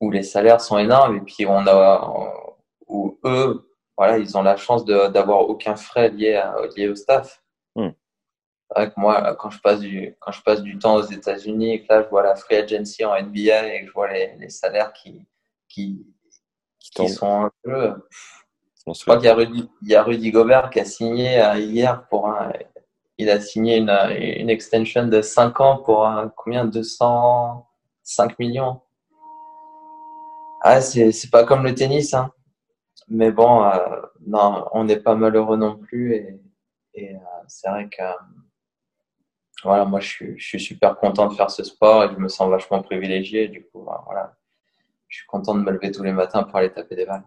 où 0.00 0.10
les 0.10 0.22
salaires 0.22 0.60
sont 0.60 0.78
énormes 0.78 1.16
et 1.16 1.20
puis 1.20 1.46
on 1.46 1.66
a 1.66 2.32
où 2.88 3.18
eux 3.24 3.70
voilà 3.96 4.18
ils 4.18 4.36
ont 4.36 4.42
la 4.42 4.56
chance 4.56 4.84
d'avoir 4.84 5.48
aucun 5.48 5.76
frais 5.76 6.10
lié 6.10 6.34
à- 6.34 6.54
lié 6.76 6.88
au 6.88 6.94
staff. 6.96 7.42
Hmm. 7.76 7.90
Vrai 8.74 8.90
que 8.90 9.00
moi, 9.00 9.34
quand 9.36 9.50
je 9.50 9.60
passe 9.60 9.80
du, 9.80 10.16
quand 10.20 10.32
je 10.32 10.42
passe 10.42 10.62
du 10.62 10.78
temps 10.78 10.96
aux 10.96 11.02
États-Unis 11.02 11.74
et 11.74 11.82
que 11.82 11.92
là, 11.92 12.02
je 12.02 12.08
vois 12.08 12.22
la 12.22 12.36
free 12.36 12.56
agency 12.56 13.04
en 13.04 13.14
NBA 13.20 13.74
et 13.74 13.80
que 13.82 13.86
je 13.88 13.92
vois 13.92 14.12
les, 14.12 14.36
les 14.38 14.50
salaires 14.50 14.92
qui, 14.92 15.26
qui, 15.68 16.06
qui, 16.78 17.08
sont 17.08 17.26
en 17.26 17.50
jeu, 17.64 17.94
je 18.86 19.02
crois 19.02 19.16
qu'il 19.16 19.26
y, 19.26 19.28
a 19.28 19.34
Rudy, 19.34 19.70
il 19.82 19.88
y 19.88 19.94
a 19.94 20.02
Rudy 20.02 20.30
Gobert 20.30 20.68
qui 20.70 20.80
a 20.80 20.84
signé 20.84 21.40
euh, 21.42 21.58
hier 21.58 22.06
pour 22.08 22.28
un. 22.28 22.52
Il 23.16 23.30
a 23.30 23.40
signé 23.40 23.76
une, 23.76 23.90
une 23.90 24.50
extension 24.50 25.06
de 25.06 25.22
5 25.22 25.60
ans 25.60 25.78
pour 25.78 26.06
un, 26.06 26.28
combien 26.36 26.64
205 26.64 28.38
millions. 28.38 28.80
Ah, 30.62 30.80
c'est 30.80 31.30
pas 31.30 31.44
comme 31.44 31.64
le 31.64 31.74
tennis, 31.74 32.12
hein. 32.14 32.32
Mais 33.08 33.30
bon, 33.30 33.64
euh, 33.64 33.78
non, 34.26 34.66
on 34.72 34.84
n'est 34.84 35.00
pas 35.00 35.14
malheureux 35.14 35.56
non 35.56 35.76
plus. 35.76 36.14
Et, 36.14 36.40
et 36.94 37.14
euh, 37.14 37.18
c'est 37.46 37.68
vrai 37.68 37.88
que 37.88 38.02
moi, 39.64 40.00
je 40.00 40.36
suis, 40.38 40.60
super 40.60 40.96
content 40.96 41.28
de 41.28 41.34
faire 41.34 41.50
ce 41.50 41.64
sport 41.64 42.04
et 42.04 42.14
je 42.14 42.18
me 42.18 42.28
sens 42.28 42.50
vachement 42.50 42.82
privilégié. 42.82 43.48
Du 43.48 43.62
coup, 43.64 43.82
voilà, 43.82 44.36
je 45.08 45.18
suis 45.18 45.26
content 45.26 45.54
de 45.54 45.60
me 45.60 45.70
lever 45.70 45.90
tous 45.90 46.02
les 46.02 46.12
matins 46.12 46.42
pour 46.42 46.56
aller 46.56 46.72
taper 46.72 46.96
des 46.96 47.06
balles. 47.06 47.24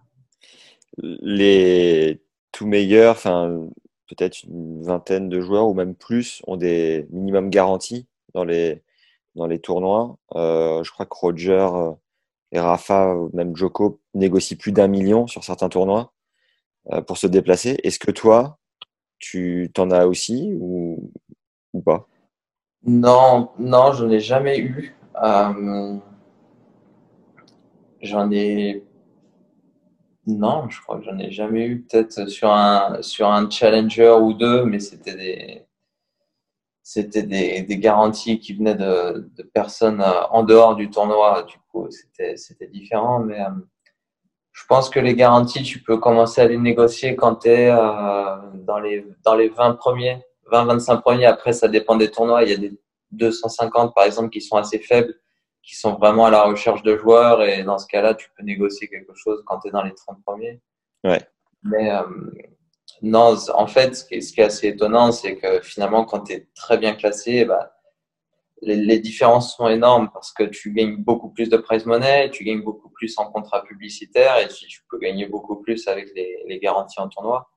Les 0.97 2.21
tout 2.51 2.67
meilleurs, 2.67 3.15
enfin, 3.15 3.67
peut-être 4.07 4.43
une 4.43 4.83
vingtaine 4.83 5.29
de 5.29 5.41
joueurs 5.41 5.67
ou 5.67 5.73
même 5.73 5.95
plus, 5.95 6.41
ont 6.47 6.57
des 6.57 7.07
minimums 7.11 7.49
garantis 7.49 8.07
dans 8.33 8.43
les, 8.43 8.83
dans 9.35 9.47
les 9.47 9.59
tournois. 9.59 10.17
Euh, 10.35 10.83
je 10.83 10.91
crois 10.91 11.05
que 11.05 11.15
Roger 11.15 11.67
euh, 11.73 11.91
et 12.51 12.59
Rafa, 12.59 13.15
même 13.33 13.55
Joko, 13.55 13.99
négocient 14.13 14.57
plus 14.57 14.71
d'un 14.71 14.87
million 14.87 15.27
sur 15.27 15.43
certains 15.43 15.69
tournois 15.69 16.13
euh, 16.91 17.01
pour 17.01 17.17
se 17.17 17.27
déplacer. 17.27 17.77
Est-ce 17.83 17.99
que 17.99 18.11
toi, 18.11 18.59
tu 19.19 19.69
t'en 19.73 19.91
as 19.91 20.05
aussi 20.07 20.53
ou, 20.59 21.11
ou 21.73 21.81
pas? 21.81 22.07
Non, 22.83 23.51
non, 23.57 23.91
je 23.93 24.05
n'ai 24.05 24.19
jamais 24.19 24.59
eu. 24.59 24.95
Euh, 25.23 25.97
j'en 28.01 28.31
ai. 28.31 28.83
Non, 30.27 30.69
je 30.69 30.81
crois 30.81 30.99
que 30.99 31.05
j'en 31.05 31.17
ai 31.17 31.31
jamais 31.31 31.65
eu. 31.65 31.81
Peut-être 31.81 32.27
sur 32.29 32.51
un, 32.51 33.49
challenger 33.49 34.17
ou 34.21 34.33
deux, 34.33 34.65
mais 34.65 34.79
c'était 34.79 35.15
des. 35.15 35.63
C'était 36.83 37.25
garanties 37.77 38.39
qui 38.39 38.53
venaient 38.53 38.75
de, 38.75 39.29
personnes 39.53 39.99
euh, 40.01 40.23
en 40.29 40.43
dehors 40.43 40.75
du 40.75 40.89
tournoi. 40.89 41.43
Du 41.43 41.57
coup, 41.69 41.87
c'était 41.91 42.67
différent. 42.67 43.19
Mais 43.19 43.41
euh, 43.41 43.49
je 44.53 44.65
pense 44.67 44.89
que 44.89 44.99
les 44.99 45.15
garanties, 45.15 45.63
tu 45.63 45.79
peux 45.83 45.97
commencer 45.97 46.41
à 46.41 46.47
les 46.47 46.57
négocier 46.57 47.15
quand 47.15 47.35
tu 47.37 47.49
es 47.49 47.69
dans, 47.69 48.79
les, 48.81 49.05
dans 49.23 49.35
les 49.35 49.49
20 49.49 49.73
premiers, 49.73 50.23
20-25 50.51 51.01
premiers. 51.01 51.25
Après, 51.25 51.53
ça 51.53 51.67
dépend 51.67 51.95
des 51.95 52.11
tournois. 52.11 52.43
Il 52.43 52.49
y 52.49 52.53
a 52.53 52.57
des 52.57 52.79
250, 53.11 53.93
par 53.93 54.05
exemple, 54.05 54.29
qui 54.29 54.41
sont 54.41 54.57
assez 54.57 54.79
faibles, 54.79 55.15
qui 55.63 55.75
sont 55.75 55.95
vraiment 55.95 56.25
à 56.25 56.31
la 56.31 56.43
recherche 56.43 56.83
de 56.83 56.95
joueurs. 56.97 57.43
Et 57.43 57.63
dans 57.63 57.77
ce 57.77 57.87
cas-là, 57.87 58.13
tu 58.15 58.29
peux 58.35 58.43
négocier 58.43 58.87
quelque 58.87 59.13
chose 59.15 59.43
quand 59.45 59.59
tu 59.59 59.69
es 59.69 59.71
dans 59.71 59.83
les 59.83 59.93
30 59.93 60.21
premiers. 60.23 60.61
Ouais. 61.03 61.21
Mais 61.63 61.91
euh, 61.91 62.03
non, 63.01 63.35
en 63.53 63.67
fait, 63.67 63.95
ce 63.95 64.05
qui 64.05 64.15
est, 64.15 64.21
ce 64.21 64.33
qui 64.33 64.41
est 64.41 64.45
assez 64.45 64.67
étonnant, 64.67 65.11
c'est 65.11 65.37
que 65.37 65.61
finalement, 65.61 66.05
quand 66.05 66.21
tu 66.21 66.33
es 66.33 66.47
très 66.55 66.77
bien 66.77 66.95
classé, 66.95 67.45
bah, 67.45 67.73
les, 68.61 68.75
les, 68.75 68.99
différences 68.99 69.55
sont 69.55 69.67
énormes 69.67 70.09
parce 70.11 70.31
que 70.31 70.43
tu 70.43 70.73
gagnes 70.73 70.97
beaucoup 70.97 71.29
plus 71.29 71.49
de 71.49 71.57
prize 71.57 71.85
money, 71.85 72.31
tu 72.31 72.43
gagnes 72.43 72.63
beaucoup 72.63 72.89
plus 72.89 73.17
en 73.19 73.31
contrat 73.31 73.63
publicitaire 73.63 74.39
et 74.39 74.47
tu 74.47 74.81
peux 74.89 74.97
gagner 74.97 75.27
beaucoup 75.27 75.57
plus 75.57 75.87
avec 75.87 76.09
les, 76.15 76.43
les 76.47 76.59
garanties 76.59 76.99
en 76.99 77.07
tournoi. 77.07 77.49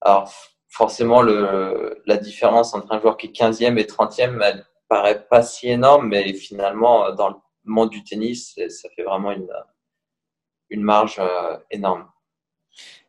Alors, 0.00 0.32
forcément, 0.74 1.22
le, 1.22 2.02
la 2.04 2.16
différence 2.16 2.74
entre 2.74 2.92
un 2.92 3.00
joueur 3.00 3.16
qui 3.16 3.28
est 3.28 3.30
15e 3.30 3.78
et 3.78 3.84
30e, 3.84 4.42
elle 4.42 4.66
paraît 4.88 5.24
pas 5.28 5.42
si 5.42 5.68
énorme, 5.68 6.08
mais 6.08 6.32
finalement, 6.34 7.12
dans 7.14 7.28
le 7.28 7.36
monde 7.64 7.90
du 7.90 8.02
tennis, 8.02 8.58
ça 8.68 8.88
fait 8.96 9.04
vraiment 9.04 9.30
une, 9.30 9.48
une 10.70 10.82
marge 10.82 11.18
euh, 11.20 11.56
énorme. 11.70 12.08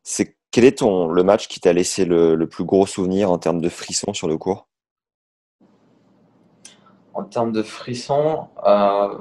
C'est 0.03 0.37
quel 0.51 0.63
est 0.63 0.77
ton 0.77 1.07
le 1.07 1.23
match 1.23 1.47
qui 1.47 1.59
t'a 1.59 1.73
laissé 1.73 2.05
le, 2.05 2.35
le 2.35 2.47
plus 2.47 2.65
gros 2.65 2.85
souvenir 2.85 3.31
en 3.31 3.39
termes 3.39 3.61
de 3.61 3.69
frissons 3.69 4.13
sur 4.13 4.27
le 4.27 4.37
court? 4.37 4.67
En 7.15 7.23
termes 7.23 7.51
de 7.51 7.63
frissons, 7.63 8.47
euh, 8.63 9.17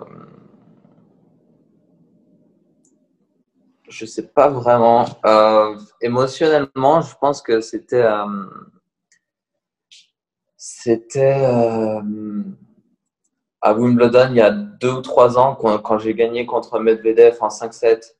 je 3.95 4.07
sais 4.07 4.27
pas 4.27 4.49
vraiment. 4.49 5.07
Euh, 5.25 5.79
émotionnellement, 6.01 7.01
je 7.01 7.15
pense 7.21 7.41
que 7.41 7.61
c'était 7.61 8.03
euh, 8.03 8.27
euh, 11.17 12.43
à 13.61 13.73
Wimbledon 13.75 14.29
il 14.31 14.37
y 14.37 14.41
a 14.41 14.51
deux 14.51 14.93
ou 14.93 15.01
trois 15.01 15.39
ans 15.39 15.55
quand, 15.55 15.99
j'ai 15.99 16.15
gagné 16.15 16.45
contre 16.45 16.81
Medvedev 16.81 17.39
en 17.41 17.49
5-7. 17.49 18.15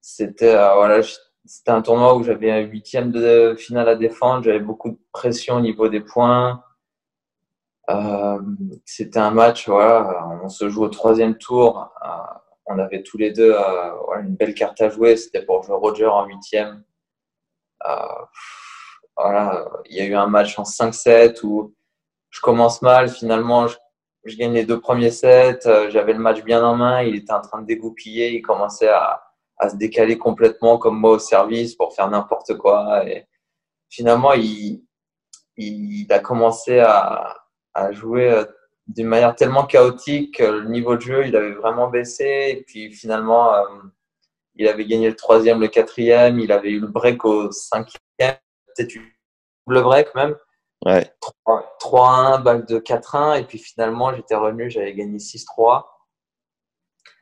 C'était 0.00 0.54
un 0.54 1.82
tournoi 1.82 2.16
où 2.16 2.22
j'avais 2.24 2.50
un 2.50 2.60
huitième 2.60 3.12
de 3.12 3.54
finale 3.58 3.88
à 3.88 3.96
défendre. 3.96 4.44
J'avais 4.44 4.60
beaucoup 4.60 4.90
de 4.90 4.98
pression 5.12 5.56
au 5.56 5.60
niveau 5.60 5.88
des 5.88 6.00
points. 6.00 6.64
C'était 8.86 9.18
un 9.18 9.32
match, 9.32 9.68
voilà, 9.68 10.26
on 10.42 10.48
se 10.48 10.68
joue 10.68 10.84
au 10.84 10.88
troisième 10.88 11.36
tour. 11.36 11.92
Euh, 12.70 12.74
on 12.74 12.78
avait 12.78 13.02
tous 13.02 13.18
les 13.18 13.32
deux 13.32 13.52
euh, 13.52 14.20
une 14.22 14.34
belle 14.34 14.54
carte 14.54 14.80
à 14.80 14.88
jouer. 14.88 15.16
C'était 15.16 15.42
pour 15.42 15.62
jouer 15.62 15.76
Roger 15.76 16.06
en 16.06 16.24
huitième. 16.26 16.84
voilà, 19.16 19.68
il 19.86 19.96
y 19.96 20.00
a 20.00 20.04
eu 20.04 20.14
un 20.14 20.26
match 20.26 20.58
en 20.58 20.62
5-7 20.62 21.44
où 21.44 21.74
je 22.30 22.40
commence 22.40 22.82
mal. 22.82 23.08
Finalement, 23.08 23.66
je, 23.66 23.76
gagne 24.36 24.52
les 24.52 24.64
deux 24.64 24.80
premiers 24.80 25.10
sets. 25.10 25.60
J'avais 25.90 26.12
le 26.12 26.18
match 26.18 26.42
bien 26.42 26.64
en 26.64 26.76
main. 26.76 27.02
Il 27.02 27.16
était 27.16 27.32
en 27.32 27.40
train 27.40 27.60
de 27.60 27.66
dégoupiller. 27.66 28.32
Il 28.32 28.42
commençait 28.42 28.88
à, 28.88 29.22
se 29.68 29.76
décaler 29.76 30.16
complètement 30.16 30.78
comme 30.78 30.98
moi 30.98 31.12
au 31.12 31.18
service 31.18 31.74
pour 31.74 31.94
faire 31.94 32.08
n'importe 32.08 32.56
quoi. 32.56 33.06
Et 33.06 33.26
finalement, 33.90 34.32
il, 34.32 34.82
a 36.10 36.18
commencé 36.20 36.78
à, 36.78 37.36
jouer 37.92 38.30
euh, 38.30 38.44
d'une 38.94 39.06
manière 39.06 39.36
tellement 39.36 39.66
chaotique 39.66 40.38
que 40.38 40.42
le 40.42 40.68
niveau 40.68 40.96
de 40.96 41.00
jeu, 41.00 41.26
il 41.26 41.36
avait 41.36 41.52
vraiment 41.52 41.88
baissé. 41.88 42.56
Et 42.58 42.64
puis 42.66 42.92
finalement, 42.92 43.54
euh, 43.54 43.64
il 44.56 44.68
avait 44.68 44.84
gagné 44.84 45.08
le 45.08 45.16
troisième, 45.16 45.60
le 45.60 45.68
quatrième, 45.68 46.40
il 46.40 46.50
avait 46.52 46.70
eu 46.70 46.80
le 46.80 46.88
break 46.88 47.24
au 47.24 47.50
cinquième, 47.52 47.98
peut-être 48.18 48.94
eu 48.94 49.16
le 49.68 49.80
break 49.80 50.14
même. 50.14 50.36
Ouais. 50.84 51.12
3-1, 51.80 52.42
balle 52.42 52.64
de 52.64 52.78
4-1, 52.78 53.40
et 53.40 53.44
puis 53.44 53.58
finalement, 53.58 54.14
j'étais 54.14 54.34
revenu, 54.34 54.70
j'avais 54.70 54.94
gagné 54.94 55.18
6-3. 55.18 55.84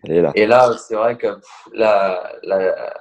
Et 0.06 0.22
là, 0.22 0.32
et 0.36 0.46
là 0.46 0.76
c'est 0.78 0.94
vrai 0.94 1.18
que 1.18 1.34
pff, 1.34 1.68
la, 1.72 2.32
la, 2.44 2.94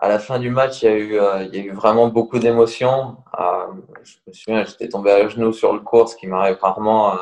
à 0.00 0.08
la 0.08 0.18
fin 0.18 0.38
du 0.38 0.50
match, 0.50 0.82
il 0.82 0.84
y 0.86 0.88
a 0.88 0.96
eu, 0.96 1.18
euh, 1.18 1.42
il 1.44 1.54
y 1.54 1.58
a 1.58 1.64
eu 1.64 1.72
vraiment 1.72 2.08
beaucoup 2.08 2.38
d'émotions. 2.38 3.18
Euh, 3.38 3.66
je 4.02 4.16
me 4.26 4.32
souviens, 4.32 4.64
j'étais 4.64 4.88
tombé 4.88 5.10
à 5.10 5.28
genoux 5.28 5.52
sur 5.52 5.74
le 5.74 5.80
cours, 5.80 6.08
ce 6.08 6.16
qui 6.16 6.26
m'arrive 6.26 6.58
rarement 6.60 7.14
euh, 7.14 7.16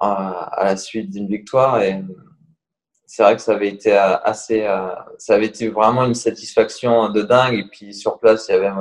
à 0.00 0.64
la 0.64 0.76
suite 0.76 1.10
d'une 1.10 1.28
victoire. 1.28 1.80
Et 1.82 2.02
c'est 3.06 3.22
vrai 3.22 3.36
que 3.36 3.42
ça 3.42 3.52
avait 3.52 3.68
été 3.68 3.92
assez, 3.96 4.66
ça 5.18 5.34
avait 5.34 5.46
été 5.46 5.68
vraiment 5.68 6.04
une 6.04 6.16
satisfaction 6.16 7.10
de 7.10 7.22
dingue. 7.22 7.54
Et 7.54 7.68
puis 7.70 7.94
sur 7.94 8.18
place, 8.18 8.48
il 8.48 8.52
y 8.52 8.54
avait 8.56 8.72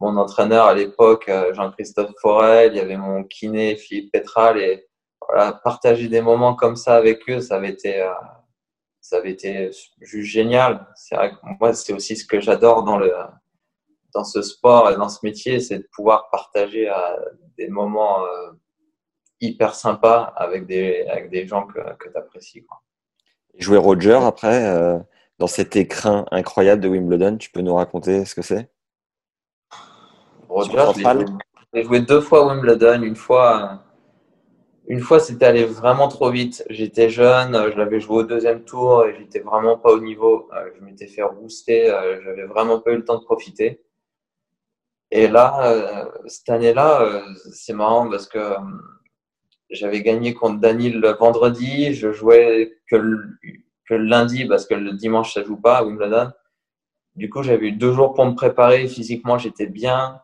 mon 0.00 0.16
entraîneur 0.16 0.66
à 0.66 0.74
l'époque, 0.74 1.30
Jean-Christophe 1.52 2.12
Forel, 2.20 2.72
il 2.72 2.78
y 2.78 2.80
avait 2.80 2.96
mon 2.96 3.24
kiné, 3.24 3.76
Philippe 3.76 4.12
Petral. 4.12 4.58
Et 4.58 4.88
voilà, 5.28 5.52
partager 5.52 6.08
des 6.08 6.22
moments 6.22 6.54
comme 6.54 6.76
ça 6.76 6.96
avec 6.96 7.28
eux, 7.28 7.40
ça 7.40 7.56
avait 7.56 7.70
été 7.70 8.02
ça 9.04 9.18
avait 9.18 9.32
été 9.32 9.70
juste 10.00 10.24
génial. 10.24 10.86
C'est 10.96 11.14
vrai 11.14 11.32
que 11.32 11.36
moi, 11.60 11.74
c'est 11.74 11.92
aussi 11.92 12.16
ce 12.16 12.24
que 12.24 12.40
j'adore 12.40 12.84
dans, 12.84 12.96
le, 12.96 13.12
dans 14.14 14.24
ce 14.24 14.40
sport 14.40 14.90
et 14.90 14.96
dans 14.96 15.10
ce 15.10 15.18
métier, 15.22 15.60
c'est 15.60 15.80
de 15.80 15.88
pouvoir 15.92 16.30
partager 16.30 16.88
euh, 16.88 16.94
des 17.58 17.68
moments 17.68 18.24
euh, 18.24 18.52
hyper 19.42 19.74
sympas 19.74 20.32
avec 20.36 20.66
des, 20.66 21.06
avec 21.08 21.28
des 21.28 21.46
gens 21.46 21.66
que, 21.66 21.80
que 21.98 22.08
tu 22.08 22.16
apprécies. 22.16 22.66
Jouer 23.58 23.76
Roger 23.76 24.20
après, 24.22 24.68
euh, 24.68 24.98
dans 25.38 25.48
cet 25.48 25.76
écrin 25.76 26.24
incroyable 26.30 26.80
de 26.80 26.88
Wimbledon, 26.88 27.36
tu 27.36 27.50
peux 27.50 27.60
nous 27.60 27.74
raconter 27.74 28.24
ce 28.24 28.34
que 28.34 28.40
c'est? 28.40 28.70
Roger, 30.48 30.92
j'ai 31.74 31.82
joué 31.82 32.00
deux 32.00 32.22
fois 32.22 32.46
Wimbledon, 32.46 33.02
une 33.02 33.16
fois 33.16 33.82
une 34.86 35.00
fois, 35.00 35.18
c'était 35.18 35.46
allé 35.46 35.64
vraiment 35.64 36.08
trop 36.08 36.30
vite. 36.30 36.64
J'étais 36.68 37.08
jeune, 37.08 37.52
je 37.72 37.78
l'avais 37.78 38.00
joué 38.00 38.16
au 38.18 38.22
deuxième 38.22 38.64
tour 38.64 39.06
et 39.06 39.16
j'étais 39.18 39.40
vraiment 39.40 39.78
pas 39.78 39.92
au 39.92 40.00
niveau. 40.00 40.48
Euh, 40.54 40.70
je 40.76 40.84
m'étais 40.84 41.06
fait 41.06 41.22
rebooster, 41.22 41.90
euh, 41.90 42.20
j'avais 42.22 42.44
vraiment 42.44 42.80
pas 42.80 42.92
eu 42.92 42.96
le 42.96 43.04
temps 43.04 43.18
de 43.18 43.24
profiter. 43.24 43.82
Et 45.10 45.28
là, 45.28 45.70
euh, 45.70 46.04
cette 46.26 46.50
année-là, 46.50 47.22
c'est 47.52 47.72
marrant 47.72 48.10
parce 48.10 48.26
que 48.26 48.54
j'avais 49.70 50.02
gagné 50.02 50.34
contre 50.34 50.60
Daniel 50.60 51.00
le 51.00 51.10
vendredi, 51.10 51.94
je 51.94 52.12
jouais 52.12 52.78
que 52.90 52.96
le, 52.96 53.24
que 53.88 53.94
le 53.94 54.04
lundi 54.04 54.44
parce 54.46 54.66
que 54.66 54.74
le 54.74 54.92
dimanche 54.92 55.34
ça 55.34 55.44
joue 55.44 55.56
pas 55.56 55.78
à 55.78 55.84
Wimbledon. 55.84 56.30
Du 57.16 57.30
coup, 57.30 57.42
j'avais 57.42 57.68
eu 57.68 57.72
deux 57.72 57.92
jours 57.92 58.12
pour 58.12 58.26
me 58.26 58.34
préparer. 58.34 58.88
Physiquement, 58.88 59.38
j'étais 59.38 59.66
bien 59.66 60.20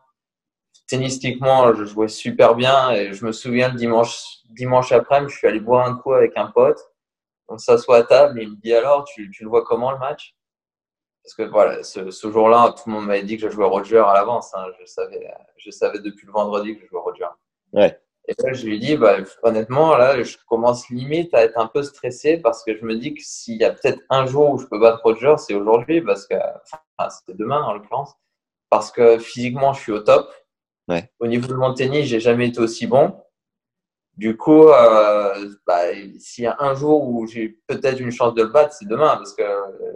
tennistiquement, 0.91 1.73
je 1.73 1.85
jouais 1.85 2.09
super 2.09 2.55
bien. 2.55 2.91
Et 2.91 3.13
je 3.13 3.25
me 3.25 3.31
souviens 3.31 3.69
le 3.69 3.75
dimanche, 3.75 4.13
dimanche 4.49 4.91
après, 4.91 5.23
je 5.27 5.35
suis 5.35 5.47
allé 5.47 5.59
boire 5.59 5.87
un 5.87 5.95
coup 5.95 6.13
avec 6.13 6.33
un 6.35 6.47
pote. 6.47 6.79
On 7.47 7.57
s'assoit 7.57 7.97
à 7.97 8.03
table 8.03 8.39
et 8.39 8.43
il 8.43 8.51
me 8.51 8.55
dit 8.57 8.73
alors, 8.73 9.05
tu, 9.05 9.29
tu 9.31 9.43
le 9.43 9.49
vois 9.49 9.63
comment 9.63 9.91
le 9.91 9.97
match? 9.97 10.35
Parce 11.23 11.35
que 11.35 11.43
voilà, 11.43 11.83
ce, 11.83 12.11
ce 12.11 12.31
jour-là, 12.31 12.73
tout 12.75 12.89
le 12.89 12.93
monde 12.95 13.05
m'avait 13.05 13.23
dit 13.23 13.37
que 13.37 13.47
je 13.47 13.53
jouais 13.53 13.65
Roger 13.65 13.99
à 13.99 14.13
l'avance. 14.13 14.53
Hein. 14.53 14.65
Je, 14.79 14.85
savais, 14.85 15.31
je 15.57 15.71
savais 15.71 15.99
depuis 15.99 16.25
le 16.25 16.33
vendredi 16.33 16.75
que 16.75 16.81
je 16.81 16.87
jouais 16.87 16.99
Roger. 16.99 17.27
Ouais. 17.73 17.99
Et 18.27 18.33
là, 18.37 18.53
je 18.53 18.65
lui 18.65 18.79
dis, 18.79 18.97
bah, 18.97 19.17
honnêtement, 19.43 19.95
là, 19.95 20.21
je 20.21 20.37
commence 20.47 20.89
limite 20.89 21.33
à 21.33 21.43
être 21.43 21.57
un 21.57 21.67
peu 21.67 21.83
stressé 21.83 22.37
parce 22.37 22.63
que 22.63 22.75
je 22.75 22.85
me 22.85 22.95
dis 22.95 23.13
que 23.13 23.21
s'il 23.23 23.57
y 23.57 23.63
a 23.63 23.71
peut-être 23.71 23.99
un 24.09 24.25
jour 24.25 24.51
où 24.51 24.57
je 24.57 24.65
peux 24.65 24.79
battre 24.79 25.01
Roger, 25.03 25.35
c'est 25.37 25.53
aujourd'hui, 25.53 26.01
parce 26.01 26.27
que, 26.27 26.35
enfin, 26.35 27.09
c'est 27.09 27.35
demain 27.35 27.61
en 27.61 27.73
l'occurrence, 27.73 28.13
parce 28.69 28.91
que 28.91 29.19
physiquement, 29.19 29.73
je 29.73 29.81
suis 29.81 29.91
au 29.91 29.99
top. 29.99 30.31
Ouais. 30.87 31.11
Au 31.19 31.27
niveau 31.27 31.47
de 31.47 31.53
mon 31.53 31.73
tennis, 31.73 32.05
j'ai 32.05 32.19
jamais 32.19 32.47
été 32.47 32.59
aussi 32.59 32.87
bon. 32.87 33.15
Du 34.17 34.35
coup, 34.35 34.67
euh, 34.67 35.49
bah, 35.65 35.81
s'il 36.19 36.43
y 36.43 36.47
a 36.47 36.57
un 36.59 36.73
jour 36.73 37.07
où 37.07 37.25
j'ai 37.27 37.59
peut-être 37.67 37.99
une 37.99 38.11
chance 38.11 38.33
de 38.33 38.43
le 38.43 38.49
battre, 38.49 38.73
c'est 38.73 38.87
demain, 38.87 39.15
parce 39.17 39.33
que 39.33 39.43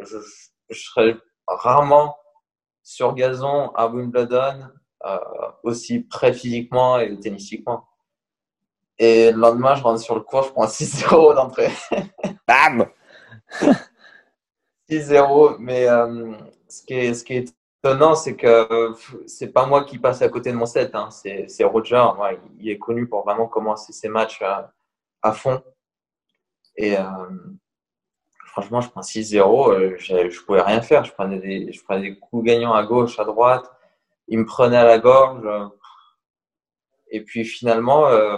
je, 0.04 0.18
je 0.70 0.80
serai 0.80 1.18
rarement 1.48 2.16
sur 2.84 3.14
gazon 3.14 3.72
à 3.76 3.88
Wimbledon 3.88 4.70
euh, 5.06 5.18
aussi 5.64 6.00
près 6.00 6.34
physiquement 6.34 7.00
et 7.00 7.20
tennistiquement. 7.20 7.88
Et 8.98 9.32
le 9.32 9.38
lendemain, 9.38 9.76
je 9.76 9.84
rentre 9.84 10.02
sur 10.02 10.16
le 10.16 10.22
cours, 10.22 10.44
je 10.44 10.52
prends 10.52 10.66
6-0 10.66 11.36
d'entrée. 11.36 11.72
Bam 12.48 12.88
6-0, 14.90 15.58
mais 15.60 15.88
euh, 15.88 16.34
ce, 16.70 16.84
qui 16.84 16.94
est, 16.94 17.14
ce 17.14 17.24
qui 17.24 17.34
est 17.34 17.56
c'est 18.16 18.36
que 18.36 18.94
c'est 19.28 19.52
pas 19.52 19.66
moi 19.66 19.84
qui 19.84 20.00
passe 20.00 20.22
à 20.22 20.30
côté 20.30 20.52
de 20.52 20.58
mon 20.58 20.66
set, 20.66 20.96
hein. 20.96 21.10
c'est 21.12 21.64
Roger. 21.64 22.04
Il 22.60 22.70
est 22.70 22.80
connu 22.80 23.08
pour 23.08 23.24
vraiment 23.24 23.48
commencer 23.48 23.94
ses 23.94 24.10
matchs 24.10 24.42
à, 24.42 25.32
fond. 25.34 25.62
Et 26.78 26.98
euh, 26.98 27.04
franchement, 28.48 28.82
je 28.82 28.90
prends 28.90 29.02
6-0, 29.02 29.72
euh, 29.72 29.96
je, 29.98 30.30
je 30.30 30.42
pouvais 30.42 30.62
rien 30.62 30.82
faire. 30.82 31.04
Je 31.06 31.14
prenais, 31.14 31.40
des, 31.40 31.72
je 31.72 31.84
prenais 31.84 32.02
des 32.02 32.20
coups 32.20 32.46
gagnants 32.46 32.74
à 32.74 32.84
gauche, 32.84 33.20
à 33.20 33.24
droite. 33.24 33.72
Il 34.28 34.40
me 34.40 34.46
prenait 34.46 34.78
à 34.78 34.84
la 34.84 34.98
gorge. 34.98 35.48
Et 37.10 37.22
puis 37.22 37.46
finalement, 37.46 38.08
euh, 38.08 38.38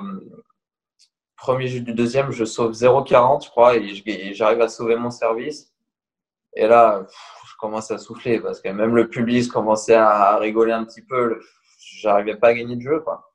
premier 1.37 1.67
jeu 1.67 1.79
du 1.79 1.93
deuxième, 1.93 2.31
je 2.31 2.43
sauve 2.43 2.73
0,40, 2.73 3.45
je 3.45 3.49
crois, 3.49 3.77
et 3.77 4.33
j'arrive 4.33 4.61
à 4.61 4.67
sauver 4.67 4.97
mon 4.97 5.09
service. 5.09 5.73
Et 6.53 6.67
là, 6.67 7.07
commence 7.57 7.91
à 7.91 7.97
souffler 7.97 8.39
parce 8.39 8.61
que 8.61 8.69
même 8.69 8.95
le 8.95 9.09
public 9.09 9.51
commençait 9.51 9.95
à 9.95 10.37
rigoler 10.37 10.73
un 10.73 10.85
petit 10.85 11.01
peu. 11.01 11.39
J'arrivais 11.99 12.35
pas 12.35 12.49
à 12.49 12.53
gagner 12.53 12.75
de 12.75 12.81
jeu, 12.81 12.99
quoi. 13.01 13.33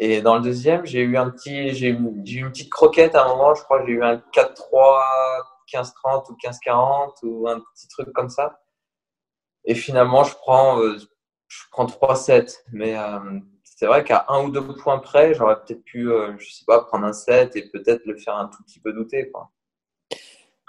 Et 0.00 0.22
dans 0.22 0.36
le 0.36 0.42
deuxième, 0.42 0.86
j'ai 0.86 1.00
eu 1.02 1.16
un 1.16 1.28
petit, 1.30 1.74
j'ai 1.74 1.88
eu 1.88 1.96
une 1.96 2.50
petite 2.50 2.70
croquette 2.70 3.16
à 3.16 3.24
un 3.24 3.28
moment. 3.28 3.54
Je 3.54 3.62
crois 3.62 3.84
j'ai 3.84 3.92
eu 3.92 4.02
un 4.02 4.16
4-3, 4.32 5.02
15-30 5.72 6.30
ou 6.30 6.36
15-40 6.36 7.14
ou 7.24 7.48
un 7.48 7.60
petit 7.60 7.88
truc 7.88 8.12
comme 8.12 8.28
ça. 8.28 8.60
Et 9.64 9.74
finalement, 9.74 10.22
je 10.24 10.34
prends, 10.34 10.80
euh, 10.80 10.96
je 11.48 11.58
prends 11.72 11.86
3-7. 11.86 12.58
Mais 12.72 12.96
euh, 12.96 13.40
c'est 13.64 13.86
vrai 13.86 14.04
qu'à 14.04 14.24
un 14.28 14.44
ou 14.44 14.50
deux 14.50 14.66
points 14.76 14.98
près, 14.98 15.34
j'aurais 15.34 15.56
peut-être 15.62 15.84
pu, 15.84 16.10
euh, 16.10 16.32
je 16.38 16.50
sais 16.52 16.64
pas, 16.64 16.84
prendre 16.84 17.06
un 17.06 17.12
set 17.12 17.56
et 17.56 17.68
peut-être 17.68 18.06
le 18.06 18.16
faire 18.16 18.36
un 18.36 18.46
tout 18.46 18.62
petit 18.62 18.80
peu 18.80 18.92
douter. 18.92 19.30
Quoi. 19.30 19.50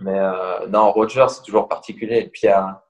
Mais 0.01 0.17
euh, 0.17 0.67
non, 0.67 0.91
Roger, 0.91 1.25
c'est 1.29 1.43
toujours 1.43 1.67
particulier. 1.67 2.19
Et 2.19 2.29
puis 2.29 2.47
à, 2.47 2.83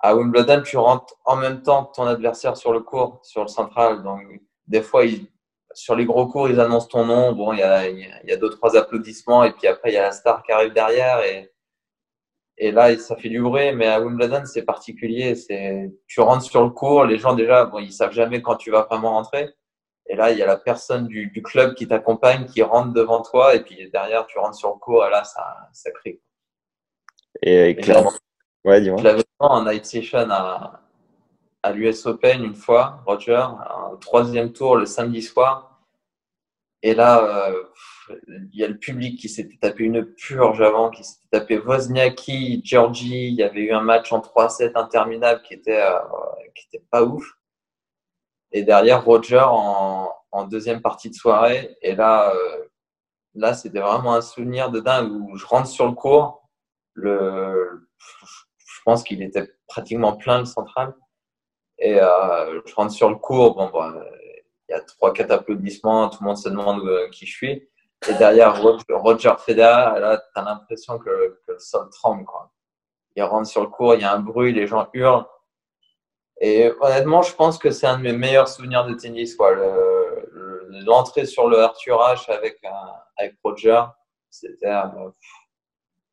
à, 0.00 0.14
Wimbledon, 0.14 0.62
tu 0.62 0.76
rentres 0.76 1.14
en 1.24 1.36
même 1.36 1.62
temps 1.62 1.86
que 1.86 1.96
ton 1.96 2.06
adversaire 2.06 2.56
sur 2.56 2.72
le 2.72 2.80
court, 2.80 3.20
sur 3.22 3.42
le 3.42 3.48
central. 3.48 4.02
Donc 4.02 4.22
des 4.66 4.82
fois, 4.82 5.04
ils, 5.04 5.26
sur 5.74 5.94
les 5.94 6.06
gros 6.06 6.26
cours, 6.26 6.48
ils 6.48 6.60
annoncent 6.60 6.88
ton 6.88 7.04
nom. 7.04 7.32
Bon, 7.32 7.52
il 7.52 7.58
y 7.58 7.62
a, 7.62 7.88
y 7.88 8.32
a 8.32 8.36
deux, 8.36 8.50
trois 8.50 8.76
applaudissements 8.76 9.44
et 9.44 9.52
puis 9.52 9.66
après, 9.66 9.90
il 9.90 9.94
y 9.94 9.98
a 9.98 10.02
la 10.02 10.12
star 10.12 10.42
qui 10.42 10.52
arrive 10.52 10.72
derrière. 10.72 11.22
Et, 11.24 11.52
et 12.58 12.72
là, 12.72 12.96
ça 12.96 13.16
fait 13.16 13.28
du 13.28 13.42
bruit, 13.42 13.72
mais 13.72 13.86
à 13.86 14.00
Wimbledon, 14.00 14.42
c'est 14.46 14.64
particulier. 14.64 15.34
C'est, 15.34 15.92
tu 16.06 16.20
rentres 16.20 16.44
sur 16.44 16.64
le 16.64 16.70
cours, 16.70 17.04
les 17.04 17.18
gens 17.18 17.34
déjà, 17.34 17.66
bon, 17.66 17.78
ils 17.78 17.92
savent 17.92 18.12
jamais 18.12 18.40
quand 18.40 18.56
tu 18.56 18.70
vas 18.70 18.82
vraiment 18.82 19.10
rentrer. 19.10 19.50
Et 20.08 20.14
là, 20.14 20.30
il 20.30 20.38
y 20.38 20.42
a 20.42 20.46
la 20.46 20.56
personne 20.56 21.06
du, 21.06 21.28
du 21.28 21.42
club 21.42 21.74
qui 21.74 21.88
t'accompagne, 21.88 22.46
qui 22.46 22.62
rentre 22.62 22.92
devant 22.92 23.22
toi, 23.22 23.54
et 23.54 23.60
puis 23.60 23.90
derrière, 23.90 24.26
tu 24.26 24.38
rentres 24.38 24.56
sur 24.56 24.70
le 24.70 24.78
cours, 24.78 25.04
et 25.04 25.10
là, 25.10 25.24
ça, 25.24 25.68
ça 25.72 25.90
crie. 25.90 26.20
Et, 27.42 27.70
et 27.70 27.76
clairement. 27.76 28.12
Ouais, 28.64 28.80
dis-moi. 28.80 28.98
Je 28.98 29.04
l'avais 29.04 29.24
en 29.38 29.64
night 29.64 29.84
session 29.84 30.30
à, 30.30 30.80
à 31.62 31.72
l'US 31.72 32.06
Open 32.06 32.44
une 32.44 32.54
fois, 32.54 33.02
Roger, 33.06 33.34
un 33.34 33.96
troisième 34.00 34.52
tour 34.52 34.76
le 34.76 34.86
samedi 34.86 35.22
soir. 35.22 35.80
Et 36.82 36.94
là, 36.94 37.48
euh, 37.50 37.64
il 38.52 38.60
y 38.60 38.62
a 38.62 38.68
le 38.68 38.78
public 38.78 39.18
qui 39.18 39.28
s'était 39.28 39.56
tapé 39.56 39.84
une 39.84 40.04
purge 40.04 40.60
avant, 40.60 40.90
qui 40.90 41.02
s'était 41.02 41.40
tapé 41.40 41.58
Wozniacki, 41.58 42.62
Georgie. 42.64 43.28
Il 43.28 43.34
y 43.34 43.42
avait 43.42 43.62
eu 43.62 43.72
un 43.72 43.80
match 43.80 44.12
en 44.12 44.20
3-7 44.20 44.72
interminable 44.76 45.42
qui 45.42 45.54
était, 45.54 45.82
euh, 45.82 45.98
qui 46.54 46.66
était 46.68 46.84
pas 46.90 47.02
ouf. 47.02 47.24
Et 48.56 48.62
derrière, 48.62 49.04
Roger 49.04 49.44
en, 49.46 50.44
deuxième 50.44 50.80
partie 50.80 51.10
de 51.10 51.14
soirée. 51.14 51.76
Et 51.82 51.94
là, 51.94 52.32
euh, 52.34 52.64
là 53.34 53.52
c'était 53.52 53.80
vraiment 53.80 54.14
un 54.14 54.22
souvenir 54.22 54.70
de 54.70 54.80
dingue 54.80 55.12
où 55.12 55.36
je 55.36 55.44
rentre 55.44 55.66
sur 55.66 55.86
le 55.86 55.92
cours. 55.92 56.48
Je 56.94 58.80
pense 58.86 59.02
qu'il 59.02 59.22
était 59.22 59.52
pratiquement 59.68 60.16
plein 60.16 60.38
le 60.38 60.46
central. 60.46 60.94
Et 61.78 62.00
euh, 62.00 62.62
je 62.64 62.74
rentre 62.74 62.92
sur 62.92 63.10
le 63.10 63.16
cours. 63.16 63.56
Bon, 63.56 63.68
bon 63.68 63.92
il 64.68 64.72
y 64.72 64.74
a 64.74 64.80
trois, 64.80 65.12
quatre 65.12 65.32
applaudissements. 65.32 66.08
Tout 66.08 66.22
le 66.22 66.28
monde 66.28 66.38
se 66.38 66.48
demande 66.48 66.88
qui 67.12 67.26
je 67.26 67.32
suis. 67.32 67.68
Et 68.08 68.14
derrière 68.14 68.58
Roger 68.62 69.34
Federer, 69.38 70.00
là, 70.00 70.16
tu 70.16 70.40
as 70.40 70.44
l'impression 70.44 70.98
que, 70.98 71.40
le 71.46 71.58
sol 71.58 71.90
tremble. 71.90 72.24
Il 73.16 73.22
rentre 73.22 73.48
sur 73.48 73.60
le 73.60 73.68
cours, 73.68 73.96
il 73.96 74.00
y 74.00 74.04
a 74.04 74.14
un 74.14 74.20
bruit, 74.20 74.54
les 74.54 74.66
gens 74.66 74.88
hurlent. 74.94 75.26
Et 76.40 76.70
honnêtement, 76.80 77.22
je 77.22 77.34
pense 77.34 77.58
que 77.58 77.70
c'est 77.70 77.86
un 77.86 77.98
de 77.98 78.02
mes 78.02 78.12
meilleurs 78.12 78.48
souvenirs 78.48 78.84
de 78.86 78.94
tennis. 78.94 79.34
Quoi. 79.34 79.54
L'entrée 80.84 81.22
le, 81.22 81.26
sur 81.26 81.48
le 81.48 81.60
Arthur 81.60 81.98
H 81.98 82.30
avec, 82.30 82.60
avec 83.16 83.36
Roger, 83.42 83.82
c'était. 84.30 84.66
Euh, 84.66 85.10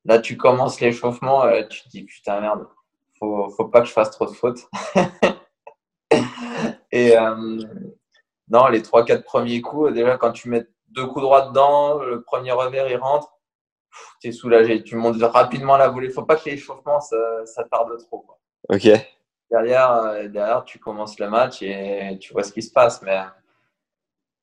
là, 0.06 0.20
tu 0.20 0.38
commences 0.38 0.80
l'échauffement, 0.80 1.44
tu 1.70 1.84
te 1.84 1.90
dis 1.90 2.04
putain, 2.04 2.40
merde, 2.40 2.68
faut, 3.20 3.50
faut 3.50 3.66
pas 3.66 3.82
que 3.82 3.88
je 3.88 3.94
fasse 3.94 4.12
trop 4.12 4.26
de 4.26 4.32
fautes. 4.32 4.70
et 6.92 7.18
euh, 7.18 7.60
non, 8.50 8.68
les 8.68 8.82
3-4 8.82 9.24
premiers 9.24 9.62
coups, 9.62 9.94
déjà, 9.94 10.18
quand 10.18 10.32
tu 10.32 10.50
mets 10.50 10.66
deux 10.90 11.08
coups 11.08 11.22
droits 11.22 11.48
dedans, 11.48 12.00
le 12.00 12.22
premier 12.22 12.52
revers 12.52 12.90
il 12.90 12.98
rentre, 12.98 13.34
tu 14.22 14.28
es 14.30 14.32
soulagé. 14.32 14.84
Tu 14.84 14.96
montes 14.96 15.22
rapidement 15.22 15.78
la 15.78 15.90
volée. 15.90 16.10
Faut 16.10 16.24
pas 16.24 16.36
que 16.36 16.50
l'échauffement 16.50 17.00
ça, 17.00 17.46
ça, 17.46 17.64
tarde 17.66 17.98
trop. 18.06 18.26
Ok. 18.70 18.88
Derrière, 19.52 20.30
derrière, 20.30 20.64
tu 20.64 20.80
commences 20.80 21.20
le 21.20 21.30
match 21.30 21.62
et 21.62 22.18
tu 22.20 22.34
vois 22.34 22.44
ce 22.44 22.52
qui 22.52 22.62
se 22.62 22.72
passe. 22.72 23.02
Mais 23.04 23.20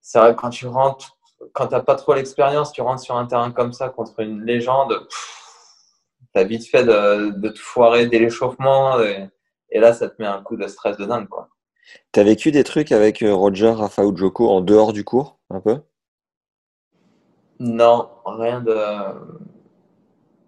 c'est 0.01 0.19
vrai 0.19 0.35
que 0.35 0.41
quand 0.41 0.51
tu 0.51 0.67
rentres, 0.67 1.19
quand 1.53 1.67
tu 1.69 1.75
n'as 1.75 1.81
pas 1.81 1.97
trop 1.97 2.15
l'expérience, 2.15 2.73
tu 2.73 2.81
rentres 2.81 3.03
sur 3.03 3.17
un 3.17 3.27
terrain 3.27 3.51
comme 3.51 3.73
ça 3.73 3.89
contre 3.89 4.21
une 4.21 4.45
légende, 4.45 5.09
tu 6.33 6.41
as 6.41 6.45
vite 6.45 6.67
fait 6.67 6.85
de, 6.85 7.31
de, 7.31 7.49
te 7.49 7.59
foirer 7.59 8.07
dès 8.07 8.19
l'échauffement 8.19 9.01
et, 9.01 9.29
et, 9.71 9.81
là, 9.81 9.93
ça 9.93 10.09
te 10.09 10.21
met 10.21 10.29
un 10.29 10.43
coup 10.43 10.57
de 10.57 10.67
stress 10.69 10.97
de 10.97 11.07
dingue. 11.07 11.29
Tu 12.13 12.21
as 12.21 12.25
vécu 12.25 12.53
des 12.53 12.63
trucs 12.63 12.93
avec 12.93 13.23
euh, 13.23 13.35
Roger, 13.35 13.71
Rafa 13.71 14.05
ou 14.05 14.17
Joko 14.17 14.49
en 14.49 14.61
dehors 14.61 14.93
du 14.93 15.03
cours, 15.03 15.41
un 15.51 15.61
peu? 15.61 15.81
Non, 17.59 18.09
rien 18.25 18.61
de, 18.61 18.75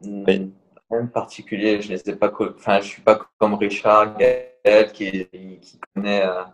oui. 0.04 0.52
Rien 0.92 1.04
de 1.04 1.10
particulier. 1.10 1.80
Je 1.80 1.92
ne 1.92 1.96
sais 1.96 2.16
pas, 2.16 2.32
enfin, 2.56 2.80
je 2.80 2.86
suis 2.86 3.02
pas 3.02 3.20
comme 3.38 3.54
Richard, 3.54 4.16
Gaël, 4.16 4.92
qui, 4.92 5.28
connaît. 5.94 6.24
Euh, 6.24 6.44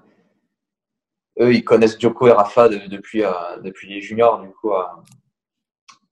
eux, 1.41 1.55
ils 1.55 1.65
connaissent 1.65 1.99
Djoko 1.99 2.29
et 2.29 2.33
Rafa 2.33 2.69
de, 2.69 2.79
depuis, 2.89 3.25
euh, 3.25 3.33
depuis 3.63 3.89
les 3.89 4.01
juniors. 4.01 4.41
Du 4.41 4.51
coup, 4.51 4.73
euh, 4.73 4.83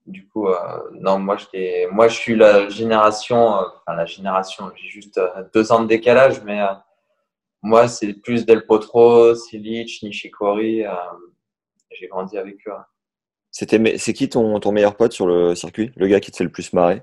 du 0.07 0.28
coup, 0.28 0.48
non, 0.93 1.19
moi, 1.19 1.36
je 1.36 1.90
moi, 1.90 2.09
je 2.09 2.15
suis 2.15 2.36
la 2.36 2.69
génération, 2.69 3.39
enfin 3.39 3.97
la 3.97 4.07
génération. 4.07 4.70
J'ai 4.77 4.89
juste 4.89 5.20
deux 5.53 5.73
ans 5.73 5.82
de 5.82 5.89
décalage, 5.89 6.43
mais 6.44 6.61
moi, 7.62 7.89
c'est 7.89 8.12
plus 8.15 8.47
Del 8.47 8.66
Potro, 8.66 9.35
Silic, 9.35 10.01
Nishikori. 10.03 10.85
J'ai 11.90 12.07
grandi 12.07 12.39
avec 12.39 12.57
eux. 12.69 12.73
C'est 13.51 14.12
qui 14.12 14.28
ton, 14.28 14.61
ton 14.61 14.70
meilleur 14.70 14.97
pote 14.97 15.12
sur 15.12 15.27
le 15.27 15.57
circuit? 15.57 15.90
Le 15.97 16.07
gars 16.07 16.20
qui 16.20 16.31
te 16.31 16.36
fait 16.36 16.44
le 16.44 16.51
plus 16.53 16.73
marrer? 16.73 17.03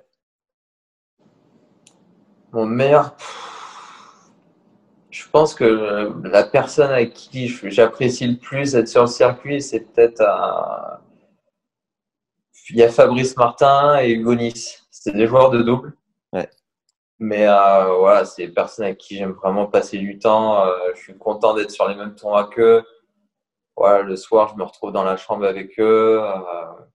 Mon 2.54 2.68
meilleur. 2.68 3.16
Je 5.10 5.28
pense 5.30 5.56
que 5.56 6.14
la 6.24 6.44
personne 6.44 6.92
avec 6.92 7.14
qui 7.14 7.48
j'apprécie 7.48 8.28
le 8.28 8.38
plus 8.38 8.76
être 8.76 8.88
sur 8.88 9.02
le 9.02 9.08
circuit, 9.08 9.62
c'est 9.62 9.80
peut-être. 9.82 10.22
Un... 10.22 11.00
Il 12.70 12.78
y 12.78 12.84
a 12.84 12.90
Fabrice 12.90 13.36
Martin 13.36 14.00
et 14.00 14.12
Hugo 14.12 14.36
Nice. 14.36 14.88
C'est 14.92 15.16
des 15.16 15.28
joueurs 15.28 15.50
de 15.50 15.64
double. 15.64 15.98
Ouais. 16.32 16.50
Mais 17.20 17.48
euh, 17.48 17.96
voilà, 17.98 18.26
c'est 18.26 18.48
des 18.48 18.54
personnes 18.54 18.86
avec 18.86 19.00
qui 19.00 19.18
j'aime 19.18 19.32
vraiment 19.32 19.66
passer 19.66 19.98
du 19.98 20.20
temps. 20.20 20.66
Euh, 20.66 20.92
je 20.96 21.02
suis 21.02 21.18
content 21.18 21.56
d'être 21.56 21.72
sur 21.72 21.88
les 21.88 21.96
mêmes 21.96 22.16
tournois 22.16 22.48
qu'eux. 22.50 22.84
Voilà, 23.76 24.04
le 24.04 24.16
soir, 24.16 24.50
je 24.50 24.56
me 24.56 24.64
retrouve 24.64 24.92
dans 24.92 25.04
la 25.04 25.18
chambre 25.18 25.46
avec 25.46 25.80
eux. 25.80 26.22
Euh, 26.22 26.36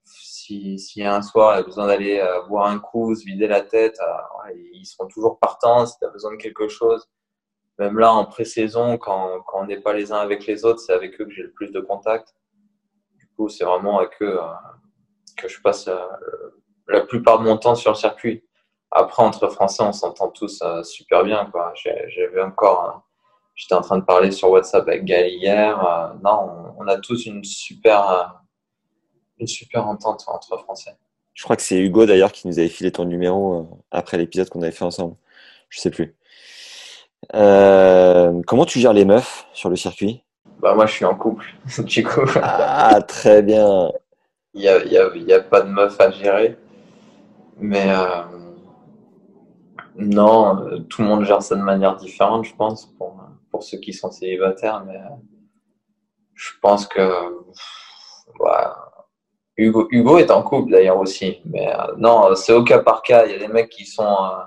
S'il 0.04 0.78
si 0.78 1.00
y 1.00 1.04
a 1.04 1.14
un 1.14 1.22
soir, 1.22 1.54
il 1.54 1.56
y 1.58 1.60
a 1.60 1.64
besoin 1.64 1.86
d'aller 1.86 2.20
euh, 2.20 2.42
boire 2.46 2.66
un 2.66 2.78
coup, 2.78 3.14
se 3.14 3.24
vider 3.24 3.48
la 3.48 3.62
tête, 3.62 3.98
euh, 4.00 4.52
ils 4.72 4.86
seront 4.86 5.08
toujours 5.08 5.38
partants 5.38 5.86
si 5.86 5.98
tu 5.98 6.04
as 6.06 6.10
besoin 6.10 6.32
de 6.32 6.36
quelque 6.36 6.68
chose. 6.68 7.08
Même 7.78 7.98
là, 7.98 8.12
en 8.12 8.24
pré-saison, 8.24 8.98
quand, 8.98 9.40
quand 9.46 9.60
on 9.62 9.66
n'est 9.66 9.80
pas 9.80 9.92
les 9.92 10.12
uns 10.12 10.18
avec 10.18 10.46
les 10.46 10.64
autres, 10.64 10.80
c'est 10.80 10.92
avec 10.92 11.20
eux 11.20 11.24
que 11.24 11.30
j'ai 11.30 11.42
le 11.42 11.52
plus 11.52 11.70
de 11.70 11.80
contact. 11.80 12.34
Du 13.18 13.28
coup, 13.36 13.48
c'est 13.48 13.64
vraiment 13.64 13.98
avec 13.98 14.20
eux 14.22 14.40
que 15.36 15.48
je 15.48 15.60
passe 15.60 15.88
la 16.88 17.00
plupart 17.02 17.38
de 17.38 17.44
mon 17.44 17.56
temps 17.56 17.74
sur 17.74 17.92
le 17.92 17.96
circuit. 17.96 18.44
Après, 18.90 19.22
entre 19.22 19.48
Français, 19.48 19.82
on 19.82 19.92
s'entend 19.92 20.28
tous 20.28 20.62
super 20.82 21.24
bien. 21.24 21.50
vu 22.32 22.40
encore, 22.40 22.84
euh, 22.84 22.98
j'étais 23.54 23.74
en 23.74 23.82
train 23.82 23.98
de 23.98 24.04
parler 24.04 24.30
sur 24.30 24.50
WhatsApp 24.50 24.88
avec 24.88 25.04
Gaël 25.04 25.32
hier. 25.32 26.14
non, 26.22 26.67
on, 26.78 26.86
a 26.86 26.96
tous 26.98 27.26
une 27.26 27.44
super, 27.44 28.10
euh, 28.10 28.24
une 29.38 29.46
super 29.46 29.86
entente 29.86 30.24
entre 30.28 30.56
Français. 30.58 30.96
Je 31.34 31.44
crois 31.44 31.56
que 31.56 31.62
c'est 31.62 31.78
Hugo 31.78 32.04
d'ailleurs 32.06 32.32
qui 32.32 32.48
nous 32.48 32.58
avait 32.58 32.68
filé 32.68 32.90
ton 32.90 33.04
numéro 33.04 33.54
euh, 33.60 33.64
après 33.90 34.16
l'épisode 34.16 34.48
qu'on 34.48 34.62
avait 34.62 34.72
fait 34.72 34.84
ensemble. 34.84 35.14
Je 35.68 35.80
sais 35.80 35.90
plus. 35.90 36.16
Euh, 37.34 38.42
comment 38.46 38.64
tu 38.64 38.80
gères 38.80 38.92
les 38.92 39.04
meufs 39.04 39.46
sur 39.52 39.70
le 39.70 39.76
circuit? 39.76 40.22
Bah, 40.60 40.74
moi, 40.74 40.86
je 40.86 40.92
suis 40.94 41.04
en 41.04 41.14
couple. 41.14 41.46
du 41.84 42.04
coup, 42.04 42.22
Ah, 42.42 43.00
très 43.06 43.42
bien. 43.42 43.92
il 44.54 44.62
n'y 44.62 44.68
a, 44.68 44.84
y 44.84 44.98
a, 44.98 45.10
il 45.14 45.22
y 45.22 45.32
a 45.32 45.40
pas 45.40 45.60
de 45.60 45.68
meuf 45.68 46.00
à 46.00 46.10
gérer. 46.10 46.56
Mais 47.60 47.86
euh, 47.88 48.22
non, 49.96 50.84
tout 50.88 51.02
le 51.02 51.08
monde 51.08 51.24
gère 51.24 51.42
ça 51.42 51.54
de 51.56 51.62
manière 51.62 51.96
différente, 51.96 52.44
je 52.44 52.54
pense, 52.54 52.86
pour, 52.98 53.20
pour 53.50 53.62
ceux 53.62 53.78
qui 53.78 53.92
sont 53.92 54.10
célibataires. 54.10 54.84
Mais 54.86 54.96
euh, 54.96 55.14
je 56.38 56.52
pense 56.62 56.86
que 56.86 57.00
ouais, 58.38 58.50
Hugo, 59.56 59.88
Hugo 59.90 60.18
est 60.18 60.30
en 60.30 60.42
couple 60.42 60.70
d'ailleurs 60.70 60.98
aussi. 60.98 61.40
Mais 61.44 61.68
euh, 61.68 61.94
non, 61.98 62.34
c'est 62.36 62.52
au 62.52 62.62
cas 62.62 62.78
par 62.78 63.02
cas. 63.02 63.26
Il 63.26 63.32
y 63.32 63.34
a 63.34 63.38
des 63.38 63.48
mecs 63.48 63.68
qui 63.68 63.84
sont, 63.84 64.04
euh, 64.04 64.44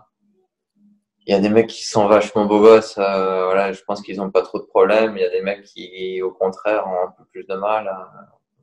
il 1.27 1.34
y 1.34 1.35
a 1.35 1.39
des 1.39 1.49
mecs 1.49 1.68
qui 1.68 1.84
sont 1.84 2.07
vachement 2.07 2.45
beaux 2.45 2.61
gosses. 2.61 2.97
euh, 2.97 3.45
voilà, 3.45 3.73
je 3.73 3.81
pense 3.84 4.01
qu'ils 4.01 4.18
n'ont 4.18 4.31
pas 4.31 4.41
trop 4.41 4.59
de 4.59 4.65
problèmes. 4.65 5.18
Il 5.18 5.22
y 5.22 5.26
a 5.26 5.30
des 5.30 5.41
mecs 5.41 5.63
qui, 5.63 6.22
au 6.22 6.31
contraire, 6.31 6.88
ont 6.88 7.07
un 7.07 7.11
peu 7.18 7.26
plus 7.26 7.43
de 7.43 7.55
mal. 7.55 7.91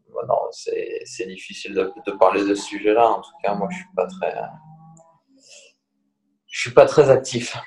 Bon, 0.09 0.26
non, 0.26 0.40
c'est 0.50 1.26
difficile 1.26 1.74
de, 1.74 1.92
de 2.06 2.12
parler 2.12 2.42
de 2.42 2.55
ce 2.55 2.62
sujet-là. 2.62 3.10
En 3.10 3.20
tout 3.20 3.36
cas, 3.44 3.55
moi, 3.55 3.68
je 3.70 3.76
suis 3.76 3.94
pas 3.94 4.06
très, 4.06 4.34
je 6.46 6.60
suis 6.60 6.72
pas 6.72 6.86
très 6.86 7.10
actif. 7.10 7.59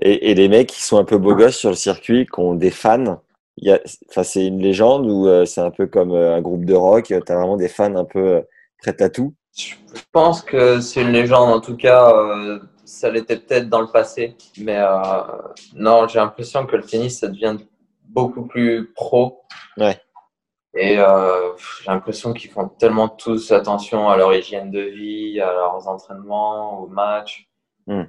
Et, 0.00 0.32
et 0.32 0.34
les 0.34 0.48
mecs 0.48 0.68
qui 0.68 0.82
sont 0.82 0.98
un 0.98 1.04
peu 1.04 1.16
beaux 1.16 1.36
gosses 1.36 1.56
sur 1.56 1.70
le 1.70 1.76
circuit, 1.76 2.26
qui 2.26 2.40
ont 2.40 2.54
des 2.54 2.72
fans, 2.72 3.22
il 3.56 3.68
y 3.68 3.72
a, 3.72 3.80
enfin, 4.10 4.22
c'est 4.22 4.46
une 4.46 4.60
légende 4.60 5.06
ou 5.06 5.28
euh, 5.28 5.44
c'est 5.44 5.60
un 5.60 5.70
peu 5.70 5.86
comme 5.86 6.12
euh, 6.12 6.34
un 6.34 6.40
groupe 6.40 6.64
de 6.64 6.74
rock, 6.74 7.04
tu 7.04 7.14
as 7.14 7.20
vraiment 7.20 7.56
des 7.56 7.68
fans 7.68 7.94
un 7.94 8.04
peu 8.04 8.18
euh, 8.18 8.40
prêts 8.78 9.00
à 9.02 9.08
tout? 9.08 9.34
Je 9.56 9.74
pense 10.10 10.42
que 10.42 10.80
c'est 10.80 11.02
une 11.02 11.12
légende. 11.12 11.52
En 11.52 11.60
tout 11.60 11.76
cas, 11.76 12.12
euh, 12.12 12.58
ça 12.84 13.08
l'était 13.10 13.36
peut-être 13.36 13.68
dans 13.68 13.80
le 13.80 13.86
passé. 13.86 14.36
Mais 14.58 14.78
euh, 14.78 15.22
non, 15.74 16.08
j'ai 16.08 16.18
l'impression 16.18 16.66
que 16.66 16.74
le 16.74 16.82
tennis, 16.82 17.20
ça 17.20 17.28
devient 17.28 17.56
beaucoup 18.02 18.46
plus 18.46 18.92
pro. 18.94 19.42
Ouais. 19.76 19.96
Et 20.76 20.98
euh, 20.98 21.52
j'ai 21.56 21.90
l'impression 21.90 22.32
qu'ils 22.32 22.50
font 22.50 22.68
tellement 22.68 23.08
tous 23.08 23.52
attention 23.52 24.08
à 24.08 24.16
leur 24.16 24.34
hygiène 24.34 24.72
de 24.72 24.80
vie, 24.80 25.40
à 25.40 25.52
leurs 25.52 25.86
entraînements, 25.86 26.80
aux 26.80 26.88
matchs. 26.88 27.48
Hmm. 27.86 28.04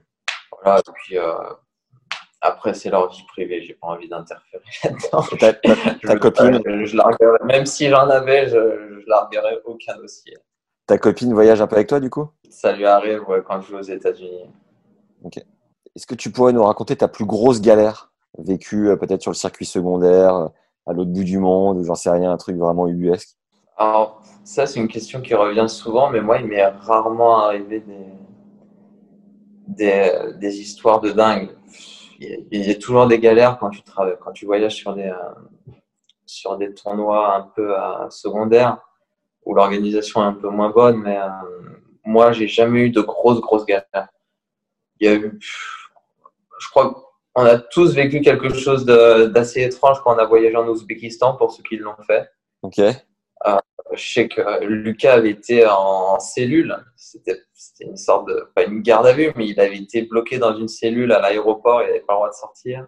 Voilà. 0.64 0.80
Et 0.80 0.92
puis 0.96 1.20
euh, 1.20 1.36
après, 2.46 2.74
c'est 2.74 2.90
leur 2.90 3.10
vie 3.10 3.24
privée. 3.28 3.62
J'ai 3.64 3.74
pas 3.74 3.88
envie 3.88 4.08
d'interférer 4.08 4.64
là-dedans. 4.84 5.24
Ta, 6.02 6.18
copine, 6.18 6.62
je, 6.66 7.46
même 7.46 7.66
si 7.66 7.90
j'en 7.90 8.10
avais, 8.10 8.48
je, 8.48 8.52
je 9.02 9.10
larguerais 9.10 9.60
aucun 9.66 9.98
dossier. 9.98 10.38
ta 10.86 10.98
copine 10.98 11.34
voyage 11.34 11.62
un 11.62 11.68
peu 11.68 11.76
avec 11.76 11.88
toi 11.88 12.00
du 12.00 12.10
coup? 12.10 12.30
Ça 12.50 12.72
lui 12.72 12.86
arrive 12.86 13.28
ouais, 13.28 13.42
quand 13.46 13.62
je 13.62 13.72
vais 13.72 13.80
aux 13.80 13.82
États-Unis. 13.82 14.50
Est-ce 15.96 16.06
que 16.06 16.16
tu 16.16 16.32
pourrais 16.32 16.54
nous 16.54 16.64
raconter 16.64 16.96
ta 16.96 17.08
plus 17.08 17.26
grosse 17.26 17.62
galère 17.62 18.12
vécue 18.38 18.90
euh, 18.90 18.96
peut-être 18.96 19.22
sur 19.22 19.32
le 19.32 19.36
circuit 19.36 19.66
secondaire, 19.66 20.36
euh, 20.36 20.48
à 20.86 20.94
l'autre 20.94 21.12
bout 21.12 21.24
du 21.24 21.40
monde, 21.40 21.78
ou 21.78 21.84
j'en 21.84 21.96
sais 21.96 22.10
rien, 22.10 22.32
un 22.32 22.38
truc 22.38 22.58
vraiment 22.58 22.88
ubuesque? 22.88 23.30
Alors, 23.78 24.22
ça, 24.44 24.66
c'est 24.68 24.80
une 24.80 24.88
question 24.88 25.22
qui 25.22 25.34
revient 25.34 25.68
souvent, 25.68 26.10
mais 26.10 26.22
moi, 26.22 26.38
il 26.38 26.48
m'est 26.48 26.66
rarement 26.66 27.40
arrivé 27.40 27.80
des, 27.80 28.06
des, 29.68 30.12
des 30.38 30.60
histoires 30.60 31.02
de 31.02 31.12
dingue. 31.12 31.50
Il 32.20 32.66
y 32.66 32.72
a- 32.72 32.76
toujours 32.76 33.08
des 33.08 33.20
galères 33.20 33.58
quand 33.60 33.70
tu 33.70 33.82
travailles, 33.84 34.16
quand 34.22 34.32
tu 34.32 34.46
voyages 34.46 34.76
sur 34.76 34.94
des, 34.94 35.04
euh, 35.10 35.74
sur 36.26 36.58
des 36.58 36.74
tournois 36.74 37.36
un 37.36 37.42
peu 37.56 37.78
euh, 37.78 38.10
secondaires 38.10 38.80
où 39.46 39.54
l'organisation 39.54 40.22
est 40.22 40.26
un 40.26 40.34
peu 40.34 40.50
moins 40.50 40.70
bonne, 40.70 40.98
mais 40.98 41.18
euh, 41.18 41.30
moi, 42.04 42.32
j'ai 42.32 42.48
jamais 42.48 42.82
eu 42.82 42.90
de 42.90 43.02
grosses, 43.02 43.42
grosses 43.42 43.66
galères. 43.66 44.08
Il 45.00 45.08
y 45.08 45.10
a 45.10 45.16
eu, 45.16 45.38
je 46.60 46.70
crois 46.70 47.04
qu'on 47.34 47.46
a 47.46 47.58
tous 47.60 47.94
vécu 47.94 48.22
quelque 48.22 48.50
chose 48.54 48.86
d'assez 48.86 49.62
étrange 49.64 50.02
quand 50.02 50.16
on 50.16 50.18
a 50.18 50.26
voyagé 50.26 50.56
en 50.56 50.68
Ouzbékistan, 50.68 51.36
pour 51.36 51.52
ceux 51.52 51.64
qui 51.64 51.78
l'ont 51.78 51.96
fait. 52.08 52.30
Ok. 52.64 52.80
Je 53.96 54.14
sais 54.14 54.28
que 54.28 54.64
Lucas 54.66 55.14
avait 55.14 55.32
été 55.32 55.66
en 55.66 56.20
cellule. 56.20 56.76
C'était 56.96 57.42
une 57.80 57.98
sorte 57.98 58.28
de, 58.28 58.50
pas 58.56 58.64
une 58.64 58.82
garde 58.82 59.08
à 59.08 59.14
vue, 59.14 59.32
mais 59.36 59.48
il 59.48 59.60
avait 59.60 59.78
été 59.78 60.04
bloqué 60.04 60.38
dans 60.38 60.56
une 60.56 60.68
cellule 60.68 61.12
à 61.12 61.20
l'aéroport. 61.20 61.82
Il 61.82 61.88
n'avait 61.88 62.02
pas 62.02 62.14
le 62.14 62.18
droit 62.18 62.30
de 62.30 62.36
sortir. 62.36 62.88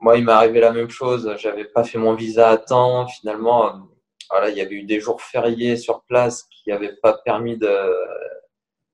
Moi, 0.00 0.18
il 0.18 0.24
m'est 0.24 0.32
arrivé 0.32 0.60
la 0.60 0.72
même 0.72 0.90
chose. 0.90 1.34
J'avais 1.38 1.64
pas 1.64 1.84
fait 1.84 1.98
mon 1.98 2.14
visa 2.14 2.50
à 2.50 2.56
temps. 2.56 3.06
Finalement, 3.08 3.66
euh, 3.66 3.78
voilà, 4.30 4.50
il 4.50 4.56
y 4.56 4.60
avait 4.60 4.74
eu 4.74 4.84
des 4.84 5.00
jours 5.00 5.20
fériés 5.20 5.76
sur 5.76 6.02
place 6.04 6.44
qui 6.44 6.70
n'avaient 6.70 6.96
pas 7.02 7.14
permis 7.24 7.56
de, 7.56 7.94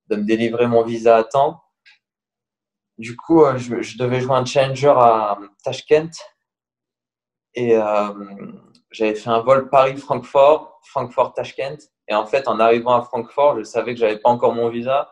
de 0.09 0.17
me 0.17 0.25
délivrer 0.25 0.67
mon 0.67 0.83
visa 0.83 1.17
à 1.17 1.25
temps. 1.25 1.61
Du 2.97 3.17
coup, 3.17 3.45
euh, 3.45 3.59
je, 3.59 3.99
devais 3.99 4.21
jouer 4.21 4.37
un 4.37 4.45
challenger 4.45 4.95
à 4.97 5.39
Tashkent. 5.65 6.13
Et 7.55 7.77
euh, 7.77 8.13
j'avais 8.95 9.15
fait 9.15 9.31
un 9.31 9.41
vol 9.41 9.69
Paris-Francfort, 9.69 10.81
Francfort-Tashkent. 10.85 11.79
Et 12.09 12.15
en 12.15 12.27
fait, 12.27 12.49
en 12.49 12.61
arrivant 12.61 12.95
à 12.95 13.03
Francfort, 13.03 13.59
je 13.59 13.65
savais 13.65 13.95
que 13.95 14.01
j'avais 14.01 14.19
pas 14.19 14.31
encore 14.31 14.55
mon 14.55 14.69
visa. 14.69 15.11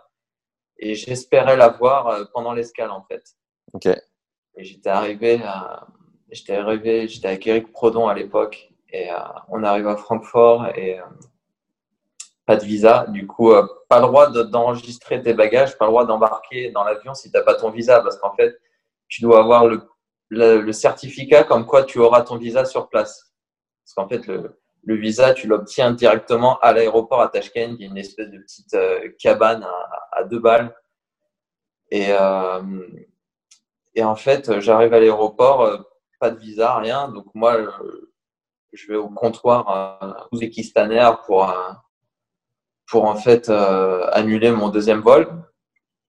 Et 0.79 0.95
j'espérais 0.95 1.57
l'avoir 1.57 2.09
euh, 2.09 2.25
pendant 2.33 2.53
l'escale, 2.53 2.91
en 2.91 3.03
fait. 3.03 3.23
Ok. 3.73 3.87
Et 3.87 4.65
j'étais 4.65 4.91
arrivé, 4.91 5.41
à- 5.45 5.87
j'étais 6.31 6.57
arrivé, 6.57 7.09
j'étais 7.09 7.29
avec 7.29 7.47
Eric 7.47 7.73
Prodon 7.73 8.09
à 8.09 8.15
l'époque. 8.15 8.73
Et 8.91 9.11
euh, 9.11 9.17
on 9.49 9.63
arrive 9.65 9.89
à 9.89 9.97
Francfort 9.97 10.69
et 10.77 11.01
euh, 11.01 11.05
pas 12.47 12.57
de 12.57 12.65
visa. 12.65 13.07
Du 13.09 13.27
coup, 13.27 13.53
euh, 13.53 13.67
pas 13.89 14.01
le 14.01 14.07
droit 14.07 14.29
de- 14.31 14.43
d'enregistrer 14.43 15.23
tes 15.23 15.33
bagages, 15.35 15.79
pas 15.79 15.87
le 15.87 15.91
droit 15.91 16.05
d'embarquer 16.05 16.71
dans 16.71 16.85
l'avion 16.85 17.15
si 17.15 17.31
t'as 17.31 17.43
pas 17.43 17.55
ton 17.55 17.71
visa. 17.71 18.01
Parce 18.01 18.19
qu'en 18.19 18.35
fait, 18.35 18.59
tu 19.09 19.23
dois 19.23 19.39
avoir 19.41 19.67
le, 19.67 19.83
le, 20.29 20.61
le 20.61 20.73
certificat 20.73 21.45
comme 21.45 21.65
quoi 21.67 21.85
tu 21.85 21.99
auras 21.99 22.23
ton 22.23 22.37
visa 22.37 22.65
sur 22.65 22.89
place. 22.89 23.32
Parce 23.85 23.95
qu'en 23.95 24.09
fait, 24.09 24.27
le, 24.27 24.95
visa, 24.97 25.35
tu 25.35 25.47
l'obtiens 25.47 25.93
directement 25.93 26.59
à 26.61 26.73
l'aéroport 26.73 27.21
à 27.21 27.29
Tashkent. 27.29 27.77
Y 27.79 27.85
a 27.85 27.87
une 27.87 27.99
espèce 27.99 28.31
de 28.31 28.39
petite 28.39 28.75
euh, 28.75 29.09
cabane 29.19 29.67
à, 30.13 30.25
deux 30.25 30.39
balles. 30.39 30.75
Et, 31.91 32.07
euh, 32.11 32.87
et 33.95 34.05
en 34.05 34.17
fait, 34.17 34.61
j'arrive 34.61 34.95
à 34.95 35.01
l'aéroport, 35.01 35.63
euh, 35.63 35.79
pas 36.21 36.31
de 36.31 36.39
visa, 36.39 36.77
rien. 36.77 37.09
Donc 37.09 37.27
moi, 37.35 37.59
je 38.73 38.87
vais 38.87 38.97
au 38.97 39.09
comptoir 39.09 40.27
ouzbékistanais 40.33 41.03
pour, 41.27 41.53
pour 42.87 43.05
en 43.05 43.17
fait 43.17 43.49
annuler 43.51 44.53
mon 44.53 44.69
deuxième 44.69 45.01
vol. 45.01 45.29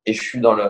Et 0.05 0.13
je 0.13 0.21
suis 0.21 0.39
dans 0.39 0.53
le, 0.53 0.69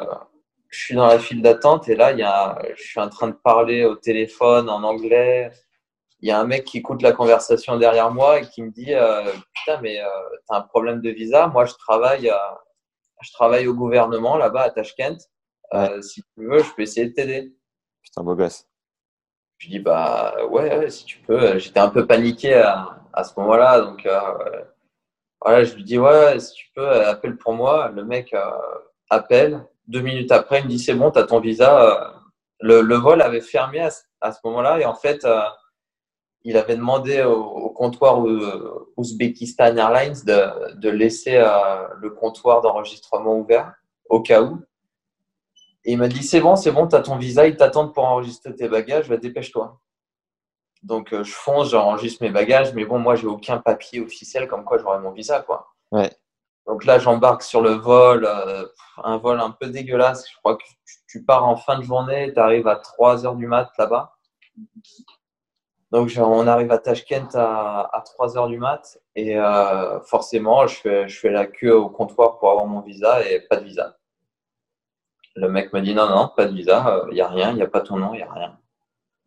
je 0.74 0.80
suis 0.80 0.96
dans 0.96 1.06
la 1.06 1.20
file 1.20 1.42
d'attente 1.42 1.88
et 1.88 1.96
là, 1.96 2.12
il 2.12 2.20
y 2.20 2.24
a, 2.24 2.60
je 2.76 2.82
suis 2.82 3.00
en 3.00 3.10
train 3.10 3.28
de 3.28 3.34
parler 3.44 3.86
au 3.86 3.96
téléphone 3.96 4.70
en 4.70 4.84
anglais. 4.84 5.52
Il 6.24 6.30
y 6.30 6.32
a 6.32 6.40
un 6.40 6.46
mec 6.46 6.64
qui 6.64 6.78
écoute 6.78 7.02
la 7.02 7.12
conversation 7.12 7.76
derrière 7.78 8.10
moi 8.10 8.40
et 8.40 8.48
qui 8.48 8.64
me 8.64 8.72
dit 8.72 8.94
euh, 8.94 9.24
Putain, 9.54 9.82
mais 9.82 10.00
euh, 10.02 10.08
t'as 10.48 10.56
un 10.56 10.62
problème 10.62 11.02
de 11.02 11.10
visa 11.10 11.48
Moi, 11.48 11.66
je 11.66 11.74
travaille, 11.74 12.30
euh, 12.30 12.36
je 13.22 13.30
travaille 13.34 13.68
au 13.68 13.74
gouvernement 13.74 14.38
là-bas 14.38 14.62
à 14.62 14.70
Tashkent. 14.70 15.18
Euh, 15.74 16.02
Si 16.02 16.22
tu 16.24 16.48
veux, 16.48 16.60
je 16.64 16.74
peux 16.74 16.84
essayer 16.84 17.08
de 17.10 17.14
t'aider. 17.14 17.54
Putain, 18.02 18.24
beau 18.24 18.36
gosse. 18.36 18.66
Je 19.58 19.68
dis 19.68 19.80
Bah 19.80 20.34
ouais, 20.50 20.78
ouais, 20.78 20.90
si 20.90 21.04
tu 21.04 21.20
peux. 21.20 21.58
J'étais 21.60 21.82
un 21.82 21.90
peu 21.90 22.08
paniqué 22.08 22.54
à, 22.54 22.98
à 23.12 23.26
ce 23.26 23.38
moment-là. 23.42 23.82
Donc, 23.82 24.06
euh, 24.06 24.22
voilà, 25.42 25.66
je 25.66 25.76
lui 25.76 25.84
dis 25.84 25.98
Ouais, 26.00 26.40
si 26.40 26.54
tu 26.54 26.72
peux, 26.74 26.90
appelle 26.90 27.36
pour 27.36 27.52
moi. 27.54 27.90
Le 27.90 28.06
mec 28.06 28.34
euh, 28.34 28.50
appelle. 29.10 29.62
Deux 29.88 30.00
minutes 30.00 30.32
après, 30.32 30.60
il 30.60 30.66
me 30.66 30.70
dit 30.70 30.80
C'est 30.80 30.94
bon, 30.94 31.12
t'as 31.12 31.24
ton 31.24 31.42
visa. 31.42 32.14
Le, 32.62 32.80
le 32.80 32.96
vol 32.96 33.22
avait 33.22 33.42
fermé 33.42 33.82
à, 33.82 33.90
ce- 33.90 34.04
à 34.22 34.32
ce 34.32 34.40
moment-là. 34.46 34.80
Et 34.80 34.86
en 34.86 34.96
fait, 34.96 35.26
euh, 35.26 35.42
il 36.44 36.58
avait 36.58 36.76
demandé 36.76 37.22
au, 37.24 37.42
au 37.42 37.70
comptoir 37.70 38.24
Uzbekistan 38.98 39.78
Airlines 39.78 40.22
de, 40.26 40.76
de 40.76 40.90
laisser 40.90 41.36
euh, 41.36 41.88
le 42.00 42.10
comptoir 42.12 42.62
d'enregistrement 42.62 43.38
ouvert 43.38 43.74
au 44.10 44.22
cas 44.22 44.42
où. 44.42 44.62
Et 45.86 45.94
il 45.94 45.98
m'a 45.98 46.08
dit, 46.08 46.24
c'est 46.24 46.40
bon, 46.40 46.56
c'est 46.56 46.72
bon, 46.72 46.88
tu 46.88 46.96
as 46.96 47.02
ton 47.02 47.18
visa, 47.18 47.46
ils 47.48 47.58
t'attendent 47.58 47.94
pour 47.94 48.06
enregistrer 48.06 48.56
tes 48.56 48.70
bagages, 48.70 49.10
va 49.10 49.18
dépêche-toi. 49.18 49.80
Donc, 50.82 51.14
euh, 51.14 51.24
je 51.24 51.32
fonce, 51.32 51.72
j'enregistre 51.72 52.24
mes 52.24 52.30
bagages, 52.30 52.74
mais 52.74 52.86
bon, 52.86 53.00
moi, 53.00 53.16
j'ai 53.16 53.28
aucun 53.28 53.58
papier 53.58 54.02
officiel 54.02 54.48
comme 54.48 54.66
quoi 54.66 54.78
j'aurai 54.78 55.00
mon 55.00 55.12
visa, 55.12 55.42
quoi. 55.42 55.74
Ouais. 55.92 56.12
Donc 56.68 56.86
là, 56.86 57.00
j'embarque 57.00 57.44
sur 57.44 57.62
le 57.62 57.72
vol, 57.72 58.26
euh, 58.26 58.66
un 59.04 59.18
vol 59.18 59.40
un 59.40 59.52
peu 59.52 59.68
dégueulasse. 59.68 60.30
Je 60.30 60.38
crois 60.38 60.56
que 60.56 60.64
tu, 60.86 60.96
tu 61.08 61.24
pars 61.24 61.46
en 61.46 61.58
fin 61.58 61.78
de 61.78 61.84
journée, 61.84 62.32
tu 62.34 62.40
arrives 62.40 62.68
à 62.68 62.78
3 62.78 63.26
heures 63.26 63.36
du 63.36 63.48
mat 63.48 63.70
là-bas. 63.78 64.16
Donc, 65.94 66.12
on 66.18 66.48
arrive 66.48 66.72
à 66.72 66.80
Tashkent 66.80 67.36
à, 67.36 67.88
à 67.94 68.02
3 68.02 68.36
heures 68.36 68.48
du 68.48 68.58
mat. 68.58 68.98
Et 69.16 69.38
euh, 69.38 70.02
forcément, 70.02 70.66
je 70.66 70.76
fais, 70.76 71.08
je 71.08 71.20
fais 71.20 71.30
la 71.30 71.46
queue 71.46 71.76
au 71.76 71.88
comptoir 71.88 72.40
pour 72.40 72.50
avoir 72.50 72.66
mon 72.66 72.82
visa 72.82 73.24
et 73.30 73.42
pas 73.42 73.58
de 73.58 73.64
visa. 73.64 73.96
Le 75.36 75.50
mec 75.50 75.72
me 75.72 75.82
dit 75.82 75.94
non, 75.94 76.10
non, 76.10 76.32
pas 76.36 76.46
de 76.46 76.56
visa, 76.56 77.06
il 77.12 77.14
n'y 77.14 77.22
a 77.22 77.28
rien, 77.28 77.52
il 77.52 77.58
n'y 77.58 77.62
a 77.62 77.68
pas 77.68 77.82
ton 77.82 77.98
nom, 77.98 78.16
il 78.16 78.18
n'y 78.18 78.24
a 78.24 78.34
rien. 78.34 78.58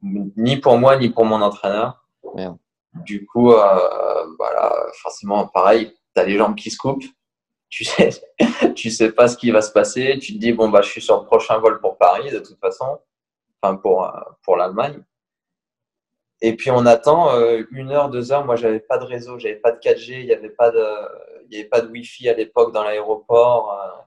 Ni 0.02 0.56
pour 0.56 0.76
moi, 0.76 0.96
ni 0.96 1.08
pour 1.08 1.24
mon 1.24 1.40
entraîneur. 1.40 2.04
Merde. 2.34 2.58
Du 3.04 3.26
coup, 3.26 3.52
euh, 3.52 4.26
voilà, 4.36 4.74
forcément, 5.02 5.46
pareil, 5.46 5.94
tu 6.16 6.20
as 6.20 6.24
les 6.24 6.36
jambes 6.36 6.56
qui 6.56 6.72
se 6.72 6.78
coupent. 6.78 7.04
Tu 7.68 7.84
sais, 7.84 8.10
tu 8.74 8.90
sais 8.90 9.12
pas 9.12 9.28
ce 9.28 9.36
qui 9.36 9.52
va 9.52 9.62
se 9.62 9.70
passer. 9.70 10.18
Tu 10.20 10.34
te 10.34 10.38
dis, 10.38 10.52
bon, 10.52 10.68
bah, 10.68 10.82
je 10.82 10.90
suis 10.90 11.02
sur 11.02 11.20
le 11.20 11.26
prochain 11.26 11.58
vol 11.58 11.80
pour 11.80 11.96
Paris, 11.96 12.32
de 12.32 12.40
toute 12.40 12.58
façon. 12.58 12.98
Enfin, 13.62 13.76
pour, 13.76 14.04
euh, 14.04 14.20
pour 14.42 14.56
l'Allemagne. 14.56 15.04
Et 16.46 16.54
puis, 16.54 16.70
on 16.70 16.86
attend 16.86 17.34
euh, 17.34 17.64
une 17.72 17.90
heure, 17.90 18.08
deux 18.08 18.30
heures. 18.30 18.44
Moi, 18.44 18.54
j'avais 18.54 18.78
pas 18.78 18.98
de 18.98 19.04
réseau, 19.04 19.36
j'avais 19.36 19.56
pas 19.56 19.72
de 19.72 19.80
4G, 19.80 20.20
il 20.20 20.26
n'y 20.26 20.32
avait 20.32 20.50
pas 20.50 20.70
de, 20.70 20.86
il 21.50 21.56
y 21.56 21.58
avait 21.58 21.68
pas 21.68 21.80
de 21.80 21.88
Wi-Fi 21.88 22.28
à 22.28 22.34
l'époque 22.34 22.72
dans 22.72 22.84
l'aéroport. 22.84 23.72
euh. 23.72 24.00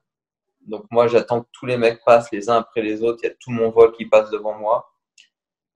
Donc, 0.66 0.86
moi, 0.90 1.08
j'attends 1.08 1.42
que 1.42 1.50
tous 1.52 1.66
les 1.66 1.76
mecs 1.76 2.00
passent 2.06 2.32
les 2.32 2.50
uns 2.50 2.56
après 2.56 2.82
les 2.82 3.04
autres. 3.04 3.20
Il 3.24 3.28
y 3.28 3.30
a 3.30 3.36
tout 3.38 3.52
mon 3.52 3.72
vol 3.72 3.92
qui 3.92 4.06
passe 4.06 4.30
devant 4.30 4.54
moi. 4.54 4.90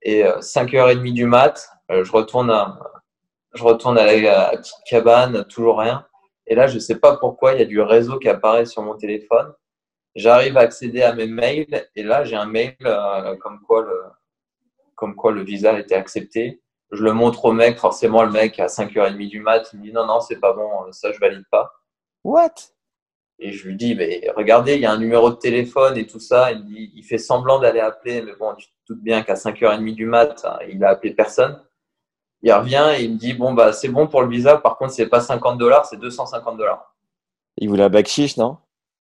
Et 0.03 0.23
euh, 0.26 0.40
5h30 0.40 1.11
du 1.11 1.26
mat, 1.26 1.68
euh, 1.91 2.06
je 2.06 2.11
retourne 2.14 2.49
à, 2.49 2.80
je 3.53 3.64
retourne 3.64 3.98
à 3.98 4.06
la, 4.06 4.52
petite 4.56 4.84
cabane, 4.85 5.44
toujours 5.49 5.80
rien. 5.80 6.06
Et 6.48 6.56
là, 6.56 6.68
je 6.68 6.80
sais 6.80 6.98
pas 6.98 7.18
pourquoi, 7.18 7.56
il 7.56 7.60
y 7.60 7.64
a 7.64 7.65
du 7.65 7.81
réseau 7.81 8.19
qui 8.19 8.30
apparaît 8.30 8.65
sur 8.65 8.84
mon 8.84 8.95
téléphone. 8.95 9.52
J'arrive 10.15 10.57
à 10.57 10.61
accéder 10.61 11.03
à 11.03 11.11
mes 11.11 11.27
mails 11.27 11.90
et 11.94 12.03
là, 12.03 12.23
j'ai 12.23 12.38
un 12.38 12.45
mail 12.45 12.77
euh, 12.85 13.35
comme 13.35 13.60
quoi 13.68 13.81
le, 13.81 14.02
comme 14.95 15.15
quoi 15.15 15.32
le 15.32 15.44
visa 15.44 15.74
a 15.76 15.80
été 15.80 15.95
accepté. 15.95 16.61
Je 16.91 17.03
le 17.03 17.14
montre 17.14 17.45
au 17.45 17.53
mec, 17.53 17.78
forcément, 17.80 18.24
le 18.24 18.32
mec 18.32 18.60
à 18.60 18.68
5h30 18.68 19.28
du 19.28 19.40
mat, 19.40 19.70
il 19.74 19.80
me 19.80 19.84
dit 19.86 19.91
non, 19.91 20.06
non, 20.06 20.20
c'est 20.20 20.40
pas 20.40 20.53
bon, 20.53 20.70
ça 20.91 21.11
je 21.11 21.20
valide 21.20 21.45
pas. 21.49 21.74
What? 22.24 22.53
Et 23.40 23.52
je 23.52 23.68
lui 23.68 23.76
dis, 23.76 23.95
mais 23.95 24.22
regardez, 24.38 24.76
il 24.76 24.82
y 24.82 24.86
a 24.86 24.91
un 24.91 24.98
numéro 24.98 25.30
de 25.30 25.36
téléphone 25.36 25.98
et 25.98 26.07
tout 26.07 26.20
ça. 26.20 26.52
Il, 26.52 26.64
dit, 26.65 26.91
il 26.95 27.03
fait 27.03 27.18
semblant 27.18 27.60
d'aller 27.60 27.80
appeler, 27.80 28.22
mais 28.22 28.34
bon, 28.40 28.53
tu 28.56 28.68
te 28.68 28.94
doutes 28.94 29.03
bien 29.03 29.24
qu'à 29.24 29.34
5h30 29.34 29.95
du 29.95 30.06
mat, 30.06 30.45
hein, 30.45 30.60
il 30.70 30.84
a 30.84 30.90
appelé 30.90 31.14
personne. 31.14 31.61
Il 32.41 32.53
revient 32.53 32.94
et 32.98 33.03
il 33.03 33.14
me 33.14 33.18
dit, 33.18 33.34
bon, 33.34 33.53
bah, 33.53 33.74
c'est 33.74 33.90
bon 33.90 34.07
pour 34.07 34.22
le 34.22 34.30
visa, 34.30 34.57
par 34.57 34.78
contre, 34.78 34.94
c'est 34.94 35.07
pas 35.07 35.20
50 35.20 35.57
dollars, 35.57 35.86
c'est 35.86 35.98
250 35.98 36.57
dollars. 36.57 36.95
Il 37.57 37.70
voulait 37.70 37.84
un 37.84 37.90
bac 37.90 38.07
chiche, 38.07 38.38
non? 38.38 38.57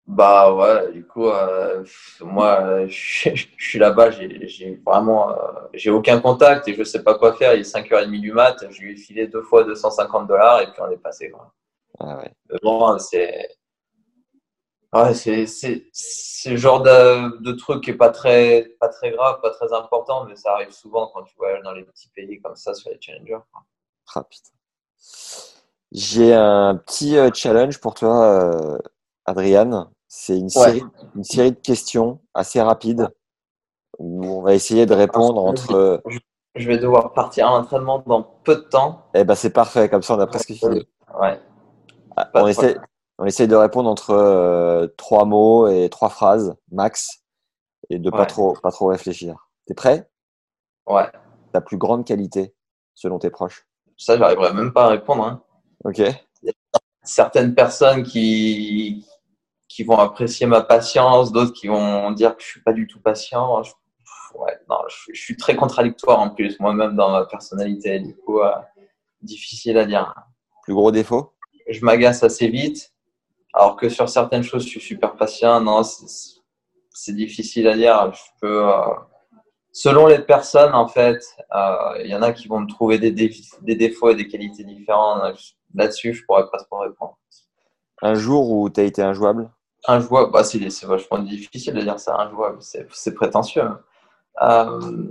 Bah 0.08 0.54
ouais, 0.54 0.92
du 0.92 1.04
coup, 1.06 1.28
euh, 1.28 1.84
moi, 2.22 2.62
euh, 2.62 2.88
je, 2.90 3.30
je 3.34 3.48
suis 3.58 3.80
là-bas, 3.80 4.12
j'ai 4.12 4.76
vraiment, 4.86 5.32
euh, 5.32 5.36
j'ai 5.74 5.90
aucun 5.90 6.20
contact 6.22 6.68
et 6.68 6.76
je 6.76 6.84
sais 6.84 7.04
pas 7.04 7.18
quoi 7.18 7.34
faire. 7.34 7.56
Il 7.56 7.62
est 7.62 7.64
5h30 7.64 8.22
du 8.22 8.32
mat, 8.32 8.66
je 8.70 8.82
lui 8.82 8.94
ai 8.94 8.98
filé 8.98 9.28
deux 9.28 9.42
fois 9.42 9.64
250 9.64 10.28
dollars 10.28 10.62
et 10.62 10.72
puis 10.72 10.82
on 10.82 10.92
est 10.92 10.98
passé. 10.98 11.32
Quoi. 11.32 11.52
Ah 12.00 12.18
ouais. 12.18 12.32
Mais 12.52 12.60
bon, 12.62 13.00
c'est, 13.00 13.50
ouais, 14.94 15.14
c'est, 15.16 15.86
le 16.46 16.58
genre 16.58 16.84
de, 16.84 17.42
de 17.42 17.52
truc 17.54 17.84
qui 17.84 17.90
est 17.90 17.96
pas 17.96 18.10
très, 18.10 18.76
pas 18.80 18.90
très 18.90 19.10
grave, 19.10 19.42
pas 19.42 19.50
très 19.50 19.74
important, 19.74 20.26
mais 20.26 20.36
ça 20.36 20.54
arrive 20.54 20.72
souvent 20.72 21.10
quand 21.14 21.24
tu 21.24 21.34
voyages 21.36 21.64
dans 21.64 21.74
les 21.74 21.84
petits 21.84 22.10
pays 22.10 22.40
comme 22.42 22.56
ça 22.56 22.76
sur 22.76 22.92
les 22.92 23.02
challengers. 23.02 23.40
quoi. 23.52 23.64
Ah, 24.14 24.24
putain. 24.24 24.52
J'ai 25.92 26.34
un 26.36 26.76
petit 26.76 27.18
challenge 27.34 27.80
pour 27.80 27.96
toi, 27.96 28.78
Adriane. 29.26 29.90
C'est 30.18 30.38
une, 30.38 30.46
Ouais. 30.46 30.50
série, 30.50 30.84
une 31.16 31.24
série 31.26 31.52
de 31.52 31.60
questions 31.60 32.20
assez 32.34 32.62
rapides 32.62 33.10
où 34.00 34.26
on 34.26 34.42
va 34.42 34.54
essayer 34.54 34.86
de 34.86 34.94
répondre 34.94 35.44
entre. 35.44 36.02
Je 36.56 36.68
vais 36.70 36.78
devoir 36.78 37.12
partir 37.12 37.48
à 37.48 37.50
l'entraînement 37.60 38.00
dans 38.08 38.24
peu 38.24 38.56
de 38.56 38.62
temps. 38.62 39.08
Eh 39.14 39.26
ben 39.26 39.36
c'est 39.36 39.50
parfait, 39.50 39.90
comme 39.90 40.02
ça 40.04 40.16
on 40.16 40.20
a 40.20 40.26
presque 40.26 40.54
fini. 40.54 40.88
Ouais. 41.20 41.38
Ah, 42.16 42.26
Pas 42.26 42.44
On 42.44 42.48
essaie, 42.48 42.76
problème. 42.76 42.86
on 43.20 43.26
essaie 43.26 43.46
de 43.48 43.56
répondre 43.58 43.90
entre 43.90 44.12
euh, 44.12 44.88
trois 44.96 45.26
mots 45.26 45.68
et 45.68 45.90
trois 45.90 46.08
phrases 46.10 46.56
max 46.72 47.22
et 47.90 48.00
de 48.00 48.10
pas 48.10 48.20
Ouais. 48.22 48.26
trop 48.28 48.54
pas 48.54 48.72
trop 48.72 48.88
réfléchir. 48.88 49.50
T'es 49.66 49.74
prêt? 49.74 50.10
Ouais. 50.88 51.12
Ta 51.52 51.60
plus 51.60 51.78
grande 51.78 52.06
qualité 52.06 52.56
selon 52.94 53.20
tes 53.20 53.30
proches? 53.30 53.68
Ça, 53.98 54.18
j'arriverai 54.18 54.54
même 54.54 54.72
pas 54.72 54.86
à 54.86 54.90
répondre. 54.92 55.26
Hein. 55.26 55.44
Ok. 55.84 56.02
certaines 57.04 57.54
personnes 57.54 58.04
qui, 58.04 59.06
qui 59.76 59.84
vont 59.84 59.98
apprécier 59.98 60.46
ma 60.46 60.62
patience, 60.62 61.34
d'autres 61.34 61.52
qui 61.52 61.68
vont 61.68 62.12
dire 62.12 62.38
que 62.38 62.42
je 62.42 62.48
suis 62.48 62.62
pas 62.62 62.72
du 62.72 62.88
tout 62.88 63.02
patient. 63.02 63.62
Je, 63.62 63.74
ouais, 64.36 64.58
non, 64.70 64.78
je, 64.88 65.12
je 65.14 65.22
suis 65.22 65.36
très 65.36 65.58
contradictoire 65.58 66.22
en 66.22 66.30
plus, 66.30 66.58
moi-même 66.62 66.96
dans 66.96 67.12
ma 67.12 67.26
personnalité. 67.26 68.00
Du 68.00 68.16
coup, 68.16 68.40
euh, 68.40 68.54
difficile 69.22 69.78
à 69.78 69.86
dire. 69.86 70.16
Plus 70.64 70.74
gros 70.74 70.92
défaut? 70.92 71.34
Je 71.68 71.84
m'agace 71.84 72.24
assez 72.24 72.48
vite, 72.48 72.94
alors 73.54 73.76
que 73.76 73.90
sur 73.90 74.08
certaines 74.08 74.44
choses, 74.44 74.64
je 74.64 74.70
suis 74.70 74.80
super 74.80 75.18
patient. 75.18 75.60
Non, 75.60 75.82
c'est 75.84 77.14
difficile 77.14 77.68
à 77.68 77.76
dire. 77.76 78.14
Je 78.14 78.22
peux, 78.40 78.70
euh, 78.70 78.94
selon 79.74 80.08
les 80.08 80.20
personnes, 80.20 80.74
en 80.74 80.88
fait, 80.88 81.22
euh, 81.54 82.02
il 82.02 82.08
y 82.08 82.16
en 82.16 82.22
a 82.22 82.32
qui 82.32 82.48
vont 82.48 82.62
me 82.62 82.68
trouver 82.68 82.98
des, 82.98 83.12
défauts 83.12 84.10
et 84.12 84.16
des 84.16 84.30
qualités 84.30 84.64
différentes. 84.64 85.36
Là-dessus, 85.74 86.14
je 86.14 86.24
pourrais 86.24 86.50
pas 86.50 86.60
trop 86.64 86.80
répondre. 86.80 87.18
Un 88.02 88.16
jour 88.16 88.52
où 88.52 88.70
t'as 88.70 88.84
été 88.84 89.02
injouable? 89.02 89.50
Injouable, 89.88 90.32
bah, 90.32 90.44
c'est 90.44 90.86
vachement 90.86 91.20
difficile 91.20 91.74
de 91.74 91.82
dire 91.82 92.00
ça, 92.00 92.16
injouable, 92.20 92.58
c'est 92.62 92.88
c'est 92.92 93.14
prétentieux. 93.14 93.62
hein. 93.62 93.80
Euh, 94.42 95.10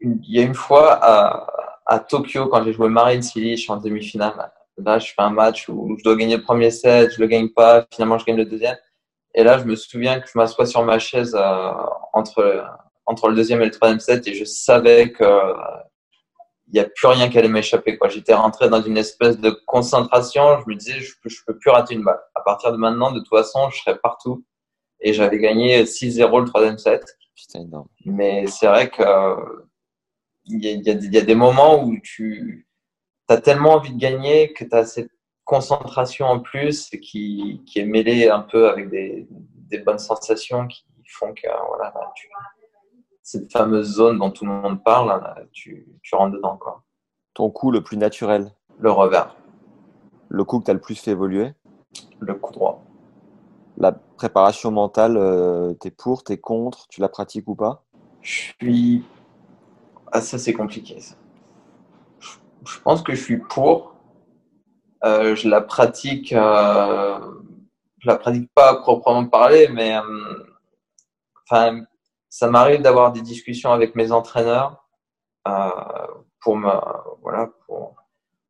il 0.00 0.18
y 0.28 0.40
a 0.40 0.42
une 0.42 0.54
fois 0.54 0.98
à, 1.86 1.98
Tokyo, 2.00 2.46
quand 2.48 2.64
j'ai 2.64 2.72
joué 2.72 2.88
Marine 2.88 3.22
suis 3.22 3.66
en 3.68 3.76
demi-finale. 3.76 4.50
Là, 4.78 4.98
je 4.98 5.08
fais 5.08 5.22
un 5.22 5.30
match 5.30 5.68
où 5.68 5.96
je 5.98 6.02
dois 6.04 6.16
gagner 6.16 6.36
le 6.36 6.42
premier 6.42 6.70
set, 6.70 7.12
je 7.14 7.20
le 7.20 7.26
gagne 7.26 7.50
pas, 7.50 7.86
finalement, 7.92 8.18
je 8.18 8.24
gagne 8.24 8.36
le 8.36 8.46
deuxième. 8.46 8.76
Et 9.34 9.44
là, 9.44 9.58
je 9.58 9.64
me 9.64 9.76
souviens 9.76 10.20
que 10.20 10.28
je 10.28 10.38
m'assois 10.38 10.66
sur 10.66 10.82
ma 10.84 10.98
chaise 10.98 11.34
euh, 11.38 11.72
entre, 12.12 12.64
entre 13.06 13.28
le 13.28 13.36
deuxième 13.36 13.60
et 13.62 13.66
le 13.66 13.70
troisième 13.70 14.00
set 14.00 14.26
et 14.26 14.34
je 14.34 14.44
savais 14.44 15.12
que 15.12 15.24
il 16.72 16.80
n'y 16.80 16.80
a 16.80 16.88
plus 16.88 17.06
rien 17.06 17.28
qui 17.28 17.38
allait 17.38 17.48
m'échapper. 17.48 17.98
quoi. 17.98 18.08
J'étais 18.08 18.32
rentré 18.34 18.68
dans 18.70 18.80
une 18.82 18.96
espèce 18.96 19.38
de 19.38 19.50
concentration. 19.66 20.58
Je 20.60 20.64
me 20.70 20.74
disais, 20.74 21.00
je 21.00 21.12
ne 21.24 21.30
peux 21.46 21.58
plus 21.58 21.70
rater 21.70 21.94
une 21.94 22.02
balle. 22.02 22.20
À 22.34 22.40
partir 22.40 22.72
de 22.72 22.78
maintenant, 22.78 23.12
de 23.12 23.18
toute 23.20 23.28
façon, 23.28 23.68
je 23.70 23.78
serai 23.78 23.98
partout. 23.98 24.44
Et 25.00 25.12
j'avais 25.12 25.38
gagné 25.38 25.84
6-0 25.84 26.40
le 26.40 26.46
troisième 26.48 26.78
set. 26.78 27.04
Putain, 27.34 27.60
énorme. 27.60 27.88
Mais 28.06 28.46
c'est 28.46 28.66
vrai 28.68 28.88
que 28.88 29.02
euh, 29.02 29.36
il 30.46 30.64
y, 30.64 30.68
a, 30.68 30.70
il 30.72 30.82
y 30.86 30.90
a 30.90 30.94
des- 30.94 31.06
il 31.06 31.14
y 31.14 31.18
a 31.18 31.22
des 31.22 31.34
moments 31.34 31.82
où 31.84 31.94
tu 32.02 32.66
as 33.28 33.38
tellement 33.40 33.74
envie 33.74 33.92
de 33.92 33.98
gagner 33.98 34.52
que 34.54 34.64
tu 34.64 34.74
as 34.74 34.84
cette 34.86 35.10
concentration 35.44 36.26
en 36.26 36.40
plus 36.40 36.88
qui, 37.02 37.62
qui 37.66 37.80
est 37.80 37.84
mêlée 37.84 38.28
un 38.28 38.40
peu 38.40 38.68
avec 38.70 38.88
des, 38.90 39.26
des 39.30 39.78
bonnes 39.78 39.98
sensations 39.98 40.66
qui 40.68 40.84
font 41.08 41.34
que 41.34 41.46
voilà, 41.68 41.92
là, 41.94 42.12
tu, 42.16 42.28
cette 43.22 43.50
fameuse 43.52 43.94
zone 43.94 44.18
dont 44.18 44.30
tout 44.30 44.44
le 44.44 44.50
monde 44.52 44.82
parle, 44.82 45.22
tu, 45.52 45.86
tu 46.02 46.14
rentres 46.14 46.36
dedans. 46.36 46.56
Quoi. 46.56 46.82
Ton 47.34 47.50
coup 47.50 47.70
le 47.70 47.82
plus 47.82 47.96
naturel 47.96 48.52
Le 48.78 48.90
revers, 48.90 49.34
Le 50.28 50.44
coup 50.44 50.58
que 50.60 50.64
t'as 50.64 50.72
le 50.72 50.80
plus 50.80 51.00
fait 51.00 51.12
évoluer 51.12 51.52
le 52.20 52.34
coup 52.34 52.52
droit. 52.52 52.82
La 53.76 53.92
préparation 53.92 54.70
mentale, 54.70 55.16
euh, 55.16 55.74
t'es 55.74 55.90
pour, 55.90 56.22
t'es 56.24 56.38
contre, 56.38 56.86
tu 56.88 57.00
la 57.00 57.08
pratiques 57.08 57.48
ou 57.48 57.54
pas? 57.56 57.84
Je 58.20 58.52
suis. 58.60 59.04
Ah, 60.12 60.20
ça, 60.20 60.38
c'est 60.38 60.52
compliqué. 60.52 61.00
ça. 61.00 61.16
Je, 62.20 62.30
je 62.64 62.80
pense 62.80 63.02
que 63.02 63.14
je 63.14 63.22
suis 63.22 63.38
pour. 63.38 63.94
Euh, 65.04 65.34
je 65.34 65.48
la 65.48 65.60
pratique. 65.60 66.32
euh, 66.32 67.18
Je 67.98 68.06
la 68.08 68.16
pratique 68.16 68.50
pas 68.54 68.70
à 68.70 68.76
proprement 68.76 69.26
parler, 69.26 69.68
mais. 69.72 69.96
euh, 69.96 70.44
Enfin, 71.50 71.82
ça 72.32 72.48
m'arrive 72.48 72.80
d'avoir 72.80 73.12
des 73.12 73.20
discussions 73.20 73.72
avec 73.72 73.94
mes 73.94 74.10
entraîneurs 74.10 74.86
euh, 75.46 75.68
pour 76.40 76.56
me 76.56 76.70
voilà 77.20 77.50
pour, 77.66 77.94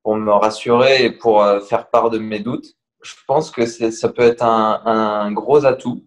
pour 0.05 0.15
me 0.15 0.31
rassurer 0.31 1.05
et 1.05 1.11
pour 1.11 1.43
euh, 1.43 1.59
faire 1.59 1.91
part 1.91 2.09
de 2.09 2.19
mes 2.19 2.39
doutes. 2.39 2.77
Je 3.03 3.17
pense 3.27 3.51
que 3.51 3.67
ça 3.67 4.09
peut 4.09 4.23
être 4.23 4.45
un, 4.45 4.83
un 4.85 5.33
gros 5.33 5.67
atout. 5.67 6.05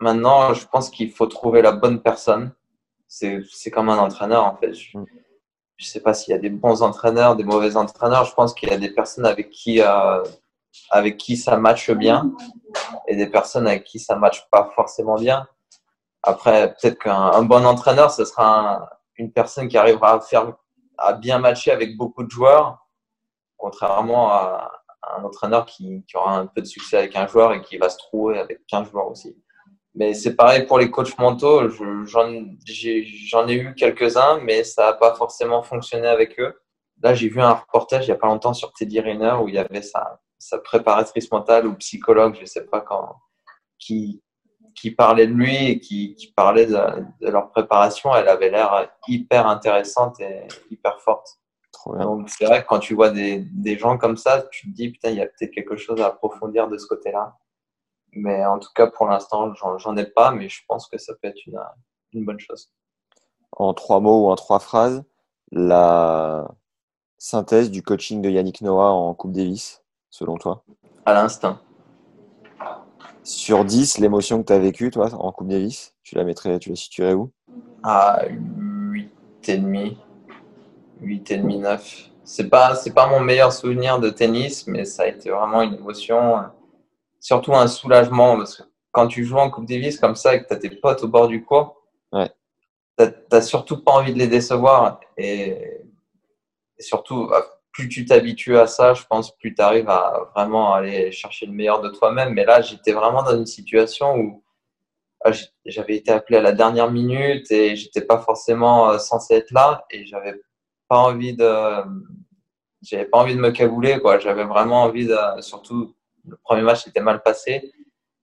Maintenant, 0.00 0.52
je 0.52 0.66
pense 0.66 0.90
qu'il 0.90 1.12
faut 1.12 1.28
trouver 1.28 1.62
la 1.62 1.70
bonne 1.70 2.02
personne. 2.02 2.52
C'est 3.06 3.70
comme 3.72 3.88
un 3.88 3.98
entraîneur 3.98 4.44
en 4.44 4.56
fait. 4.56 4.74
Je, 4.74 4.98
je 5.76 5.86
sais 5.86 6.00
pas 6.00 6.12
s'il 6.12 6.32
y 6.32 6.34
a 6.34 6.40
des 6.40 6.50
bons 6.50 6.82
entraîneurs, 6.82 7.36
des 7.36 7.44
mauvais 7.44 7.76
entraîneurs. 7.76 8.24
Je 8.24 8.34
pense 8.34 8.52
qu'il 8.52 8.68
y 8.68 8.72
a 8.72 8.78
des 8.78 8.90
personnes 8.90 9.26
avec 9.26 9.50
qui 9.50 9.80
euh, 9.80 10.24
avec 10.90 11.18
qui 11.18 11.36
ça 11.36 11.56
matche 11.56 11.92
bien 11.92 12.32
et 13.06 13.14
des 13.14 13.28
personnes 13.28 13.68
avec 13.68 13.84
qui 13.84 14.00
ça 14.00 14.16
matche 14.16 14.48
pas 14.50 14.72
forcément 14.74 15.14
bien. 15.14 15.46
Après, 16.22 16.74
peut-être 16.74 16.98
qu'un 16.98 17.42
bon 17.42 17.64
entraîneur, 17.66 18.10
ce 18.10 18.24
sera 18.24 18.88
une 19.16 19.32
personne 19.32 19.68
qui 19.68 19.78
arrivera 19.78 20.14
à 20.14 20.20
faire 20.20 20.52
à 20.98 21.12
bien 21.12 21.38
matcher 21.38 21.70
avec 21.70 21.96
beaucoup 21.96 22.24
de 22.24 22.30
joueurs, 22.30 22.78
contrairement 23.56 24.30
à, 24.30 24.70
un 25.16 25.22
entraîneur 25.24 25.66
qui, 25.66 26.04
aura 26.14 26.38
un 26.38 26.46
peu 26.46 26.60
de 26.60 26.66
succès 26.66 26.98
avec 26.98 27.14
un 27.16 27.26
joueur 27.26 27.52
et 27.52 27.62
qui 27.62 27.76
va 27.78 27.88
se 27.88 27.98
trouver 27.98 28.38
avec 28.38 28.66
15 28.66 28.90
joueurs 28.90 29.08
aussi. 29.08 29.36
Mais 29.94 30.14
c'est 30.14 30.34
pareil 30.34 30.66
pour 30.66 30.78
les 30.78 30.90
coachs 30.90 31.16
mentaux. 31.18 31.68
J'en 31.68 32.28
ai, 32.28 33.54
eu 33.54 33.74
quelques-uns, 33.74 34.40
mais 34.40 34.64
ça 34.64 34.86
n'a 34.86 34.92
pas 34.94 35.14
forcément 35.14 35.62
fonctionné 35.62 36.06
avec 36.06 36.38
eux. 36.40 36.60
Là, 37.02 37.14
j'ai 37.14 37.28
vu 37.28 37.40
un 37.40 37.52
reportage 37.52 38.04
il 38.04 38.08
n'y 38.08 38.16
a 38.16 38.18
pas 38.18 38.26
longtemps 38.26 38.52
sur 38.52 38.72
Teddy 38.72 39.00
Riner 39.00 39.36
où 39.40 39.48
il 39.48 39.54
y 39.54 39.58
avait 39.58 39.82
sa, 39.82 40.20
sa 40.38 40.58
préparatrice 40.58 41.30
mentale 41.30 41.66
ou 41.66 41.74
psychologue, 41.76 42.34
je 42.34 42.42
ne 42.42 42.46
sais 42.46 42.66
pas 42.66 42.80
quand, 42.80 43.16
qui, 43.78 44.22
qui 44.76 44.90
parlait 44.90 45.26
de 45.26 45.32
lui 45.32 45.70
et 45.70 45.80
qui, 45.80 46.14
qui 46.14 46.32
parlait 46.32 46.66
de, 46.66 46.76
de, 47.20 47.30
leur 47.30 47.50
préparation. 47.50 48.14
Elle 48.14 48.28
avait 48.28 48.50
l'air 48.50 48.88
hyper 49.08 49.46
intéressante 49.46 50.20
et 50.20 50.46
hyper 50.70 51.00
forte. 51.00 51.40
Donc, 51.86 52.28
c'est 52.28 52.44
vrai 52.44 52.62
que 52.62 52.68
quand 52.68 52.80
tu 52.80 52.94
vois 52.94 53.10
des, 53.10 53.38
des, 53.52 53.78
gens 53.78 53.96
comme 53.96 54.16
ça, 54.16 54.42
tu 54.50 54.70
te 54.70 54.74
dis, 54.74 54.90
putain, 54.90 55.10
il 55.10 55.16
y 55.16 55.22
a 55.22 55.26
peut-être 55.26 55.52
quelque 55.52 55.76
chose 55.76 56.00
à 56.00 56.06
approfondir 56.06 56.68
de 56.68 56.78
ce 56.78 56.86
côté-là. 56.86 57.36
Mais 58.12 58.44
en 58.44 58.58
tout 58.58 58.70
cas, 58.74 58.88
pour 58.88 59.06
l'instant, 59.06 59.54
j'en 59.54 59.96
ai 59.96 60.06
pas, 60.06 60.32
mais 60.32 60.48
je 60.48 60.62
pense 60.68 60.88
que 60.88 60.98
ça 60.98 61.14
peut 61.14 61.28
être 61.28 61.46
une, 61.46 61.60
une 62.12 62.24
bonne 62.24 62.40
chose. 62.40 62.70
En 63.52 63.72
trois 63.72 64.00
mots 64.00 64.26
ou 64.26 64.30
en 64.30 64.36
trois 64.36 64.58
phrases, 64.58 65.04
la 65.52 66.48
synthèse 67.18 67.70
du 67.70 67.82
coaching 67.82 68.20
de 68.20 68.30
Yannick 68.30 68.62
Noah 68.62 68.90
en 68.90 69.14
Coupe 69.14 69.32
Davis, 69.32 69.82
selon 70.10 70.36
toi? 70.36 70.64
À 71.04 71.14
l'instinct. 71.14 71.60
Sur 73.26 73.64
10, 73.64 73.98
l'émotion 73.98 74.40
que 74.40 74.46
tu 74.46 74.52
as 74.52 74.58
vécue, 74.60 74.92
toi, 74.92 75.12
en 75.12 75.32
Coupe 75.32 75.48
Davis, 75.48 75.96
tu 76.04 76.14
la 76.14 76.22
mettrais, 76.22 76.60
tu 76.60 76.68
la 76.68 76.76
situerais 76.76 77.14
où? 77.14 77.32
À 77.82 78.24
8,5. 78.28 79.96
8,5, 81.02 81.58
9. 81.58 82.10
C'est 82.22 82.48
pas, 82.48 82.76
c'est 82.76 82.94
pas 82.94 83.08
mon 83.08 83.18
meilleur 83.18 83.52
souvenir 83.52 83.98
de 83.98 84.10
tennis, 84.10 84.68
mais 84.68 84.84
ça 84.84 85.02
a 85.02 85.06
été 85.08 85.30
vraiment 85.30 85.62
une 85.62 85.74
émotion, 85.74 86.36
surtout 87.18 87.52
un 87.52 87.66
soulagement, 87.66 88.36
parce 88.36 88.58
que 88.58 88.62
quand 88.92 89.08
tu 89.08 89.24
joues 89.24 89.38
en 89.38 89.50
Coupe 89.50 89.66
Davis 89.66 89.98
comme 89.98 90.14
ça 90.14 90.36
et 90.36 90.44
que 90.44 90.46
tu 90.46 90.54
as 90.54 90.58
tes 90.58 90.70
potes 90.70 91.02
au 91.02 91.08
bord 91.08 91.26
du 91.26 91.44
cours, 91.44 91.82
ouais. 92.12 92.30
tu 92.96 93.06
n'as 93.32 93.42
surtout 93.42 93.82
pas 93.82 93.90
envie 93.90 94.14
de 94.14 94.20
les 94.20 94.28
décevoir. 94.28 95.00
Et, 95.16 95.80
et 96.78 96.82
surtout, 96.82 97.26
bah, 97.26 97.44
plus 97.76 97.90
tu 97.90 98.06
t'habitues 98.06 98.56
à 98.56 98.66
ça, 98.66 98.94
je 98.94 99.04
pense, 99.04 99.36
plus 99.36 99.54
tu 99.54 99.60
arrives 99.60 99.90
à 99.90 100.30
vraiment 100.34 100.72
aller 100.72 101.12
chercher 101.12 101.44
le 101.44 101.52
meilleur 101.52 101.82
de 101.82 101.90
toi-même. 101.90 102.32
Mais 102.32 102.46
là, 102.46 102.62
j'étais 102.62 102.92
vraiment 102.92 103.22
dans 103.22 103.36
une 103.36 103.44
situation 103.44 104.16
où 104.16 104.42
ah, 105.22 105.30
j'avais 105.66 105.96
été 105.96 106.10
appelé 106.10 106.38
à 106.38 106.40
la 106.40 106.52
dernière 106.52 106.90
minute 106.90 107.50
et 107.50 107.76
j'étais 107.76 108.00
pas 108.00 108.18
forcément 108.18 108.90
euh, 108.90 108.98
censé 108.98 109.34
être 109.34 109.50
là 109.50 109.84
et 109.90 110.06
j'avais 110.06 110.40
pas 110.88 110.96
envie 110.98 111.34
de 111.36 111.50
j'avais 112.82 113.04
pas 113.04 113.18
envie 113.18 113.34
de 113.34 113.40
me 113.40 113.50
cabouler 113.50 113.98
quoi 113.98 114.18
j'avais 114.18 114.44
vraiment 114.44 114.84
envie 114.84 115.06
de 115.06 115.16
surtout 115.40 115.94
le 116.26 116.36
premier 116.44 116.62
match 116.62 116.86
était 116.86 117.00
mal 117.00 117.22
passé 117.22 117.72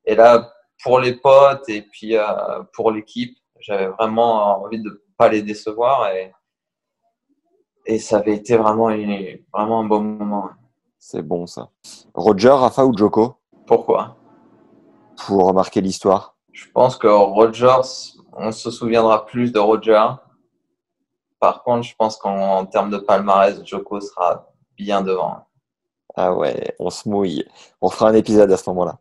et 0.05 0.15
là 0.15 0.53
pour 0.81 0.99
les 0.99 1.15
potes 1.15 1.67
et 1.67 1.81
puis 1.81 2.15
euh, 2.15 2.23
pour 2.73 2.91
l'équipe 2.91 3.38
j'avais 3.59 3.88
vraiment 3.88 4.63
envie 4.63 4.81
de 4.81 5.03
pas 5.17 5.30
les 5.30 5.41
décevoir 5.41 6.09
et 6.13 6.31
et 7.85 7.99
ça 7.99 8.18
avait 8.18 8.35
été 8.35 8.57
vraiment 8.57 8.89
une, 8.89 9.39
vraiment 9.53 9.81
un 9.81 9.85
bon 9.85 10.01
moment 10.01 10.49
c'est 10.99 11.22
bon 11.22 11.45
ça 11.47 11.69
Roger 12.14 12.49
Rafa 12.49 12.85
ou 12.85 12.97
Joko? 12.97 13.35
Pourquoi? 13.65 14.15
Pour 15.26 15.53
marquer 15.53 15.81
l'histoire 15.81 16.35
je 16.51 16.65
pense 16.73 16.97
que 16.97 17.07
Roger 17.07 17.77
on 18.34 18.51
se 18.51 18.72
souviendra 18.72 19.26
plus 19.26 19.51
de 19.51 19.60
Roger 19.60 20.01
par 21.43 21.61
contre, 21.61 21.85
je 21.85 21.93
pense 21.97 22.15
qu'en 22.15 22.65
termes 22.65 22.89
de 22.89 22.97
palmarès, 22.97 23.61
Joko 23.65 23.99
sera 23.99 24.49
bien 24.77 25.01
devant. 25.01 25.39
Ah 26.15 26.34
ouais, 26.34 26.73
on 26.80 26.89
se 26.89 27.10
mouille. 27.10 27.43
On 27.81 27.89
fera 27.89 28.11
un 28.11 28.14
épisode 28.14 28.49
à 28.49 28.55
ce 28.55 28.69
moment-là. 28.69 28.97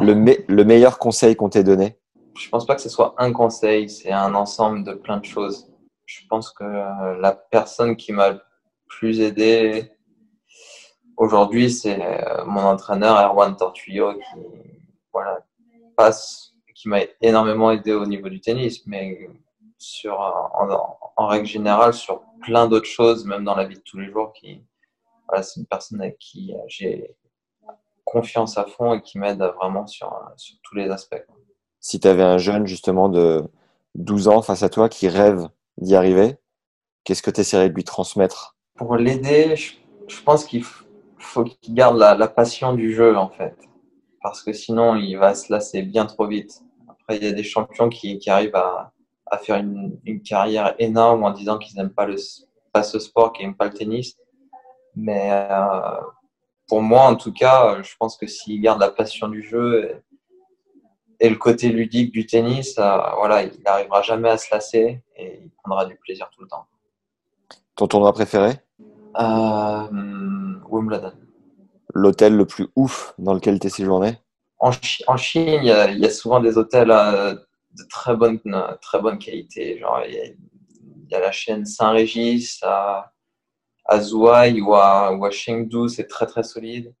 le, 0.00 0.14
le 0.52 0.64
meilleur 0.64 0.98
conseil 0.98 1.36
qu'on 1.36 1.48
t'ait 1.48 1.62
donné? 1.62 2.00
Je 2.36 2.48
pense 2.48 2.66
pas 2.66 2.74
que 2.74 2.80
ce 2.80 2.88
soit 2.88 3.14
un 3.18 3.32
conseil, 3.32 3.88
c'est 3.88 4.10
un 4.10 4.34
ensemble 4.34 4.82
de 4.82 4.94
plein 4.94 5.18
de 5.18 5.24
choses. 5.24 5.70
Je 6.06 6.20
pense 6.28 6.52
que 6.52 6.64
euh, 6.64 7.18
la 7.20 7.32
personne 7.32 7.96
qui 7.96 8.12
m'a 8.12 8.30
le 8.30 8.40
plus 8.86 9.20
aidé 9.20 9.90
aujourd'hui, 11.16 11.70
c'est 11.70 12.00
euh, 12.00 12.44
mon 12.44 12.62
entraîneur 12.62 13.18
Erwan 13.18 13.56
Tortuyo 13.56 14.14
qui 14.14 14.40
passe, 15.96 16.54
qui 16.74 16.88
m'a 16.88 17.00
énormément 17.20 17.72
aidé 17.72 17.92
au 17.92 18.06
niveau 18.06 18.28
du 18.28 18.40
tennis, 18.40 18.86
mais 18.86 19.28
sur, 19.78 20.20
en, 21.16 21.26
règle 21.26 21.46
générale 21.46 21.92
sur 21.92 22.22
plein 22.42 22.68
d'autres 22.68 22.86
choses, 22.86 23.24
même 23.24 23.44
dans 23.44 23.56
la 23.56 23.64
vie 23.64 23.76
de 23.76 23.80
tous 23.80 23.98
les 23.98 24.10
jours. 24.10 24.32
Qui, 24.32 24.62
c'est 25.42 25.60
une 25.60 25.66
personne 25.66 26.00
avec 26.00 26.18
qui 26.18 26.54
euh, 26.54 26.58
j'ai 26.68 27.16
confiance 28.04 28.56
à 28.58 28.64
fond 28.64 28.94
et 28.94 29.02
qui 29.02 29.18
m'aide 29.18 29.42
vraiment 29.56 29.88
sur, 29.88 30.16
sur 30.36 30.56
tous 30.62 30.76
les 30.76 30.88
aspects. 30.88 31.24
Si 31.80 31.98
tu 31.98 32.06
avais 32.06 32.22
un 32.22 32.38
jeune 32.38 32.64
justement 32.64 33.08
de 33.08 33.42
12 33.96 34.28
ans 34.28 34.42
face 34.42 34.62
à 34.62 34.68
toi 34.68 34.88
qui 34.88 35.08
rêve 35.08 35.48
d'y 35.78 35.94
arriver, 35.94 36.36
qu'est-ce 37.04 37.22
que 37.22 37.30
tu 37.30 37.40
essaierais 37.40 37.68
de 37.68 37.74
lui 37.74 37.84
transmettre? 37.84 38.56
Pour 38.76 38.96
l'aider, 38.96 39.56
je, 39.56 39.72
je, 40.08 40.22
pense 40.22 40.44
qu'il 40.44 40.64
faut 41.18 41.44
qu'il 41.44 41.74
garde 41.74 41.96
la, 41.96 42.14
la, 42.14 42.28
passion 42.28 42.74
du 42.74 42.94
jeu 42.94 43.16
en 43.16 43.28
fait. 43.28 43.56
Parce 44.22 44.42
que 44.42 44.52
sinon, 44.52 44.96
il 44.96 45.16
va 45.16 45.34
se 45.34 45.52
lasser 45.52 45.82
bien 45.82 46.06
trop 46.06 46.26
vite. 46.26 46.62
Après, 46.88 47.16
il 47.16 47.24
y 47.24 47.28
a 47.28 47.32
des 47.32 47.44
champions 47.44 47.88
qui, 47.88 48.18
qui 48.18 48.28
arrivent 48.28 48.56
à, 48.56 48.92
à 49.26 49.38
faire 49.38 49.56
une, 49.56 49.98
une, 50.04 50.22
carrière 50.22 50.74
énorme 50.78 51.24
en 51.24 51.30
disant 51.30 51.58
qu'ils 51.58 51.76
n'aiment 51.76 51.94
pas, 51.94 52.06
le, 52.06 52.16
pas 52.72 52.82
ce 52.82 52.98
sport, 52.98 53.32
qu'ils 53.32 53.46
n'aiment 53.46 53.56
pas 53.56 53.66
le 53.66 53.72
tennis. 53.72 54.16
Mais 54.94 55.28
euh, 55.30 56.00
pour 56.68 56.82
moi, 56.82 57.02
en 57.02 57.16
tout 57.16 57.32
cas, 57.32 57.82
je 57.82 57.94
pense 57.98 58.16
que 58.16 58.26
s'il 58.26 58.60
garde 58.60 58.80
la 58.80 58.90
passion 58.90 59.28
du 59.28 59.42
jeu 59.42 60.02
et, 61.20 61.28
le 61.28 61.36
côté 61.36 61.68
ludique 61.68 62.12
du 62.12 62.26
tennis, 62.26 62.76
voilà, 62.76 63.42
il 63.42 63.60
n'arrivera 63.62 64.02
jamais 64.02 64.30
à 64.30 64.38
se 64.38 64.52
lasser 64.52 65.02
et 65.16 65.40
il 65.42 65.50
prendra 65.62 65.86
du 65.86 65.96
plaisir 65.96 66.28
tout 66.34 66.42
le 66.42 66.48
temps. 66.48 66.66
Ton 67.74 67.86
tournoi 67.86 68.12
préféré? 68.12 68.54
Euh, 69.18 69.86
Wimbledon. 70.68 71.12
L'hôtel 71.94 72.36
le 72.36 72.46
plus 72.46 72.68
ouf 72.76 73.14
dans 73.18 73.34
lequel 73.34 73.58
tu 73.60 73.66
es 73.66 73.70
séjourné? 73.70 74.18
En, 74.58 74.70
en, 75.06 75.16
Chine, 75.16 75.60
il 75.62 75.64
y, 75.64 75.70
a, 75.70 75.90
il 75.90 75.98
y, 75.98 76.06
a, 76.06 76.10
souvent 76.10 76.40
des 76.40 76.56
hôtels 76.56 76.90
euh, 76.90 77.34
de 77.34 77.84
très 77.90 78.16
bonne, 78.16 78.40
très 78.80 79.00
bonne 79.00 79.18
qualité. 79.18 79.78
Genre, 79.78 80.00
il 80.08 80.36
y, 81.10 81.14
a, 81.14 81.20
la 81.20 81.32
chaîne 81.32 81.66
Saint-Régis 81.66 82.60
à, 82.62 83.12
à 83.84 84.00
Zhuhai 84.00 84.60
ou 84.60 84.74
à, 84.74 85.12
ou 85.12 85.24
à 85.24 85.30
Chengdu, 85.30 85.88
c'est 85.88 86.06
très 86.06 86.26
très 86.26 86.42
solide. 86.42 86.94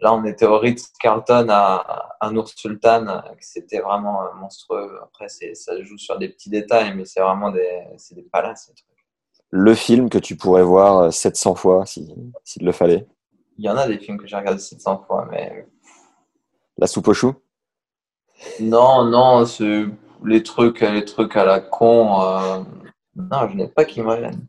Là, 0.00 0.12
on 0.12 0.24
était 0.24 0.46
au 0.46 0.58
Ritz-Carlton 0.58 1.46
à, 1.50 2.16
à 2.20 2.30
Nour 2.30 2.48
Sultan, 2.48 3.22
c'était 3.40 3.80
vraiment 3.80 4.20
monstrueux. 4.34 4.98
Après, 5.02 5.28
ça 5.28 5.82
joue 5.82 5.98
sur 5.98 6.18
des 6.18 6.28
petits 6.28 6.50
détails, 6.50 6.94
mais 6.94 7.04
c'est 7.04 7.20
vraiment 7.20 7.50
des, 7.50 7.82
des 8.12 8.22
palaces. 8.22 8.72
Le 9.50 9.74
film 9.74 10.10
que 10.10 10.18
tu 10.18 10.36
pourrais 10.36 10.64
voir 10.64 11.12
700 11.12 11.54
fois 11.54 11.86
s'il 11.86 12.12
si, 12.42 12.58
le 12.58 12.72
fallait 12.72 13.06
Il 13.56 13.64
y 13.64 13.70
en 13.70 13.76
a 13.76 13.86
des 13.86 13.98
films 13.98 14.18
que 14.18 14.26
j'ai 14.26 14.36
regardés 14.36 14.60
700 14.60 15.04
fois, 15.06 15.28
mais. 15.30 15.68
La 16.76 16.88
soupe 16.88 17.08
aux 17.08 17.14
choux? 17.14 17.34
Non, 18.60 19.04
non, 19.04 19.46
c'est 19.46 19.84
les 20.24 20.42
trucs, 20.42 20.80
les 20.80 21.04
trucs 21.04 21.36
à 21.36 21.44
la 21.44 21.60
con. 21.60 22.20
Euh... 22.20 22.62
Non, 23.14 23.48
je 23.48 23.56
n'ai 23.56 23.68
pas 23.68 23.84
qui 23.84 24.02
me 24.02 24.08
reviennent. 24.08 24.46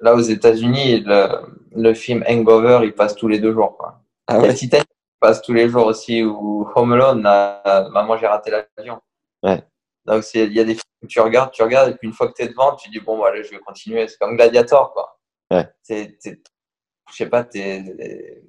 Là, 0.00 0.14
aux 0.14 0.20
États-Unis, 0.20 1.00
le, 1.00 1.26
le, 1.74 1.94
film 1.94 2.24
Hangover, 2.28 2.80
il 2.84 2.94
passe 2.94 3.14
tous 3.14 3.28
les 3.28 3.38
deux 3.38 3.52
jours. 3.52 3.76
Quoi. 3.76 4.00
Ah 4.26 4.38
ouais. 4.38 4.54
Titanic 4.54 4.86
passe 5.20 5.42
tous 5.42 5.52
les 5.52 5.68
jours 5.68 5.86
aussi, 5.86 6.22
ou 6.22 6.68
Home 6.74 6.92
Alone, 6.92 7.22
là, 7.22 7.88
Maman, 7.90 8.16
j'ai 8.16 8.26
raté 8.26 8.50
l'avion. 8.50 9.00
Ouais. 9.42 9.62
Donc, 10.04 10.24
il 10.34 10.52
y 10.52 10.60
a 10.60 10.64
des 10.64 10.74
films 10.74 10.82
que 11.02 11.06
tu 11.06 11.20
regardes, 11.20 11.52
tu 11.52 11.62
regardes, 11.62 11.90
et 11.90 11.94
puis 11.94 12.08
une 12.08 12.14
fois 12.14 12.28
que 12.28 12.34
tu 12.34 12.42
es 12.42 12.48
devant, 12.48 12.74
tu 12.74 12.90
dis, 12.90 12.98
bon, 12.98 13.18
bah, 13.18 13.28
allez, 13.28 13.44
je 13.44 13.50
vais 13.50 13.60
continuer. 13.60 14.08
C'est 14.08 14.18
comme 14.18 14.36
Gladiator, 14.36 14.92
quoi. 14.92 15.18
Ouais. 15.50 15.68
C'est, 15.82 16.18
je 16.24 17.16
sais 17.16 17.28
pas, 17.28 17.44
t'es 17.44 18.42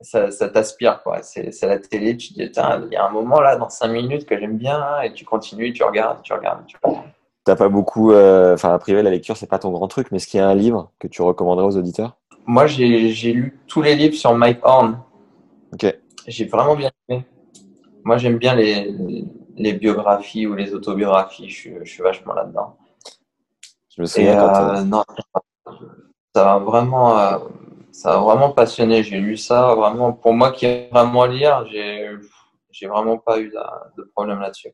ça, 0.00 0.30
ça 0.30 0.48
t'aspire 0.48 1.02
quoi. 1.02 1.22
C'est, 1.22 1.60
la 1.62 1.78
télé, 1.78 2.16
tu 2.16 2.32
dis, 2.32 2.42
il 2.42 2.88
y 2.92 2.96
a 2.96 3.06
un 3.06 3.10
moment 3.10 3.40
là, 3.40 3.56
dans 3.56 3.68
5 3.68 3.88
minutes 3.88 4.26
que 4.26 4.38
j'aime 4.38 4.56
bien, 4.56 5.00
et 5.02 5.12
tu 5.12 5.24
continues, 5.24 5.72
tu 5.72 5.82
regardes, 5.82 6.22
tu 6.22 6.32
regardes, 6.32 6.66
tu. 6.66 6.76
T'as 7.44 7.56
pas 7.56 7.68
beaucoup, 7.68 8.12
euh, 8.12 8.54
enfin, 8.54 8.74
a 8.74 8.78
priori, 8.78 9.02
la 9.02 9.10
lecture, 9.10 9.36
c'est 9.36 9.46
pas 9.46 9.58
ton 9.58 9.70
grand 9.70 9.88
truc, 9.88 10.08
mais 10.10 10.16
est-ce 10.16 10.26
qu'il 10.26 10.38
y 10.38 10.42
a 10.42 10.48
un 10.48 10.54
livre 10.54 10.92
que 10.98 11.08
tu 11.08 11.22
recommanderais 11.22 11.66
aux 11.66 11.76
auditeurs? 11.76 12.16
Moi, 12.48 12.66
j'ai, 12.66 13.32
lu 13.34 13.60
tous 13.66 13.82
les 13.82 13.94
livres 13.94 14.14
sur 14.14 14.34
Mike 14.34 14.60
Horn. 14.62 15.02
Ok. 15.74 15.94
J'ai 16.26 16.46
vraiment 16.46 16.74
bien 16.74 16.90
aimé. 17.08 17.26
Moi, 18.04 18.16
j'aime 18.16 18.38
bien 18.38 18.54
les, 18.54 18.90
les 19.54 19.74
biographies 19.74 20.46
ou 20.46 20.54
les 20.54 20.72
autobiographies, 20.72 21.50
je 21.50 21.54
suis, 21.54 21.74
je 21.82 21.90
suis 21.90 22.02
vachement 22.02 22.32
là-dedans. 22.32 22.78
Je 23.90 24.00
me 24.00 24.06
souviens 24.06 24.32
et, 24.32 24.36
quand. 24.38 24.76
Euh, 24.76 24.82
non, 24.82 25.04
ça 26.34 26.44
va 26.44 26.58
vraiment. 26.58 27.18
Euh, 27.18 27.38
ça 27.92 28.14
a 28.14 28.18
vraiment 28.18 28.50
passionné. 28.50 29.02
J'ai 29.02 29.20
lu 29.20 29.36
ça 29.36 29.74
vraiment 29.74 30.14
pour 30.14 30.32
moi 30.32 30.50
qui 30.50 30.64
aime 30.64 30.88
vraiment 30.90 31.26
lire. 31.26 31.66
J'ai 31.66 32.86
vraiment 32.86 33.18
pas 33.18 33.40
eu 33.40 33.50
de, 33.50 33.60
de 33.98 34.10
problème 34.14 34.40
là-dessus. 34.40 34.72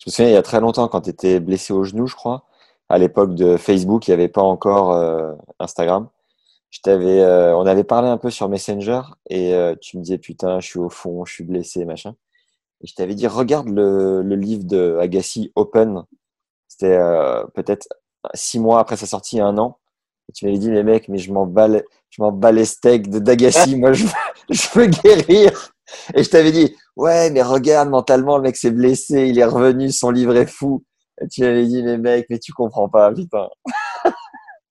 Je 0.00 0.04
me 0.06 0.10
souviens, 0.10 0.30
il 0.30 0.34
y 0.34 0.36
a 0.36 0.42
très 0.42 0.58
longtemps, 0.58 0.88
quand 0.88 1.02
tu 1.02 1.10
étais 1.10 1.38
blessé 1.38 1.72
au 1.72 1.84
genou, 1.84 2.08
je 2.08 2.16
crois, 2.16 2.42
à 2.88 2.98
l'époque 2.98 3.36
de 3.36 3.56
Facebook, 3.56 4.08
il 4.08 4.10
n'y 4.10 4.14
avait 4.14 4.26
pas 4.26 4.42
encore 4.42 4.90
euh, 4.92 5.34
Instagram. 5.60 6.08
Je 6.70 6.80
t'avais, 6.80 7.20
euh, 7.20 7.56
on 7.56 7.66
avait 7.66 7.84
parlé 7.84 8.08
un 8.08 8.18
peu 8.18 8.30
sur 8.30 8.48
Messenger 8.48 9.00
et 9.30 9.54
euh, 9.54 9.74
tu 9.80 9.96
me 9.96 10.02
disais 10.02 10.18
putain, 10.18 10.60
je 10.60 10.66
suis 10.66 10.78
au 10.78 10.90
fond, 10.90 11.24
je 11.24 11.32
suis 11.32 11.44
blessé, 11.44 11.84
machin. 11.84 12.14
Et 12.82 12.86
je 12.86 12.94
t'avais 12.94 13.14
dit 13.14 13.26
regarde 13.26 13.68
le, 13.68 14.22
le 14.22 14.36
livre 14.36 14.64
de 14.64 14.98
Agassi 15.00 15.50
Open. 15.56 16.02
C'était 16.68 16.96
euh, 16.96 17.44
peut-être 17.54 17.88
six 18.34 18.60
mois 18.60 18.80
après 18.80 18.96
sa 18.96 19.06
sortie, 19.06 19.40
un 19.40 19.56
an. 19.58 19.78
Et 20.28 20.32
tu 20.32 20.44
m'avais 20.44 20.58
dit 20.58 20.70
les 20.70 20.82
mecs, 20.82 21.08
mais 21.08 21.18
je 21.18 21.32
m'en 21.32 21.46
bats, 21.46 21.68
je 22.10 22.22
m'en 22.22 22.32
bats 22.32 22.52
les 22.52 22.66
steaks 22.66 23.08
de 23.08 23.18
d'Agassi. 23.18 23.76
Moi, 23.76 23.94
je 23.94 24.06
je 24.50 24.68
veux 24.74 24.86
guérir. 24.86 25.72
Et 26.14 26.22
je 26.22 26.28
t'avais 26.28 26.52
dit 26.52 26.76
ouais, 26.96 27.30
mais 27.30 27.42
regarde 27.42 27.88
mentalement, 27.88 28.36
le 28.36 28.42
mec 28.42 28.56
s'est 28.56 28.70
blessé, 28.70 29.28
il 29.28 29.38
est 29.38 29.44
revenu, 29.44 29.90
son 29.90 30.10
livre 30.10 30.36
est 30.36 30.46
fou. 30.46 30.84
Et 31.20 31.28
tu 31.28 31.40
m'avais 31.40 31.66
dit 31.66 31.82
les 31.82 31.96
mecs, 31.98 32.26
mais 32.30 32.38
tu 32.38 32.52
comprends 32.52 32.88
pas, 32.90 33.12
putain. 33.12 33.48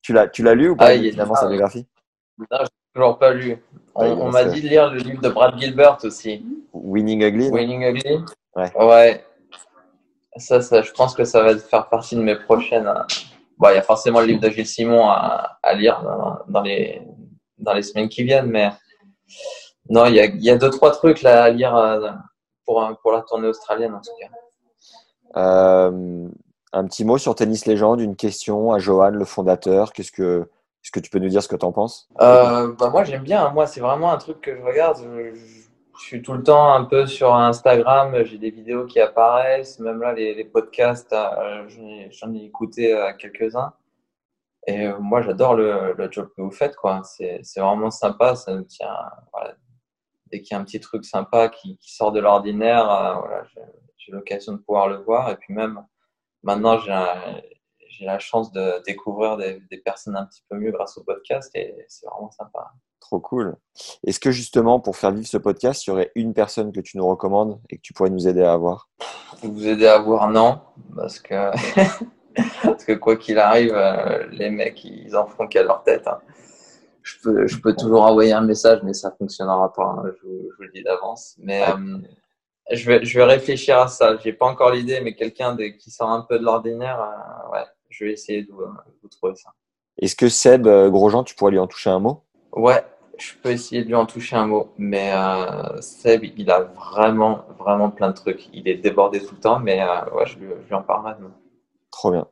tu 0.07 0.13
l'as, 0.13 0.27
tu 0.29 0.41
l'as 0.41 0.55
lu 0.55 0.69
ou 0.69 0.75
pas 0.77 0.85
Ah, 0.85 0.93
ah, 1.19 1.35
sa 1.35 1.45
oui. 1.47 1.49
biographie 1.49 1.85
Non, 2.37 2.45
j'ai 2.61 2.67
toujours 2.95 3.19
pas 3.19 3.33
lu. 3.33 3.61
On, 3.93 4.03
Ouais, 4.05 4.11
on 4.11 4.15
non, 4.27 4.29
m'a 4.31 4.45
dit 4.45 4.61
de 4.61 4.69
lire 4.69 4.89
le 4.89 4.99
livre 4.99 5.21
de 5.21 5.27
Brad 5.27 5.59
Gilbert 5.59 5.97
aussi. 6.01 6.45
Winning 6.71 7.23
Ugly. 7.23 7.49
Winning 7.49 7.81
Ugly. 7.83 8.19
Ouais. 8.55 8.71
Ouais. 8.77 9.25
Ça, 10.37 10.61
ça, 10.61 10.81
je 10.81 10.91
pense 10.93 11.13
que 11.13 11.25
ça 11.25 11.43
va 11.43 11.57
faire 11.57 11.89
partie 11.89 12.15
de 12.15 12.21
mes 12.21 12.37
prochaines. 12.37 12.87
euh, 12.87 13.03
Bon, 13.57 13.67
il 13.69 13.75
y 13.75 13.77
a 13.77 13.81
forcément 13.81 14.21
le 14.21 14.27
livre 14.27 14.39
de 14.39 14.49
Gilles 14.49 14.65
Simon 14.67 15.09
à, 15.09 15.57
à 15.61 15.73
lire 15.73 16.01
dans, 16.03 16.37
dans 16.47 16.61
les, 16.61 17.01
dans 17.57 17.73
les 17.73 17.81
semaines 17.83 18.07
qui 18.07 18.23
viennent, 18.23 18.49
mais 18.49 18.69
non, 19.89 20.05
il 20.05 20.13
y 20.15 20.21
a, 20.21 20.25
y 20.27 20.49
a 20.51 20.57
deux, 20.57 20.69
trois 20.69 20.91
trucs 20.91 21.21
là 21.21 21.43
à 21.43 21.49
lire 21.49 21.75
euh, 21.75 22.11
pour, 22.65 22.89
pour 23.01 23.11
la 23.11 23.23
tournée 23.23 23.47
australienne 23.49 23.93
en 23.93 23.99
tout 23.99 24.11
cas. 24.21 24.29
Euh, 25.41 26.29
un 26.73 26.85
petit 26.85 27.05
mot 27.05 27.17
sur 27.17 27.35
Tennis 27.35 27.65
Légende, 27.65 28.01
une 28.01 28.15
question 28.15 28.71
à 28.71 28.79
Johan, 28.79 29.11
le 29.11 29.25
fondateur. 29.25 29.93
Qu'est-ce 29.93 30.11
que, 30.11 30.49
est-ce 30.83 30.91
que 30.91 30.99
tu 30.99 31.09
peux 31.09 31.19
nous 31.19 31.29
dire 31.29 31.41
ce 31.41 31.47
que 31.47 31.55
tu 31.55 31.65
en 31.65 31.71
penses? 31.71 32.09
Euh, 32.21 32.73
bah 32.73 32.89
moi 32.89 33.03
j'aime 33.03 33.23
bien, 33.23 33.49
moi 33.51 33.67
c'est 33.67 33.79
vraiment 33.79 34.11
un 34.11 34.17
truc 34.17 34.41
que 34.41 34.55
je 34.55 34.61
regarde. 34.61 34.97
Je, 35.03 35.57
suis 35.99 36.21
tout 36.21 36.33
le 36.33 36.43
temps 36.43 36.73
un 36.73 36.83
peu 36.83 37.07
sur 37.07 37.33
Instagram, 37.33 38.23
j'ai 38.23 38.37
des 38.37 38.51
vidéos 38.51 38.85
qui 38.85 38.99
apparaissent, 38.99 39.79
même 39.79 39.99
là 39.99 40.13
les, 40.13 40.45
podcasts, 40.45 41.11
euh, 41.11 41.67
j'en 42.11 42.35
ai, 42.35 42.45
écouté 42.45 42.93
euh, 42.93 43.11
quelques-uns. 43.17 43.73
Et 44.67 44.87
moi 44.99 45.23
j'adore 45.23 45.55
le, 45.55 45.95
job 46.11 46.29
que 46.37 46.41
vous 46.43 46.51
faites, 46.51 46.75
quoi. 46.75 47.01
C'est 47.03 47.41
vraiment 47.57 47.89
sympa, 47.89 48.35
ça 48.35 48.53
nous 48.53 48.65
tient. 48.65 48.93
Voilà. 49.33 49.55
Dès 50.31 50.41
qu'il 50.41 50.53
y 50.53 50.57
a 50.57 50.61
un 50.61 50.65
petit 50.65 50.79
truc 50.79 51.03
sympa 51.03 51.49
qui, 51.49 51.77
qui 51.77 51.95
sort 51.95 52.11
de 52.11 52.19
l'ordinaire, 52.19 52.85
voilà, 52.85 53.43
j'ai 53.97 54.11
l'occasion 54.11 54.53
de 54.53 54.57
pouvoir 54.57 54.89
le 54.89 54.97
voir. 54.97 55.31
Et 55.31 55.37
puis 55.37 55.53
même 55.53 55.83
maintenant 56.43 56.77
j'ai 56.79 58.05
la 58.05 58.19
chance 58.19 58.51
de 58.51 58.83
découvrir 58.85 59.37
des, 59.37 59.59
des 59.71 59.77
personnes 59.77 60.15
un 60.15 60.25
petit 60.25 60.43
peu 60.49 60.57
mieux 60.57 60.71
grâce 60.71 60.97
au 60.97 61.03
podcast 61.03 61.49
et 61.55 61.73
c'est 61.87 62.05
vraiment 62.07 62.29
sympa. 62.31 62.71
Trop 62.99 63.19
cool. 63.19 63.55
Est-ce 64.05 64.19
que 64.19 64.31
justement, 64.31 64.79
pour 64.81 64.97
faire 64.97 65.11
vivre 65.11 65.27
ce 65.27 65.37
podcast, 65.37 65.85
il 65.85 65.91
y 65.91 65.93
aurait 65.93 66.11
une 66.15 66.33
personne 66.33 66.71
que 66.73 66.81
tu 66.81 66.97
nous 66.97 67.07
recommandes 67.07 67.59
et 67.69 67.77
que 67.77 67.81
tu 67.81 67.93
pourrais 67.93 68.09
nous 68.09 68.27
aider 68.27 68.43
à 68.43 68.51
avoir? 68.53 68.89
Vous 69.43 69.65
aider 69.67 69.87
à 69.87 69.97
voir, 69.99 70.29
non, 70.29 70.59
parce 70.95 71.19
que, 71.19 71.51
parce 72.63 72.83
que 72.83 72.93
quoi 72.93 73.15
qu'il 73.15 73.39
arrive, 73.39 73.73
euh, 73.73 74.27
les 74.31 74.49
mecs, 74.49 74.83
ils 74.83 75.15
en 75.15 75.25
font 75.25 75.47
qu'à 75.47 75.63
leur 75.63 75.83
tête. 75.83 76.05
hein. 76.07 76.19
Je, 77.01 77.15
peux, 77.23 77.47
je 77.47 77.57
peux 77.61 77.73
toujours 77.73 78.01
envoyer 78.01 78.33
un 78.33 78.41
message, 78.41 78.81
mais 78.83 78.93
ça 78.93 79.15
fonctionnera 79.17 79.71
pas, 79.71 79.85
hein, 79.85 80.03
je, 80.05 80.27
vous, 80.27 80.49
je 80.51 80.57
vous 80.57 80.63
le 80.63 80.71
dis 80.73 80.83
d'avance. 80.83 81.35
Mais 81.39 81.63
euh, 81.69 81.97
je, 82.71 82.85
vais, 82.89 83.05
je 83.05 83.17
vais 83.17 83.23
réfléchir 83.25 83.79
à 83.79 83.87
ça. 83.87 84.17
J'ai 84.23 84.33
pas 84.33 84.45
encore 84.45 84.71
l'idée, 84.71 84.99
mais 85.01 85.13
quelqu'un 85.15 85.55
de- 85.55 85.65
qui 85.65 85.89
sort 85.91 86.09
un 86.09 86.21
peu 86.27 86.37
de 86.39 86.43
l'ordinaire, 86.43 86.99
euh, 87.01 87.51
ouais, 87.53 87.65
je 87.89 88.05
vais 88.05 88.13
essayer 88.13 88.43
de 88.43 88.51
vous, 88.51 88.61
de 88.63 88.93
vous 89.01 89.09
trouver 89.09 89.35
ça. 89.35 89.49
Est-ce 89.99 90.15
que 90.15 90.29
Seb 90.29 90.67
euh, 90.67 90.89
Grosjean, 90.89 91.23
tu 91.23 91.35
pourrais 91.35 91.51
lui 91.51 91.59
en 91.59 91.67
toucher 91.67 91.89
un 91.89 91.99
mot? 91.99 92.23
Ouais, 92.53 92.83
je 93.17 93.33
peux 93.41 93.49
essayer 93.49 93.81
de 93.83 93.87
lui 93.87 93.95
en 93.95 94.05
toucher 94.05 94.35
un 94.35 94.45
mot, 94.45 94.69
mais 94.77 95.11
euh, 95.13 95.81
Seb, 95.81 96.23
il 96.37 96.51
a 96.51 96.61
vraiment, 96.61 97.41
vraiment 97.59 97.89
plein 97.89 98.09
de 98.09 98.15
trucs. 98.15 98.47
Il 98.53 98.67
est 98.67 98.75
débordé 98.75 99.19
tout 99.23 99.35
le 99.35 99.41
temps, 99.41 99.59
mais 99.59 99.81
euh, 99.81 100.09
ouais, 100.15 100.25
je 100.25 100.37
lui, 100.37 100.47
je 100.63 100.67
lui 100.67 100.75
en 100.75 100.83
parle 100.83 101.03
maintenant. 101.03 101.31
Trop 101.91 102.11
bien. 102.11 102.27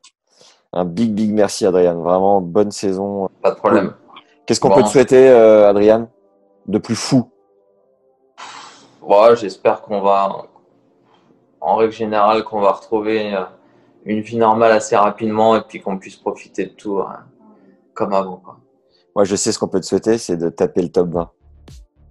Un 0.74 0.86
big, 0.86 1.14
big 1.14 1.32
merci, 1.34 1.66
Adrien. 1.66 1.94
Vraiment, 1.94 2.42
bonne 2.42 2.72
saison. 2.72 3.30
Pas 3.42 3.52
de 3.52 3.56
problème. 3.56 3.94
Qu'est-ce 4.46 4.60
qu'on 4.60 4.70
Bon. 4.70 4.76
peut 4.76 4.84
te 4.84 4.90
souhaiter, 4.90 5.30
euh, 5.30 5.68
Adrien 5.70 6.10
De 6.68 6.78
plus 6.78 6.96
fou 6.96 7.32
Ouais, 9.06 9.36
j'espère 9.36 9.82
qu'on 9.82 10.02
va, 10.02 10.48
en 11.62 11.76
règle 11.76 11.94
générale, 11.94 12.44
qu'on 12.44 12.60
va 12.60 12.72
retrouver 12.72 13.36
euh, 13.36 13.44
une 14.06 14.22
vie 14.22 14.38
normale 14.38 14.72
assez 14.72 14.96
rapidement 14.96 15.56
et 15.56 15.62
puis 15.62 15.80
qu'on 15.80 15.98
puisse 15.98 16.16
profiter 16.16 16.66
de 16.66 16.72
tout 16.72 17.00
euh, 17.00 17.06
comme 17.94 18.14
avant. 18.14 18.38
Quoi. 18.38 18.58
Moi, 19.16 19.24
je 19.26 19.36
sais 19.36 19.52
ce 19.52 19.60
qu'on 19.60 19.68
peut 19.68 19.80
te 19.80 19.86
souhaiter, 19.86 20.18
c'est 20.18 20.38
de 20.38 20.50
taper 20.50 20.82
le 20.82 20.90
top 20.90 21.10
20. 21.10 21.32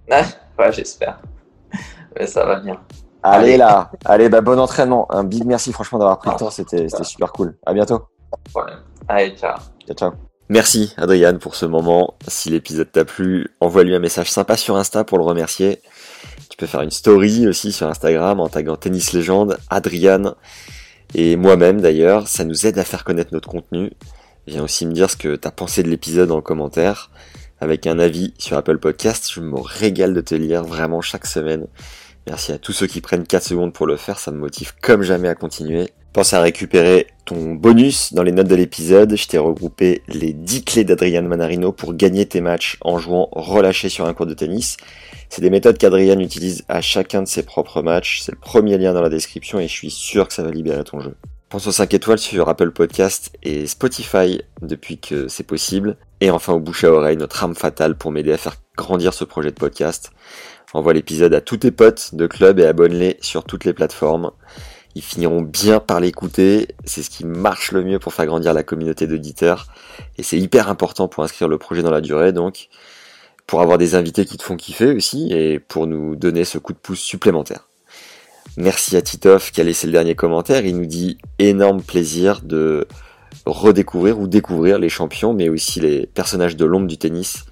Ouais, 0.57 0.71
j'espère. 0.71 1.21
Mais 2.17 2.29
ça 2.29 2.47
va 2.47 2.61
bien. 2.61 2.81
Allez, 3.25 3.49
Allez. 3.49 3.57
là 3.57 3.91
Allez, 4.05 4.29
bah, 4.29 4.41
bon 4.41 4.61
entraînement. 4.61 5.11
Un 5.11 5.25
big 5.25 5.45
merci, 5.45 5.73
franchement, 5.73 5.99
d'avoir 5.99 6.19
pris 6.19 6.31
le 6.31 6.37
temps. 6.37 6.51
C'était 6.51 6.89
c'était 6.89 7.03
super 7.03 7.33
cool. 7.33 7.57
À 7.67 7.75
bientôt. 7.75 7.99
Pas 8.31 8.37
de 8.45 8.51
problème. 8.51 8.79
Allez, 9.09 9.31
ciao. 9.37 9.59
Ciao, 9.85 9.97
ciao. 9.97 10.13
Merci, 10.49 10.95
Adrien, 10.97 11.35
pour 11.39 11.57
ce 11.57 11.67
moment. 11.67 12.15
Si 12.29 12.51
l'épisode 12.51 12.93
t'a 12.93 13.05
plu, 13.05 13.49
envoie-lui 13.61 13.97
un 13.97 13.99
message 13.99 14.31
sympa 14.31 14.57
sur 14.57 14.77
Insta 14.77 15.03
pour 15.03 15.19
le 15.19 15.25
remercier. 15.25 15.81
Tu 16.51 16.57
peux 16.57 16.67
faire 16.67 16.83
une 16.83 16.91
story 16.91 17.47
aussi 17.47 17.73
sur 17.73 17.89
Instagram 17.89 18.41
en 18.41 18.49
taguant 18.49 18.77
Tennis 18.77 19.13
Légende, 19.13 19.59
Adrian 19.71 20.35
et 21.15 21.37
moi-même 21.37 21.81
d'ailleurs. 21.81 22.29
Ça 22.29 22.45
nous 22.45 22.67
aide 22.67 22.79
à 22.79 22.85
faire 22.85 23.05
connaître 23.05 23.33
notre 23.33 23.49
contenu. 23.49 23.93
Viens 24.47 24.63
aussi 24.63 24.87
me 24.87 24.93
dire 24.93 25.11
ce 25.11 25.17
que 25.17 25.37
t'as 25.37 25.51
pensé 25.51 25.83
de 25.83 25.89
l'épisode 25.89 26.31
en 26.31 26.41
commentaire 26.41 27.11
avec 27.61 27.87
un 27.87 27.99
avis 27.99 28.35
sur 28.39 28.57
Apple 28.57 28.79
Podcast. 28.79 29.31
Je 29.33 29.41
me 29.41 29.59
régale 29.59 30.15
de 30.15 30.21
te 30.21 30.35
lire 30.35 30.65
vraiment 30.65 31.01
chaque 31.01 31.27
semaine. 31.27 31.67
Merci 32.27 32.53
à 32.53 32.59
tous 32.59 32.73
ceux 32.73 32.87
qui 32.87 33.01
prennent 33.01 33.27
4 33.27 33.43
secondes 33.43 33.73
pour 33.73 33.87
le 33.87 33.97
faire, 33.97 34.19
ça 34.19 34.31
me 34.31 34.39
motive 34.39 34.73
comme 34.81 35.03
jamais 35.03 35.29
à 35.29 35.35
continuer. 35.35 35.91
Pense 36.13 36.33
à 36.33 36.41
récupérer 36.41 37.09
ton 37.25 37.55
bonus 37.55 38.15
dans 38.15 38.23
les 38.23 38.33
notes 38.33 38.49
de 38.49 38.55
l'épisode. 38.55 39.17
Je 39.17 39.27
t'ai 39.27 39.37
regroupé 39.37 40.03
les 40.09 40.33
10 40.33 40.65
clés 40.65 40.85
d'Adrian 40.85 41.23
Manarino 41.23 41.73
pour 41.73 41.93
gagner 41.93 42.25
tes 42.25 42.41
matchs 42.41 42.79
en 42.83 42.99
jouant 42.99 43.29
relâché 43.33 43.89
sur 43.89 44.07
un 44.07 44.15
cours 44.15 44.27
de 44.27 44.35
tennis. 44.35 44.77
C'est 45.29 45.43
des 45.43 45.51
méthodes 45.51 45.79
qu'Adrian 45.79 46.21
utilise 46.21 46.65
à 46.69 46.81
chacun 46.81 47.23
de 47.23 47.29
ses 47.29 47.43
propres 47.43 47.83
matchs. 47.83 48.21
C'est 48.23 48.33
le 48.33 48.39
premier 48.39 48.79
lien 48.79 48.93
dans 48.93 49.03
la 49.03 49.09
description 49.09 49.59
et 49.59 49.69
je 49.69 49.73
suis 49.73 49.91
sûr 49.91 50.29
que 50.29 50.35
ça 50.35 50.43
va 50.43 50.51
libérer 50.51 50.85
ton 50.85 51.01
jeu. 51.01 51.15
Pense 51.49 51.67
aux 51.67 51.73
5 51.73 51.95
étoiles 51.95 52.19
sur 52.19 52.49
Apple 52.49 52.73
Podcast 52.73 53.33
et 53.43 53.67
Spotify 53.67 54.41
depuis 54.61 54.99
que 54.99 55.29
c'est 55.29 55.47
possible. 55.47 55.97
Et 56.21 56.31
enfin 56.31 56.53
au 56.53 56.61
bouche 56.61 56.85
à 56.85 56.91
oreille, 56.91 57.17
notre 57.17 57.43
arme 57.43 57.55
fatale 57.55 57.97
pour 57.97 58.11
m'aider 58.11 58.33
à 58.33 58.37
faire 58.37 58.57
grandir 58.77 59.15
ce 59.15 59.25
projet 59.25 59.51
de 59.51 59.57
podcast. 59.57 60.11
Envoie 60.73 60.93
l'épisode 60.93 61.33
à 61.35 61.41
tous 61.41 61.59
tes 61.59 61.71
potes 61.71 62.17
de 62.17 62.27
club 62.27 62.59
et 62.59 62.67
abonne-les 62.67 63.19
sur 63.21 63.45
toutes 63.45 63.65
les 63.65 63.73
plateformes. 63.73 64.33
Ils 64.97 65.03
finiront 65.03 65.43
bien 65.43 65.79
par 65.79 66.01
l'écouter. 66.01 66.69
C'est 66.85 67.03
ce 67.03 67.11
qui 67.11 67.25
marche 67.25 67.71
le 67.71 67.85
mieux 67.85 68.01
pour 68.01 68.13
faire 68.13 68.27
grandir 68.27 68.55
la 68.55 68.65
communauté 68.65 69.07
d'auditeurs. 69.07 69.69
Et 70.19 70.25
c'est 70.25 70.39
hyper 70.39 70.69
important 70.69 71.07
pour 71.07 71.23
inscrire 71.23 71.47
le 71.47 71.59
projet 71.59 71.83
dans 71.83 71.93
la 71.93 72.01
durée, 72.01 72.33
donc 72.33 72.69
pour 73.47 73.61
avoir 73.61 73.79
des 73.79 73.95
invités 73.95 74.25
qui 74.25 74.37
te 74.37 74.43
font 74.43 74.57
kiffer 74.57 74.93
aussi 74.93 75.33
et 75.33 75.59
pour 75.59 75.87
nous 75.87 76.17
donner 76.17 76.45
ce 76.45 76.59
coup 76.59 76.73
de 76.73 76.79
pouce 76.79 77.01
supplémentaire. 77.01 77.69
Merci 78.57 78.97
à 78.97 79.03
Titoff 79.03 79.51
qui 79.51 79.61
a 79.61 79.65
laissé 79.65 79.87
le 79.87 79.93
dernier 79.93 80.15
commentaire. 80.15 80.65
Il 80.65 80.77
nous 80.77 80.87
dit 80.87 81.19
énorme 81.39 81.83
plaisir 81.83 82.41
de 82.43 82.87
redécouvrir 83.47 84.19
ou 84.21 84.29
découvrir 84.29 84.79
les 84.79 84.89
champions, 84.89 85.35
mais 85.35 85.49
aussi 85.49 85.81
les 85.81 86.07
personnages 86.07 86.57
de 86.57 86.65
l'ombre 86.65 86.87
du 86.87 86.97
tennis. 86.97 87.45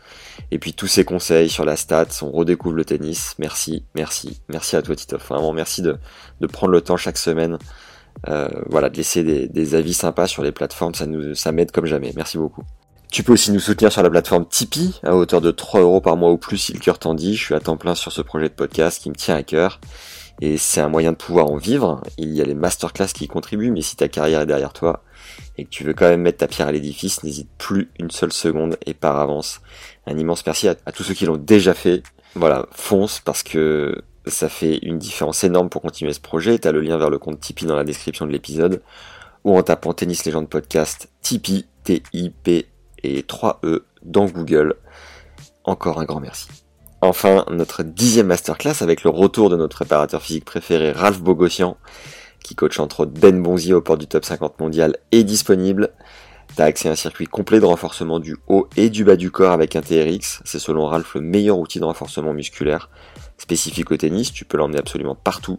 Et 0.50 0.58
puis 0.58 0.74
tous 0.74 0.86
ces 0.86 1.04
conseils 1.04 1.50
sur 1.50 1.64
la 1.64 1.76
stat, 1.76 2.06
on 2.22 2.30
redécouvre 2.30 2.76
le 2.76 2.84
tennis. 2.84 3.34
Merci, 3.38 3.84
merci, 3.94 4.40
merci 4.48 4.76
à 4.76 4.82
toi 4.82 4.94
Titoff. 4.94 5.28
Vraiment 5.28 5.52
merci 5.52 5.82
de, 5.82 5.96
de 6.40 6.46
prendre 6.46 6.72
le 6.72 6.80
temps 6.80 6.96
chaque 6.96 7.18
semaine, 7.18 7.58
euh, 8.28 8.48
voilà, 8.66 8.88
de 8.88 8.96
laisser 8.96 9.24
des, 9.24 9.48
des 9.48 9.74
avis 9.74 9.94
sympas 9.94 10.26
sur 10.28 10.42
les 10.42 10.52
plateformes. 10.52 10.94
Ça 10.94 11.06
nous, 11.06 11.34
ça 11.34 11.52
m'aide 11.52 11.72
comme 11.72 11.86
jamais. 11.86 12.12
Merci 12.14 12.38
beaucoup. 12.38 12.62
Tu 13.12 13.22
peux 13.22 13.34
aussi 13.34 13.52
nous 13.52 13.60
soutenir 13.60 13.92
sur 13.92 14.02
la 14.02 14.08
plateforme 14.08 14.46
Tipeee 14.46 14.98
à 15.02 15.14
hauteur 15.14 15.42
de 15.42 15.50
3 15.50 15.82
euros 15.82 16.00
par 16.00 16.16
mois 16.16 16.30
ou 16.30 16.38
plus 16.38 16.56
si 16.56 16.72
le 16.72 16.78
cœur 16.78 16.98
t'en 16.98 17.12
dit. 17.12 17.36
Je 17.36 17.44
suis 17.44 17.54
à 17.54 17.60
temps 17.60 17.76
plein 17.76 17.94
sur 17.94 18.10
ce 18.10 18.22
projet 18.22 18.48
de 18.48 18.54
podcast 18.54 19.02
qui 19.02 19.10
me 19.10 19.14
tient 19.14 19.36
à 19.36 19.42
cœur. 19.42 19.80
Et 20.40 20.56
c'est 20.56 20.80
un 20.80 20.88
moyen 20.88 21.12
de 21.12 21.18
pouvoir 21.18 21.50
en 21.50 21.58
vivre. 21.58 22.00
Il 22.16 22.32
y 22.32 22.40
a 22.40 22.46
les 22.46 22.54
masterclass 22.54 23.08
qui 23.08 23.28
contribuent, 23.28 23.70
mais 23.70 23.82
si 23.82 23.96
ta 23.96 24.08
carrière 24.08 24.40
est 24.40 24.46
derrière 24.46 24.72
toi 24.72 25.04
et 25.58 25.64
que 25.64 25.68
tu 25.68 25.84
veux 25.84 25.92
quand 25.92 26.08
même 26.08 26.22
mettre 26.22 26.38
ta 26.38 26.48
pierre 26.48 26.68
à 26.68 26.72
l'édifice, 26.72 27.22
n'hésite 27.22 27.50
plus 27.58 27.90
une 28.00 28.10
seule 28.10 28.32
seconde 28.32 28.78
et 28.86 28.94
par 28.94 29.18
avance. 29.18 29.60
Un 30.06 30.16
immense 30.16 30.46
merci 30.46 30.68
à, 30.68 30.74
tous 30.74 31.02
ceux 31.02 31.12
qui 31.12 31.26
l'ont 31.26 31.36
déjà 31.36 31.74
fait. 31.74 32.02
Voilà, 32.34 32.64
fonce 32.70 33.20
parce 33.20 33.42
que 33.42 34.00
ça 34.26 34.48
fait 34.48 34.78
une 34.78 34.98
différence 34.98 35.44
énorme 35.44 35.68
pour 35.68 35.82
continuer 35.82 36.14
ce 36.14 36.20
projet. 36.20 36.58
T'as 36.58 36.72
le 36.72 36.80
lien 36.80 36.96
vers 36.96 37.10
le 37.10 37.18
compte 37.18 37.40
Tipeee 37.40 37.66
dans 37.66 37.76
la 37.76 37.84
description 37.84 38.24
de 38.26 38.32
l'épisode 38.32 38.80
ou 39.44 39.54
en 39.54 39.62
tapant 39.62 39.92
Tennis 39.92 40.24
Légende 40.24 40.48
Podcast 40.48 41.10
Tipeee, 41.20 41.66
T-I-P 41.84 42.71
et 43.02 43.22
3 43.22 43.60
E 43.64 43.84
dans 44.02 44.26
Google. 44.26 44.76
Encore 45.64 46.00
un 46.00 46.04
grand 46.04 46.20
merci. 46.20 46.48
Enfin, 47.00 47.44
notre 47.50 47.82
dixième 47.82 48.28
masterclass 48.28 48.80
avec 48.80 49.02
le 49.02 49.10
retour 49.10 49.50
de 49.50 49.56
notre 49.56 49.76
préparateur 49.76 50.22
physique 50.22 50.44
préféré, 50.44 50.92
Ralph 50.92 51.20
Bogossian, 51.20 51.76
qui 52.44 52.54
coach 52.54 52.78
entre 52.78 53.00
autres 53.00 53.12
Ben 53.12 53.42
Bonzi 53.42 53.74
au 53.74 53.80
port 53.80 53.98
du 53.98 54.06
top 54.06 54.24
50 54.24 54.60
mondial, 54.60 54.96
est 55.10 55.24
disponible. 55.24 55.90
T'as 56.54 56.66
accès 56.66 56.88
à 56.88 56.92
un 56.92 56.96
circuit 56.96 57.26
complet 57.26 57.60
de 57.60 57.64
renforcement 57.64 58.20
du 58.20 58.36
haut 58.46 58.68
et 58.76 58.90
du 58.90 59.04
bas 59.04 59.16
du 59.16 59.30
corps 59.30 59.52
avec 59.52 59.74
un 59.74 59.80
TRX. 59.80 60.42
C'est 60.44 60.58
selon 60.58 60.86
Ralph 60.86 61.14
le 61.14 61.22
meilleur 61.22 61.58
outil 61.58 61.80
de 61.80 61.84
renforcement 61.84 62.34
musculaire. 62.34 62.90
Spécifique 63.38 63.90
au 63.90 63.96
tennis, 63.96 64.32
tu 64.32 64.44
peux 64.44 64.58
l'emmener 64.58 64.78
absolument 64.78 65.14
partout. 65.14 65.58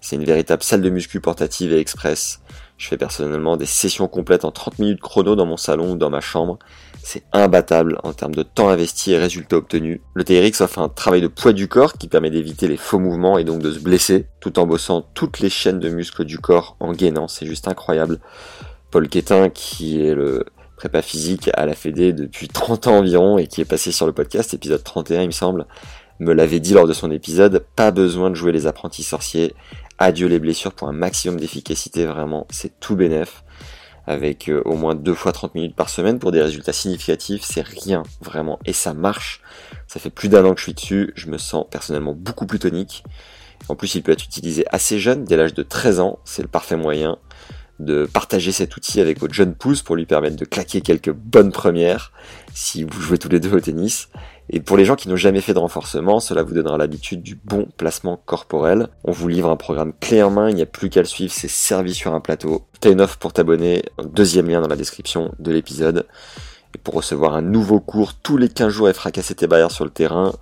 C'est 0.00 0.16
une 0.16 0.24
véritable 0.24 0.62
salle 0.62 0.80
de 0.80 0.88
muscu 0.88 1.20
portative 1.20 1.72
et 1.72 1.78
express. 1.78 2.40
Je 2.80 2.88
fais 2.88 2.96
personnellement 2.96 3.58
des 3.58 3.66
sessions 3.66 4.08
complètes 4.08 4.46
en 4.46 4.52
30 4.52 4.78
minutes 4.78 5.00
chrono 5.02 5.36
dans 5.36 5.44
mon 5.44 5.58
salon 5.58 5.92
ou 5.92 5.96
dans 5.96 6.08
ma 6.08 6.22
chambre. 6.22 6.58
C'est 7.02 7.24
imbattable 7.30 7.98
en 8.04 8.14
termes 8.14 8.34
de 8.34 8.42
temps 8.42 8.70
investi 8.70 9.12
et 9.12 9.18
résultats 9.18 9.58
obtenus. 9.58 10.00
Le 10.14 10.24
TRX 10.24 10.62
offre 10.62 10.78
un 10.78 10.88
travail 10.88 11.20
de 11.20 11.26
poids 11.26 11.52
du 11.52 11.68
corps 11.68 11.92
qui 11.92 12.08
permet 12.08 12.30
d'éviter 12.30 12.68
les 12.68 12.78
faux 12.78 12.98
mouvements 12.98 13.36
et 13.36 13.44
donc 13.44 13.60
de 13.60 13.70
se 13.70 13.80
blesser, 13.80 14.28
tout 14.40 14.58
en 14.58 14.66
bossant 14.66 15.02
toutes 15.12 15.40
les 15.40 15.50
chaînes 15.50 15.78
de 15.78 15.90
muscles 15.90 16.24
du 16.24 16.38
corps 16.38 16.78
en 16.80 16.92
gainant. 16.92 17.28
C'est 17.28 17.44
juste 17.44 17.68
incroyable. 17.68 18.18
Paul 18.90 19.10
Quétin, 19.10 19.50
qui 19.50 20.02
est 20.02 20.14
le 20.14 20.46
prépa 20.78 21.02
physique 21.02 21.50
à 21.52 21.66
la 21.66 21.74
Fédé 21.74 22.14
depuis 22.14 22.48
30 22.48 22.86
ans 22.86 22.96
environ 22.96 23.36
et 23.36 23.46
qui 23.46 23.60
est 23.60 23.66
passé 23.66 23.92
sur 23.92 24.06
le 24.06 24.14
podcast, 24.14 24.54
épisode 24.54 24.82
31 24.82 25.20
il 25.20 25.26
me 25.26 25.32
semble, 25.32 25.66
me 26.18 26.32
l'avait 26.32 26.60
dit 26.60 26.72
lors 26.72 26.86
de 26.86 26.94
son 26.94 27.10
épisode, 27.10 27.66
pas 27.76 27.90
besoin 27.90 28.30
de 28.30 28.36
jouer 28.36 28.52
les 28.52 28.66
apprentis 28.66 29.02
sorciers, 29.02 29.54
adieu 30.00 30.26
les 30.26 30.40
blessures 30.40 30.72
pour 30.72 30.88
un 30.88 30.92
maximum 30.92 31.38
d'efficacité, 31.38 32.06
vraiment, 32.06 32.46
c'est 32.50 32.80
tout 32.80 32.96
bénef. 32.96 33.44
Avec 34.06 34.48
euh, 34.48 34.62
au 34.64 34.74
moins 34.74 34.96
deux 34.96 35.14
fois 35.14 35.30
30 35.30 35.54
minutes 35.54 35.76
par 35.76 35.88
semaine 35.88 36.18
pour 36.18 36.32
des 36.32 36.42
résultats 36.42 36.72
significatifs, 36.72 37.42
c'est 37.44 37.64
rien, 37.64 38.02
vraiment. 38.20 38.58
Et 38.64 38.72
ça 38.72 38.94
marche. 38.94 39.42
Ça 39.86 40.00
fait 40.00 40.10
plus 40.10 40.28
d'un 40.28 40.44
an 40.44 40.54
que 40.54 40.58
je 40.58 40.64
suis 40.64 40.74
dessus, 40.74 41.12
je 41.14 41.28
me 41.28 41.38
sens 41.38 41.66
personnellement 41.70 42.14
beaucoup 42.14 42.46
plus 42.46 42.58
tonique. 42.58 43.04
En 43.68 43.76
plus, 43.76 43.94
il 43.94 44.02
peut 44.02 44.10
être 44.10 44.24
utilisé 44.24 44.64
assez 44.70 44.98
jeune, 44.98 45.24
dès 45.24 45.36
l'âge 45.36 45.54
de 45.54 45.62
13 45.62 46.00
ans, 46.00 46.18
c'est 46.24 46.42
le 46.42 46.48
parfait 46.48 46.76
moyen 46.76 47.18
de 47.78 48.04
partager 48.04 48.52
cet 48.52 48.76
outil 48.76 49.00
avec 49.00 49.18
votre 49.18 49.32
jeune 49.32 49.54
pouce 49.54 49.82
pour 49.82 49.96
lui 49.96 50.06
permettre 50.06 50.36
de 50.36 50.44
claquer 50.44 50.82
quelques 50.82 51.12
bonnes 51.12 51.50
premières 51.50 52.12
si 52.52 52.84
vous 52.84 53.00
jouez 53.00 53.18
tous 53.18 53.30
les 53.30 53.40
deux 53.40 53.52
au 53.52 53.60
tennis. 53.60 54.08
Et 54.52 54.58
pour 54.58 54.76
les 54.76 54.84
gens 54.84 54.96
qui 54.96 55.08
n'ont 55.08 55.16
jamais 55.16 55.40
fait 55.40 55.54
de 55.54 55.60
renforcement, 55.60 56.18
cela 56.18 56.42
vous 56.42 56.54
donnera 56.54 56.76
l'habitude 56.76 57.22
du 57.22 57.36
bon 57.36 57.68
placement 57.76 58.20
corporel. 58.26 58.88
On 59.04 59.12
vous 59.12 59.28
livre 59.28 59.48
un 59.48 59.56
programme 59.56 59.92
clé 60.00 60.24
en 60.24 60.30
main, 60.30 60.50
il 60.50 60.56
n'y 60.56 60.62
a 60.62 60.66
plus 60.66 60.90
qu'à 60.90 61.00
le 61.00 61.06
suivre, 61.06 61.32
c'est 61.32 61.48
servi 61.48 61.94
sur 61.94 62.14
un 62.14 62.20
plateau. 62.20 62.66
T'as 62.80 62.90
une 62.90 63.00
offre 63.00 63.16
pour 63.18 63.32
t'abonner, 63.32 63.84
deuxième 64.02 64.48
lien 64.48 64.60
dans 64.60 64.68
la 64.68 64.76
description 64.76 65.32
de 65.38 65.52
l'épisode. 65.52 66.04
Et 66.74 66.78
pour 66.78 66.94
recevoir 66.94 67.34
un 67.34 67.42
nouveau 67.42 67.78
cours 67.78 68.14
tous 68.14 68.36
les 68.36 68.48
15 68.48 68.72
jours 68.72 68.88
et 68.88 68.92
fracasser 68.92 69.36
tes 69.36 69.46
barrières 69.46 69.70
sur 69.70 69.84
le 69.84 69.90
terrain. 69.90 70.32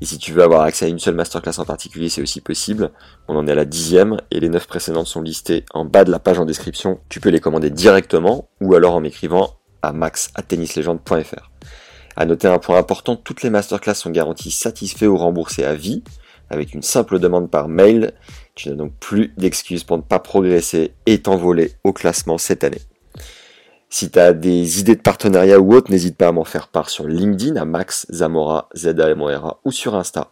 Et 0.00 0.04
si 0.04 0.18
tu 0.18 0.32
veux 0.32 0.42
avoir 0.42 0.62
accès 0.62 0.84
à 0.84 0.88
une 0.88 0.98
seule 0.98 1.14
masterclass 1.14 1.58
en 1.58 1.64
particulier, 1.64 2.10
c'est 2.10 2.22
aussi 2.22 2.40
possible. 2.42 2.90
On 3.28 3.36
en 3.36 3.46
est 3.46 3.52
à 3.52 3.54
la 3.54 3.64
dixième 3.64 4.18
et 4.30 4.40
les 4.40 4.48
neuf 4.50 4.66
précédentes 4.66 5.06
sont 5.06 5.22
listées 5.22 5.64
en 5.72 5.86
bas 5.86 6.04
de 6.04 6.10
la 6.10 6.18
page 6.18 6.38
en 6.38 6.44
description. 6.44 7.00
Tu 7.08 7.20
peux 7.20 7.30
les 7.30 7.40
commander 7.40 7.70
directement 7.70 8.48
ou 8.60 8.74
alors 8.74 8.94
en 8.94 9.00
m'écrivant 9.00 9.56
à 9.82 9.92
max@tennislegende.fr. 9.92 11.12
À 11.12 11.83
noter 12.24 12.48
un 12.48 12.58
point 12.58 12.78
important, 12.78 13.16
toutes 13.16 13.42
les 13.42 13.50
masterclass 13.50 13.94
sont 13.94 14.10
garanties 14.10 14.50
satisfaits 14.50 15.06
ou 15.06 15.16
remboursés 15.16 15.64
à 15.64 15.74
vie, 15.74 16.02
avec 16.50 16.74
une 16.74 16.82
simple 16.82 17.18
demande 17.18 17.50
par 17.50 17.68
mail. 17.68 18.12
Tu 18.54 18.68
n'as 18.68 18.76
donc 18.76 18.92
plus 19.00 19.32
d'excuses 19.36 19.84
pour 19.84 19.96
ne 19.96 20.02
pas 20.02 20.20
progresser 20.20 20.92
et 21.06 21.20
t'envoler 21.20 21.72
au 21.82 21.92
classement 21.92 22.38
cette 22.38 22.62
année. 22.64 22.82
Si 23.90 24.10
tu 24.10 24.18
as 24.18 24.32
des 24.32 24.80
idées 24.80 24.96
de 24.96 25.00
partenariat 25.00 25.60
ou 25.60 25.72
autre, 25.72 25.90
n'hésite 25.90 26.16
pas 26.16 26.28
à 26.28 26.32
m'en 26.32 26.44
faire 26.44 26.68
part 26.68 26.90
sur 26.90 27.06
LinkedIn 27.06 27.56
à 27.56 27.64
Max 27.64 28.06
Zamora 28.10 28.68
Z 28.74 28.98
A 28.98 29.10
M 29.10 29.22
O 29.22 29.26
R 29.26 29.46
A 29.46 29.60
ou 29.64 29.70
sur 29.70 29.94
Insta 29.94 30.30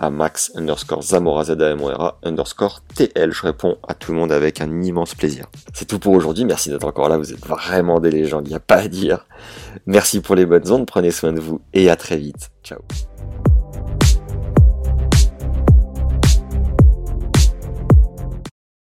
à 0.00 0.08
Max 0.08 0.50
underscore 0.56 1.02
Zamora 1.02 1.44
Z 1.44 1.50
A 1.60 1.70
M 1.70 1.82
O 1.82 1.88
R 1.88 2.00
A 2.00 2.18
underscore 2.22 2.80
TL. 2.94 3.32
Je 3.32 3.42
réponds 3.42 3.76
à 3.86 3.92
tout 3.92 4.12
le 4.12 4.18
monde 4.18 4.32
avec 4.32 4.62
un 4.62 4.82
immense 4.82 5.14
plaisir. 5.14 5.44
C'est 5.74 5.84
tout 5.84 5.98
pour 5.98 6.14
aujourd'hui. 6.14 6.46
Merci 6.46 6.70
d'être 6.70 6.86
encore 6.86 7.10
là. 7.10 7.18
Vous 7.18 7.32
êtes 7.32 7.46
vraiment 7.46 8.00
des 8.00 8.10
légendes. 8.10 8.46
Il 8.46 8.50
n'y 8.50 8.56
a 8.56 8.60
pas 8.60 8.76
à 8.78 8.88
dire. 8.88 9.26
Merci 9.86 10.20
pour 10.20 10.34
les 10.34 10.46
bonnes 10.46 10.70
ondes. 10.70 10.86
Prenez 10.86 11.10
soin 11.10 11.34
de 11.34 11.40
vous 11.40 11.60
et 11.74 11.90
à 11.90 11.96
très 11.96 12.16
vite. 12.16 12.50
Ciao. 12.64 12.78